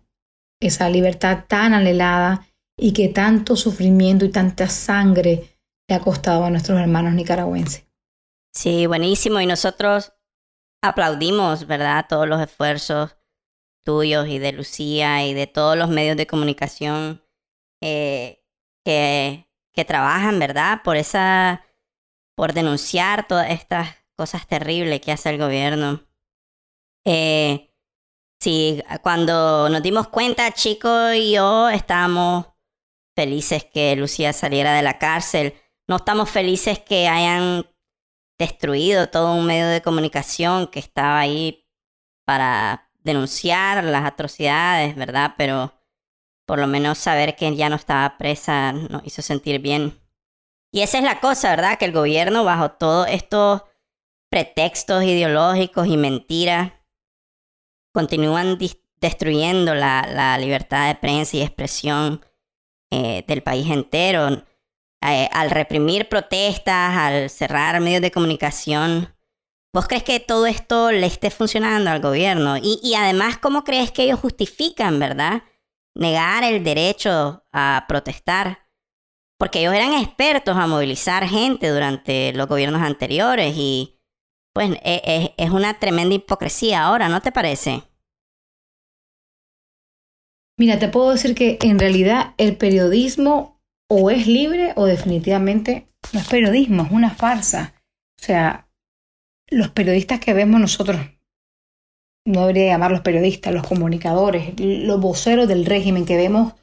esa 0.60 0.88
libertad 0.88 1.44
tan 1.48 1.74
anhelada 1.74 2.46
y 2.78 2.92
que 2.92 3.08
tanto 3.08 3.56
sufrimiento 3.56 4.24
y 4.24 4.30
tanta 4.30 4.68
sangre 4.68 5.58
le 5.88 5.94
ha 5.94 6.00
costado 6.00 6.44
a 6.44 6.50
nuestros 6.50 6.78
hermanos 6.78 7.14
nicaragüenses. 7.14 7.86
Sí, 8.52 8.86
buenísimo. 8.86 9.40
Y 9.40 9.46
nosotros 9.46 10.12
aplaudimos, 10.82 11.66
¿verdad? 11.66 12.06
Todos 12.08 12.28
los 12.28 12.40
esfuerzos 12.40 13.16
tuyos 13.84 14.28
y 14.28 14.38
de 14.38 14.52
Lucía 14.52 15.26
y 15.26 15.34
de 15.34 15.46
todos 15.46 15.76
los 15.76 15.88
medios 15.88 16.16
de 16.16 16.26
comunicación 16.26 17.22
eh, 17.80 18.44
que, 18.84 19.48
que 19.72 19.84
trabajan, 19.84 20.38
¿verdad? 20.38 20.82
Por 20.84 20.96
esa 20.96 21.64
por 22.40 22.54
denunciar 22.54 23.28
todas 23.28 23.50
estas 23.50 23.96
cosas 24.16 24.46
terribles 24.46 25.02
que 25.02 25.12
hace 25.12 25.28
el 25.28 25.36
gobierno. 25.38 26.06
Eh, 27.04 27.69
sí, 28.40 28.82
cuando 29.02 29.68
nos 29.68 29.82
dimos 29.82 30.08
cuenta, 30.08 30.50
Chico 30.52 31.12
y 31.12 31.32
yo 31.32 31.68
estábamos 31.68 32.46
felices 33.16 33.64
que 33.64 33.94
Lucía 33.96 34.32
saliera 34.32 34.74
de 34.74 34.82
la 34.82 34.98
cárcel. 34.98 35.54
No 35.88 35.96
estamos 35.96 36.30
felices 36.30 36.78
que 36.78 37.08
hayan 37.08 37.66
destruido 38.38 39.08
todo 39.10 39.34
un 39.34 39.46
medio 39.46 39.68
de 39.68 39.82
comunicación 39.82 40.66
que 40.68 40.78
estaba 40.78 41.18
ahí 41.20 41.66
para 42.24 42.90
denunciar 43.02 43.84
las 43.84 44.04
atrocidades, 44.04 44.96
¿verdad? 44.96 45.34
Pero 45.36 45.74
por 46.46 46.58
lo 46.58 46.66
menos 46.66 46.98
saber 46.98 47.36
que 47.36 47.54
ya 47.54 47.68
no 47.68 47.76
estaba 47.76 48.16
presa 48.16 48.72
nos 48.72 49.04
hizo 49.04 49.22
sentir 49.22 49.60
bien. 49.60 50.00
Y 50.72 50.82
esa 50.82 50.98
es 50.98 51.04
la 51.04 51.20
cosa, 51.20 51.50
¿verdad? 51.50 51.78
Que 51.78 51.84
el 51.84 51.92
gobierno, 51.92 52.44
bajo 52.44 52.72
todos 52.72 53.06
estos 53.08 53.62
pretextos 54.30 55.02
ideológicos 55.02 55.86
y 55.88 55.96
mentiras, 55.96 56.72
continúan 57.92 58.58
destruyendo 59.00 59.74
la, 59.74 60.36
libertad 60.38 60.88
de 60.88 60.94
prensa 60.94 61.36
y 61.36 61.42
expresión 61.42 62.24
eh, 62.90 63.24
del 63.26 63.42
país 63.42 63.68
entero. 63.70 64.44
Eh, 65.02 65.28
al 65.32 65.50
reprimir 65.50 66.08
protestas, 66.08 66.96
al 66.96 67.30
cerrar 67.30 67.80
medios 67.80 68.02
de 68.02 68.10
comunicación, 68.10 69.14
¿vos 69.72 69.88
crees 69.88 70.04
que 70.04 70.20
todo 70.20 70.46
esto 70.46 70.92
le 70.92 71.06
esté 71.06 71.30
funcionando 71.30 71.90
al 71.90 72.00
gobierno? 72.00 72.58
Y, 72.58 72.78
y 72.82 72.94
además, 72.94 73.38
¿cómo 73.38 73.64
crees 73.64 73.90
que 73.90 74.02
ellos 74.02 74.20
justifican, 74.20 74.98
verdad? 74.98 75.42
Negar 75.94 76.44
el 76.44 76.62
derecho 76.62 77.44
a 77.52 77.86
protestar. 77.88 78.66
Porque 79.38 79.60
ellos 79.60 79.72
eran 79.72 79.94
expertos 79.94 80.54
a 80.54 80.66
movilizar 80.66 81.26
gente 81.26 81.70
durante 81.70 82.34
los 82.34 82.46
gobiernos 82.46 82.82
anteriores 82.82 83.54
y 83.56 83.99
pues 84.52 84.70
e, 84.82 85.02
e, 85.04 85.34
es 85.36 85.50
una 85.50 85.78
tremenda 85.78 86.14
hipocresía 86.14 86.84
ahora, 86.84 87.08
¿no 87.08 87.20
te 87.20 87.32
parece? 87.32 87.82
Mira, 90.58 90.78
te 90.78 90.88
puedo 90.88 91.10
decir 91.10 91.34
que 91.34 91.58
en 91.62 91.78
realidad 91.78 92.34
el 92.36 92.56
periodismo 92.56 93.60
o 93.88 94.10
es 94.10 94.26
libre 94.26 94.72
o 94.76 94.86
definitivamente 94.86 95.88
no 96.12 96.20
es 96.20 96.28
periodismo, 96.28 96.84
es 96.84 96.92
una 96.92 97.10
farsa. 97.10 97.74
O 98.20 98.24
sea, 98.24 98.68
los 99.48 99.70
periodistas 99.70 100.20
que 100.20 100.34
vemos 100.34 100.60
nosotros, 100.60 101.00
no 102.24 102.40
debería 102.42 102.66
llamarlos 102.66 103.00
periodistas, 103.00 103.52
los 103.52 103.66
comunicadores, 103.66 104.54
los 104.58 105.00
voceros 105.00 105.48
del 105.48 105.66
régimen 105.66 106.04
que 106.04 106.16
vemos 106.16 106.54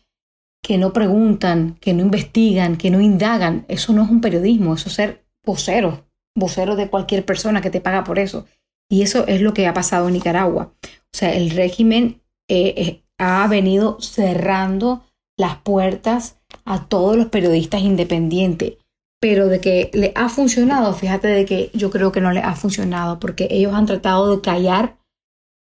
que 0.64 0.78
no 0.78 0.94
preguntan, 0.94 1.76
que 1.76 1.94
no 1.94 2.02
investigan, 2.02 2.78
que 2.78 2.92
no 2.92 3.02
indagan, 3.02 3.66
eso 3.68 3.94
no 3.94 4.04
es 4.04 4.10
un 4.10 4.22
periodismo, 4.22 4.74
eso 4.74 4.90
es 4.90 4.96
ser 4.96 5.26
vocero, 5.46 6.07
vocero 6.38 6.76
de 6.76 6.90
cualquier 6.90 7.26
persona 7.26 7.62
que 7.62 7.70
te 7.70 7.82
paga 7.82 8.04
por 8.04 8.20
eso. 8.20 8.46
Y 8.90 9.02
eso 9.02 9.28
es 9.28 9.42
lo 9.42 9.54
que 9.54 9.68
ha 9.68 9.74
pasado 9.74 10.08
en 10.08 10.14
Nicaragua. 10.14 10.74
O 10.84 11.18
sea, 11.18 11.34
el 11.34 11.50
régimen 11.50 12.22
eh, 12.48 12.74
eh, 12.78 13.04
ha 13.18 13.48
venido 13.48 14.00
cerrando 14.00 15.04
las 15.38 15.58
puertas 15.58 16.40
a 16.64 16.88
todos 16.88 17.18
los 17.18 17.28
periodistas 17.28 17.82
independientes. 17.82 18.74
Pero 19.20 19.48
de 19.48 19.60
que 19.60 19.90
le 19.94 20.14
ha 20.16 20.30
funcionado, 20.30 20.94
fíjate 20.94 21.28
de 21.28 21.46
que 21.46 21.72
yo 21.74 21.90
creo 21.90 22.12
que 22.12 22.22
no 22.22 22.32
le 22.32 22.40
ha 22.40 22.56
funcionado, 22.56 23.20
porque 23.20 23.48
ellos 23.50 23.74
han 23.74 23.88
tratado 23.88 24.36
de 24.36 24.42
callar 24.42 24.98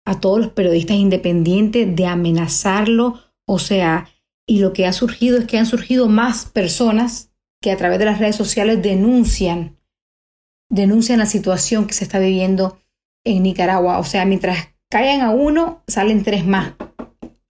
a 0.06 0.20
todos 0.20 0.38
los 0.38 0.50
periodistas 0.50 0.96
independientes, 0.96 1.94
de 1.94 2.06
amenazarlo, 2.06 3.20
o 3.46 3.58
sea, 3.58 4.08
y 4.46 4.60
lo 4.60 4.72
que 4.72 4.86
ha 4.86 4.92
surgido 4.92 5.38
es 5.38 5.46
que 5.46 5.58
han 5.58 5.66
surgido 5.66 6.08
más 6.08 6.46
personas 6.46 7.32
que 7.60 7.72
a 7.72 7.76
través 7.76 7.98
de 7.98 8.04
las 8.04 8.18
redes 8.18 8.36
sociales 8.36 8.82
denuncian, 8.82 9.76
denuncian 10.73 11.18
la 11.18 11.27
situación 11.27 11.87
que 11.87 11.93
se 11.93 12.05
está 12.05 12.18
viviendo 12.18 12.79
en 13.25 13.43
Nicaragua. 13.43 13.99
O 13.99 14.05
sea, 14.05 14.25
mientras 14.25 14.70
callan 14.91 15.20
a 15.20 15.31
uno, 15.31 15.85
salen 15.87 16.25
tres 16.25 16.47
más 16.47 16.73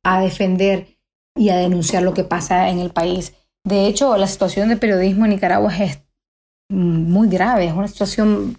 a 0.05 0.21
defender 0.21 0.99
y 1.37 1.49
a 1.51 1.57
denunciar 1.57 2.03
lo 2.03 2.15
que 2.15 2.25
pasa 2.25 2.69
en 2.69 2.81
el 2.81 2.91
país. 2.91 3.35
De 3.65 3.87
hecho, 3.87 4.17
la 4.17 4.27
situación 4.27 4.69
de 4.69 4.77
periodismo 4.77 5.25
en 5.25 5.31
Nicaragua 5.31 5.73
es 5.79 6.03
muy 6.69 7.29
grave, 7.29 7.67
es 7.67 7.73
una 7.73 7.87
situación 7.87 8.59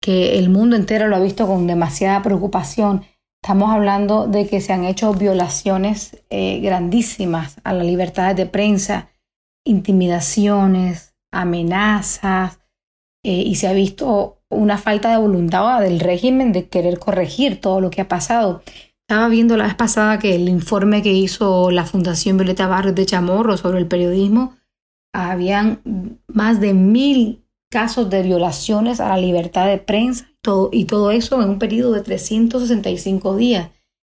que 0.00 0.38
el 0.38 0.50
mundo 0.50 0.76
entero 0.76 1.08
lo 1.08 1.16
ha 1.16 1.20
visto 1.20 1.46
con 1.46 1.66
demasiada 1.66 2.22
preocupación. 2.22 3.06
Estamos 3.42 3.70
hablando 3.70 4.26
de 4.26 4.46
que 4.46 4.60
se 4.60 4.74
han 4.74 4.84
hecho 4.84 5.14
violaciones 5.14 6.22
eh, 6.28 6.60
grandísimas 6.60 7.56
a 7.64 7.72
la 7.72 7.82
libertad 7.82 8.34
de 8.34 8.46
prensa, 8.46 9.08
intimidaciones, 9.64 11.14
amenazas, 11.32 12.61
eh, 13.24 13.32
y 13.32 13.54
se 13.54 13.68
ha 13.68 13.72
visto 13.72 14.38
una 14.48 14.78
falta 14.78 15.10
de 15.10 15.18
voluntad 15.18 15.80
del 15.80 16.00
régimen 16.00 16.52
de 16.52 16.68
querer 16.68 16.98
corregir 16.98 17.60
todo 17.60 17.80
lo 17.80 17.90
que 17.90 18.00
ha 18.00 18.08
pasado. 18.08 18.62
Estaba 19.08 19.28
viendo 19.28 19.56
la 19.56 19.64
vez 19.64 19.74
pasada 19.74 20.18
que 20.18 20.34
el 20.34 20.48
informe 20.48 21.02
que 21.02 21.12
hizo 21.12 21.70
la 21.70 21.84
Fundación 21.84 22.36
Violeta 22.36 22.66
Barrios 22.66 22.94
de 22.94 23.06
Chamorro 23.06 23.56
sobre 23.56 23.78
el 23.78 23.86
periodismo, 23.86 24.56
habían 25.14 25.80
más 26.26 26.60
de 26.60 26.74
mil 26.74 27.44
casos 27.70 28.10
de 28.10 28.22
violaciones 28.22 29.00
a 29.00 29.08
la 29.08 29.16
libertad 29.16 29.66
de 29.66 29.78
prensa 29.78 30.26
todo, 30.42 30.70
y 30.72 30.84
todo 30.84 31.10
eso 31.10 31.40
en 31.42 31.50
un 31.50 31.58
periodo 31.58 31.92
de 31.92 32.02
365 32.02 33.36
días. 33.36 33.70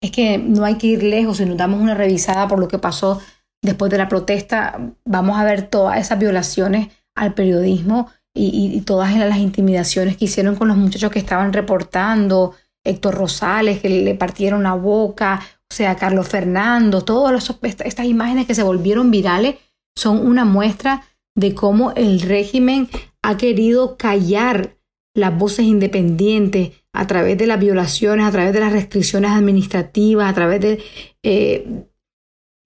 Es 0.02 0.12
que 0.12 0.38
no 0.38 0.66
hay 0.66 0.76
que 0.76 0.88
ir 0.88 1.04
lejos, 1.04 1.38
si 1.38 1.46
nos 1.46 1.58
damos 1.58 1.82
una 1.82 1.96
revisada 1.96 2.48
por 2.48 2.60
lo 2.60 2.68
que 2.68 2.80
pasó 2.80 3.22
después 3.62 3.92
de 3.92 3.98
la 3.98 4.10
protesta, 4.10 4.96
vamos 5.06 5.38
a 5.38 5.44
ver 5.44 5.70
todas 5.70 6.00
esas 6.00 6.20
violaciones 6.20 6.90
al 7.16 7.34
periodismo 7.34 8.10
y, 8.34 8.72
y 8.76 8.82
todas 8.82 9.16
las 9.16 9.38
intimidaciones 9.38 10.18
que 10.18 10.26
hicieron 10.26 10.56
con 10.56 10.68
los 10.68 10.78
muchachos 10.78 11.12
que 11.12 11.20
estaban 11.20 11.54
reportando, 11.54 12.54
Héctor 12.84 13.16
Rosales, 13.16 13.80
que 13.80 13.90
le 13.90 14.16
partieron 14.16 14.64
la 14.64 14.74
boca, 14.74 15.40
o 15.72 15.76
sea, 15.76 15.96
Carlos 15.96 16.28
Fernando, 16.28 17.04
todas 17.04 17.50
estas 17.62 18.06
imágenes 18.06 18.46
que 18.46 18.56
se 18.56 18.64
volvieron 18.64 19.10
virales 19.10 19.56
son 19.98 20.26
una 20.26 20.46
muestra 20.46 21.04
de 21.36 21.56
cómo 21.56 21.94
el 21.96 22.22
régimen 22.22 22.90
ha 23.24 23.38
querido 23.38 23.98
callar 23.98 24.78
las 25.16 25.38
voces 25.38 25.66
independientes 25.66 26.72
a 26.94 27.08
través 27.08 27.38
de 27.38 27.48
las 27.48 27.60
violaciones, 27.60 28.26
a 28.26 28.32
través 28.32 28.54
de 28.54 28.60
las 28.60 28.72
restricciones 28.72 29.32
administrativas, 29.32 30.30
a 30.30 30.34
través 30.34 30.62
de, 30.62 30.84
eh, 31.24 31.86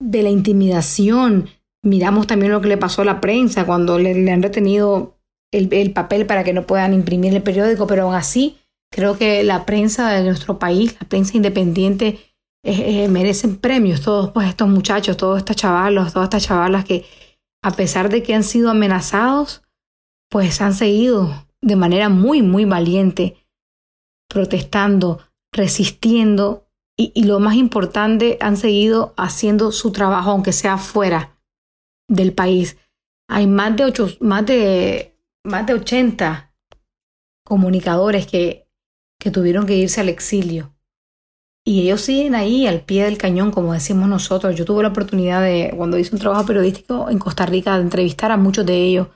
de 0.01 0.24
la 0.24 0.30
intimidación. 0.30 1.49
Miramos 1.84 2.28
también 2.28 2.51
lo 2.51 2.61
que 2.61 2.68
le 2.68 2.78
pasó 2.78 3.03
a 3.03 3.05
la 3.05 3.22
prensa 3.22 3.65
cuando 3.65 3.97
le, 3.99 4.32
han 4.32 4.43
retenido 4.43 5.16
el, 5.52 5.74
el, 5.74 5.91
papel 5.93 6.26
para 6.26 6.43
que 6.43 6.54
no 6.54 6.66
puedan 6.66 6.93
imprimir 6.93 7.34
el 7.34 7.43
periódico, 7.43 7.88
pero 7.88 8.04
aún 8.04 8.16
así 8.16 8.58
Creo 8.91 9.18
que 9.18 9.43
la 9.43 9.66
prensa 9.66 10.12
de 10.12 10.24
nuestro 10.24 10.60
país, 10.60 10.95
la 11.00 11.08
prensa 11.08 11.36
independiente, 11.36 12.20
merecen 12.64 13.58
premios, 13.58 14.02
todos 14.02 14.32
pues, 14.32 14.50
estos 14.50 14.68
muchachos, 14.68 15.18
todos 15.18 15.38
estos 15.38 15.56
chavalos, 15.56 16.14
todas 16.14 16.28
estas 16.28 16.43
chavalas 16.43 16.86
que, 16.86 17.06
a 17.64 17.72
pesar 17.72 18.10
de 18.10 18.24
que 18.24 18.34
han 18.34 18.43
sido 18.43 18.70
amenazados, 18.70 19.64
pues 20.30 20.62
han 20.62 20.74
seguido 20.74 21.48
de 21.62 21.76
manera 21.76 22.10
muy, 22.10 22.41
muy 22.41 22.66
valiente, 22.66 23.38
protestando, 24.30 25.20
resistiendo 25.54 26.68
y, 26.98 27.24
lo 27.24 27.39
más 27.39 27.56
importante, 27.56 28.38
han 28.41 28.58
seguido 28.58 29.14
haciendo 29.18 29.72
su 29.72 29.91
trabajo, 29.91 30.32
aunque 30.32 30.52
sea 30.52 30.78
fuera 30.78 31.38
del 32.10 32.34
país. 32.34 32.78
Hay 33.30 33.48
más 33.48 33.76
de, 33.76 33.86
ocho, 33.86 34.08
más 34.20 34.45
de, 34.45 35.16
más 35.48 35.66
de 35.66 35.74
80 35.74 36.54
comunicadores 37.43 38.28
que 38.28 38.68
que 39.20 39.32
tuvieron 39.32 39.66
que 39.66 39.76
irse 39.76 40.02
al 40.02 40.10
exilio. 40.10 40.74
Y 41.66 41.82
ellos 41.82 42.02
siguen 42.02 42.34
ahí 42.36 42.66
al 42.66 42.82
pie 42.82 43.04
del 43.04 43.18
cañón, 43.18 43.52
como 43.52 43.74
decimos 43.74 44.08
nosotros. 44.08 44.56
Yo 44.56 44.64
tuve 44.64 44.84
la 44.84 44.89
oportunidad 44.89 45.41
de, 45.41 45.74
cuando 45.76 45.98
hice 45.98 46.16
un 46.16 46.22
trabajo 46.22 46.45
periodístico 46.45 47.10
en 47.10 47.20
Costa 47.20 47.45
Rica, 47.45 47.76
de 47.76 47.84
entrevistar 47.84 48.32
a 48.32 48.38
muchos 48.38 48.66
de 48.66 48.76
ellos 48.76 49.08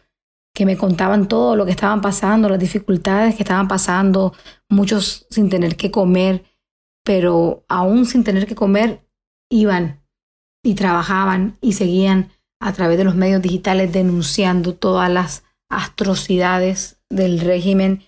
que 0.54 0.66
me 0.66 0.76
contaban 0.76 1.30
todo 1.30 1.56
lo 1.56 1.64
que 1.66 1.72
estaban 1.72 2.02
pasando, 2.02 2.50
las 2.50 2.60
dificultades 2.60 3.36
que 3.36 3.44
estaban 3.44 3.70
pasando, 3.70 4.34
muchos 4.68 5.28
sin 5.30 5.50
tener 5.50 5.78
que 5.78 5.92
comer, 5.92 6.44
pero 7.06 7.64
aún 7.70 8.06
sin 8.06 8.26
tener 8.26 8.46
que 8.46 8.56
comer, 8.56 9.08
iban 9.50 10.04
y 10.62 10.76
trabajaban 10.76 11.58
y 11.62 11.74
seguían 11.74 12.32
a 12.60 12.74
través 12.74 12.98
de 12.98 13.06
los 13.06 13.16
medios 13.16 13.42
digitales 13.42 13.94
denunciando 13.94 14.76
todas 14.76 15.10
las 15.10 15.44
atrocidades 15.72 17.02
del 17.10 17.40
régimen, 17.40 18.04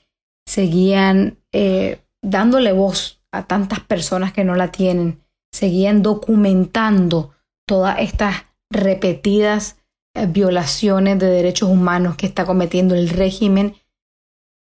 seguían 0.45 1.39
eh, 1.51 2.01
dándole 2.21 2.71
voz 2.73 3.21
a 3.31 3.47
tantas 3.47 3.79
personas 3.79 4.33
que 4.33 4.43
no 4.43 4.55
la 4.55 4.71
tienen, 4.71 5.21
seguían 5.51 6.03
documentando 6.03 7.31
todas 7.67 7.99
estas 7.99 8.45
repetidas 8.71 9.77
eh, 10.15 10.27
violaciones 10.27 11.17
de 11.19 11.27
derechos 11.27 11.69
humanos 11.69 12.15
que 12.15 12.25
está 12.25 12.45
cometiendo 12.45 12.95
el 12.95 13.09
régimen 13.09 13.75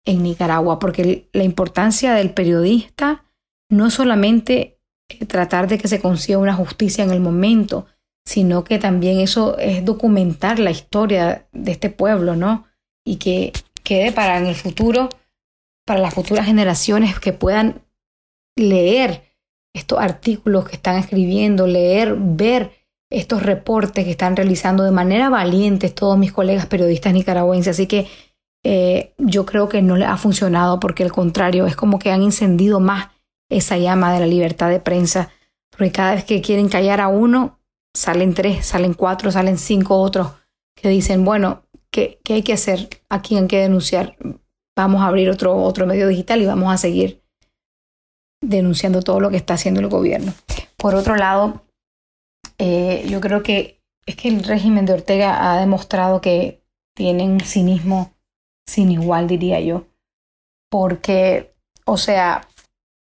en 0.07 0.23
Nicaragua, 0.23 0.79
porque 0.79 1.29
la 1.33 1.45
importancia 1.45 2.15
del 2.15 2.33
periodista 2.33 3.25
no 3.71 3.87
es 3.87 3.95
solamente 3.95 4.81
eh, 5.11 5.27
tratar 5.27 5.69
de 5.69 5.79
que 5.79 5.89
se 5.89 6.01
consiga 6.01 6.39
una 6.39 6.55
justicia 6.55 7.05
en 7.05 7.11
el 7.11 7.21
momento, 7.21 7.87
sino 8.27 8.65
que 8.65 8.79
también 8.79 9.21
eso 9.21 9.59
es 9.59 9.85
documentar 9.85 10.59
la 10.59 10.71
historia 10.71 11.47
de 11.53 11.73
este 11.73 11.91
pueblo, 11.91 12.37
¿no? 12.37 12.68
Y 13.09 13.17
que 13.17 13.53
quede 13.83 14.13
para 14.13 14.37
en 14.37 14.47
el 14.47 14.55
futuro 14.55 15.09
para 15.87 16.01
las 16.01 16.13
futuras 16.13 16.45
generaciones 16.45 17.19
que 17.19 17.33
puedan 17.33 17.81
leer 18.55 19.23
estos 19.75 19.99
artículos 19.99 20.69
que 20.69 20.77
están 20.77 20.97
escribiendo, 20.97 21.67
leer, 21.67 22.15
ver 22.19 22.73
estos 23.11 23.43
reportes 23.43 24.05
que 24.05 24.11
están 24.11 24.37
realizando 24.37 24.85
de 24.85 24.91
manera 24.91 25.31
valiente 25.31 25.89
todos 25.89 26.19
mis 26.19 26.33
colegas 26.33 26.67
periodistas 26.67 27.15
nicaragüenses. 27.15 27.77
Así 27.77 27.87
que 27.87 28.07
eh, 28.63 29.15
yo 29.17 29.47
creo 29.47 29.71
que 29.71 29.81
no 29.81 29.97
le 29.97 30.05
ha 30.05 30.19
funcionado 30.19 30.79
porque 30.79 31.05
al 31.05 31.13
contrario, 31.13 31.67
es 31.67 31.75
como 31.75 31.99
que 31.99 32.11
han 32.11 32.23
encendido 32.23 32.81
más 32.81 33.09
esa 33.49 33.79
llama 33.79 34.13
de 34.13 34.21
la 34.21 34.27
libertad 34.27 34.69
de 34.69 34.81
prensa, 34.81 35.31
porque 35.71 35.93
cada 35.93 36.17
vez 36.17 36.25
que 36.25 36.43
quieren 36.43 36.69
callar 36.69 37.01
a 37.01 37.09
uno, 37.09 37.59
salen 37.95 38.35
tres, 38.35 38.67
salen 38.67 38.93
cuatro, 38.93 39.33
salen 39.33 39.57
cinco 39.57 39.97
otros 39.97 40.33
que 40.75 40.91
dicen, 40.91 41.25
bueno, 41.25 41.63
¿qué, 42.25 42.35
hay 42.35 42.43
que 42.43 42.53
hacer? 42.53 42.89
¿A 43.09 43.23
quién 43.23 43.43
hay 43.43 43.49
que 43.49 43.59
denunciar? 43.59 44.17
vamos 44.77 45.03
a 45.03 45.09
abrir 45.09 45.29
otro, 45.29 45.57
otro 45.57 45.87
medio 45.89 46.07
digital 46.07 46.41
y 46.41 46.47
vamos 46.47 46.73
a 46.73 46.77
seguir 46.77 47.21
denunciando 48.41 49.03
todo 49.03 49.19
lo 49.19 49.29
que 49.29 49.37
está 49.37 49.55
haciendo 49.55 49.81
el 49.81 49.89
gobierno. 49.89 50.33
Por 50.77 50.95
otro 50.95 51.17
lado, 51.17 51.65
eh, 52.59 53.05
yo 53.11 53.21
creo 53.21 53.43
que 53.43 53.83
es 54.07 54.15
que 54.15 54.29
el 54.29 54.45
régimen 54.45 54.87
de 54.87 54.93
Ortega 54.93 55.51
ha 55.53 55.59
demostrado 55.59 56.21
que 56.21 56.63
tiene 56.95 57.25
un 57.25 57.41
cinismo 57.41 58.15
sin 58.69 58.93
igual, 58.93 59.27
diría 59.27 59.61
yo. 59.61 59.89
Porque, 60.71 61.55
o 61.85 61.97
sea, 61.97 62.49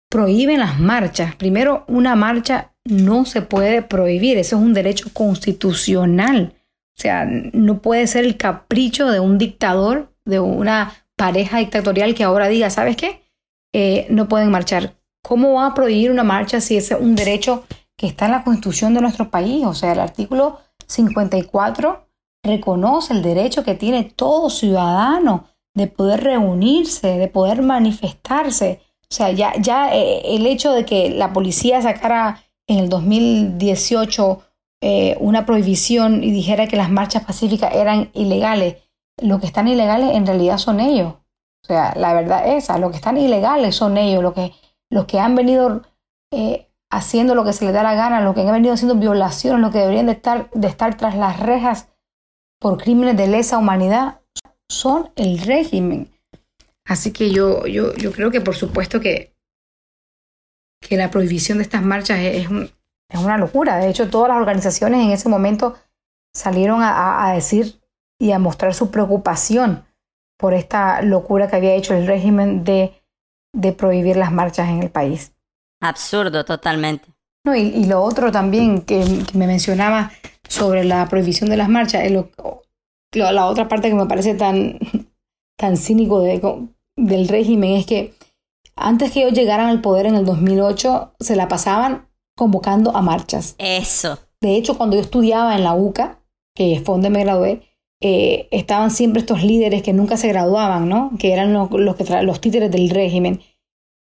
prohíben 0.09 0.59
las 0.59 0.80
marchas. 0.80 1.36
Primero, 1.36 1.84
una 1.88 2.15
marcha 2.15 2.73
no 2.86 3.25
se 3.25 3.41
puede 3.41 3.82
prohibir, 3.82 4.38
eso 4.38 4.55
es 4.55 4.61
un 4.61 4.73
derecho 4.73 5.09
constitucional. 5.13 6.55
O 6.99 7.01
sea, 7.01 7.25
no 7.25 7.81
puede 7.81 8.07
ser 8.07 8.25
el 8.25 8.35
capricho 8.35 9.09
de 9.09 9.21
un 9.21 9.37
dictador, 9.37 10.13
de 10.25 10.41
una 10.41 10.91
pareja 11.15 11.59
dictatorial 11.59 12.13
que 12.13 12.25
ahora 12.25 12.49
diga, 12.49 12.69
¿sabes 12.69 12.97
qué? 12.97 13.23
Eh, 13.73 14.05
no 14.09 14.27
pueden 14.27 14.51
marchar. 14.51 14.95
¿Cómo 15.23 15.53
va 15.53 15.67
a 15.67 15.73
prohibir 15.73 16.11
una 16.11 16.25
marcha 16.25 16.59
si 16.59 16.75
es 16.75 16.91
un 16.91 17.15
derecho 17.15 17.63
que 17.95 18.05
está 18.05 18.25
en 18.25 18.33
la 18.33 18.43
constitución 18.43 18.93
de 18.93 18.99
nuestro 18.99 19.31
país? 19.31 19.65
O 19.65 19.73
sea, 19.73 19.93
el 19.93 19.99
artículo 20.01 20.59
54 20.87 22.05
reconoce 22.43 23.13
el 23.13 23.21
derecho 23.21 23.63
que 23.63 23.75
tiene 23.75 24.03
todo 24.03 24.49
ciudadano 24.49 25.45
de 25.73 25.87
poder 25.87 26.21
reunirse, 26.21 27.17
de 27.17 27.29
poder 27.29 27.61
manifestarse. 27.61 28.81
O 29.03 29.15
sea, 29.15 29.31
ya, 29.31 29.53
ya 29.57 29.95
eh, 29.95 30.35
el 30.35 30.45
hecho 30.45 30.73
de 30.73 30.83
que 30.83 31.11
la 31.11 31.31
policía 31.31 31.81
sacara 31.81 32.43
en 32.67 32.79
el 32.79 32.89
2018 32.89 34.41
eh, 34.82 35.17
una 35.19 35.45
prohibición 35.45 36.23
y 36.23 36.32
dijera 36.32 36.67
que 36.67 36.77
las 36.77 36.89
marchas 36.89 37.25
pacíficas 37.25 37.73
eran 37.73 38.11
ilegales, 38.13 38.77
lo 39.21 39.39
que 39.39 39.45
están 39.45 39.67
ilegales 39.67 40.15
en 40.15 40.25
realidad 40.25 40.57
son 40.57 40.80
ellos. 40.80 41.15
O 41.63 41.67
sea, 41.67 41.93
la 41.95 42.13
verdad 42.13 42.47
es 42.47 42.63
esa, 42.63 42.77
lo 42.77 42.89
que 42.89 42.95
están 42.95 43.17
ilegales 43.17 43.75
son 43.75 43.97
ellos, 43.97 44.23
lo 44.23 44.34
que, 44.34 44.53
los 44.89 45.05
que 45.05 45.19
han 45.19 45.36
venido 45.36 45.82
eh, 46.32 46.69
haciendo 46.89 47.36
lo 47.36 47.43
que 47.43 47.53
se 47.53 47.65
les 47.65 47.73
da 47.73 47.84
la 47.84 47.93
gana, 47.93 48.21
los 48.21 48.34
que 48.34 48.41
han 48.41 48.53
venido 48.53 48.73
haciendo 48.73 48.95
violaciones, 48.95 49.61
los 49.61 49.71
que 49.71 49.80
deberían 49.80 50.05
de 50.05 50.13
estar, 50.13 50.49
de 50.51 50.67
estar 50.67 50.95
tras 50.95 51.15
las 51.15 51.39
rejas 51.39 51.89
por 52.59 52.82
crímenes 52.82 53.17
de 53.17 53.27
lesa 53.27 53.57
humanidad, 53.57 54.21
son 54.69 55.11
el 55.15 55.39
régimen. 55.39 56.09
Así 56.86 57.11
que 57.11 57.32
yo, 57.32 57.67
yo, 57.67 57.93
yo 57.95 58.11
creo 58.11 58.32
que 58.32 58.41
por 58.41 58.55
supuesto 58.55 58.99
que, 58.99 59.36
que 60.82 60.97
la 60.97 61.11
prohibición 61.11 61.57
de 61.57 61.63
estas 61.63 61.84
marchas 61.84 62.19
es, 62.19 62.45
es 62.45 62.49
una 63.18 63.38
locura. 63.38 63.78
De 63.78 63.89
hecho, 63.89 64.10
todas 64.10 64.30
las 64.30 64.38
organizaciones 64.38 65.03
en 65.03 65.12
ese 65.12 65.30
momento 65.30 65.76
salieron 66.36 66.84
a, 66.84 67.28
a 67.28 67.34
decir 67.34 67.82
y 68.20 68.32
a 68.32 68.39
mostrar 68.39 68.74
su 68.74 68.91
preocupación 68.91 69.86
por 70.38 70.53
esta 70.53 71.01
locura 71.01 71.49
que 71.49 71.55
había 71.55 71.74
hecho 71.74 71.93
el 71.95 72.05
régimen 72.05 72.64
de, 72.64 72.93
de 73.53 73.74
prohibir 73.74 74.18
las 74.18 74.32
marchas 74.32 74.70
en 74.70 74.82
el 74.82 74.89
país. 74.89 75.34
Absurdo, 75.82 76.45
totalmente. 76.45 77.07
No, 77.45 77.55
y, 77.55 77.86
lo 77.86 78.01
otro 78.03 78.32
también 78.32 78.82
que, 78.82 79.26
me 79.34 79.47
mencionaba 79.47 80.12
sobre 80.47 80.84
la 80.84 81.07
prohibición 81.07 81.49
de 81.49 81.57
las 81.57 81.70
marchas, 81.70 82.03
la 83.14 83.45
otra 83.45 83.68
parte 83.68 83.89
que 83.89 83.95
me 83.95 84.05
parece 84.05 84.36
tan, 84.36 84.78
tan 85.57 85.78
cínico 85.78 86.22
de, 86.22 86.68
del 86.97 87.28
régimen 87.28 87.76
es 87.76 87.86
que 87.86 88.14
antes 88.76 89.12
que 89.12 89.24
ellos 89.24 89.34
llegaran 89.34 89.68
al 89.68 89.82
poder 89.82 90.05
en 90.05 90.16
el 90.16 90.26
2008, 90.26 91.16
se 91.20 91.36
la 91.36 91.47
pasaban 91.47 92.09
convocando 92.39 92.95
a 92.95 93.01
marchas. 93.01 93.55
Eso. 93.59 94.17
De 94.41 94.55
hecho, 94.55 94.77
cuando 94.77 94.95
yo 94.95 95.01
estudiaba 95.01 95.55
en 95.55 95.63
la 95.63 95.75
UCA, 95.75 96.19
que 96.55 96.81
fue 96.83 96.95
donde 96.95 97.11
me 97.11 97.23
gradué, 97.23 97.61
eh, 98.01 98.47
estaban 98.51 98.89
siempre 98.89 99.19
estos 99.19 99.43
líderes 99.43 99.83
que 99.83 99.93
nunca 99.93 100.17
se 100.17 100.29
graduaban, 100.29 100.87
¿no? 100.89 101.11
Que 101.19 101.33
eran 101.33 101.53
los, 101.53 101.69
los, 101.69 101.97
los 102.23 102.41
títeres 102.41 102.71
del 102.71 102.89
régimen. 102.89 103.41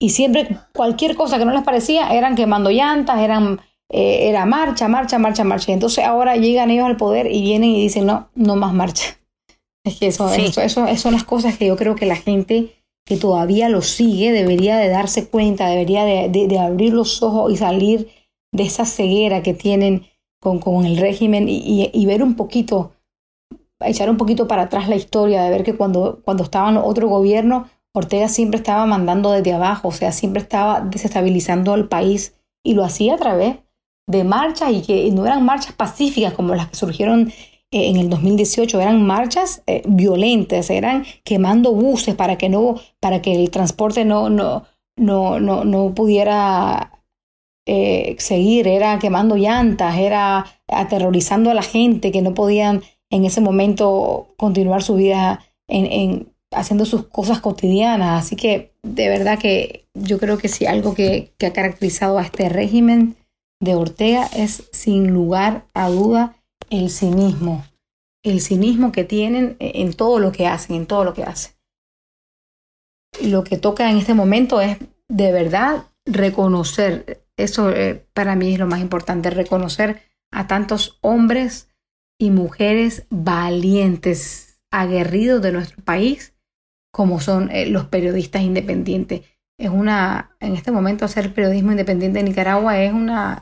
Y 0.01 0.09
siempre 0.09 0.57
cualquier 0.73 1.15
cosa 1.15 1.37
que 1.37 1.45
no 1.45 1.53
les 1.53 1.63
parecía 1.63 2.09
eran 2.09 2.35
quemando 2.35 2.71
llantas, 2.71 3.19
eran 3.19 3.61
eh, 3.89 4.29
era 4.29 4.45
marcha, 4.45 4.87
marcha, 4.87 5.19
marcha, 5.19 5.43
marcha. 5.43 5.71
Y 5.71 5.75
entonces 5.75 6.03
ahora 6.03 6.35
llegan 6.35 6.71
ellos 6.71 6.87
al 6.87 6.97
poder 6.97 7.31
y 7.31 7.41
vienen 7.41 7.69
y 7.69 7.81
dicen, 7.83 8.07
no, 8.07 8.29
no 8.35 8.55
más 8.55 8.73
marcha. 8.73 9.03
Es 9.85 9.99
que 9.99 10.07
eso, 10.07 10.33
eso, 10.33 10.61
eso, 10.61 10.87
son 10.95 11.11
las 11.11 11.25
cosas 11.25 11.57
que 11.57 11.67
yo 11.67 11.75
creo 11.75 11.95
que 11.95 12.05
la 12.05 12.15
gente 12.15 12.73
que 13.05 13.17
todavía 13.17 13.67
lo 13.67 13.81
sigue 13.81 14.31
debería 14.31 14.77
de 14.77 14.87
darse 14.87 15.27
cuenta, 15.27 15.67
debería 15.67 16.05
de, 16.05 16.29
de, 16.29 16.59
abrir 16.59 16.93
los 16.93 17.21
ojos 17.21 17.51
y 17.51 17.57
salir 17.57 18.07
de 18.53 18.63
esa 18.63 18.85
ceguera 18.85 19.43
que 19.43 19.53
tienen 19.53 20.05
con, 20.39 20.59
con 20.59 20.85
el 20.85 20.97
régimen 20.97 21.49
y, 21.49 21.89
y, 21.93 22.05
ver 22.05 22.23
un 22.23 22.35
poquito, 22.35 22.93
echar 23.81 24.09
un 24.09 24.17
poquito 24.17 24.47
para 24.47 24.63
atrás 24.63 24.87
la 24.87 24.95
historia, 24.95 25.43
de 25.43 25.49
ver 25.49 25.63
que 25.63 25.75
cuando, 25.75 26.21
cuando 26.23 26.43
estaban 26.43 26.77
otro 26.77 27.09
gobierno, 27.09 27.67
Ortega 27.93 28.27
siempre 28.27 28.57
estaba 28.57 28.85
mandando 28.85 29.31
desde 29.31 29.53
abajo, 29.53 29.89
o 29.89 29.91
sea, 29.91 30.11
siempre 30.11 30.41
estaba 30.41 30.81
desestabilizando 30.81 31.73
al 31.73 31.87
país 31.87 32.35
y 32.63 32.73
lo 32.73 32.83
hacía 32.83 33.15
a 33.15 33.17
través 33.17 33.57
de 34.07 34.23
marchas 34.23 34.71
y 34.71 34.81
que 34.81 35.11
no 35.11 35.25
eran 35.25 35.45
marchas 35.45 35.73
pacíficas 35.73 36.33
como 36.33 36.55
las 36.55 36.69
que 36.69 36.75
surgieron 36.75 37.31
eh, 37.71 37.89
en 37.89 37.97
el 37.97 38.09
2018, 38.09 38.81
eran 38.81 39.03
marchas 39.05 39.63
eh, 39.65 39.81
violentas, 39.87 40.69
eran 40.69 41.05
quemando 41.23 41.71
buses 41.73 42.15
para 42.15 42.37
que 42.37 42.49
no, 42.49 42.75
para 42.99 43.21
que 43.21 43.33
el 43.33 43.49
transporte 43.49 44.05
no, 44.05 44.29
no, 44.29 44.65
no, 44.97 45.39
no, 45.39 45.63
no 45.63 45.93
pudiera 45.93 47.02
eh, 47.65 48.15
seguir, 48.19 48.67
era 48.67 48.99
quemando 48.99 49.35
llantas, 49.35 49.97
era 49.97 50.45
aterrorizando 50.67 51.49
a 51.49 51.53
la 51.53 51.61
gente 51.61 52.11
que 52.11 52.21
no 52.21 52.33
podían 52.33 52.83
en 53.09 53.25
ese 53.25 53.41
momento 53.41 54.27
continuar 54.37 54.83
su 54.83 54.95
vida 54.95 55.45
en, 55.67 55.85
en 55.85 56.33
haciendo 56.51 56.85
sus 56.85 57.07
cosas 57.07 57.39
cotidianas. 57.39 58.25
Así 58.25 58.35
que 58.35 58.73
de 58.83 59.09
verdad 59.09 59.39
que 59.39 59.85
yo 59.93 60.19
creo 60.19 60.37
que 60.37 60.49
sí, 60.49 60.65
algo 60.65 60.93
que, 60.93 61.33
que 61.37 61.45
ha 61.45 61.53
caracterizado 61.53 62.17
a 62.17 62.23
este 62.23 62.49
régimen 62.49 63.15
de 63.61 63.75
Ortega 63.75 64.27
es 64.35 64.69
sin 64.71 65.13
lugar 65.13 65.65
a 65.73 65.89
duda 65.89 66.35
el 66.69 66.89
cinismo. 66.89 67.65
El 68.23 68.41
cinismo 68.41 68.91
que 68.91 69.03
tienen 69.03 69.57
en 69.59 69.93
todo 69.93 70.19
lo 70.19 70.31
que 70.31 70.47
hacen, 70.47 70.75
en 70.75 70.85
todo 70.85 71.03
lo 71.03 71.13
que 71.13 71.23
hacen. 71.23 71.53
Lo 73.21 73.43
que 73.43 73.57
toca 73.57 73.89
en 73.89 73.97
este 73.97 74.13
momento 74.13 74.59
es 74.59 74.77
de 75.09 75.31
verdad 75.31 75.85
reconocer, 76.05 77.22
eso 77.37 77.71
eh, 77.71 78.05
para 78.13 78.35
mí 78.35 78.53
es 78.53 78.59
lo 78.59 78.67
más 78.67 78.79
importante, 78.79 79.29
reconocer 79.29 80.01
a 80.31 80.47
tantos 80.47 80.97
hombres 81.01 81.69
y 82.19 82.29
mujeres 82.29 83.05
valientes, 83.09 84.61
aguerridos 84.71 85.41
de 85.41 85.51
nuestro 85.51 85.83
país, 85.83 86.35
como 86.91 87.19
son 87.19 87.49
eh, 87.51 87.65
los 87.65 87.85
periodistas 87.85 88.41
independientes 88.43 89.21
es 89.57 89.69
una, 89.69 90.35
en 90.39 90.55
este 90.55 90.71
momento 90.71 91.05
hacer 91.05 91.33
periodismo 91.33 91.71
independiente 91.71 92.19
en 92.19 92.25
Nicaragua 92.25 92.79
es 92.79 92.91
una, 92.91 93.41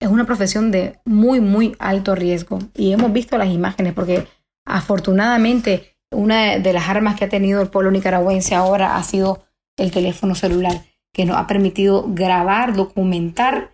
es 0.00 0.08
una 0.08 0.24
profesión 0.24 0.70
de 0.70 1.00
muy, 1.04 1.40
muy 1.40 1.76
alto 1.78 2.14
riesgo. 2.14 2.58
Y 2.74 2.92
hemos 2.92 3.12
visto 3.12 3.36
las 3.36 3.48
imágenes 3.48 3.92
porque 3.94 4.26
afortunadamente 4.64 5.96
una 6.10 6.58
de 6.58 6.72
las 6.72 6.88
armas 6.88 7.16
que 7.16 7.24
ha 7.24 7.28
tenido 7.28 7.60
el 7.60 7.68
pueblo 7.68 7.90
nicaragüense 7.90 8.54
ahora 8.54 8.96
ha 8.96 9.02
sido 9.02 9.44
el 9.76 9.90
teléfono 9.90 10.34
celular, 10.34 10.82
que 11.14 11.24
nos 11.24 11.38
ha 11.38 11.46
permitido 11.46 12.04
grabar, 12.08 12.74
documentar 12.74 13.72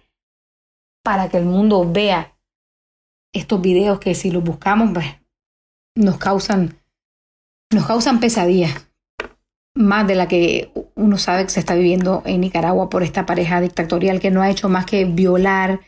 para 1.03 1.29
que 1.29 1.39
el 1.39 1.47
mundo 1.47 1.91
vea 1.91 2.37
estos 3.33 3.61
videos 3.61 3.99
que 3.99 4.15
si 4.15 4.31
los 4.31 4.45
buscamos, 4.45 4.91
pues 4.93 5.07
nos 5.97 6.19
causan, 6.19 6.79
nos 7.73 7.87
causan 7.87 8.21
pesadillas 8.21 8.87
más 9.75 10.07
de 10.07 10.15
la 10.15 10.29
que 10.29 10.71
uno 10.95 11.17
sabe 11.17 11.45
que 11.45 11.51
se 11.51 11.61
está 11.61 11.75
viviendo 11.75 12.23
en 12.27 12.41
Nicaragua 12.41 12.91
por 12.91 13.03
esta 13.03 13.25
pareja 13.25 13.61
dictatorial 13.61 14.21
que 14.21 14.31
no 14.31 14.43
ha 14.43 14.51
hecho 14.51 14.69
más 14.69 14.85
que 14.85 15.05
violar 15.05 15.81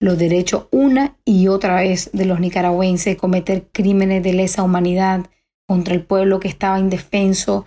los 0.00 0.18
derechos 0.18 0.66
una 0.70 1.16
y 1.24 1.48
otra 1.48 1.76
vez 1.76 2.10
de 2.12 2.24
los 2.24 2.40
nicaragüenses, 2.40 3.16
cometer 3.16 3.68
crímenes 3.70 4.22
de 4.22 4.32
lesa 4.32 4.62
humanidad 4.62 5.26
contra 5.68 5.94
el 5.94 6.02
pueblo 6.02 6.40
que 6.40 6.48
estaba 6.48 6.80
indefenso, 6.80 7.66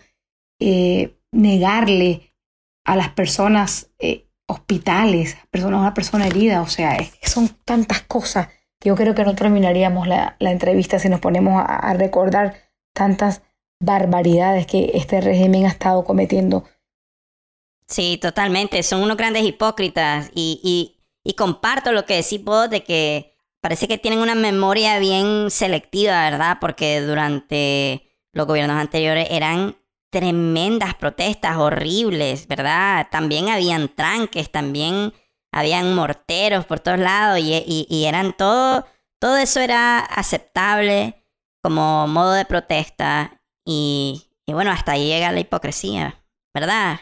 eh, 0.60 1.16
negarle 1.32 2.33
a 2.86 2.96
las 2.96 3.10
personas 3.10 3.92
eh, 4.00 4.28
hospitales, 4.48 5.38
personas, 5.52 5.80
una 5.80 5.94
persona 5.94 6.28
herida, 6.28 6.62
o 6.62 6.68
sea, 6.68 6.98
son 7.24 7.50
tantas 7.66 8.02
cosas 8.02 8.50
que 8.80 8.90
yo 8.90 8.96
creo 8.96 9.16
que 9.16 9.24
no 9.24 9.36
terminaríamos 9.36 10.08
la, 10.08 10.36
entrevista 10.40 11.00
si 11.00 11.10
nos 11.10 11.22
ponemos 11.22 11.64
a 11.66 11.94
recordar 11.94 12.56
tantas 12.94 13.42
barbaridades 13.80 14.68
que 14.68 14.92
este 14.94 15.22
régimen 15.22 15.66
ha 15.66 15.70
estado 15.70 16.04
cometiendo. 16.04 16.66
Sí, 17.88 18.18
totalmente. 18.22 18.82
Son 18.84 19.02
unos 19.02 19.18
grandes 19.18 19.44
hipócritas 19.44 20.32
y, 20.34 20.60
y, 20.64 21.04
y 21.24 21.36
comparto 21.36 21.92
lo 21.92 22.06
que 22.06 22.16
decís 22.16 22.44
vos 22.44 22.70
de 22.70 22.84
que 22.84 23.36
parece 23.62 23.88
que 23.88 23.98
tienen 23.98 24.20
una 24.20 24.36
memoria 24.36 25.00
bien 25.00 25.50
selectiva, 25.50 26.30
¿verdad? 26.30 26.58
Porque 26.60 27.02
durante 27.02 28.10
los 28.32 28.48
gobiernos 28.48 28.78
anteriores 28.78 29.28
eran 29.30 29.76
tremendas 30.14 30.94
protestas 30.94 31.58
horribles, 31.58 32.48
¿verdad? 32.48 33.08
También 33.10 33.50
habían 33.50 33.90
tranques, 33.90 34.52
también 34.52 35.12
habían 35.52 35.96
morteros 35.96 36.66
por 36.66 36.80
todos 36.80 37.00
lados 37.00 37.40
y, 37.40 37.88
y, 37.90 38.06
eran 38.06 38.34
todo, 38.34 38.86
todo 39.20 39.38
eso 39.38 39.60
era 39.60 40.00
aceptable 40.00 41.26
como 41.64 42.08
modo 42.08 42.34
de 42.34 42.46
protesta 42.46 43.42
y, 43.66 44.30
bueno, 44.46 44.70
hasta 44.70 44.92
ahí 44.92 45.08
llega 45.08 45.32
la 45.32 45.40
hipocresía, 45.40 46.24
¿verdad? 46.54 47.00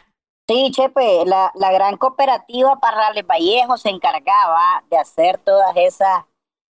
Sí, 0.48 0.72
Chepe, 0.72 1.26
la, 1.26 1.52
la 1.56 1.72
gran 1.74 1.98
cooperativa 1.98 2.80
Parrales 2.80 3.28
Vallejo 3.28 3.76
se 3.76 3.90
encargaba 3.90 4.84
de 4.90 4.98
hacer 4.98 5.38
todas 5.40 5.76
esas 5.76 6.24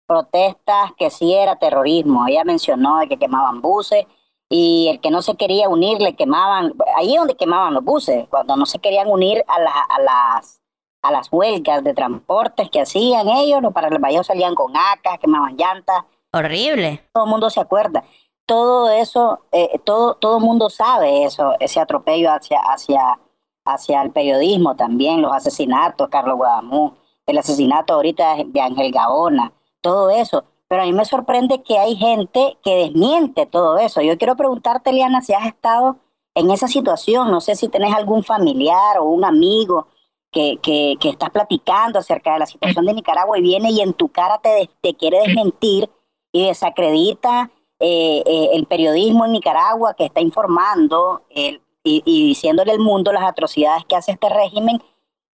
protestas 0.06 0.92
que 0.96 1.10
sí 1.10 1.34
era 1.34 1.56
terrorismo. 1.56 2.26
Ella 2.26 2.44
mencionó 2.44 3.00
que 3.06 3.18
quemaban 3.18 3.60
buses 3.60 4.06
y 4.52 4.88
el 4.88 5.00
que 5.00 5.10
no 5.10 5.22
se 5.22 5.36
quería 5.36 5.68
unir 5.68 6.02
le 6.02 6.16
quemaban, 6.16 6.74
ahí 6.96 7.14
es 7.14 7.18
donde 7.18 7.36
quemaban 7.36 7.72
los 7.72 7.84
buses, 7.84 8.28
cuando 8.28 8.56
no 8.56 8.66
se 8.66 8.80
querían 8.80 9.08
unir 9.08 9.44
a, 9.46 9.54
a 9.54 10.00
las 10.00 10.60
a 11.02 11.10
las 11.10 11.32
huelgas 11.32 11.82
de 11.82 11.94
transportes 11.94 12.68
que 12.70 12.82
hacían 12.82 13.28
ellos, 13.28 13.62
los 13.62 13.72
para 13.72 13.88
el 13.88 13.98
Valle 13.98 14.22
salían 14.22 14.54
con 14.54 14.76
acas, 14.76 15.18
quemaban 15.18 15.56
llantas. 15.56 16.04
Horrible. 16.32 17.02
Todo 17.14 17.24
el 17.24 17.30
mundo 17.30 17.48
se 17.48 17.60
acuerda. 17.60 18.04
Todo 18.44 18.90
eso, 18.90 19.40
eh, 19.52 19.80
todo 19.84 20.14
todo 20.14 20.38
el 20.38 20.44
mundo 20.44 20.68
sabe 20.68 21.24
eso, 21.24 21.54
ese 21.60 21.80
atropello 21.80 22.30
hacia 22.32 22.58
hacia 22.58 23.18
hacia 23.64 24.02
el 24.02 24.10
periodismo 24.10 24.74
también, 24.74 25.22
los 25.22 25.32
asesinatos, 25.32 26.08
Carlos 26.08 26.36
Guadamú, 26.36 26.94
el 27.26 27.38
asesinato 27.38 27.94
ahorita 27.94 28.36
de 28.44 28.60
Ángel 28.60 28.90
Gaona, 28.90 29.52
todo 29.80 30.10
eso. 30.10 30.44
Pero 30.70 30.82
a 30.82 30.84
mí 30.84 30.92
me 30.92 31.04
sorprende 31.04 31.64
que 31.64 31.78
hay 31.78 31.96
gente 31.96 32.56
que 32.62 32.76
desmiente 32.76 33.44
todo 33.44 33.76
eso. 33.78 34.02
Yo 34.02 34.16
quiero 34.16 34.36
preguntarte, 34.36 34.92
Liana, 34.92 35.20
si 35.20 35.34
has 35.34 35.44
estado 35.44 35.96
en 36.36 36.48
esa 36.52 36.68
situación, 36.68 37.28
no 37.28 37.40
sé 37.40 37.56
si 37.56 37.68
tenés 37.68 37.92
algún 37.92 38.22
familiar 38.22 38.98
o 38.98 39.06
un 39.06 39.24
amigo 39.24 39.88
que, 40.30 40.58
que, 40.62 40.94
que 41.00 41.08
estás 41.08 41.30
platicando 41.30 41.98
acerca 41.98 42.34
de 42.34 42.38
la 42.38 42.46
situación 42.46 42.86
de 42.86 42.94
Nicaragua 42.94 43.36
y 43.36 43.42
viene 43.42 43.72
y 43.72 43.80
en 43.80 43.94
tu 43.94 44.10
cara 44.10 44.38
te, 44.38 44.70
te 44.80 44.94
quiere 44.94 45.18
desmentir 45.22 45.90
y 46.30 46.46
desacredita 46.46 47.50
eh, 47.80 48.22
eh, 48.24 48.50
el 48.52 48.66
periodismo 48.66 49.24
en 49.24 49.32
Nicaragua 49.32 49.94
que 49.94 50.04
está 50.04 50.20
informando 50.20 51.22
y, 51.30 51.60
y, 51.82 52.28
diciéndole 52.28 52.70
al 52.70 52.78
mundo 52.78 53.10
las 53.10 53.24
atrocidades 53.24 53.84
que 53.86 53.96
hace 53.96 54.12
este 54.12 54.28
régimen. 54.28 54.80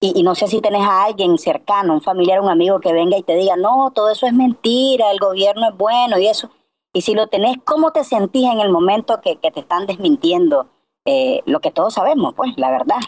Y, 0.06 0.22
no 0.22 0.36
sé 0.36 0.48
si 0.48 0.60
tenés 0.60 0.82
a 0.82 1.06
alguien 1.06 1.38
cercano, 1.38 1.94
un 1.94 2.02
familiar, 2.02 2.42
un 2.42 2.50
amigo 2.50 2.82
que 2.82 2.92
venga 2.92 3.18
y 3.18 3.24
te 3.24 3.38
diga, 3.38 3.56
no, 3.56 3.90
todo 3.96 4.12
eso 4.12 4.28
es 4.28 4.34
mentira, 4.34 5.10
el 5.10 5.18
gobierno 5.18 5.70
es 5.70 5.78
bueno 5.78 6.20
y 6.20 6.28
eso. 6.28 6.52
Y 6.92 7.04
si 7.04 7.14
lo 7.14 7.28
tenés, 7.28 7.56
¿cómo 7.64 7.94
te 7.94 8.04
sentís 8.04 8.52
en 8.52 8.60
el 8.60 8.70
momento 8.70 9.22
que, 9.22 9.38
te 9.38 9.62
están 9.62 9.88
desmintiendo 9.88 10.70
eh, 11.06 11.40
lo 11.46 11.62
que 11.62 11.72
todos 11.72 11.94
sabemos, 11.94 12.34
pues, 12.36 12.52
la 12.58 12.70
verdad? 12.70 13.00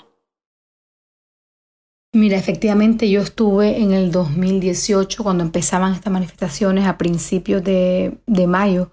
Mira, 2.14 2.38
efectivamente 2.38 3.10
yo 3.10 3.20
estuve 3.20 3.82
en 3.82 3.92
el 3.92 4.10
2018 4.14 5.22
cuando 5.22 5.44
empezaban 5.44 5.92
estas 5.92 6.14
manifestaciones 6.14 6.88
a 6.88 6.98
principios 6.98 7.62
de 7.62 8.46
mayo. 8.48 8.92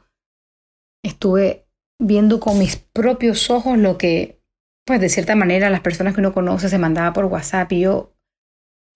Estuve 1.04 1.68
viendo 2.00 2.40
con 2.40 2.58
mis 2.58 2.74
propios 2.74 3.48
ojos 3.48 3.78
lo 3.78 3.96
que, 3.96 4.41
pues 4.84 5.00
de 5.00 5.08
cierta 5.08 5.34
manera, 5.34 5.70
las 5.70 5.80
personas 5.80 6.14
que 6.14 6.20
uno 6.20 6.32
conoce 6.32 6.68
se 6.68 6.78
mandaba 6.78 7.12
por 7.12 7.26
WhatsApp 7.26 7.72
y 7.72 7.80
yo, 7.80 8.12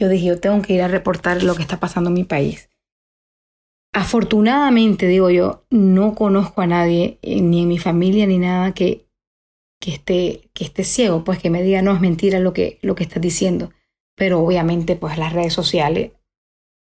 yo 0.00 0.08
dije, 0.08 0.26
yo 0.26 0.40
tengo 0.40 0.60
que 0.62 0.74
ir 0.74 0.82
a 0.82 0.88
reportar 0.88 1.42
lo 1.42 1.54
que 1.54 1.62
está 1.62 1.78
pasando 1.78 2.10
en 2.10 2.14
mi 2.14 2.24
país. 2.24 2.68
Afortunadamente, 3.92 5.06
digo 5.06 5.30
yo, 5.30 5.64
no 5.70 6.14
conozco 6.14 6.60
a 6.60 6.66
nadie, 6.66 7.18
eh, 7.22 7.40
ni 7.40 7.62
en 7.62 7.68
mi 7.68 7.78
familia, 7.78 8.26
ni 8.26 8.36
nada, 8.38 8.74
que, 8.74 9.06
que, 9.80 9.92
esté, 9.92 10.50
que 10.52 10.64
esté 10.64 10.84
ciego, 10.84 11.24
pues 11.24 11.38
que 11.38 11.50
me 11.50 11.62
diga, 11.62 11.80
no, 11.80 11.94
es 11.94 12.00
mentira 12.00 12.38
lo 12.38 12.52
que, 12.52 12.78
lo 12.82 12.94
que 12.94 13.04
estás 13.04 13.22
diciendo. 13.22 13.72
Pero 14.14 14.40
obviamente, 14.40 14.96
pues 14.96 15.16
las 15.16 15.32
redes 15.32 15.54
sociales, 15.54 16.12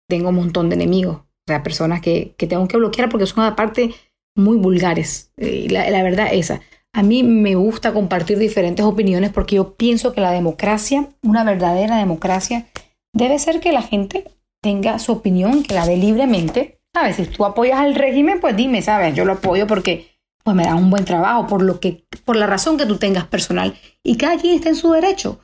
tengo 0.08 0.30
un 0.30 0.36
montón 0.36 0.68
de 0.68 0.74
enemigos, 0.74 1.18
o 1.18 1.46
sea, 1.46 1.62
personas 1.62 2.00
que, 2.00 2.34
que 2.36 2.46
tengo 2.46 2.66
que 2.66 2.78
bloquear 2.78 3.08
porque 3.08 3.26
son 3.26 3.44
aparte 3.44 3.94
muy 4.34 4.56
vulgares. 4.56 5.32
Eh, 5.36 5.68
la, 5.70 5.88
la 5.90 6.02
verdad 6.02 6.28
esa. 6.32 6.62
A 6.94 7.02
mí 7.02 7.24
me 7.24 7.56
gusta 7.56 7.92
compartir 7.92 8.38
diferentes 8.38 8.84
opiniones 8.84 9.32
porque 9.32 9.56
yo 9.56 9.74
pienso 9.74 10.12
que 10.12 10.20
la 10.20 10.30
democracia, 10.30 11.08
una 11.22 11.42
verdadera 11.42 11.96
democracia, 11.98 12.66
debe 13.12 13.40
ser 13.40 13.58
que 13.58 13.72
la 13.72 13.82
gente 13.82 14.30
tenga 14.62 15.00
su 15.00 15.10
opinión, 15.10 15.64
que 15.64 15.74
la 15.74 15.86
dé 15.86 15.96
libremente. 15.96 16.80
¿Sabes? 16.94 17.16
Si 17.16 17.26
tú 17.26 17.44
apoyas 17.44 17.80
al 17.80 17.96
régimen, 17.96 18.40
pues 18.40 18.54
dime, 18.54 18.80
¿sabes? 18.80 19.12
Yo 19.16 19.24
lo 19.24 19.32
apoyo 19.32 19.66
porque 19.66 20.06
pues 20.44 20.54
me 20.54 20.64
da 20.64 20.76
un 20.76 20.88
buen 20.88 21.04
trabajo, 21.04 21.48
por 21.48 21.62
lo 21.62 21.80
que, 21.80 22.06
por 22.24 22.36
la 22.36 22.46
razón 22.46 22.78
que 22.78 22.86
tú 22.86 22.96
tengas 22.96 23.26
personal. 23.26 23.74
Y 24.04 24.16
cada 24.16 24.38
quien 24.38 24.54
está 24.54 24.68
en 24.68 24.76
su 24.76 24.92
derecho. 24.92 25.40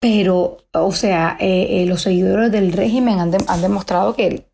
Pero, 0.00 0.58
o 0.72 0.92
sea, 0.92 1.36
eh, 1.38 1.82
eh, 1.82 1.86
los 1.86 2.02
seguidores 2.02 2.50
del 2.50 2.72
régimen 2.72 3.20
han, 3.20 3.32
han 3.46 3.62
demostrado 3.62 4.16
que 4.16 4.50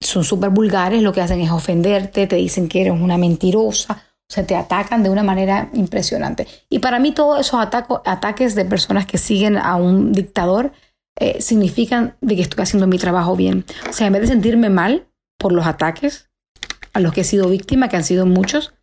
son 0.00 0.22
súper 0.22 0.50
vulgares, 0.50 1.02
lo 1.02 1.12
que 1.12 1.22
hacen 1.22 1.40
es 1.40 1.50
ofenderte, 1.50 2.28
te 2.28 2.36
dicen 2.36 2.68
que 2.68 2.82
eres 2.82 2.92
una 2.92 3.18
mentirosa, 3.18 4.04
o 4.28 4.32
sea, 4.34 4.44
te 4.44 4.56
atacan 4.56 5.02
de 5.02 5.10
una 5.10 5.22
manera 5.22 5.70
impresionante. 5.72 6.48
Y 6.68 6.80
para 6.80 6.98
mí 6.98 7.12
todos 7.12 7.40
esos 7.40 7.60
ataco, 7.60 8.02
ataques 8.04 8.54
de 8.54 8.64
personas 8.64 9.06
que 9.06 9.18
siguen 9.18 9.56
a 9.56 9.76
un 9.76 10.12
dictador 10.12 10.72
eh, 11.18 11.40
significan 11.40 12.16
de 12.20 12.36
que 12.36 12.42
estoy 12.42 12.62
haciendo 12.62 12.86
mi 12.86 12.98
trabajo 12.98 13.36
bien. 13.36 13.64
O 13.88 13.92
sea, 13.92 14.08
en 14.08 14.12
vez 14.14 14.22
de 14.22 14.28
sentirme 14.28 14.68
mal 14.68 15.06
por 15.38 15.52
los 15.52 15.66
ataques 15.66 16.28
a 16.92 17.00
los 17.00 17.12
que 17.12 17.20
he 17.20 17.24
sido 17.24 17.48
víctima, 17.48 17.88
que 17.88 17.96
han 17.96 18.04
sido 18.04 18.26
muchos, 18.26 18.74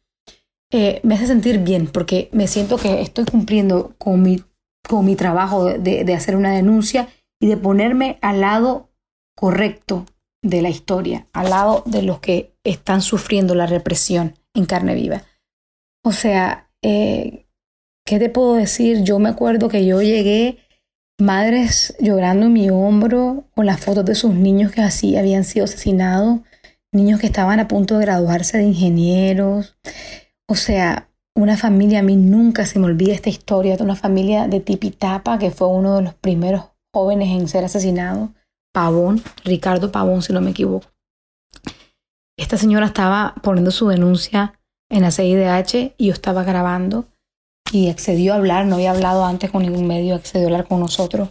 eh, 0.71 1.01
me 1.03 1.15
hace 1.15 1.27
sentir 1.27 1.59
bien 1.59 1.87
porque 1.87 2.29
me 2.31 2.47
siento 2.47 2.77
que 2.77 3.01
estoy 3.01 3.25
cumpliendo 3.25 3.93
con 3.97 4.21
mi, 4.21 4.41
con 4.87 5.05
mi 5.05 5.15
trabajo 5.15 5.65
de 5.65 6.13
hacer 6.13 6.35
una 6.35 6.51
denuncia 6.51 7.09
y 7.39 7.47
de 7.47 7.57
ponerme 7.57 8.17
al 8.21 8.39
lado 8.39 8.89
correcto 9.35 10.05
de 10.41 10.61
la 10.61 10.69
historia, 10.69 11.27
al 11.33 11.49
lado 11.49 11.83
de 11.85 12.01
los 12.01 12.19
que 12.19 12.55
están 12.63 13.01
sufriendo 13.01 13.55
la 13.55 13.65
represión 13.65 14.35
en 14.53 14.65
carne 14.65 14.95
viva. 14.95 15.23
O 16.05 16.11
sea, 16.11 16.69
eh, 16.81 17.47
¿qué 18.05 18.19
te 18.19 18.29
puedo 18.29 18.55
decir? 18.55 19.03
Yo 19.03 19.19
me 19.19 19.29
acuerdo 19.29 19.69
que 19.69 19.85
yo 19.85 20.01
llegué, 20.01 20.59
madres 21.19 21.95
llorando 21.99 22.47
en 22.47 22.53
mi 22.53 22.69
hombro, 22.69 23.45
con 23.55 23.65
las 23.65 23.79
fotos 23.79 24.03
de 24.05 24.15
sus 24.15 24.33
niños 24.33 24.71
que 24.71 24.81
así 24.81 25.15
habían 25.15 25.45
sido 25.45 25.63
asesinados, 25.63 26.41
niños 26.91 27.19
que 27.19 27.27
estaban 27.27 27.59
a 27.59 27.67
punto 27.67 27.97
de 27.97 28.05
graduarse 28.05 28.57
de 28.57 28.65
ingenieros. 28.65 29.77
O 30.47 30.55
sea, 30.55 31.09
una 31.35 31.57
familia, 31.57 31.99
a 31.99 32.03
mí 32.03 32.15
nunca 32.15 32.65
se 32.65 32.79
me 32.79 32.85
olvida 32.85 33.13
esta 33.13 33.29
historia, 33.29 33.77
de 33.77 33.83
una 33.83 33.95
familia 33.95 34.47
de 34.47 34.59
Tipitapa, 34.59 35.39
que 35.39 35.51
fue 35.51 35.67
uno 35.67 35.95
de 35.95 36.03
los 36.03 36.13
primeros 36.13 36.65
jóvenes 36.93 37.29
en 37.29 37.47
ser 37.47 37.63
asesinados 37.63 38.29
Pavón, 38.73 39.23
Ricardo 39.45 39.91
Pavón, 39.91 40.21
si 40.21 40.33
no 40.33 40.41
me 40.41 40.51
equivoco. 40.51 40.87
Esta 42.37 42.57
señora 42.57 42.87
estaba 42.87 43.35
poniendo 43.41 43.71
su 43.71 43.87
denuncia 43.87 44.59
en 44.93 45.01
la 45.01 45.11
CIDH 45.11 45.95
y 45.97 46.07
yo 46.07 46.13
estaba 46.13 46.43
grabando 46.43 47.05
y 47.71 47.89
accedió 47.89 48.33
a 48.33 48.35
hablar, 48.35 48.67
no 48.67 48.75
había 48.75 48.91
hablado 48.91 49.25
antes 49.25 49.49
con 49.49 49.63
ningún 49.63 49.87
medio, 49.87 50.13
accedió 50.13 50.45
a 50.45 50.51
hablar 50.51 50.67
con 50.67 50.79
nosotros. 50.79 51.29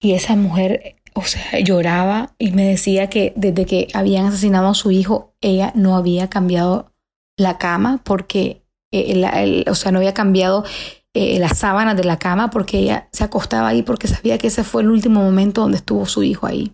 Y 0.00 0.14
esa 0.14 0.34
mujer, 0.34 0.96
o 1.14 1.22
sea, 1.22 1.60
lloraba 1.60 2.34
y 2.36 2.50
me 2.50 2.64
decía 2.64 3.08
que 3.08 3.32
desde 3.36 3.64
que 3.64 3.88
habían 3.94 4.26
asesinado 4.26 4.68
a 4.68 4.74
su 4.74 4.90
hijo, 4.90 5.34
ella 5.40 5.72
no 5.76 5.96
había 5.96 6.28
cambiado 6.28 6.92
la 7.38 7.58
cama 7.58 8.00
porque, 8.02 8.64
eh, 8.92 9.64
o 9.68 9.74
sea, 9.76 9.92
no 9.92 9.98
había 9.98 10.14
cambiado 10.14 10.64
eh, 11.14 11.38
las 11.38 11.58
sábanas 11.58 11.96
de 11.96 12.04
la 12.04 12.18
cama 12.18 12.50
porque 12.50 12.78
ella 12.78 13.08
se 13.12 13.22
acostaba 13.22 13.68
ahí 13.68 13.82
porque 13.82 14.08
sabía 14.08 14.38
que 14.38 14.48
ese 14.48 14.64
fue 14.64 14.82
el 14.82 14.90
último 14.90 15.22
momento 15.22 15.60
donde 15.60 15.76
estuvo 15.76 16.06
su 16.06 16.24
hijo 16.24 16.48
ahí. 16.48 16.72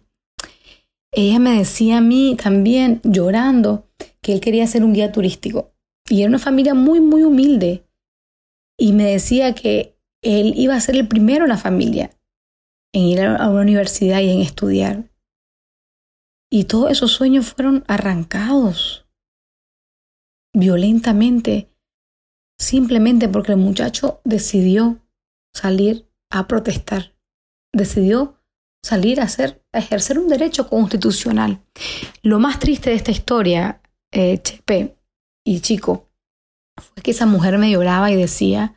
Ella 1.12 1.39
me 1.39 1.59
decía 1.59 1.99
a 1.99 2.03
mí 2.03 2.37
también, 2.43 3.01
llorando, 3.05 3.87
que 4.23 4.33
él 4.33 4.41
quería 4.41 4.67
ser 4.67 4.83
un 4.83 4.95
guía 4.95 5.12
turístico. 5.12 5.76
Y 6.09 6.20
era 6.20 6.28
una 6.28 6.38
familia 6.38 6.74
muy, 6.74 7.00
muy 7.00 7.22
humilde. 7.22 7.86
Y 8.78 8.92
me 8.92 9.04
decía 9.04 9.54
que 9.54 9.98
él 10.22 10.54
iba 10.57 10.74
a 10.74 10.80
ser 10.80 10.96
el 10.96 11.09
primero 11.09 11.44
en 11.44 11.50
la 11.50 11.59
familia 11.59 12.11
en 12.96 13.02
ir 13.02 13.20
a 13.20 13.48
una 13.50 13.61
universidad 13.61 14.20
y 14.20 14.30
en 14.30 14.40
estudiar. 14.40 15.11
Y 16.50 16.64
todos 16.64 16.90
esos 16.90 17.12
sueños 17.12 17.52
fueron 17.52 17.84
arrancados 17.88 19.07
violentamente 20.54 21.70
simplemente 22.59 23.28
porque 23.28 23.52
el 23.52 23.59
muchacho 23.59 24.22
decidió 24.24 25.07
salir 25.54 26.09
a 26.30 26.48
protestar, 26.48 27.14
decidió 27.72 28.40
salir 28.82 29.20
a, 29.20 29.24
hacer, 29.24 29.62
a 29.72 29.78
ejercer 29.78 30.18
un 30.18 30.28
derecho 30.28 30.68
constitucional. 30.68 31.61
Lo 32.22 32.38
más 32.38 32.59
triste 32.59 32.90
de 32.90 32.96
esta 32.96 33.11
historia, 33.11 33.82
eh, 34.11 34.38
Chepe 34.38 34.95
y 35.47 35.61
Chico, 35.61 36.09
fue 36.76 37.03
que 37.03 37.12
esa 37.12 37.24
mujer 37.24 37.57
me 37.57 37.70
lloraba 37.70 38.11
y 38.11 38.16
decía 38.16 38.74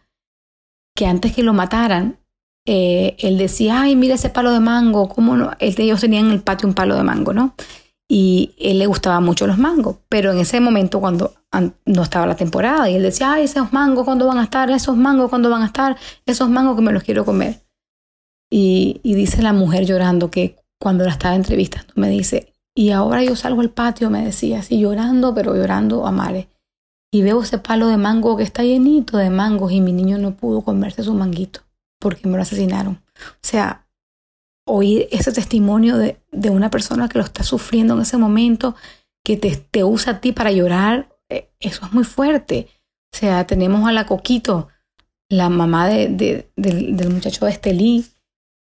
que 0.95 1.07
antes 1.07 1.33
que 1.33 1.43
lo 1.43 1.51
mataran, 1.51 2.19
eh, 2.65 3.15
él 3.19 3.39
decía, 3.39 3.81
ay, 3.81 3.95
mira 3.95 4.15
ese 4.15 4.29
palo 4.29 4.51
de 4.51 4.59
mango, 4.59 5.09
¿cómo 5.09 5.35
no? 5.35 5.51
Ellos 5.59 5.99
tenían 5.99 6.27
en 6.27 6.31
el 6.33 6.43
patio 6.43 6.67
un 6.67 6.75
palo 6.75 6.95
de 6.95 7.03
mango, 7.03 7.33
¿no? 7.33 7.55
Y 8.07 8.53
él 8.59 8.77
le 8.77 8.85
gustaba 8.85 9.19
mucho 9.19 9.47
los 9.47 9.57
mangos, 9.57 9.97
pero 10.09 10.31
en 10.31 10.37
ese 10.37 10.59
momento 10.59 10.99
cuando 10.99 11.33
no 11.85 12.03
estaba 12.03 12.27
la 12.27 12.35
temporada 12.35 12.87
y 12.87 12.95
él 12.95 13.01
decía, 13.01 13.33
ay, 13.33 13.45
esos 13.45 13.73
mangos, 13.73 14.05
¿cuándo 14.05 14.27
van 14.27 14.37
a 14.37 14.43
estar? 14.43 14.69
Esos 14.69 14.95
mangos, 14.95 15.29
¿cuándo 15.29 15.49
van 15.49 15.63
a 15.63 15.67
estar? 15.67 15.97
Esos 16.27 16.49
mangos 16.49 16.75
que 16.75 16.83
me 16.83 16.91
los 16.91 17.03
quiero 17.03 17.25
comer. 17.25 17.63
Y, 18.51 19.01
dice 19.03 19.41
la 19.41 19.53
mujer 19.53 19.85
llorando 19.85 20.29
que 20.29 20.57
cuando 20.79 21.03
la 21.03 21.11
estaba 21.11 21.35
entrevistando 21.35 21.93
me 21.95 22.09
dice, 22.09 22.53
y 22.75 22.91
ahora 22.91 23.23
yo 23.23 23.35
salgo 23.35 23.61
al 23.61 23.71
patio, 23.71 24.11
me 24.11 24.23
decía, 24.23 24.59
así 24.59 24.79
llorando, 24.79 25.33
pero 25.33 25.55
llorando 25.55 26.05
a. 26.05 26.11
Y 27.11 27.21
veo 27.23 27.41
ese 27.41 27.57
palo 27.57 27.87
de 27.87 27.97
mango 27.97 28.37
que 28.37 28.43
está 28.43 28.63
llenito 28.63 29.17
de 29.17 29.29
mangos 29.29 29.71
y 29.71 29.81
mi 29.81 29.93
niño 29.93 30.17
no 30.19 30.35
pudo 30.35 30.61
comerse 30.61 31.03
su 31.03 31.13
manguito 31.13 31.61
porque 31.99 32.27
me 32.27 32.37
lo 32.37 32.43
asesinaron. 32.43 33.01
O 33.17 33.39
sea, 33.41 33.87
oír 34.65 35.07
ese 35.11 35.31
testimonio 35.31 35.97
de, 35.97 36.21
de 36.31 36.49
una 36.49 36.69
persona 36.69 37.09
que 37.09 37.17
lo 37.17 37.23
está 37.23 37.43
sufriendo 37.43 37.95
en 37.95 38.01
ese 38.01 38.17
momento 38.17 38.75
que 39.25 39.37
te, 39.37 39.55
te 39.57 39.83
usa 39.83 40.13
a 40.13 40.21
ti 40.21 40.31
para 40.31 40.51
llorar, 40.51 41.09
eh, 41.29 41.49
eso 41.59 41.85
es 41.85 41.91
muy 41.91 42.03
fuerte. 42.03 42.67
O 43.13 43.17
sea, 43.17 43.45
tenemos 43.47 43.87
a 43.87 43.91
la 43.91 44.05
Coquito, 44.05 44.69
la 45.29 45.49
mamá 45.49 45.87
de, 45.87 46.07
de- 46.09 46.51
del, 46.55 46.95
del 46.95 47.09
muchacho 47.09 47.45
de 47.45 47.51
Estelí, 47.51 48.05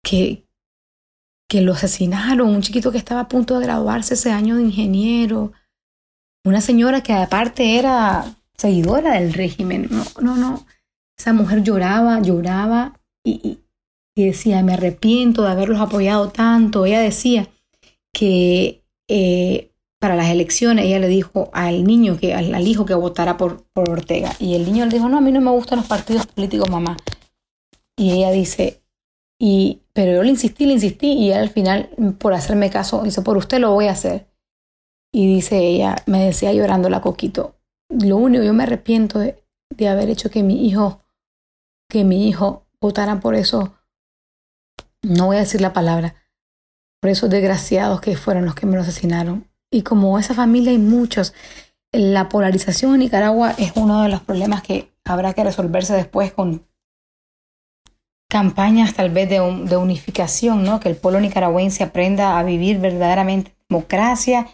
que, 0.03 0.47
que 1.49 1.61
lo 1.61 1.73
asesinaron, 1.73 2.49
un 2.49 2.61
chiquito 2.61 2.91
que 2.91 2.97
estaba 2.97 3.21
a 3.21 3.27
punto 3.27 3.57
de 3.59 3.65
graduarse 3.65 4.13
ese 4.13 4.31
año 4.31 4.55
de 4.55 4.63
ingeniero, 4.63 5.51
una 6.47 6.61
señora 6.61 7.01
que 7.01 7.13
aparte 7.13 7.77
era 7.77 8.35
seguidora 8.55 9.19
del 9.19 9.33
régimen. 9.33 9.87
No, 9.89 10.03
no, 10.21 10.35
no. 10.37 10.65
Esa 11.17 11.33
mujer 11.33 11.63
lloraba, 11.63 12.21
lloraba 12.21 12.99
y, 13.23 13.59
decía, 14.15 14.63
me 14.63 14.73
arrepiento 14.73 15.43
de 15.43 15.51
haberlos 15.51 15.79
apoyado 15.79 16.29
tanto. 16.29 16.85
Ella 16.85 17.01
decía 17.01 17.47
que 18.13 18.83
eh, 19.07 19.71
para 19.99 20.15
las 20.15 20.29
elecciones 20.29 20.85
ella 20.85 20.99
le 20.99 21.07
dijo 21.07 21.49
al 21.53 21.83
niño, 21.83 22.17
que, 22.17 22.33
al, 22.33 22.67
hijo 22.67 22.85
que 22.85 22.93
votara 22.93 23.37
por, 23.37 23.65
por 23.73 23.89
Ortega. 23.89 24.33
Y 24.39 24.55
el 24.55 24.65
niño 24.65 24.85
le 24.85 24.93
dijo, 24.93 25.09
no, 25.09 25.17
a 25.17 25.21
mí 25.21 25.31
no 25.31 25.41
me 25.41 25.51
gustan 25.51 25.79
los 25.79 25.87
partidos 25.87 26.27
políticos, 26.27 26.69
mamá. 26.69 26.97
Y 27.95 28.11
ella 28.11 28.31
dice, 28.31 28.81
y, 29.39 29.81
pero 29.93 30.13
yo 30.13 30.23
le 30.23 30.29
insistí, 30.29 30.65
le 30.65 30.73
insistí, 30.73 31.13
y 31.13 31.31
al 31.31 31.49
final, 31.49 31.89
por 32.19 32.33
hacerme 32.33 32.69
caso, 32.69 33.03
dice, 33.03 33.21
por 33.21 33.37
usted 33.37 33.59
lo 33.59 33.71
voy 33.71 33.87
a 33.87 33.91
hacer. 33.91 34.27
Y 35.17 35.25
dice 35.25 35.57
ella, 35.57 35.95
me 36.05 36.23
decía 36.23 36.53
llorando 36.53 36.91
la 36.91 37.01
coquito, 37.01 37.55
lo 37.89 38.17
único, 38.17 38.43
yo 38.43 38.53
me 38.53 38.61
arrepiento 38.61 39.17
de, 39.17 39.43
de 39.75 39.87
haber 39.87 40.11
hecho 40.11 40.29
que 40.29 40.43
mi 40.43 40.67
hijo, 40.67 41.01
que 41.89 42.03
mi 42.03 42.27
hijo 42.29 42.67
votara 42.79 43.19
por 43.19 43.33
eso, 43.33 43.73
no 45.01 45.25
voy 45.25 45.37
a 45.37 45.39
decir 45.39 45.59
la 45.59 45.73
palabra, 45.73 46.13
por 47.01 47.09
esos 47.09 47.31
desgraciados 47.31 47.99
que 47.99 48.15
fueron 48.15 48.45
los 48.45 48.53
que 48.53 48.67
me 48.67 48.75
lo 48.75 48.83
asesinaron. 48.83 49.47
Y 49.71 49.81
como 49.81 50.19
esa 50.19 50.35
familia 50.35 50.69
hay 50.69 50.77
muchos, 50.77 51.33
la 51.91 52.29
polarización 52.29 52.93
en 52.93 52.99
Nicaragua 52.99 53.55
es 53.57 53.71
uno 53.75 54.03
de 54.03 54.09
los 54.09 54.21
problemas 54.21 54.61
que 54.61 54.91
habrá 55.03 55.33
que 55.33 55.43
resolverse 55.43 55.95
después 55.95 56.31
con 56.31 56.67
campañas 58.29 58.93
tal 58.93 59.09
vez 59.09 59.27
de, 59.31 59.41
un- 59.41 59.65
de 59.65 59.77
unificación, 59.77 60.63
¿no? 60.63 60.79
Que 60.79 60.89
el 60.89 60.95
pueblo 60.95 61.19
nicaragüense 61.19 61.83
aprenda 61.83 62.37
a 62.37 62.43
vivir 62.43 62.77
verdaderamente 62.77 63.49
en 63.49 63.55
democracia 63.69 64.47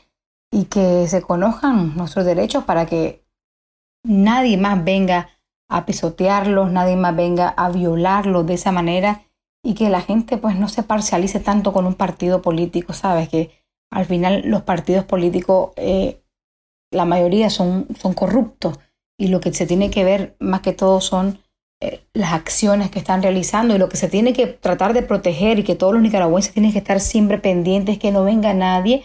y 0.54 0.66
que 0.66 1.08
se 1.08 1.24
conozcan 1.24 1.98
nuestros 1.98 2.26
derechos 2.26 2.64
para 2.64 2.86
que 2.86 3.26
nadie 4.04 4.56
más 4.58 4.84
venga 4.84 5.30
a 5.68 5.86
pisotearlos, 5.88 6.72
nadie 6.72 6.96
más 6.96 7.16
venga 7.16 7.50
a 7.50 7.72
violarlos 7.72 8.46
de 8.46 8.54
esa 8.54 8.72
manera 8.72 9.24
y 9.64 9.74
que 9.74 9.90
la 9.90 10.02
gente 10.02 10.38
pues 10.38 10.56
no 10.56 10.70
se 10.70 10.84
parcialice 10.84 11.40
tanto 11.40 11.74
con 11.74 11.88
un 11.88 11.96
partido 11.96 12.44
político, 12.44 12.94
¿sabes? 12.94 13.30
Que 13.30 13.50
al 13.92 14.06
final 14.06 14.44
los 14.46 14.62
partidos 14.62 15.06
políticos, 15.06 15.72
eh, 15.76 16.22
la 16.92 17.06
mayoría 17.06 17.50
son, 17.50 17.88
son 18.00 18.14
corruptos 18.14 18.78
y 19.18 19.30
lo 19.30 19.40
que 19.40 19.52
se 19.54 19.66
tiene 19.66 19.90
que 19.90 20.04
ver 20.04 20.36
más 20.40 20.62
que 20.62 20.74
todo 20.74 21.02
son 21.02 21.40
eh, 21.82 22.06
las 22.14 22.34
acciones 22.34 22.92
que 22.92 23.00
están 23.00 23.24
realizando 23.24 23.74
y 23.74 23.80
lo 23.80 23.90
que 23.90 23.98
se 23.98 24.08
tiene 24.08 24.34
que 24.34 24.46
tratar 24.46 24.94
de 24.94 25.02
proteger 25.02 25.58
y 25.58 25.64
que 25.64 25.76
todos 25.76 25.94
los 25.94 26.04
nicaragüenses 26.04 26.54
tienen 26.54 26.74
que 26.74 26.78
estar 26.78 27.00
siempre 27.00 27.40
pendientes 27.40 27.98
que 27.98 28.12
no 28.12 28.24
venga 28.24 28.54
nadie 28.54 29.04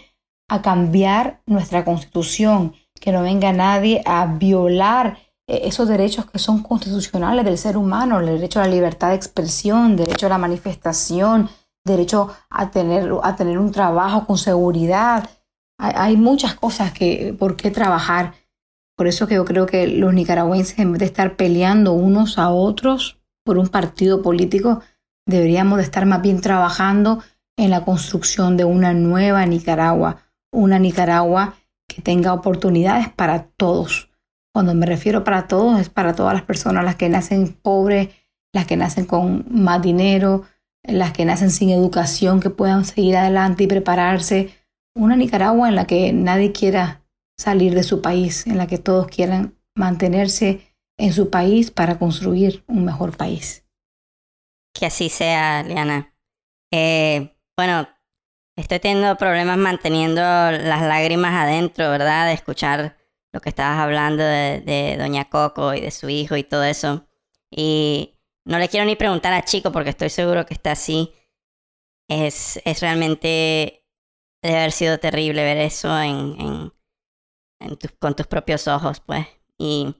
a 0.49 0.61
cambiar 0.61 1.41
nuestra 1.45 1.85
constitución, 1.85 2.73
que 2.99 3.11
no 3.11 3.21
venga 3.21 3.53
nadie 3.53 4.01
a 4.05 4.25
violar 4.25 5.17
eh, 5.47 5.61
esos 5.63 5.87
derechos 5.87 6.25
que 6.25 6.39
son 6.39 6.61
constitucionales 6.61 7.45
del 7.45 7.57
ser 7.57 7.77
humano, 7.77 8.19
el 8.19 8.25
derecho 8.25 8.59
a 8.59 8.63
la 8.65 8.73
libertad 8.73 9.09
de 9.09 9.15
expresión, 9.15 9.95
derecho 9.95 10.25
a 10.27 10.29
la 10.29 10.37
manifestación, 10.37 11.49
derecho 11.83 12.29
a 12.49 12.69
tener, 12.71 13.11
a 13.23 13.35
tener 13.35 13.57
un 13.57 13.71
trabajo 13.71 14.25
con 14.25 14.37
seguridad. 14.37 15.29
Hay, 15.77 16.17
muchas 16.17 16.55
cosas 16.55 16.91
que, 16.91 17.33
por 17.37 17.55
qué 17.55 17.71
trabajar. 17.71 18.33
Por 18.97 19.07
eso 19.07 19.27
que 19.27 19.35
yo 19.35 19.45
creo 19.45 19.65
que 19.65 19.87
los 19.87 20.13
nicaragüenses, 20.13 20.77
en 20.77 20.91
vez 20.91 20.99
de 20.99 21.05
estar 21.05 21.37
peleando 21.37 21.93
unos 21.93 22.37
a 22.37 22.49
otros 22.49 23.21
por 23.45 23.57
un 23.57 23.69
partido 23.69 24.21
político, 24.21 24.81
deberíamos 25.25 25.77
de 25.77 25.83
estar 25.83 26.05
más 26.05 26.21
bien 26.21 26.41
trabajando 26.41 27.23
en 27.57 27.69
la 27.69 27.85
construcción 27.85 28.57
de 28.57 28.65
una 28.65 28.93
nueva 28.93 29.45
Nicaragua, 29.45 30.17
una 30.51 30.79
Nicaragua 30.79 31.55
que 31.87 32.01
tenga 32.01 32.33
oportunidades 32.33 33.09
para 33.09 33.47
todos. 33.57 34.09
Cuando 34.53 34.73
me 34.73 34.85
refiero 34.85 35.23
para 35.23 35.47
todos, 35.47 35.79
es 35.79 35.89
para 35.89 36.15
todas 36.15 36.33
las 36.33 36.43
personas, 36.43 36.83
las 36.83 36.95
que 36.95 37.09
nacen 37.09 37.53
pobres, 37.53 38.09
las 38.53 38.65
que 38.65 38.77
nacen 38.77 39.05
con 39.05 39.45
más 39.49 39.81
dinero, 39.81 40.43
las 40.83 41.13
que 41.13 41.25
nacen 41.25 41.51
sin 41.51 41.69
educación, 41.69 42.39
que 42.39 42.49
puedan 42.49 42.85
seguir 42.85 43.17
adelante 43.17 43.63
y 43.63 43.67
prepararse. 43.67 44.49
Una 44.95 45.15
Nicaragua 45.15 45.69
en 45.69 45.75
la 45.75 45.85
que 45.85 46.11
nadie 46.13 46.51
quiera 46.51 47.03
salir 47.37 47.75
de 47.75 47.83
su 47.83 48.01
país, 48.01 48.47
en 48.47 48.57
la 48.57 48.67
que 48.67 48.77
todos 48.77 49.07
quieran 49.07 49.55
mantenerse 49.75 50.75
en 50.97 51.13
su 51.13 51.29
país 51.29 51.71
para 51.71 51.97
construir 51.97 52.63
un 52.67 52.83
mejor 52.83 53.15
país. 53.15 53.65
Que 54.73 54.85
así 54.85 55.09
sea, 55.09 55.63
Liana. 55.63 56.13
Eh, 56.71 57.35
bueno, 57.57 57.87
estoy 58.59 58.79
teniendo 58.79 59.15
problemas 59.17 59.57
manteniendo 59.57 60.21
las 60.21 60.81
lágrimas 60.81 61.33
adentro, 61.33 61.89
¿verdad? 61.89 62.27
De 62.27 62.33
escuchar 62.33 62.97
lo 63.31 63.39
que 63.39 63.49
estabas 63.49 63.79
hablando 63.79 64.23
de, 64.23 64.95
Doña 64.99 65.29
Coco 65.29 65.73
y 65.73 65.81
de 65.81 65.91
su 65.91 66.09
hijo 66.09 66.35
y 66.35 66.43
todo 66.43 66.63
eso. 66.63 67.07
Y 67.49 68.15
no 68.45 68.59
le 68.59 68.67
quiero 68.67 68.85
ni 68.85 68.95
preguntar 68.95 69.33
a 69.33 69.45
Chico 69.45 69.71
porque 69.71 69.91
estoy 69.91 70.09
seguro 70.09 70.45
que 70.45 70.53
está 70.53 70.71
así. 70.71 71.13
Es, 72.09 72.59
es 72.65 72.81
realmente 72.81 73.85
debe 74.41 74.57
haber 74.57 74.71
sido 74.71 74.97
terrible 74.99 75.43
ver 75.43 75.57
eso 75.57 75.89
con 77.99 78.15
tus 78.15 78.27
propios 78.27 78.67
ojos, 78.67 78.99
pues. 78.99 79.27
Y, 79.57 79.95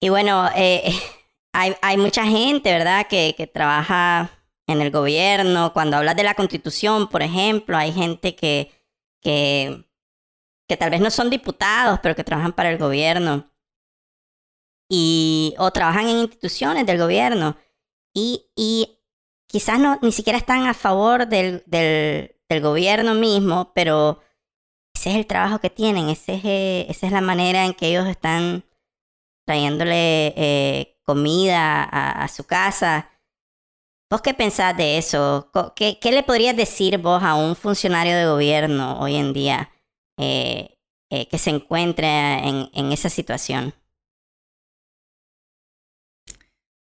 y 0.00 0.08
bueno, 0.08 0.48
eh, 0.54 0.92
hay, 1.52 1.74
hay 1.82 1.96
mucha 1.96 2.24
gente, 2.24 2.70
¿verdad?, 2.72 3.06
que, 3.08 3.34
que 3.36 3.46
trabaja 3.46 4.37
en 4.68 4.80
el 4.82 4.92
gobierno. 4.92 5.72
Cuando 5.72 5.96
hablas 5.96 6.14
de 6.14 6.22
la 6.22 6.34
constitución, 6.34 7.08
por 7.08 7.22
ejemplo, 7.22 7.76
hay 7.76 7.92
gente 7.92 8.36
que, 8.36 8.70
que, 9.20 9.84
que 10.68 10.76
tal 10.76 10.90
vez 10.90 11.00
no 11.00 11.10
son 11.10 11.30
diputados, 11.30 11.98
pero 12.02 12.14
que 12.14 12.22
trabajan 12.22 12.52
para 12.52 12.70
el 12.70 12.78
gobierno. 12.78 13.50
Y, 14.90 15.54
o 15.58 15.70
trabajan 15.72 16.08
en 16.08 16.18
instituciones 16.18 16.86
del 16.86 16.98
gobierno. 16.98 17.56
Y, 18.14 18.50
y 18.56 19.00
quizás 19.46 19.80
no, 19.80 19.98
ni 20.02 20.12
siquiera 20.12 20.38
están 20.38 20.66
a 20.66 20.74
favor 20.74 21.26
del, 21.26 21.62
del, 21.66 22.34
gobierno 22.62 23.14
mismo, 23.14 23.72
pero 23.74 24.20
ese 24.94 25.10
es 25.10 25.16
el 25.16 25.26
trabajo 25.26 25.60
que 25.60 25.70
tienen, 25.70 26.08
ese 26.08 26.34
es, 26.34 26.44
eh, 26.44 26.86
esa 26.88 27.06
es 27.06 27.12
la 27.12 27.20
manera 27.20 27.64
en 27.66 27.74
que 27.74 27.88
ellos 27.88 28.06
están 28.08 28.64
trayéndole 29.46 30.28
eh, 30.36 30.98
comida 31.04 31.84
a 31.84 32.28
su 32.28 32.44
casa. 32.44 33.10
¿Vos 34.10 34.22
qué 34.22 34.32
pensás 34.32 34.74
de 34.74 34.96
eso? 34.96 35.50
¿Qué, 35.76 35.98
qué 36.00 36.12
le 36.12 36.22
podrías 36.22 36.56
decir 36.56 36.96
vos 36.96 37.22
a 37.22 37.34
un 37.34 37.54
funcionario 37.54 38.16
de 38.16 38.26
gobierno 38.26 38.98
hoy 39.00 39.16
en 39.16 39.34
día 39.34 39.70
eh, 40.18 40.78
eh, 41.10 41.28
que 41.28 41.36
se 41.36 41.50
encuentre 41.50 42.08
en, 42.48 42.70
en 42.72 42.92
esa 42.92 43.10
situación? 43.10 43.74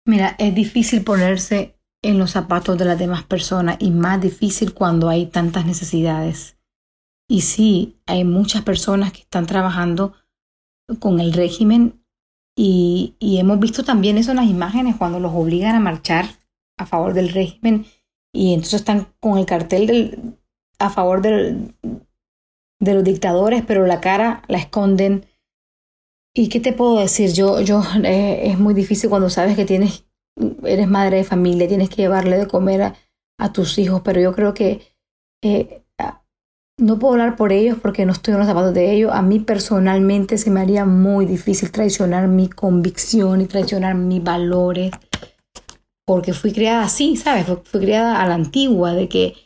Mira, 0.06 0.36
es 0.38 0.54
difícil 0.54 1.02
ponerse 1.02 1.76
en 2.02 2.18
los 2.18 2.30
zapatos 2.30 2.78
de 2.78 2.84
las 2.84 2.98
demás 2.98 3.24
personas 3.24 3.76
y 3.80 3.90
más 3.90 4.20
difícil 4.20 4.72
cuando 4.72 5.08
hay 5.08 5.26
tantas 5.26 5.66
necesidades. 5.66 6.58
Y 7.28 7.40
sí, 7.42 8.00
hay 8.06 8.24
muchas 8.24 8.62
personas 8.62 9.12
que 9.12 9.22
están 9.22 9.46
trabajando 9.46 10.14
con 11.00 11.18
el 11.18 11.32
régimen 11.32 12.04
y, 12.56 13.16
y 13.18 13.38
hemos 13.38 13.58
visto 13.58 13.82
también 13.82 14.16
eso 14.16 14.30
en 14.30 14.38
las 14.38 14.46
imágenes 14.46 14.96
cuando 14.96 15.18
los 15.18 15.32
obligan 15.34 15.74
a 15.74 15.80
marchar 15.80 16.39
a 16.80 16.86
favor 16.86 17.14
del 17.14 17.28
régimen 17.28 17.86
y 18.32 18.54
entonces 18.54 18.80
están 18.80 19.08
con 19.20 19.38
el 19.38 19.46
cartel 19.46 19.86
del, 19.86 20.38
a 20.78 20.90
favor 20.90 21.20
de 21.20 21.74
los 22.80 23.04
dictadores, 23.04 23.62
pero 23.66 23.86
la 23.86 24.00
cara 24.00 24.42
la 24.48 24.58
esconden. 24.58 25.26
¿Y 26.34 26.48
qué 26.48 26.60
te 26.60 26.72
puedo 26.72 26.98
decir? 26.98 27.32
Yo, 27.32 27.60
yo, 27.60 27.82
eh, 28.04 28.42
es 28.44 28.58
muy 28.58 28.72
difícil 28.72 29.10
cuando 29.10 29.30
sabes 29.30 29.56
que 29.56 29.64
tienes, 29.64 30.06
eres 30.64 30.88
madre 30.88 31.18
de 31.18 31.24
familia, 31.24 31.68
tienes 31.68 31.90
que 31.90 32.02
llevarle 32.02 32.38
de 32.38 32.46
comer 32.46 32.94
a, 33.38 33.52
tus 33.52 33.78
hijos, 33.78 34.02
pero 34.04 34.20
yo 34.20 34.32
creo 34.34 34.54
que 34.54 34.80
eh, 35.42 35.82
no 36.80 36.98
puedo 36.98 37.12
hablar 37.12 37.36
por 37.36 37.52
ellos 37.52 37.78
porque 37.80 38.06
no 38.06 38.12
estoy 38.12 38.32
en 38.32 38.38
los 38.38 38.46
zapatos 38.46 38.74
de 38.74 38.92
ellos. 38.92 39.12
A 39.12 39.22
mí 39.22 39.40
personalmente 39.40 40.38
se 40.38 40.50
me 40.50 40.60
haría 40.60 40.84
muy 40.84 41.26
difícil 41.26 41.70
traicionar 41.70 42.28
mi 42.28 42.48
convicción 42.48 43.40
y 43.40 43.46
traicionar 43.46 43.94
mis 43.94 44.22
valores, 44.22 44.92
porque 46.10 46.32
fui 46.32 46.52
criada 46.52 46.82
así, 46.82 47.14
¿sabes? 47.16 47.46
Fui, 47.46 47.80
criada 47.80 48.20
a 48.20 48.26
la 48.26 48.34
antigua, 48.34 48.94
de 48.94 49.08
que, 49.08 49.36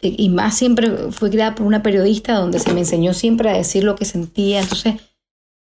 de- 0.00 0.14
y 0.16 0.28
más 0.28 0.56
siempre 0.56 1.10
fui 1.10 1.28
criada 1.28 1.56
por 1.56 1.66
una 1.66 1.82
periodista 1.82 2.34
donde 2.34 2.60
se 2.60 2.72
me 2.72 2.78
enseñó 2.82 3.12
siempre 3.12 3.50
a 3.50 3.54
decir 3.54 3.82
lo 3.82 3.96
que 3.96 4.04
sentía, 4.04 4.60
entonces 4.60 4.94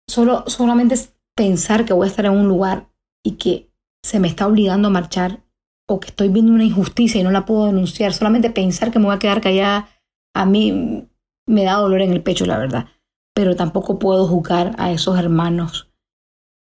solo, 0.08 0.44
solamente 0.46 0.96
pensar 1.36 1.86
que 1.86 1.94
voy 1.94 2.06
a 2.06 2.12
estar 2.12 2.26
en 2.28 2.34
un 2.34 2.48
lugar 2.48 2.88
y 3.26 3.32
que 3.38 3.72
se 4.04 4.20
me 4.20 4.28
está 4.28 4.46
obligando 4.46 4.90
a 4.90 4.92
marchar 4.92 5.44
o 5.90 6.00
que 6.00 6.10
estoy 6.10 6.28
viendo 6.30 6.52
una 6.52 6.66
injusticia 6.66 7.20
y 7.20 7.24
no 7.24 7.32
la 7.32 7.48
puedo 7.48 7.66
denunciar, 7.66 8.14
solamente 8.14 8.52
pensar 8.52 8.92
que 8.92 9.00
me 9.00 9.06
voy 9.06 9.16
a 9.16 9.20
quedar 9.20 9.42
callada, 9.42 9.90
a 10.36 10.46
mí 10.46 11.10
me 11.48 11.64
da 11.64 11.78
dolor 11.78 12.04
en 12.04 12.12
el 12.14 12.22
pecho, 12.22 12.46
la 12.46 12.60
verdad. 12.60 12.86
Pero 13.34 13.56
tampoco 13.56 13.98
puedo 13.98 14.28
juzgar 14.28 14.76
a 14.78 14.92
esos 14.92 15.18
hermanos 15.18 15.87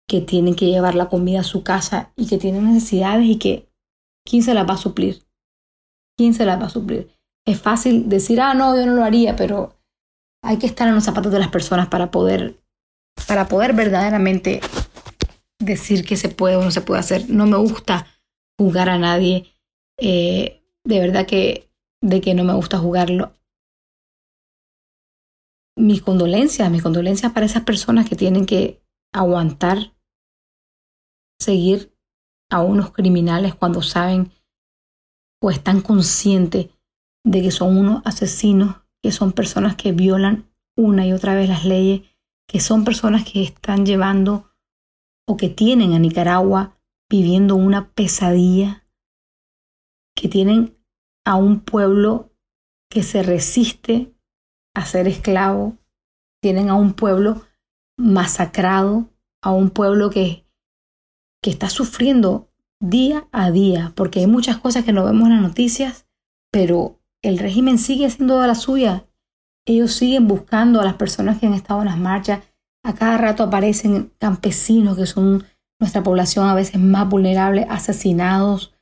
que 0.07 0.21
tienen 0.21 0.55
que 0.55 0.67
llevar 0.67 0.95
la 0.95 1.09
comida 1.09 1.41
a 1.41 1.43
su 1.43 1.63
casa 1.63 2.13
y 2.15 2.27
que 2.27 2.37
tienen 2.37 2.65
necesidades 2.65 3.25
y 3.25 3.37
que 3.37 3.69
¿quién 4.25 4.43
se 4.43 4.53
las 4.53 4.67
va 4.67 4.73
a 4.73 4.77
suplir? 4.77 5.23
¿Quién 6.17 6.33
se 6.33 6.45
las 6.45 6.59
va 6.61 6.65
a 6.65 6.69
suplir? 6.69 7.11
Es 7.45 7.59
fácil 7.61 8.09
decir, 8.09 8.41
ah, 8.41 8.53
no, 8.53 8.75
yo 8.75 8.85
no 8.85 8.93
lo 8.93 9.03
haría, 9.03 9.35
pero 9.35 9.75
hay 10.43 10.57
que 10.57 10.67
estar 10.67 10.87
en 10.87 10.95
los 10.95 11.03
zapatos 11.03 11.31
de 11.31 11.39
las 11.39 11.49
personas 11.49 11.87
para 11.87 12.11
poder, 12.11 12.59
para 13.27 13.47
poder 13.47 13.73
verdaderamente 13.73 14.61
decir 15.59 16.05
que 16.05 16.17
se 16.17 16.29
puede 16.29 16.55
o 16.55 16.63
no 16.63 16.71
se 16.71 16.81
puede 16.81 16.99
hacer. 16.99 17.29
No 17.29 17.45
me 17.45 17.57
gusta 17.57 18.07
juzgar 18.57 18.89
a 18.89 18.97
nadie. 18.97 19.51
Eh, 19.97 20.61
de 20.83 20.99
verdad 20.99 21.25
que 21.25 21.69
de 22.01 22.21
que 22.21 22.35
no 22.35 22.43
me 22.43 22.53
gusta 22.53 22.77
jugarlo. 22.77 23.33
Mis 25.77 26.01
condolencias, 26.01 26.69
mis 26.69 26.83
condolencias 26.83 27.31
para 27.33 27.45
esas 27.45 27.63
personas 27.63 28.07
que 28.07 28.15
tienen 28.15 28.45
que 28.45 28.81
aguantar 29.13 29.94
seguir 31.45 31.95
a 32.49 32.61
unos 32.61 32.91
criminales 32.91 33.55
cuando 33.55 33.81
saben 33.81 34.31
o 35.41 35.51
están 35.51 35.81
conscientes 35.81 36.69
de 37.23 37.41
que 37.41 37.51
son 37.51 37.77
unos 37.77 38.01
asesinos, 38.05 38.81
que 39.01 39.11
son 39.11 39.31
personas 39.31 39.75
que 39.75 39.91
violan 39.91 40.51
una 40.77 41.05
y 41.05 41.13
otra 41.13 41.35
vez 41.35 41.49
las 41.49 41.65
leyes, 41.65 42.01
que 42.47 42.59
son 42.59 42.83
personas 42.83 43.23
que 43.23 43.43
están 43.43 43.85
llevando 43.85 44.51
o 45.27 45.37
que 45.37 45.49
tienen 45.49 45.93
a 45.93 45.99
Nicaragua 45.99 46.77
viviendo 47.09 47.55
una 47.55 47.91
pesadilla, 47.91 48.87
que 50.15 50.27
tienen 50.27 50.77
a 51.25 51.35
un 51.35 51.59
pueblo 51.59 52.31
que 52.89 53.03
se 53.03 53.23
resiste 53.23 54.15
a 54.75 54.85
ser 54.85 55.07
esclavo, 55.07 55.77
tienen 56.41 56.69
a 56.69 56.75
un 56.75 56.93
pueblo 56.93 57.41
masacrado, 57.97 59.09
a 59.41 59.51
un 59.51 59.69
pueblo 59.69 60.09
que, 60.09 60.44
que 61.45 61.51
está 61.51 61.69
sufriendo 61.69 62.49
día 62.79 63.27
a 63.31 63.51
día, 63.51 63.93
porque 63.95 64.21
hay 64.21 64.25
muchas 64.25 64.57
cosas 64.57 64.83
que 64.83 64.91
no 64.91 65.05
vemos 65.05 65.27
en 65.27 65.33
las 65.35 65.43
noticias, 65.43 66.07
pero 66.51 66.99
el 67.21 67.37
régimen 67.37 67.77
sigue 67.77 68.07
haciendo 68.07 68.41
de 68.41 68.47
la 68.47 68.55
suya. 68.55 69.05
Ellos 69.67 69.93
siguen 69.93 70.27
buscando 70.27 70.81
a 70.81 70.83
las 70.83 70.95
personas 70.95 71.37
que 71.37 71.45
han 71.45 71.53
estado 71.53 71.81
en 71.81 71.85
las 71.85 71.99
marchas. 71.99 72.39
A 72.83 72.95
cada 72.95 73.19
rato 73.19 73.43
aparecen 73.43 74.11
campesinos 74.17 74.97
que 74.97 75.05
son 75.05 75.43
nuestra 75.79 76.01
población 76.01 76.47
a 76.47 76.55
veces 76.55 76.81
más 76.81 77.07
vulnerable, 77.07 77.67
asesinados 77.69 78.73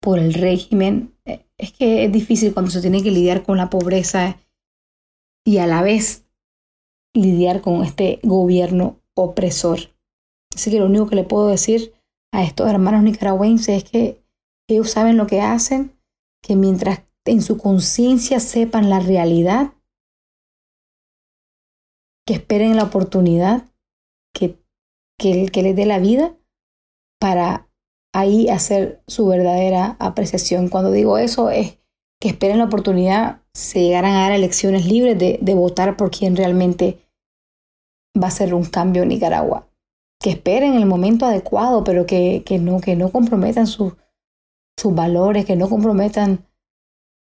por 0.00 0.18
el 0.18 0.34
régimen. 0.34 1.14
Eh, 1.24 1.46
es 1.56 1.70
que 1.70 2.06
es 2.06 2.10
difícil 2.10 2.52
cuando 2.52 2.72
se 2.72 2.80
tiene 2.80 3.04
que 3.04 3.12
lidiar 3.12 3.44
con 3.44 3.58
la 3.58 3.70
pobreza 3.70 4.38
y 5.44 5.58
a 5.58 5.68
la 5.68 5.82
vez 5.82 6.26
lidiar 7.14 7.60
con 7.60 7.84
este 7.84 8.18
gobierno 8.24 8.98
opresor. 9.14 9.91
Así 10.54 10.70
que 10.70 10.78
lo 10.78 10.86
único 10.86 11.08
que 11.08 11.16
le 11.16 11.24
puedo 11.24 11.48
decir 11.48 11.94
a 12.32 12.42
estos 12.42 12.68
hermanos 12.68 13.02
nicaragüenses 13.02 13.82
es 13.82 13.90
que 13.90 14.22
ellos 14.68 14.90
saben 14.90 15.16
lo 15.16 15.26
que 15.26 15.40
hacen, 15.40 15.98
que 16.42 16.56
mientras 16.56 17.02
en 17.26 17.42
su 17.42 17.58
conciencia 17.58 18.40
sepan 18.40 18.90
la 18.90 19.00
realidad, 19.00 19.74
que 22.26 22.34
esperen 22.34 22.76
la 22.76 22.84
oportunidad 22.84 23.70
que, 24.34 24.58
que, 25.18 25.46
que 25.46 25.62
les 25.62 25.76
dé 25.76 25.86
la 25.86 25.98
vida 25.98 26.36
para 27.20 27.68
ahí 28.14 28.48
hacer 28.48 29.02
su 29.06 29.26
verdadera 29.26 29.96
apreciación. 29.98 30.68
Cuando 30.68 30.90
digo 30.90 31.18
eso 31.18 31.50
es 31.50 31.78
que 32.20 32.28
esperen 32.28 32.58
la 32.58 32.64
oportunidad, 32.64 33.42
se 33.54 33.80
llegaran 33.80 34.12
a 34.12 34.22
dar 34.22 34.32
elecciones 34.32 34.86
libres 34.86 35.18
de, 35.18 35.38
de 35.40 35.54
votar 35.54 35.96
por 35.96 36.10
quien 36.10 36.36
realmente 36.36 36.98
va 38.20 38.28
a 38.28 38.32
ser 38.32 38.54
un 38.54 38.64
cambio 38.64 39.02
en 39.02 39.08
Nicaragua 39.08 39.71
que 40.22 40.30
esperen 40.30 40.74
el 40.74 40.86
momento 40.86 41.26
adecuado, 41.26 41.84
pero 41.84 42.06
que, 42.06 42.42
que 42.46 42.58
no, 42.58 42.80
que 42.80 42.96
no 42.96 43.10
comprometan 43.10 43.66
sus 43.66 43.94
valores, 44.84 45.44
que 45.44 45.56
no 45.56 45.68
comprometan 45.68 46.46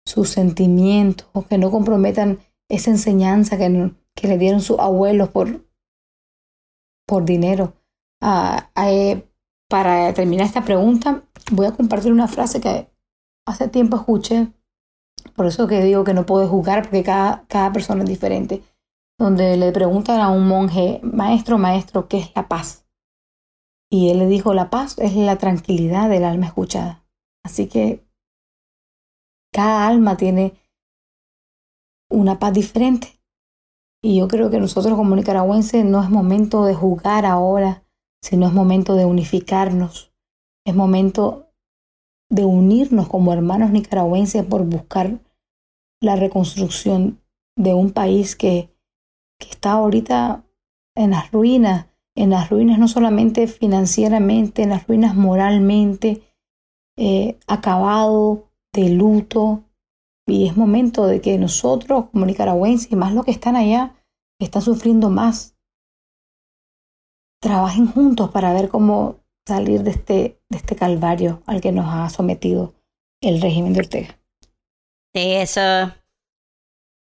sus 0.05 0.29
sentimientos, 0.29 1.27
que 1.47 1.57
no 1.57 1.71
comprometan 1.71 2.39
esa 2.69 2.91
enseñanza 2.91 3.57
que, 3.57 3.91
que 4.15 4.27
le 4.27 4.37
dieron 4.37 4.61
sus 4.61 4.79
abuelos 4.79 5.29
por, 5.29 5.65
por 7.07 7.25
dinero. 7.25 7.73
Ah, 8.21 8.69
eh, 8.87 9.27
para 9.67 10.13
terminar 10.13 10.45
esta 10.45 10.63
pregunta, 10.63 11.23
voy 11.51 11.65
a 11.65 11.71
compartir 11.71 12.11
una 12.11 12.27
frase 12.27 12.61
que 12.61 12.87
hace 13.47 13.67
tiempo 13.67 13.97
escuché, 13.97 14.51
por 15.35 15.45
eso 15.45 15.67
que 15.67 15.83
digo 15.83 16.03
que 16.03 16.13
no 16.13 16.25
puedo 16.25 16.47
juzgar, 16.47 16.83
porque 16.83 17.03
cada, 17.03 17.45
cada 17.47 17.71
persona 17.71 18.03
es 18.03 18.09
diferente, 18.09 18.61
donde 19.17 19.57
le 19.57 19.71
preguntan 19.71 20.19
a 20.19 20.29
un 20.29 20.47
monje, 20.47 20.99
maestro, 21.03 21.57
maestro, 21.57 22.07
¿qué 22.07 22.19
es 22.19 22.31
la 22.35 22.47
paz? 22.47 22.85
Y 23.93 24.09
él 24.09 24.19
le 24.19 24.27
dijo, 24.27 24.53
la 24.53 24.69
paz 24.69 24.97
es 24.99 25.15
la 25.15 25.37
tranquilidad 25.37 26.09
del 26.09 26.23
alma 26.23 26.45
escuchada. 26.45 27.05
Así 27.43 27.67
que 27.67 28.07
cada 29.53 29.85
alma 29.85 30.15
tiene 30.15 30.53
una 32.09 32.39
paz 32.39 32.53
diferente. 32.53 33.19
Y 34.01 34.17
yo 34.17 34.29
creo 34.29 34.49
que 34.49 34.59
nosotros 34.59 34.95
como 34.95 35.15
nicaragüenses 35.15 35.83
no 35.83 36.01
es 36.01 36.09
momento 36.09 36.63
de 36.63 36.73
juzgar 36.73 37.25
ahora, 37.25 37.83
sino 38.23 38.47
es 38.47 38.53
momento 38.53 38.95
de 38.95 39.03
unificarnos. 39.03 40.13
Es 40.65 40.73
momento 40.73 41.51
de 42.29 42.45
unirnos 42.45 43.09
como 43.09 43.33
hermanos 43.33 43.71
nicaragüenses 43.71 44.45
por 44.45 44.63
buscar 44.63 45.19
la 46.01 46.15
reconstrucción 46.15 47.21
de 47.57 47.73
un 47.73 47.91
país 47.91 48.37
que, 48.37 48.73
que 49.37 49.49
está 49.49 49.73
ahorita 49.73 50.45
en 50.95 51.11
las 51.11 51.29
ruinas 51.31 51.90
en 52.15 52.29
las 52.29 52.49
ruinas 52.49 52.79
no 52.79 52.87
solamente 52.87 53.47
financieramente, 53.47 54.63
en 54.63 54.69
las 54.69 54.87
ruinas 54.87 55.15
moralmente, 55.15 56.21
eh, 56.97 57.39
acabado, 57.47 58.49
de 58.73 58.89
luto. 58.89 59.63
Y 60.27 60.47
es 60.47 60.55
momento 60.55 61.07
de 61.07 61.21
que 61.21 61.37
nosotros, 61.37 62.05
como 62.11 62.25
nicaragüenses, 62.25 62.91
y 62.91 62.95
más 62.95 63.13
los 63.13 63.25
que 63.25 63.31
están 63.31 63.55
allá, 63.55 63.95
que 64.39 64.45
están 64.45 64.61
sufriendo 64.61 65.09
más, 65.09 65.55
trabajen 67.41 67.87
juntos 67.87 68.29
para 68.29 68.53
ver 68.53 68.69
cómo 68.69 69.19
salir 69.47 69.83
de 69.83 69.91
este, 69.91 70.39
de 70.49 70.57
este 70.57 70.75
calvario 70.75 71.41
al 71.47 71.59
que 71.59 71.71
nos 71.71 71.87
ha 71.87 72.09
sometido 72.09 72.75
el 73.21 73.41
régimen 73.41 73.73
de 73.73 73.79
Ortega. 73.79 74.19
Sí, 75.13 75.33
eso 75.33 75.91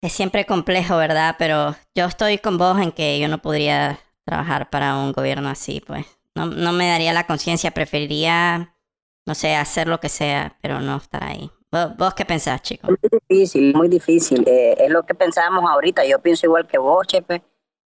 es 0.02 0.14
siempre 0.14 0.46
complejo, 0.46 0.98
¿verdad? 0.98 1.36
Pero 1.38 1.76
yo 1.96 2.06
estoy 2.06 2.38
con 2.38 2.58
vos 2.58 2.80
en 2.80 2.92
que 2.92 3.20
yo 3.20 3.28
no 3.28 3.42
podría 3.42 4.00
trabajar 4.32 4.70
para 4.70 4.96
un 4.96 5.12
gobierno 5.12 5.50
así, 5.50 5.84
pues. 5.86 6.06
No, 6.36 6.46
no 6.46 6.72
me 6.72 6.88
daría 6.88 7.12
la 7.12 7.28
conciencia, 7.28 7.72
preferiría, 7.72 8.74
no 9.26 9.36
sé, 9.36 9.58
hacer 9.58 9.88
lo 9.88 10.00
que 10.00 10.08
sea, 10.08 10.56
pero 10.62 10.80
no 10.80 10.96
estar 10.96 11.22
ahí. 11.22 11.52
¿Vos, 11.98 12.14
qué 12.14 12.24
pensás, 12.24 12.62
chicos? 12.62 12.90
Muy 12.90 13.20
difícil, 13.28 13.74
muy 13.76 13.90
difícil. 13.90 14.44
Eh, 14.48 14.76
es 14.78 14.90
lo 14.90 15.04
que 15.04 15.14
pensábamos 15.16 15.70
ahorita. 15.70 16.06
Yo 16.06 16.20
pienso 16.20 16.46
igual 16.46 16.66
que 16.66 16.78
vos, 16.78 17.06
Chepe. 17.08 17.42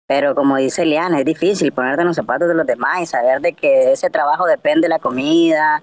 Pero 0.07 0.35
como 0.35 0.57
dice 0.57 0.87
Liana, 0.87 1.19
es 1.19 1.25
difícil 1.27 1.73
ponerte 1.73 2.01
en 2.01 2.09
los 2.09 2.17
zapatos 2.17 2.49
de 2.49 2.55
los 2.55 2.67
demás 2.67 3.03
y 3.03 3.07
saber 3.07 3.43
de 3.43 3.53
que 3.53 3.93
ese 3.93 4.09
trabajo 4.09 4.47
depende 4.47 4.87
de 4.87 4.89
la 4.89 4.99
comida, 4.99 5.83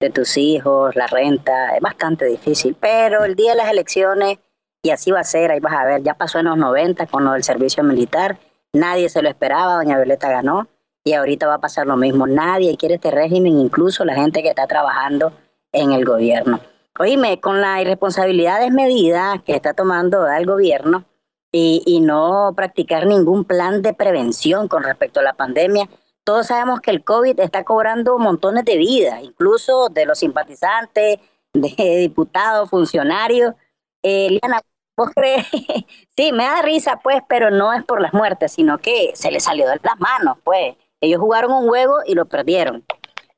de 0.00 0.08
tus 0.08 0.38
hijos, 0.38 0.96
la 0.96 1.08
renta. 1.08 1.76
Es 1.76 1.80
bastante 1.82 2.24
difícil. 2.24 2.74
Pero 2.80 3.24
el 3.24 3.34
día 3.34 3.50
de 3.50 3.58
las 3.58 3.70
elecciones, 3.70 4.38
y 4.82 4.90
así 4.90 5.10
va 5.10 5.20
a 5.20 5.24
ser, 5.24 5.50
ahí 5.50 5.60
vas 5.60 5.74
a 5.74 5.84
ver, 5.84 6.02
ya 6.02 6.14
pasó 6.14 6.38
en 6.38 6.46
los 6.46 6.56
90 6.56 7.06
con 7.06 7.24
lo 7.24 7.32
del 7.32 7.44
servicio 7.44 7.82
militar 7.84 8.38
Nadie 8.72 9.08
se 9.08 9.22
lo 9.22 9.28
esperaba, 9.28 9.74
doña 9.74 9.96
Violeta 9.96 10.30
ganó 10.30 10.68
y 11.04 11.14
ahorita 11.14 11.46
va 11.46 11.54
a 11.54 11.60
pasar 11.60 11.86
lo 11.86 11.96
mismo. 11.96 12.26
Nadie 12.26 12.76
quiere 12.76 12.96
este 12.96 13.10
régimen, 13.10 13.58
incluso 13.58 14.04
la 14.04 14.14
gente 14.14 14.42
que 14.42 14.50
está 14.50 14.66
trabajando 14.66 15.32
en 15.72 15.92
el 15.92 16.04
gobierno. 16.04 16.60
Oíme, 16.98 17.40
con 17.40 17.60
la 17.60 17.80
irresponsabilidad 17.80 18.60
desmedida 18.60 19.42
que 19.44 19.54
está 19.54 19.74
tomando 19.74 20.28
el 20.28 20.46
gobierno 20.46 21.04
y, 21.50 21.82
y 21.86 22.00
no 22.00 22.52
practicar 22.54 23.06
ningún 23.06 23.44
plan 23.44 23.82
de 23.82 23.94
prevención 23.94 24.68
con 24.68 24.82
respecto 24.82 25.20
a 25.20 25.22
la 25.22 25.32
pandemia, 25.32 25.88
todos 26.24 26.48
sabemos 26.48 26.80
que 26.80 26.90
el 26.90 27.02
COVID 27.02 27.40
está 27.40 27.64
cobrando 27.64 28.18
montones 28.18 28.64
de 28.64 28.76
vidas, 28.76 29.22
incluso 29.22 29.88
de 29.88 30.06
los 30.06 30.18
simpatizantes, 30.18 31.18
de 31.52 31.96
diputados, 31.98 32.70
funcionarios. 32.70 33.54
Eh, 34.02 34.28
Liana, 34.30 34.60
¿Vos 35.00 35.12
crees? 35.14 35.46
sí, 36.14 36.30
me 36.30 36.44
da 36.44 36.60
risa, 36.60 37.00
pues, 37.02 37.22
pero 37.26 37.50
no 37.50 37.72
es 37.72 37.82
por 37.84 38.02
las 38.02 38.12
muertes, 38.12 38.52
sino 38.52 38.76
que 38.76 39.12
se 39.14 39.30
les 39.30 39.44
salió 39.44 39.66
de 39.66 39.80
las 39.82 39.98
manos, 39.98 40.36
pues. 40.44 40.76
Ellos 41.00 41.18
jugaron 41.18 41.52
un 41.52 41.68
juego 41.68 42.00
y 42.04 42.14
lo 42.14 42.26
perdieron. 42.26 42.84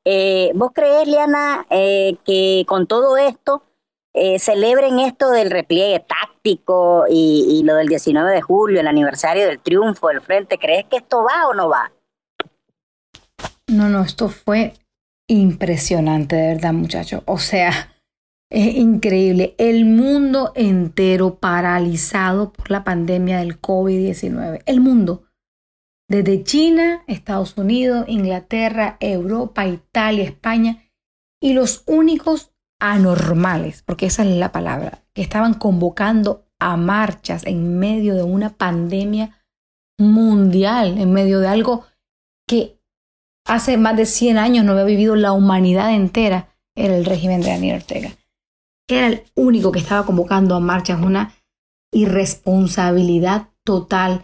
Eh, 0.03 0.51
¿Vos 0.55 0.71
crees, 0.75 1.07
Liana, 1.07 1.65
eh, 1.69 2.17
que 2.25 2.65
con 2.67 2.85
todo 2.85 3.15
esto 3.15 3.63
eh, 4.13 4.39
celebren 4.39 4.99
esto 4.99 5.29
del 5.29 5.51
repliegue 5.51 6.05
táctico 6.05 7.05
y, 7.09 7.45
y, 7.47 7.63
lo 7.63 7.75
del 7.75 7.87
19 7.87 8.29
de 8.29 8.41
julio, 8.41 8.81
el 8.81 8.87
aniversario 8.87 9.47
del 9.47 9.59
triunfo 9.59 10.09
del 10.09 10.19
frente? 10.19 10.57
¿Crees 10.57 10.83
que 10.89 10.97
esto 10.97 11.23
va 11.23 11.47
o 11.47 11.53
no 11.53 11.69
va? 11.69 11.93
No, 13.67 13.87
no, 13.87 14.01
esto 14.01 14.27
fue 14.27 14.73
impresionante, 15.27 16.35
de 16.35 16.55
verdad, 16.55 16.73
muchachos. 16.73 17.23
O 17.25 17.37
sea, 17.37 17.92
Es 18.49 18.75
increíble. 18.75 19.55
El 19.57 19.85
mundo 19.85 20.51
entero 20.55 21.39
paralizado 21.39 22.53
por 22.53 22.69
la 22.69 22.83
pandemia 22.83 23.39
del 23.39 23.59
COVID-19. 23.59 24.61
El 24.65 24.79
mundo. 24.79 25.23
Desde 26.09 26.43
China, 26.43 27.03
Estados 27.07 27.57
Unidos, 27.57 28.05
Inglaterra, 28.07 28.97
Europa, 28.99 29.67
Italia, 29.67 30.23
España. 30.23 30.83
Y 31.41 31.53
los 31.53 31.83
únicos 31.87 32.53
anormales, 32.79 33.81
porque 33.81 34.07
esa 34.07 34.23
es 34.23 34.29
la 34.29 34.51
palabra, 34.51 35.03
que 35.13 35.21
estaban 35.21 35.53
convocando 35.53 36.45
a 36.59 36.77
marchas 36.77 37.45
en 37.45 37.79
medio 37.79 38.15
de 38.15 38.23
una 38.23 38.57
pandemia 38.57 39.43
mundial, 39.97 40.97
en 40.97 41.11
medio 41.13 41.39
de 41.39 41.47
algo 41.47 41.85
que 42.47 42.79
hace 43.45 43.77
más 43.77 43.95
de 43.95 44.05
100 44.05 44.37
años 44.37 44.65
no 44.65 44.73
había 44.73 44.83
vivido 44.83 45.15
la 45.15 45.31
humanidad 45.31 45.93
entera, 45.93 46.55
era 46.75 46.95
el 46.95 47.05
régimen 47.05 47.41
de 47.41 47.49
Daniel 47.49 47.77
Ortega. 47.77 48.11
Era 48.87 49.07
el 49.07 49.23
único 49.35 49.71
que 49.71 49.79
estaba 49.79 50.05
convocando 50.05 50.55
a 50.55 50.59
marchas, 50.59 51.01
una 51.01 51.33
irresponsabilidad 51.91 53.49
total, 53.63 54.23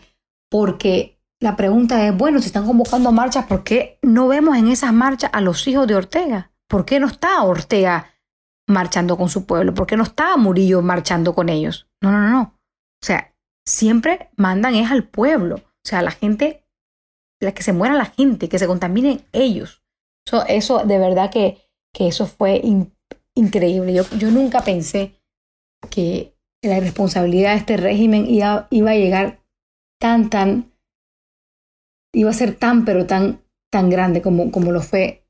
porque 0.50 1.20
la 1.40 1.56
pregunta 1.56 2.06
es, 2.06 2.18
bueno, 2.18 2.40
si 2.40 2.48
están 2.48 2.66
convocando 2.66 3.10
a 3.10 3.14
marchas, 3.14 3.46
¿por 3.46 3.64
qué 3.64 4.00
no 4.02 4.28
vemos 4.28 4.58
en 4.58 4.68
esas 4.68 4.92
marchas 4.92 5.30
a 5.34 5.42
los 5.42 5.66
hijos 5.68 5.88
de 5.88 5.96
Ortega? 5.96 6.52
¿Por 6.68 6.86
qué 6.86 7.00
no 7.00 7.08
está 7.08 7.44
Ortega 7.44 8.14
marchando 8.68 9.18
con 9.18 9.30
su 9.30 9.46
pueblo? 9.46 9.74
¿Por 9.74 9.88
qué 9.88 9.96
no 9.96 10.04
está 10.04 10.36
Murillo 10.38 10.82
marchando 10.82 11.34
con 11.34 11.50
ellos? 11.50 11.88
No, 12.02 12.12
no, 12.12 12.20
no, 12.20 12.30
no. 12.30 12.42
O 13.02 13.06
sea, 13.06 13.34
siempre 13.66 14.30
mandan 14.36 14.76
es 14.76 14.92
al 14.92 15.08
pueblo. 15.08 15.56
O 15.56 15.88
sea, 15.88 16.02
la 16.02 16.12
gente, 16.12 16.66
la 17.42 17.54
que 17.54 17.64
se 17.64 17.74
muera 17.74 17.96
la 17.96 18.06
gente, 18.06 18.50
que 18.50 18.60
se 18.60 18.68
contaminen 18.68 19.26
ellos. 19.32 19.82
Eso, 20.28 20.46
eso 20.48 20.86
de 20.86 21.00
verdad 21.00 21.32
que, 21.32 21.62
que 21.94 22.08
eso 22.08 22.28
fue 22.28 22.62
increíble. 23.40 23.94
Yo, 23.94 24.04
yo 24.18 24.32
nunca 24.32 24.62
pensé 24.62 25.14
que 25.90 26.36
la 26.62 26.78
irresponsabilidad 26.78 27.52
de 27.52 27.58
este 27.58 27.78
régimen 27.78 28.28
iba, 28.28 28.68
iba 28.70 28.92
a 28.92 28.96
llegar 28.96 29.40
tan, 30.00 30.30
tan, 30.30 30.74
iba 32.14 32.30
a 32.30 32.34
ser 32.34 32.56
tan, 32.56 32.86
pero 32.86 33.06
tan, 33.06 33.42
tan 33.72 33.90
grande 33.90 34.22
como, 34.22 34.52
como 34.52 34.72
lo 34.72 34.82
fue 34.82 35.26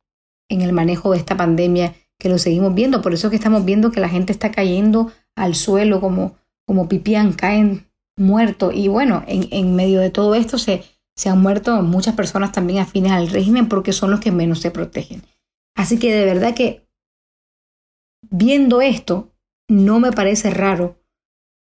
en 0.50 0.62
el 0.62 0.74
manejo 0.74 1.12
de 1.12 1.18
esta 1.18 1.38
pandemia 1.38 1.94
que 2.18 2.30
lo 2.30 2.38
seguimos 2.38 2.74
viendo. 2.74 3.02
Por 3.02 3.14
eso 3.14 3.28
es 3.28 3.32
que 3.32 3.38
estamos 3.38 3.64
viendo 3.66 3.92
que 3.92 4.02
la 4.02 4.10
gente 4.10 4.34
está 4.34 4.52
cayendo 4.52 5.12
al 5.36 5.56
suelo 5.56 6.02
como, 6.02 6.38
como 6.66 6.90
pipían, 6.90 7.34
caen 7.34 7.90
muertos. 8.18 8.74
Y 8.76 8.88
bueno, 8.88 9.24
en, 9.28 9.48
en 9.52 9.76
medio 9.76 10.02
de 10.02 10.10
todo 10.10 10.36
esto 10.36 10.58
se, 10.58 10.84
se 11.16 11.30
han 11.30 11.42
muerto 11.42 11.82
muchas 11.82 12.16
personas 12.16 12.52
también 12.52 12.80
afines 12.80 13.12
al 13.12 13.30
régimen 13.30 13.70
porque 13.70 13.94
son 13.94 14.12
los 14.12 14.20
que 14.20 14.32
menos 14.32 14.60
se 14.60 14.72
protegen. 14.72 15.22
Así 15.76 15.98
que 16.00 16.14
de 16.14 16.26
verdad 16.26 16.56
que 16.56 16.89
viendo 18.22 18.82
esto, 18.82 19.34
no 19.68 20.00
me 20.00 20.12
parece 20.12 20.50
raro 20.50 21.00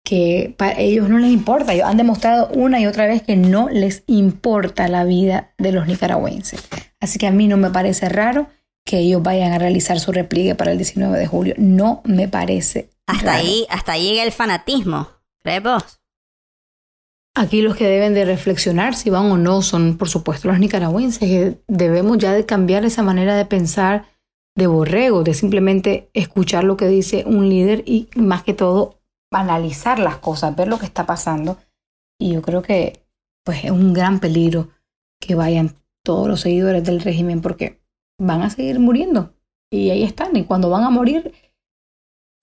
que 0.03 0.55
a 0.59 0.79
ellos 0.79 1.09
no 1.09 1.19
les 1.19 1.31
importa. 1.31 1.73
Ellos 1.73 1.87
han 1.87 1.97
demostrado 1.97 2.49
una 2.49 2.79
y 2.79 2.87
otra 2.87 3.05
vez 3.05 3.21
que 3.21 3.35
no 3.35 3.69
les 3.69 4.03
importa 4.07 4.87
la 4.87 5.03
vida 5.03 5.53
de 5.57 5.71
los 5.71 5.87
nicaragüenses. 5.87 6.67
Así 6.99 7.19
que 7.19 7.27
a 7.27 7.31
mí 7.31 7.47
no 7.47 7.57
me 7.57 7.69
parece 7.69 8.09
raro 8.09 8.47
que 8.85 8.99
ellos 8.99 9.21
vayan 9.21 9.53
a 9.53 9.59
realizar 9.59 9.99
su 9.99 10.11
repliegue 10.11 10.55
para 10.55 10.71
el 10.71 10.77
19 10.77 11.17
de 11.17 11.27
julio. 11.27 11.55
No 11.57 12.01
me 12.03 12.27
parece. 12.27 12.89
Hasta 13.05 13.33
ahí, 13.33 13.65
hasta 13.69 13.93
ahí 13.93 14.09
llega 14.09 14.23
el 14.23 14.31
fanatismo, 14.31 15.07
¿crees 15.43 15.61
vos? 15.61 16.01
Aquí 17.33 17.61
los 17.61 17.75
que 17.77 17.87
deben 17.87 18.13
de 18.13 18.25
reflexionar 18.25 18.95
si 18.95 19.09
van 19.09 19.31
o 19.31 19.37
no 19.37 19.61
son, 19.61 19.97
por 19.97 20.09
supuesto, 20.09 20.49
los 20.49 20.59
nicaragüenses. 20.59 21.55
debemos 21.67 22.17
ya 22.17 22.33
de 22.33 22.45
cambiar 22.45 22.83
esa 22.83 23.03
manera 23.03 23.35
de 23.35 23.45
pensar 23.45 24.05
de 24.55 24.67
borrego, 24.67 25.23
de 25.23 25.33
simplemente 25.33 26.09
escuchar 26.13 26.63
lo 26.63 26.77
que 26.77 26.87
dice 26.87 27.23
un 27.25 27.49
líder 27.49 27.83
y 27.85 28.09
más 28.15 28.43
que 28.43 28.53
todo 28.53 28.99
analizar 29.31 29.99
las 29.99 30.17
cosas, 30.17 30.55
ver 30.55 30.67
lo 30.67 30.77
que 30.77 30.85
está 30.85 31.05
pasando. 31.05 31.57
Y 32.19 32.33
yo 32.33 32.41
creo 32.41 32.61
que 32.61 33.05
pues 33.45 33.63
es 33.63 33.71
un 33.71 33.93
gran 33.93 34.19
peligro 34.19 34.69
que 35.19 35.35
vayan 35.35 35.75
todos 36.03 36.27
los 36.27 36.41
seguidores 36.41 36.83
del 36.83 37.01
régimen 37.01 37.41
porque 37.41 37.81
van 38.19 38.41
a 38.41 38.49
seguir 38.49 38.79
muriendo. 38.79 39.33
Y 39.71 39.89
ahí 39.89 40.03
están. 40.03 40.35
Y 40.35 40.45
cuando 40.45 40.69
van 40.69 40.83
a 40.83 40.89
morir, 40.89 41.33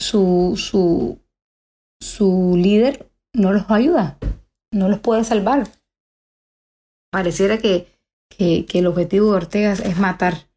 su, 0.01 0.55
su, 0.57 1.21
su 2.01 2.55
líder 2.57 3.11
no 3.35 3.53
los 3.53 3.71
ayuda, 3.71 4.19
no 4.73 4.89
los 4.89 5.01
puede 5.01 5.25
salvar. 5.25 5.69
Pareciera 7.13 7.59
que, 7.59 7.87
que, 8.31 8.65
que 8.65 8.79
el 8.79 8.87
objetivo 8.87 9.31
de 9.31 9.37
Ortega 9.37 9.73
es 9.73 9.99
matar 9.99 10.48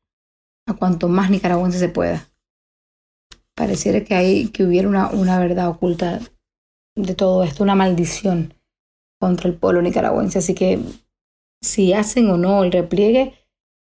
a 0.68 0.74
cuanto 0.74 1.08
más 1.08 1.30
nicaragüense 1.30 1.80
se 1.80 1.90
pueda. 1.90 2.30
Pareciera 3.56 4.04
que, 4.04 4.16
hay, 4.16 4.48
que 4.50 4.64
hubiera 4.64 4.88
una, 4.88 5.10
una 5.10 5.40
verdad 5.40 5.70
oculta 5.70 6.20
de 6.96 7.16
todo 7.16 7.44
esto, 7.44 7.64
una 7.64 7.76
maldición 7.76 8.54
contra 9.20 9.50
el 9.50 9.56
pueblo 9.56 9.82
nicaragüense. 9.82 10.40
Así 10.40 10.56
que 10.56 10.80
si 11.62 11.94
hacen 11.94 12.30
o 12.30 12.38
no 12.38 12.64
el 12.64 12.72
repliegue, 12.72 13.34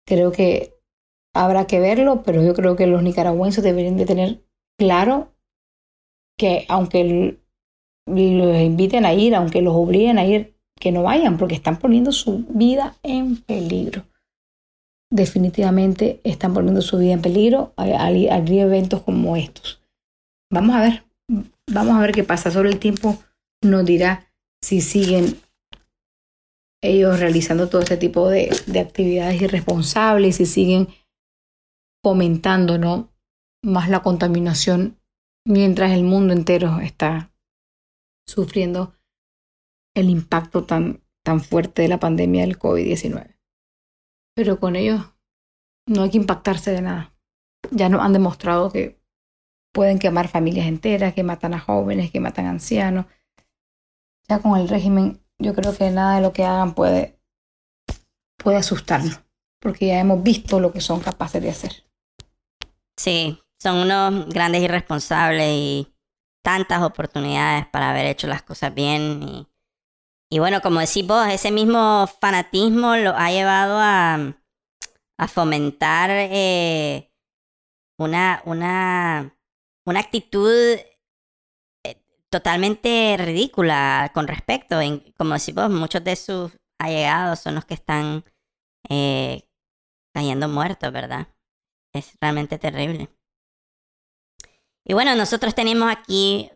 creo 0.05 0.31
que 0.31 0.73
habrá 1.33 1.67
que 1.67 1.79
verlo, 1.79 2.23
pero 2.23 2.43
yo 2.43 2.53
creo 2.53 2.75
que 2.75 2.87
los 2.87 3.03
nicaragüenses 3.03 3.63
deberían 3.63 3.97
de 3.97 4.05
tener 4.05 4.45
claro 4.77 5.33
que 6.37 6.65
aunque 6.67 7.37
los 8.07 8.57
inviten 8.57 9.05
a 9.05 9.13
ir, 9.13 9.35
aunque 9.35 9.61
los 9.61 9.75
obliguen 9.75 10.17
a 10.17 10.25
ir, 10.25 10.57
que 10.79 10.91
no 10.91 11.03
vayan, 11.03 11.37
porque 11.37 11.55
están 11.55 11.77
poniendo 11.77 12.11
su 12.11 12.45
vida 12.49 12.97
en 13.03 13.37
peligro. 13.37 14.03
Definitivamente 15.11 16.21
están 16.23 16.53
poniendo 16.53 16.81
su 16.81 16.97
vida 16.97 17.13
en 17.13 17.21
peligro 17.21 17.73
al, 17.75 18.15
eventos 18.51 19.01
como 19.01 19.35
estos. 19.35 19.81
Vamos 20.51 20.75
a 20.75 20.81
ver, 20.81 21.03
vamos 21.71 21.95
a 21.95 22.01
ver 22.01 22.13
qué 22.13 22.23
pasa. 22.23 22.49
Sobre 22.49 22.69
el 22.69 22.79
tiempo 22.79 23.21
nos 23.61 23.85
dirá 23.85 24.31
si 24.63 24.81
siguen 24.81 25.39
ellos 26.81 27.19
realizando 27.19 27.69
todo 27.69 27.81
este 27.81 27.97
tipo 27.97 28.29
de, 28.29 28.49
de 28.67 28.79
actividades 28.79 29.41
irresponsables, 29.41 30.37
si 30.37 30.45
siguen 30.45 30.87
fomentando 32.03 32.77
¿no? 32.77 33.09
más 33.63 33.89
la 33.89 34.01
contaminación 34.01 34.97
mientras 35.45 35.91
el 35.91 36.03
mundo 36.03 36.33
entero 36.33 36.79
está 36.79 37.31
sufriendo 38.27 38.93
el 39.95 40.09
impacto 40.09 40.63
tan, 40.65 41.01
tan 41.23 41.41
fuerte 41.41 41.81
de 41.81 41.87
la 41.87 41.99
pandemia 41.99 42.41
del 42.41 42.57
COVID-19. 42.57 43.35
Pero 44.35 44.59
con 44.59 44.75
ellos 44.75 45.01
no 45.87 46.03
hay 46.03 46.11
que 46.11 46.17
impactarse 46.17 46.71
de 46.71 46.81
nada. 46.81 47.13
Ya 47.71 47.89
no 47.89 48.01
han 48.01 48.13
demostrado 48.13 48.71
que 48.71 49.01
pueden 49.73 49.99
quemar 49.99 50.27
familias 50.27 50.67
enteras, 50.67 51.13
que 51.13 51.23
matan 51.23 51.53
a 51.53 51.59
jóvenes, 51.59 52.11
que 52.11 52.19
matan 52.19 52.45
a 52.45 52.51
ancianos. 52.51 53.05
Ya 54.27 54.39
con 54.39 54.57
el 54.59 54.69
régimen, 54.69 55.23
yo 55.39 55.53
creo 55.53 55.75
que 55.75 55.89
nada 55.91 56.15
de 56.15 56.21
lo 56.21 56.33
que 56.33 56.45
hagan 56.45 56.73
puede, 56.73 57.19
puede 58.37 58.57
asustarnos, 58.57 59.19
porque 59.59 59.87
ya 59.87 59.99
hemos 59.99 60.23
visto 60.23 60.59
lo 60.59 60.71
que 60.71 60.81
son 60.81 60.99
capaces 60.99 61.41
de 61.41 61.49
hacer. 61.49 61.83
Sí, 62.97 63.41
son 63.59 63.77
unos 63.77 64.29
grandes 64.29 64.61
irresponsables 64.61 65.49
y 65.49 65.93
tantas 66.43 66.81
oportunidades 66.81 67.67
para 67.67 67.91
haber 67.91 68.07
hecho 68.07 68.27
las 68.27 68.41
cosas 68.41 68.73
bien. 68.73 69.23
Y, 69.23 69.47
y 70.33 70.39
bueno, 70.39 70.61
como 70.61 70.79
decís 70.79 71.05
vos, 71.05 71.27
ese 71.27 71.51
mismo 71.51 72.07
fanatismo 72.21 72.95
lo 72.95 73.09
ha 73.09 73.31
llevado 73.31 73.77
a, 73.77 74.33
a 75.17 75.27
fomentar 75.27 76.09
eh, 76.09 77.11
una, 77.99 78.41
una, 78.45 79.37
una 79.85 79.99
actitud 79.99 80.49
eh, 81.83 82.01
totalmente 82.29 83.17
ridícula 83.19 84.09
con 84.13 84.25
respecto, 84.25 84.77
como 85.17 85.33
decís 85.33 85.53
vos, 85.53 85.69
muchos 85.69 86.01
de 86.01 86.15
sus 86.15 86.53
allegados 86.79 87.41
son 87.41 87.55
los 87.55 87.65
que 87.65 87.73
están 87.73 88.23
eh, 88.89 89.49
cayendo 90.15 90.47
muertos, 90.47 90.93
¿verdad? 90.93 91.27
Es 91.93 92.17
realmente 92.21 92.57
terrible. 92.57 93.09
Y 94.85 94.93
bueno, 94.93 95.13
nosotros 95.13 95.53
tenemos 95.53 95.91
aquí 95.91 96.49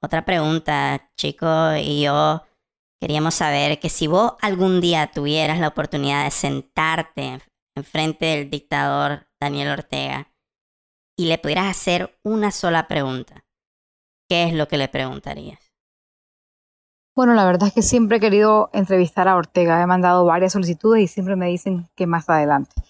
otra 0.00 0.24
pregunta, 0.24 1.10
chicos, 1.16 1.76
y 1.80 2.04
yo 2.04 2.47
queríamos 3.00 3.34
saber 3.34 3.78
que 3.80 3.88
si 3.88 4.06
vos 4.06 4.34
algún 4.40 4.80
día 4.80 5.10
tuvieras 5.12 5.58
la 5.58 5.68
oportunidad 5.68 6.24
de 6.24 6.30
sentarte 6.30 7.40
enfrente 7.76 8.26
del 8.26 8.50
dictador 8.50 9.28
Daniel 9.40 9.70
Ortega 9.70 10.32
y 11.16 11.26
le 11.26 11.38
pudieras 11.38 11.66
hacer 11.66 12.18
una 12.22 12.50
sola 12.50 12.88
pregunta, 12.88 13.44
¿qué 14.28 14.44
es 14.44 14.54
lo 14.54 14.68
que 14.68 14.78
le 14.78 14.88
preguntarías? 14.88 15.68
Bueno, 17.18 17.34
la 17.34 17.44
verdad 17.44 17.66
es 17.66 17.74
que 17.74 17.82
siempre 17.82 18.18
he 18.18 18.20
querido 18.20 18.70
entrevistar 18.72 19.26
a 19.26 19.34
Ortega. 19.34 19.82
He 19.82 19.86
mandado 19.86 20.24
varias 20.24 20.52
solicitudes 20.52 21.02
y 21.02 21.08
siempre 21.08 21.34
me 21.34 21.46
dicen 21.48 21.88
que 21.96 22.06
más 22.06 22.30
adelante. 22.30 22.80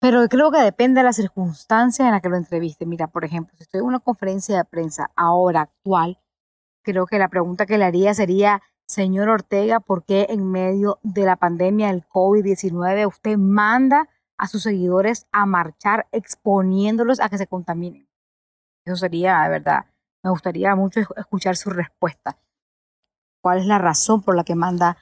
Pero 0.00 0.28
creo 0.28 0.50
que 0.50 0.58
depende 0.58 1.00
de 1.00 1.04
la 1.04 1.14
circunstancia 1.14 2.04
en 2.04 2.12
la 2.12 2.20
que 2.20 2.28
lo 2.28 2.36
entreviste. 2.36 2.84
Mira, 2.84 3.06
por 3.06 3.24
ejemplo, 3.24 3.54
si 3.56 3.62
estoy 3.62 3.80
en 3.80 3.86
una 3.86 4.00
conferencia 4.00 4.56
de 4.58 4.64
prensa 4.64 5.10
ahora, 5.16 5.62
actual, 5.62 6.18
creo 6.82 7.06
que 7.06 7.18
la 7.18 7.28
pregunta 7.28 7.64
que 7.64 7.78
le 7.78 7.86
haría 7.86 8.12
sería, 8.12 8.62
señor 8.90 9.28
Ortega, 9.28 9.80
¿por 9.80 10.04
qué 10.04 10.26
en 10.30 10.50
medio 10.50 10.98
de 11.02 11.24
la 11.24 11.36
pandemia 11.36 11.88
del 11.88 12.06
COVID-19 12.06 13.06
usted 13.06 13.36
manda 13.38 14.08
a 14.36 14.48
sus 14.48 14.62
seguidores 14.64 15.26
a 15.32 15.46
marchar 15.46 16.08
exponiéndolos 16.12 17.20
a 17.20 17.28
que 17.28 17.38
se 17.38 17.46
contaminen? 17.46 18.08
Eso 18.84 18.96
sería, 18.96 19.40
de 19.42 19.50
verdad, 19.50 19.86
me 20.22 20.30
gustaría 20.30 20.74
mucho 20.74 21.00
escuchar 21.16 21.56
su 21.56 21.70
respuesta. 21.70 22.38
¿Cuál 23.42 23.60
es 23.60 23.66
la 23.66 23.78
razón 23.78 24.22
por 24.22 24.36
la 24.36 24.44
que 24.44 24.54
manda 24.54 24.98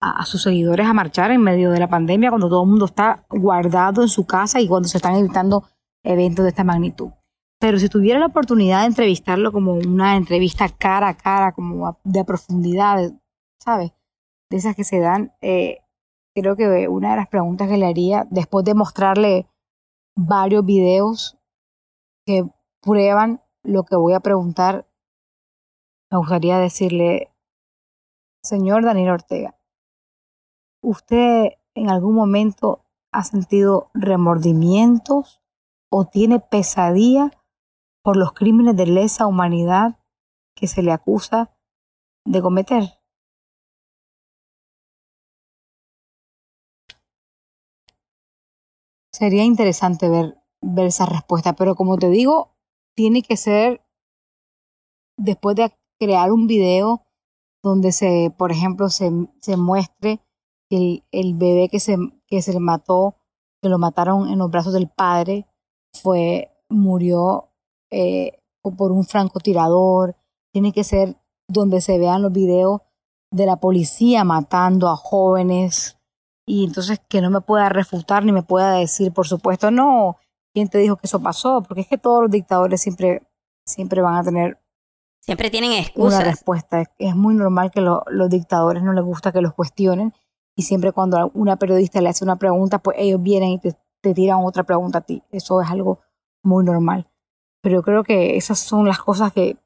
a, 0.00 0.24
sus 0.24 0.42
seguidores 0.42 0.86
a 0.86 0.92
marchar 0.92 1.30
en 1.30 1.42
medio 1.42 1.70
de 1.70 1.78
la 1.78 1.88
pandemia 1.88 2.30
cuando 2.30 2.48
todo 2.48 2.62
el 2.62 2.68
mundo 2.68 2.86
está 2.86 3.26
guardado 3.30 4.02
en 4.02 4.08
su 4.08 4.26
casa 4.26 4.60
y 4.60 4.68
cuando 4.68 4.88
se 4.88 4.98
están 4.98 5.14
evitando 5.14 5.64
eventos 6.02 6.42
de 6.44 6.50
esta 6.50 6.64
magnitud? 6.64 7.10
Pero 7.58 7.78
si 7.78 7.88
tuviera 7.88 8.18
la 8.18 8.26
oportunidad 8.26 8.80
de 8.80 8.88
entrevistarlo 8.88 9.52
como 9.52 9.74
una 9.74 10.16
entrevista 10.16 10.68
cara 10.68 11.08
a 11.08 11.16
cara, 11.16 11.52
como 11.52 11.98
de 12.04 12.24
profundidad, 12.24 13.12
¿sabes? 13.66 13.92
De 14.50 14.58
esas 14.58 14.76
que 14.76 14.84
se 14.84 15.00
dan, 15.00 15.34
eh, 15.42 15.78
creo 16.34 16.56
que 16.56 16.88
una 16.88 17.10
de 17.10 17.16
las 17.16 17.28
preguntas 17.28 17.68
que 17.68 17.76
le 17.76 17.86
haría, 17.86 18.26
después 18.30 18.64
de 18.64 18.74
mostrarle 18.74 19.48
varios 20.16 20.64
videos 20.64 21.36
que 22.24 22.44
prueban 22.80 23.42
lo 23.64 23.82
que 23.84 23.96
voy 23.96 24.14
a 24.14 24.20
preguntar, 24.20 24.88
me 26.10 26.18
gustaría 26.18 26.58
decirle, 26.58 27.32
señor 28.44 28.84
Daniel 28.84 29.10
Ortega, 29.10 29.58
¿usted 30.82 31.54
en 31.74 31.90
algún 31.90 32.14
momento 32.14 32.84
ha 33.12 33.24
sentido 33.24 33.90
remordimientos 33.94 35.42
o 35.90 36.04
tiene 36.04 36.38
pesadilla 36.38 37.32
por 38.04 38.16
los 38.16 38.32
crímenes 38.32 38.76
de 38.76 38.86
lesa 38.86 39.26
humanidad 39.26 39.98
que 40.54 40.68
se 40.68 40.82
le 40.82 40.92
acusa 40.92 41.50
de 42.24 42.40
cometer? 42.40 42.95
Sería 49.16 49.44
interesante 49.44 50.10
ver, 50.10 50.36
ver 50.60 50.88
esa 50.88 51.06
respuesta, 51.06 51.54
pero 51.54 51.74
como 51.74 51.96
te 51.96 52.10
digo, 52.10 52.50
tiene 52.94 53.22
que 53.22 53.38
ser 53.38 53.80
después 55.16 55.56
de 55.56 55.72
crear 55.98 56.30
un 56.32 56.46
video 56.46 57.06
donde 57.62 57.92
se, 57.92 58.30
por 58.36 58.52
ejemplo, 58.52 58.90
se, 58.90 59.10
se 59.40 59.56
muestre 59.56 60.20
el, 60.70 61.02
el 61.12 61.32
bebé 61.32 61.70
que 61.70 61.80
se, 61.80 61.96
que 62.26 62.42
se 62.42 62.52
le 62.52 62.60
mató, 62.60 63.16
que 63.62 63.70
lo 63.70 63.78
mataron 63.78 64.28
en 64.28 64.38
los 64.38 64.50
brazos 64.50 64.74
del 64.74 64.90
padre, 64.90 65.46
fue, 65.94 66.54
murió 66.68 67.48
eh, 67.90 68.42
por 68.76 68.92
un 68.92 69.04
francotirador. 69.04 70.14
Tiene 70.52 70.72
que 70.72 70.84
ser 70.84 71.16
donde 71.48 71.80
se 71.80 71.98
vean 71.98 72.20
los 72.20 72.32
videos 72.32 72.82
de 73.30 73.46
la 73.46 73.56
policía 73.56 74.24
matando 74.24 74.90
a 74.90 74.96
jóvenes. 74.96 75.95
Y 76.46 76.64
entonces 76.64 77.00
que 77.08 77.20
no 77.20 77.30
me 77.30 77.40
pueda 77.40 77.68
refutar 77.68 78.24
ni 78.24 78.32
me 78.32 78.42
pueda 78.42 78.72
decir, 78.72 79.12
por 79.12 79.26
supuesto, 79.26 79.70
no, 79.70 80.16
¿quién 80.54 80.68
te 80.68 80.78
dijo 80.78 80.96
que 80.96 81.06
eso 81.06 81.20
pasó? 81.20 81.62
Porque 81.62 81.82
es 81.82 81.88
que 81.88 81.98
todos 81.98 82.22
los 82.22 82.30
dictadores 82.30 82.80
siempre, 82.80 83.26
siempre 83.64 84.00
van 84.00 84.16
a 84.16 84.22
tener 84.22 84.60
Siempre 85.26 85.50
tienen 85.50 85.72
excusas. 85.72 86.20
Una 86.20 86.30
respuesta. 86.30 86.84
Es, 86.98 87.16
muy 87.16 87.34
normal 87.34 87.72
que 87.72 87.80
los 87.80 88.30
dictadores 88.30 88.84
no 88.84 88.92
les 88.92 89.02
gusta 89.02 89.32
que 89.32 89.40
los 89.40 89.54
cuestionen 89.54 90.14
y 90.54 90.62
siempre 90.62 90.92
cuando 90.92 91.32
una 91.34 91.56
periodista 91.56 92.00
le 92.00 92.10
hace 92.10 92.22
una 92.22 92.36
pregunta, 92.36 92.78
pues 92.78 92.96
ellos 93.00 93.20
vienen 93.20 93.50
y 93.50 93.58
te, 93.58 93.74
tiran 94.14 94.44
otra 94.44 94.62
pregunta 94.62 94.98
a 94.98 95.00
ti. 95.00 95.24
Eso 95.32 95.60
es 95.60 95.68
algo 95.68 95.98
muy 96.44 96.64
normal. 96.64 97.10
Pero 97.60 97.76
yo 97.76 97.82
creo 97.82 98.04
que 98.04 98.36
esas 98.36 98.60
son 98.60 98.86
las 98.86 99.00
cosas 99.00 99.32
que, 99.32 99.56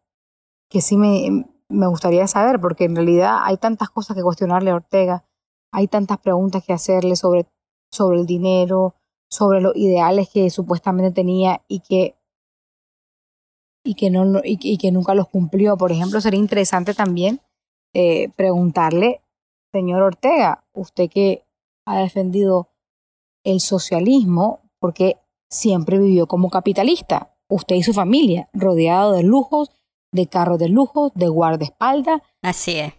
que 0.70 0.80
sí 0.80 0.96
me, 0.96 1.44
me 1.68 1.86
gustaría 1.86 2.26
saber, 2.26 2.58
porque 2.58 2.84
en 2.84 2.96
realidad 2.96 3.40
hay 3.42 3.58
tantas 3.58 3.90
cosas 3.90 4.16
que 4.16 4.22
cuestionarle 4.22 4.70
a 4.70 4.76
Ortega, 4.76 5.24
hay 5.72 5.88
tantas 5.88 6.18
preguntas 6.18 6.64
que 6.64 6.72
hacerle 6.72 7.16
sobre, 7.16 7.46
sobre 7.90 8.18
el 8.18 8.26
dinero, 8.26 8.94
sobre 9.30 9.60
los 9.60 9.76
ideales 9.76 10.28
que 10.28 10.50
supuestamente 10.50 11.12
tenía 11.12 11.62
y 11.68 11.80
que 11.80 12.16
y 13.82 13.94
que, 13.94 14.10
no, 14.10 14.40
y, 14.44 14.76
que 14.76 14.92
nunca 14.92 15.14
los 15.14 15.28
cumplió. 15.28 15.76
Por 15.78 15.90
ejemplo, 15.90 16.20
sería 16.20 16.38
interesante 16.38 16.92
también 16.92 17.40
eh, 17.94 18.28
preguntarle, 18.36 19.22
señor 19.72 20.02
Ortega, 20.02 20.64
usted 20.74 21.08
que 21.08 21.46
ha 21.86 21.98
defendido 21.98 22.68
el 23.42 23.60
socialismo, 23.60 24.60
porque 24.80 25.16
siempre 25.48 25.98
vivió 25.98 26.26
como 26.26 26.50
capitalista, 26.50 27.34
usted 27.48 27.76
y 27.76 27.82
su 27.82 27.94
familia, 27.94 28.50
rodeado 28.52 29.12
de 29.12 29.22
lujos, 29.22 29.70
de 30.12 30.26
carros 30.26 30.58
de 30.58 30.68
lujo, 30.68 31.10
de 31.14 31.28
guardaespaldas. 31.28 32.20
Así 32.42 32.76
es. 32.76 32.92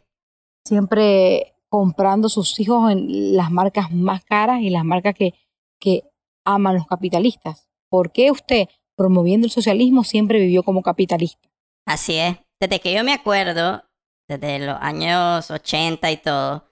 Siempre 0.65 1.53
comprando 1.71 2.29
sus 2.29 2.59
hijos 2.59 2.91
en 2.91 3.35
las 3.35 3.49
marcas 3.49 3.91
más 3.91 4.23
caras 4.23 4.61
y 4.61 4.69
las 4.69 4.83
marcas 4.83 5.15
que, 5.15 5.33
que 5.79 6.03
aman 6.45 6.75
los 6.75 6.85
capitalistas. 6.85 7.69
¿Por 7.89 8.11
qué 8.11 8.29
usted 8.29 8.67
promoviendo 9.01 9.47
el 9.47 9.51
socialismo, 9.51 10.03
siempre 10.03 10.39
vivió 10.39 10.61
como 10.61 10.83
capitalista. 10.83 11.49
Así 11.87 12.17
es. 12.17 12.37
Desde 12.59 12.79
que 12.79 12.93
yo 12.93 13.03
me 13.03 13.13
acuerdo, 13.13 13.83
desde 14.29 14.59
los 14.59 14.77
años 14.79 15.49
80 15.49 16.11
y 16.11 16.17
todo, 16.17 16.67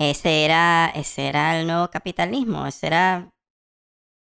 ese 0.00 0.44
era, 0.44 0.92
ese 0.94 1.26
era 1.26 1.58
el 1.58 1.66
nuevo 1.66 1.90
capitalismo. 1.90 2.64
Ese 2.64 2.86
era. 2.86 3.30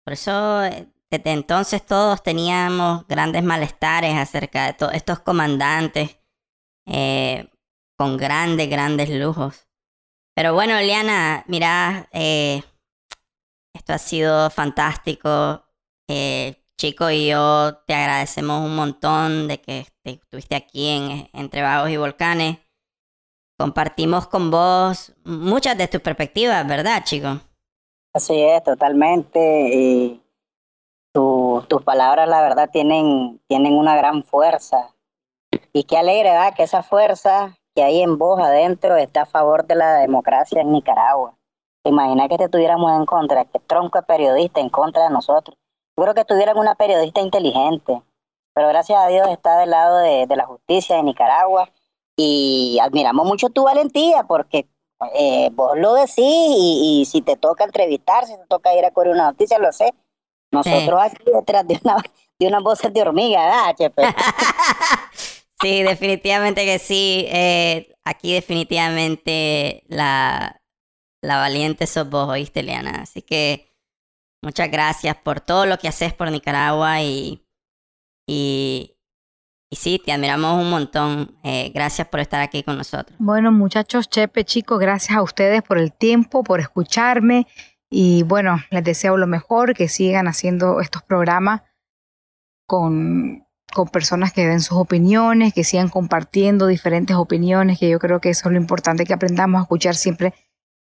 Por 0.03 0.11
eso, 0.11 0.59
desde 0.59 1.31
entonces 1.31 1.85
todos 1.85 2.21
teníamos 2.21 3.07
grandes 3.07 3.43
malestares 3.43 4.17
acerca 4.17 4.65
de 4.65 4.73
todos 4.73 4.93
estos 4.93 5.19
comandantes 5.19 6.19
eh, 6.85 7.49
con 7.97 8.17
grandes, 8.17 8.69
grandes 8.69 9.09
lujos. 9.09 9.69
Pero 10.35 10.53
bueno, 10.53 10.77
Eliana, 10.77 11.43
mira, 11.47 12.07
eh, 12.11 12.63
esto 13.73 13.93
ha 13.93 13.97
sido 13.97 14.49
fantástico. 14.49 15.63
Eh, 16.07 16.55
Chico 16.77 17.11
y 17.11 17.27
yo 17.27 17.75
te 17.85 17.93
agradecemos 17.93 18.65
un 18.65 18.75
montón 18.75 19.47
de 19.47 19.61
que 19.61 19.85
estuviste 20.03 20.55
aquí 20.55 20.87
en 20.87 21.29
Entre 21.31 21.61
Vagos 21.61 21.91
y 21.91 21.97
Volcanes. 21.97 22.57
Compartimos 23.59 24.27
con 24.27 24.49
vos 24.49 25.13
muchas 25.23 25.77
de 25.77 25.87
tus 25.87 26.01
perspectivas, 26.01 26.67
¿verdad, 26.67 27.03
Chico? 27.03 27.39
Así 28.13 28.41
es, 28.41 28.63
totalmente. 28.63 29.69
Y 29.71 30.23
tus 31.13 31.83
palabras, 31.83 32.27
la 32.27 32.41
verdad, 32.41 32.69
tienen, 32.71 33.39
tienen 33.47 33.73
una 33.73 33.95
gran 33.95 34.23
fuerza. 34.23 34.95
Y 35.73 35.83
qué 35.83 35.97
alegre, 35.97 36.31
¿verdad? 36.31 36.55
Que 36.55 36.63
esa 36.63 36.81
fuerza 36.81 37.59
que 37.75 37.83
hay 37.83 38.01
en 38.01 38.17
vos 38.17 38.39
adentro 38.39 38.95
está 38.97 39.23
a 39.23 39.25
favor 39.25 39.65
de 39.65 39.75
la 39.75 39.95
democracia 39.95 40.61
en 40.61 40.71
Nicaragua. 40.71 41.35
Imagina 41.83 42.27
que 42.27 42.37
te 42.37 42.49
tuviéramos 42.49 42.91
en 42.91 43.05
contra, 43.05 43.45
que 43.45 43.59
tronco 43.59 43.99
de 43.99 44.03
periodista 44.03 44.59
en 44.59 44.69
contra 44.69 45.03
de 45.03 45.09
nosotros 45.09 45.57
creo 46.01 46.13
que 46.13 46.25
tuvieran 46.25 46.57
una 46.57 46.75
periodista 46.75 47.21
inteligente, 47.21 48.01
pero 48.53 48.67
gracias 48.69 48.99
a 48.99 49.07
Dios 49.07 49.27
está 49.29 49.57
del 49.59 49.69
lado 49.69 49.97
de, 49.97 50.27
la 50.35 50.45
justicia 50.45 50.97
de 50.97 51.03
Nicaragua 51.03 51.69
y 52.17 52.77
admiramos 52.81 53.25
mucho 53.25 53.49
tu 53.49 53.63
valentía 53.63 54.23
porque 54.23 54.67
eh, 55.15 55.49
vos 55.53 55.77
lo 55.77 55.93
decís 55.93 56.15
y, 56.17 57.07
si 57.09 57.21
te 57.21 57.37
toca 57.37 57.63
entrevistar, 57.63 58.25
si 58.25 58.35
te 58.35 58.45
toca 58.47 58.75
ir 58.75 58.85
a 58.85 58.91
cubrir 58.91 59.13
una 59.13 59.31
noticia, 59.31 59.57
lo 59.59 59.71
sé. 59.71 59.93
Nosotros 60.51 60.99
aquí 61.01 61.23
detrás 61.33 61.65
de 61.65 61.79
una, 61.83 61.95
de 62.37 62.47
una 62.47 62.59
voz 62.59 62.81
de 62.81 63.01
hormiga, 63.01 63.73
¿verdad, 63.75 64.11
sí, 65.61 65.83
definitivamente 65.83 66.65
que 66.65 66.79
sí. 66.79 67.25
Eh, 67.29 67.93
aquí 68.03 68.33
definitivamente 68.33 69.83
la, 69.87 70.61
la 71.21 71.37
valiente 71.37 71.87
sos 71.87 72.09
vos, 72.09 72.29
oíste, 72.29 72.63
Liana. 72.63 73.01
Así 73.01 73.21
que 73.21 73.71
Muchas 74.43 74.71
gracias 74.71 75.15
por 75.17 75.39
todo 75.39 75.67
lo 75.67 75.77
que 75.77 75.87
haces 75.87 76.13
por 76.13 76.31
Nicaragua 76.31 77.01
y, 77.03 77.45
y, 78.27 78.97
y 79.69 79.75
sí, 79.75 80.01
te 80.03 80.11
admiramos 80.11 80.59
un 80.59 80.71
montón. 80.71 81.37
Eh, 81.43 81.71
gracias 81.75 82.07
por 82.07 82.19
estar 82.19 82.41
aquí 82.41 82.63
con 82.63 82.75
nosotros. 82.75 83.15
Bueno, 83.19 83.51
muchachos, 83.51 84.09
Chepe, 84.09 84.43
chicos, 84.43 84.79
gracias 84.79 85.15
a 85.15 85.21
ustedes 85.21 85.61
por 85.61 85.77
el 85.77 85.93
tiempo, 85.93 86.43
por 86.43 86.59
escucharme 86.59 87.45
y 87.87 88.23
bueno, 88.23 88.57
les 88.71 88.83
deseo 88.83 89.15
lo 89.15 89.27
mejor, 89.27 89.75
que 89.75 89.87
sigan 89.87 90.27
haciendo 90.27 90.81
estos 90.81 91.03
programas 91.03 91.61
con, 92.65 93.45
con 93.71 93.87
personas 93.87 94.33
que 94.33 94.45
den 94.45 94.61
sus 94.61 94.77
opiniones, 94.77 95.53
que 95.53 95.63
sigan 95.63 95.89
compartiendo 95.89 96.67
diferentes 96.67 97.15
opiniones, 97.15 97.79
que 97.79 97.89
yo 97.89 97.99
creo 97.99 98.21
que 98.21 98.29
eso 98.29 98.47
es 98.47 98.53
lo 98.53 98.59
importante, 98.59 99.05
que 99.05 99.13
aprendamos 99.13 99.59
a 99.59 99.63
escuchar 99.63 99.95
siempre 99.95 100.33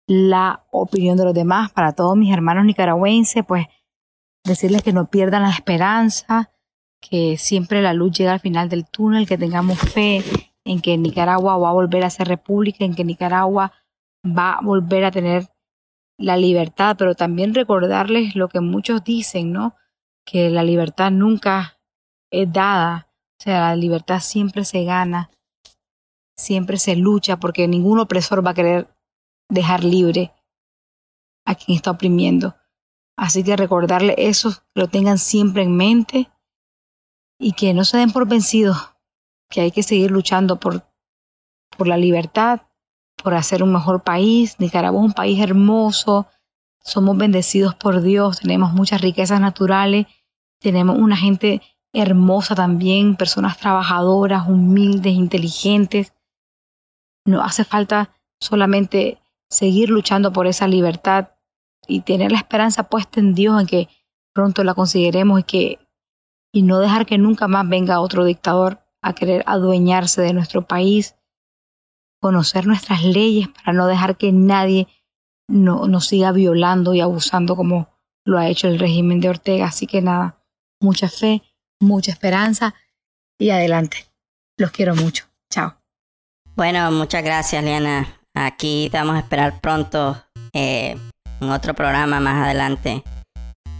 la 0.07 0.65
opinión 0.71 1.17
de 1.17 1.25
los 1.25 1.33
demás. 1.33 1.71
Para 1.71 1.93
todos 1.93 2.17
mis 2.17 2.33
hermanos 2.33 2.65
nicaragüenses, 2.65 3.45
pues 3.45 3.67
decirles 4.43 4.83
que 4.83 4.93
no 4.93 5.09
pierdan 5.09 5.43
la 5.43 5.51
esperanza, 5.51 6.51
que 7.01 7.37
siempre 7.37 7.81
la 7.81 7.93
luz 7.93 8.17
llega 8.17 8.33
al 8.33 8.39
final 8.39 8.69
del 8.69 8.85
túnel, 8.85 9.27
que 9.27 9.37
tengamos 9.37 9.79
fe 9.79 10.23
en 10.65 10.81
que 10.81 10.97
Nicaragua 10.97 11.57
va 11.57 11.69
a 11.69 11.73
volver 11.73 12.03
a 12.03 12.09
ser 12.09 12.27
república, 12.27 12.85
en 12.85 12.93
que 12.93 13.03
Nicaragua 13.03 13.73
va 14.25 14.53
a 14.53 14.61
volver 14.61 15.05
a 15.05 15.11
tener 15.11 15.47
la 16.17 16.37
libertad, 16.37 16.95
pero 16.97 17.15
también 17.15 17.55
recordarles 17.55 18.35
lo 18.35 18.47
que 18.47 18.59
muchos 18.59 19.03
dicen, 19.03 19.51
¿no? 19.51 19.75
Que 20.25 20.49
la 20.49 20.63
libertad 20.63 21.11
nunca 21.11 21.80
es 22.31 22.51
dada, 22.51 23.07
o 23.39 23.43
sea, 23.43 23.59
la 23.59 23.75
libertad 23.75 24.19
siempre 24.19 24.65
se 24.65 24.83
gana, 24.83 25.29
siempre 26.35 26.77
se 26.77 26.95
lucha, 26.95 27.37
porque 27.37 27.67
ningún 27.67 27.99
opresor 27.99 28.45
va 28.45 28.51
a 28.51 28.55
querer 28.55 28.87
dejar 29.49 29.83
libre 29.83 30.33
a 31.45 31.55
quien 31.55 31.75
está 31.75 31.91
oprimiendo. 31.91 32.55
Así 33.17 33.43
que 33.43 33.55
recordarle 33.55 34.15
eso, 34.17 34.51
que 34.73 34.81
lo 34.81 34.87
tengan 34.87 35.17
siempre 35.17 35.63
en 35.63 35.75
mente 35.75 36.31
y 37.37 37.53
que 37.53 37.73
no 37.73 37.83
se 37.83 37.97
den 37.97 38.11
por 38.11 38.27
vencidos, 38.27 38.77
que 39.49 39.61
hay 39.61 39.71
que 39.71 39.83
seguir 39.83 40.11
luchando 40.11 40.59
por, 40.59 40.87
por 41.77 41.87
la 41.87 41.97
libertad, 41.97 42.61
por 43.21 43.33
hacer 43.33 43.63
un 43.63 43.73
mejor 43.73 44.03
país. 44.03 44.59
Nicaragua 44.59 45.01
es 45.01 45.05
un 45.05 45.13
país 45.13 45.39
hermoso, 45.39 46.27
somos 46.83 47.17
bendecidos 47.17 47.75
por 47.75 48.01
Dios, 48.01 48.39
tenemos 48.39 48.73
muchas 48.73 49.01
riquezas 49.01 49.39
naturales, 49.39 50.07
tenemos 50.59 50.97
una 50.97 51.17
gente 51.17 51.61
hermosa 51.93 52.55
también, 52.55 53.15
personas 53.15 53.57
trabajadoras, 53.57 54.47
humildes, 54.47 55.13
inteligentes. 55.13 56.13
No 57.25 57.41
hace 57.41 57.63
falta 57.63 58.15
solamente 58.39 59.21
seguir 59.49 59.89
luchando 59.89 60.31
por 60.31 60.47
esa 60.47 60.67
libertad 60.67 61.29
y 61.87 62.01
tener 62.01 62.31
la 62.31 62.37
esperanza 62.37 62.89
puesta 62.89 63.19
en 63.19 63.33
Dios 63.33 63.59
en 63.59 63.67
que 63.67 63.89
pronto 64.33 64.63
la 64.63 64.73
conseguiremos 64.73 65.41
y 65.41 65.43
que 65.43 65.79
y 66.53 66.63
no 66.63 66.79
dejar 66.79 67.05
que 67.05 67.17
nunca 67.17 67.47
más 67.47 67.67
venga 67.67 68.01
otro 68.01 68.25
dictador 68.25 68.81
a 69.01 69.13
querer 69.13 69.43
adueñarse 69.47 70.21
de 70.21 70.33
nuestro 70.33 70.63
país, 70.63 71.15
conocer 72.21 72.67
nuestras 72.67 73.03
leyes 73.03 73.47
para 73.47 73.73
no 73.73 73.87
dejar 73.87 74.17
que 74.17 74.31
nadie 74.31 74.87
no, 75.47 75.87
nos 75.87 76.07
siga 76.07 76.31
violando 76.31 76.93
y 76.93 77.01
abusando 77.01 77.55
como 77.55 77.89
lo 78.25 78.37
ha 78.37 78.47
hecho 78.47 78.67
el 78.67 78.79
régimen 78.79 79.21
de 79.21 79.29
Ortega. 79.29 79.65
Así 79.65 79.87
que 79.87 80.01
nada, 80.01 80.43
mucha 80.81 81.09
fe, 81.09 81.41
mucha 81.81 82.11
esperanza 82.11 82.73
y 83.39 83.49
adelante. 83.49 84.05
Los 84.57 84.71
quiero 84.71 84.95
mucho. 84.95 85.25
Chao. 85.51 85.75
Bueno, 86.55 86.91
muchas 86.91 87.23
gracias, 87.23 87.63
Liana. 87.63 88.07
Aquí 88.35 88.89
te 88.91 88.97
vamos 88.97 89.15
a 89.15 89.19
esperar 89.19 89.59
pronto 89.59 90.23
eh, 90.53 90.97
en 91.41 91.49
otro 91.49 91.73
programa 91.73 92.19
más 92.19 92.45
adelante. 92.45 93.03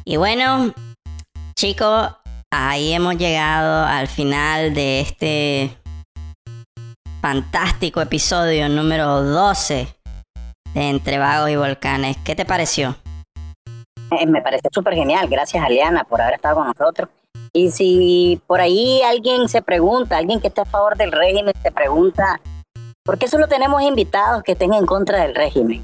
Y 0.04 0.18
bueno, 0.18 0.74
chicos, 1.56 2.12
ahí 2.52 2.94
hemos 2.94 3.18
llegado 3.18 3.86
al 3.86 4.08
final 4.08 4.74
de 4.74 5.02
este 5.02 5.78
fantástico 7.22 8.02
episodio 8.02 8.68
número 8.68 9.22
12 9.22 9.96
de 10.74 10.90
Entre 10.90 11.20
Vagos 11.20 11.52
y 11.52 11.56
Volcanes. 11.56 12.18
¿Qué 12.26 12.36
te 12.36 12.46
pareció? 12.46 12.96
Eh, 14.20 14.26
me 14.26 14.42
parece 14.42 14.68
súper 14.72 14.96
genial. 14.96 15.28
Gracias, 15.30 15.64
Aliana, 15.64 16.04
por 16.04 16.22
haber 16.22 16.36
estado 16.36 16.56
con 16.56 16.68
nosotros. 16.68 17.10
Y 17.54 17.72
si 17.72 18.42
por 18.48 18.62
ahí 18.62 19.02
alguien 19.02 19.50
se 19.50 19.62
pregunta, 19.62 20.18
alguien 20.18 20.40
que 20.40 20.48
esté 20.48 20.62
a 20.62 20.66
favor 20.66 20.96
del 20.96 21.12
régimen, 21.12 21.54
se 21.62 21.72
pregunta, 21.72 22.40
¿por 23.04 23.18
qué 23.18 23.28
solo 23.28 23.48
tenemos 23.48 23.82
invitados 23.82 24.44
que 24.44 24.54
estén 24.54 24.74
en 24.74 24.86
contra 24.86 25.22
del 25.22 25.36
régimen? 25.36 25.84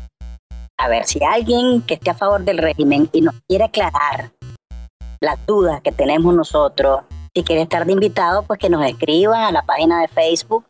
A 0.78 0.88
ver, 0.88 1.06
si 1.06 1.22
alguien 1.24 1.82
que 1.82 1.96
esté 1.96 2.12
a 2.12 2.14
favor 2.14 2.44
del 2.44 2.60
régimen 2.60 3.10
y 3.12 3.22
nos 3.22 3.36
quiere 3.48 3.66
aclarar 3.66 4.32
las 5.20 5.46
dudas 5.46 5.82
que 5.82 5.92
tenemos 5.92 6.34
nosotros, 6.34 7.02
si 7.36 7.44
quiere 7.44 7.64
estar 7.64 7.86
de 7.86 7.92
invitado, 7.92 8.44
pues 8.44 8.60
que 8.60 8.70
nos 8.70 8.86
escriban 8.86 9.42
a 9.42 9.52
la 9.52 9.64
página 9.64 10.02
de 10.02 10.08
Facebook 10.08 10.66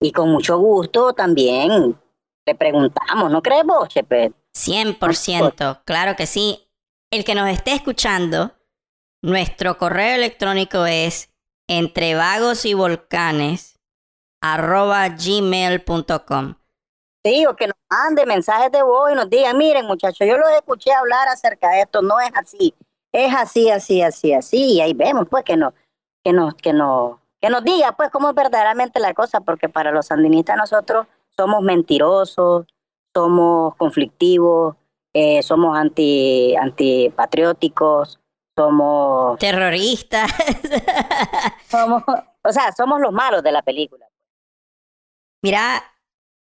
y 0.00 0.12
con 0.12 0.30
mucho 0.30 0.58
gusto 0.58 1.14
también 1.14 1.96
le 2.44 2.54
preguntamos, 2.54 3.30
¿no 3.30 3.40
crees 3.40 3.64
vos, 3.64 3.88
Chepe? 3.88 4.32
100%, 4.54 5.80
claro 5.84 6.16
que 6.16 6.26
sí. 6.26 6.68
El 7.10 7.24
que 7.24 7.34
nos 7.34 7.48
esté 7.48 7.72
escuchando, 7.72 8.52
nuestro 9.22 9.78
correo 9.78 10.16
electrónico 10.16 10.84
es 10.84 11.30
entre 11.68 12.14
vagos 12.14 12.64
y 12.64 12.74
volcanes 12.74 13.78
arroba 14.40 15.08
gmail.com. 15.08 16.54
Sí, 17.24 17.46
o 17.46 17.54
que 17.54 17.68
nos 17.68 17.76
mande 17.88 18.26
mensajes 18.26 18.72
de 18.72 18.82
voz 18.82 19.12
y 19.12 19.14
nos 19.14 19.30
diga, 19.30 19.54
miren 19.54 19.86
muchachos, 19.86 20.26
yo 20.26 20.36
los 20.36 20.50
escuché 20.50 20.92
hablar 20.92 21.28
acerca 21.28 21.70
de 21.70 21.82
esto, 21.82 22.02
no 22.02 22.18
es 22.18 22.32
así, 22.34 22.74
es 23.12 23.32
así, 23.32 23.70
así, 23.70 24.02
así, 24.02 24.32
así, 24.32 24.74
y 24.74 24.80
ahí 24.80 24.92
vemos 24.92 25.28
pues 25.30 25.44
que 25.44 25.56
nos, 25.56 25.72
que 26.24 26.32
nos, 26.32 26.54
que 26.56 26.72
nos, 26.72 27.18
que 27.40 27.48
nos 27.48 27.62
diga 27.62 27.92
pues 27.92 28.10
cómo 28.10 28.30
es 28.30 28.34
verdaderamente 28.34 28.98
la 28.98 29.14
cosa, 29.14 29.40
porque 29.40 29.68
para 29.68 29.92
los 29.92 30.06
sandinistas 30.06 30.56
nosotros 30.56 31.06
somos 31.36 31.62
mentirosos, 31.62 32.66
somos 33.14 33.76
conflictivos, 33.76 34.74
eh, 35.12 35.44
somos 35.44 35.78
anti, 35.78 36.56
antipatrióticos, 36.56 38.18
somos... 38.56 39.38
Terroristas. 39.38 40.30
somos, 41.68 42.02
o 42.42 42.52
sea, 42.52 42.72
somos 42.72 43.00
los 43.00 43.12
malos 43.12 43.42
de 43.42 43.52
la 43.52 43.62
película. 43.62 44.06
Mira, 45.42 45.82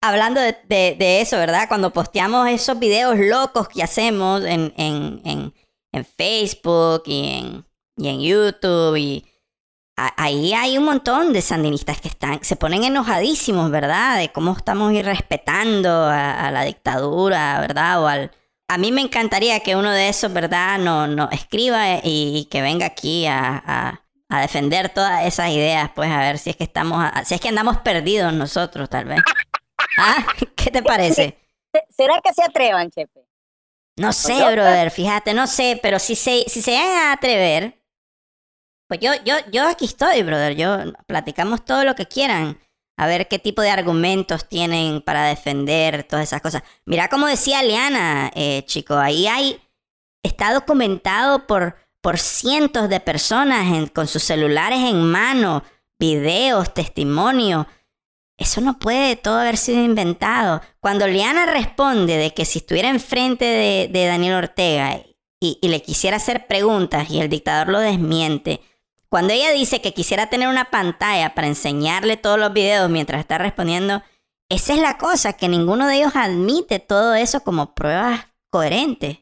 hablando 0.02 0.42
de, 0.42 1.22
eso, 1.22 1.38
¿verdad? 1.38 1.68
Cuando 1.68 1.92
posteamos 1.92 2.48
esos 2.50 2.78
videos 2.80 3.18
locos 3.18 3.68
que 3.68 3.84
hacemos 3.84 4.44
en, 4.44 4.74
en, 4.78 5.22
en, 5.26 5.54
en 5.92 6.06
Facebook 6.06 7.04
y 7.06 7.40
en, 7.40 7.66
y 7.98 8.08
en 8.08 8.22
YouTube 8.22 8.98
y 8.98 9.26
ahí 9.96 10.54
hay 10.54 10.78
un 10.78 10.86
montón 10.86 11.34
de 11.34 11.42
sandinistas 11.42 12.02
que 12.02 12.08
están, 12.08 12.44
se 12.44 12.56
ponen 12.56 12.84
enojadísimos, 12.84 13.70
¿verdad? 13.70 14.18
De 14.18 14.32
cómo 14.32 14.54
estamos 14.54 14.94
irrespetando 14.94 15.90
a, 15.90 16.48
a 16.48 16.52
la 16.52 16.64
dictadura, 16.64 17.60
¿verdad? 17.60 18.02
O 18.04 18.08
al, 18.08 18.32
a 18.72 18.78
mí 18.78 18.94
me 18.94 19.02
encantaría 19.02 19.60
que 19.60 19.76
uno 19.76 19.92
de 19.92 20.08
esos, 20.08 20.32
¿verdad? 20.32 20.80
No, 20.80 21.06
no 21.06 21.30
escriba 21.30 22.00
y, 22.04 22.48
que 22.50 22.62
venga 22.62 22.86
aquí 22.86 23.26
a, 23.26 24.00
a, 24.30 24.42
defender 24.42 24.88
todas 24.88 25.26
esas 25.26 25.50
ideas, 25.50 25.92
pues 25.94 26.10
a 26.10 26.20
ver 26.20 26.38
si 26.38 26.52
es 26.52 26.56
que 26.56 26.64
estamos, 26.64 27.06
si 27.26 27.34
es 27.34 27.42
que 27.42 27.50
andamos 27.50 27.80
perdidos 27.80 28.32
nosotros, 28.34 28.90
tal 28.90 29.06
vez. 29.06 29.20
¿Ah? 29.98 30.26
¿Qué 30.56 30.72
te 30.72 30.82
parece? 30.82 31.38
¿Será 31.90 32.22
que 32.24 32.34
se 32.34 32.44
atrevan, 32.44 32.90
Chepe? 32.90 33.26
No 33.98 34.14
sé, 34.14 34.36
brother, 34.36 34.90
fíjate, 34.90 35.34
no 35.34 35.48
sé, 35.48 35.78
pero 35.84 36.00
si 36.00 36.16
se, 36.16 36.46
si 36.48 36.62
se 36.62 36.72
van 36.72 36.88
a 36.88 37.12
atrever, 37.12 37.78
pues 38.88 39.02
yo, 39.02 39.12
yo, 39.26 39.36
yo 39.52 39.68
aquí 39.68 39.84
estoy, 39.84 40.24
brother. 40.24 40.56
Yo 40.56 40.78
platicamos 41.08 41.66
todo 41.66 41.84
lo 41.84 41.96
que 41.96 42.06
quieran. 42.06 42.58
A 43.02 43.08
ver 43.08 43.28
qué 43.28 43.40
tipo 43.40 43.64
de 43.64 43.72
argumentos 43.72 44.48
tienen 44.48 45.02
para 45.02 45.26
defender 45.26 46.04
todas 46.04 46.22
esas 46.22 46.40
cosas. 46.40 46.62
Mira 46.86 47.10
como 47.10 47.26
decía 47.26 47.64
Liana, 47.64 48.32
eh, 48.36 48.62
chico, 48.68 48.94
ahí 48.94 49.26
hay. 49.26 49.60
Está 50.22 50.54
documentado 50.54 51.48
por, 51.48 51.78
por 52.00 52.20
cientos 52.20 52.90
de 52.90 53.00
personas 53.00 53.90
con 53.90 54.06
sus 54.06 54.22
celulares 54.22 54.82
en 54.82 55.04
mano, 55.04 55.64
videos, 55.98 56.76
testimonios. 56.76 57.66
Eso 58.38 58.62
no 58.62 58.78
puede 58.78 59.16
todo 59.16 59.40
haber 59.40 59.58
sido 59.58 59.84
inventado. 59.84 60.62
Cuando 60.80 61.08
Liana 61.08 61.48
responde 61.48 62.18
de 62.18 62.36
que 62.36 62.46
si 62.46 62.60
estuviera 62.60 62.90
enfrente 62.90 63.46
de, 63.46 63.90
de 63.92 64.06
Daniel 64.06 64.36
Ortega 64.36 65.02
y, 65.40 65.58
y, 65.60 65.70
le 65.70 65.82
quisiera 65.82 66.18
hacer 66.18 66.46
preguntas 66.46 67.10
y 67.10 67.20
el 67.20 67.30
dictador 67.30 67.70
lo 67.70 67.80
desmiente, 67.80 68.62
cuando 69.12 69.34
ella 69.34 69.52
dice 69.52 69.82
que 69.82 69.94
quisiera 69.94 70.30
tener 70.30 70.48
una 70.48 70.72
pantalla 70.72 71.36
para 71.36 71.48
enseñarle 71.48 72.16
todos 72.16 72.40
los 72.40 72.54
videos 72.54 72.90
mientras 72.90 73.20
está 73.20 73.38
respondiendo, 73.38 74.02
esa 74.50 74.74
es 74.74 74.80
la 74.80 74.98
cosa, 74.98 75.34
que 75.34 75.50
ninguno 75.50 75.86
de 75.86 75.96
ellos 75.96 76.16
admite 76.16 76.80
todo 76.80 77.14
eso 77.14 77.44
como 77.44 77.76
pruebas 77.76 78.28
coherentes. 78.50 79.20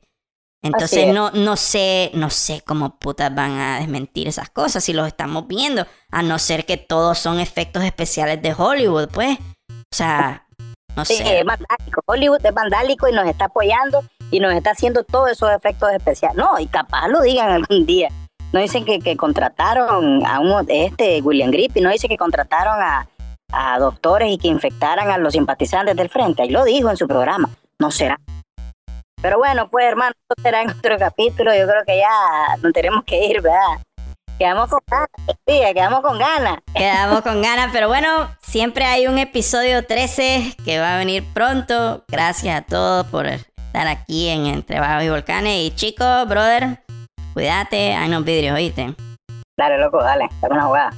Entonces 0.61 1.11
no, 1.11 1.32
no 1.32 1.56
sé, 1.56 2.11
no 2.14 2.30
sé 2.30 2.61
cómo 2.68 2.99
putas 2.99 3.34
van 3.34 3.52
a 3.57 3.80
desmentir 3.80 4.28
esas 4.28 4.52
cosas 4.52 4.84
si 4.84 4.94
los 4.94 5.07
estamos 5.07 5.48
viendo, 5.48 5.88
a 6.11 6.22
no 6.22 6.38
ser 6.38 6.68
que 6.68 6.78
todos 6.78 7.18
son 7.18 7.40
efectos 7.40 7.84
especiales 7.84 8.41
de 8.44 8.53
Hollywood, 8.56 9.10
pues. 9.10 9.40
O 9.70 9.95
sea, 9.95 10.45
no 10.95 11.03
sé. 11.03 11.40
es 11.40 11.45
vandálico. 11.45 12.02
Hollywood 12.06 12.45
es 12.45 12.53
vandálico 12.53 13.07
y 13.07 13.14
nos 13.14 13.26
está 13.28 13.45
apoyando 13.45 14.03
y 14.30 14.40
nos 14.40 14.53
está 14.53 14.72
haciendo 14.72 15.03
todos 15.03 15.32
esos 15.32 15.49
efectos 15.52 15.91
especiales. 15.94 16.38
No, 16.38 16.60
y 16.60 16.68
capaz 16.68 17.07
lo 17.07 17.22
digan 17.22 17.49
algún 17.49 17.88
día. 17.88 18.10
No 18.52 18.60
dicen 18.60 18.84
que, 18.86 19.16
contrataron 19.16 20.26
a 20.26 20.40
un, 20.40 20.66
este 20.70 21.22
William 21.22 21.52
Grippi, 21.52 21.82
no 21.82 21.92
dice 21.92 22.08
que 22.08 22.18
contrataron 22.18 22.82
a, 22.82 23.08
a 23.52 23.80
doctores 23.80 24.32
y 24.32 24.38
que 24.38 24.48
infectaran 24.48 25.10
a 25.12 25.18
los 25.18 25.34
simpatizantes 25.34 25.96
del 25.96 26.10
frente. 26.10 26.42
Ahí 26.42 26.50
lo 26.50 26.64
dijo 26.64 26.90
en 26.90 26.98
su 26.98 27.08
programa. 27.08 27.50
No 27.78 27.92
será. 27.92 28.20
Pero 29.22 29.38
bueno, 29.38 29.70
pues 29.70 29.86
hermano, 29.86 30.12
esto 30.12 30.42
será 30.42 30.62
en 30.62 30.70
otro 30.70 30.98
capítulo. 30.98 31.54
Yo 31.54 31.68
creo 31.68 31.84
que 31.86 31.98
ya 31.98 32.58
no 32.62 32.72
tenemos 32.72 33.04
que 33.04 33.26
ir, 33.26 33.42
¿verdad? 33.42 33.84
Quedamos 34.40 34.70
con 34.70 34.80
ganas, 34.88 35.10
sí, 35.28 35.62
quedamos 35.74 36.00
con 36.00 36.18
ganas. 36.18 36.60
Quedamos 36.74 37.22
con 37.22 37.42
ganas, 37.42 37.72
pero 37.74 37.90
bueno, 37.90 38.34
siempre 38.42 38.86
hay 38.86 39.06
un 39.06 39.18
episodio 39.18 39.86
13 39.86 40.56
que 40.64 40.80
va 40.80 40.96
a 40.96 40.98
venir 40.98 41.26
pronto. 41.34 42.06
Gracias 42.08 42.58
a 42.58 42.62
todos 42.62 43.06
por 43.08 43.28
estar 43.28 43.88
aquí 43.88 44.30
en 44.30 44.46
Entre 44.46 44.80
Bajos 44.80 45.04
y 45.04 45.10
Volcanes. 45.10 45.60
Y 45.60 45.76
chicos, 45.76 46.26
brother, 46.30 46.80
Cuídate, 47.34 47.93
hay 47.93 48.07
unos 48.07 48.26
vidrios, 48.26 48.56
¿oíste? 48.56 48.95
Dale, 49.57 49.77
loco, 49.77 50.01
dale, 50.01 50.30
dame 50.41 50.56
una 50.56 50.64
jugada. 50.65 50.91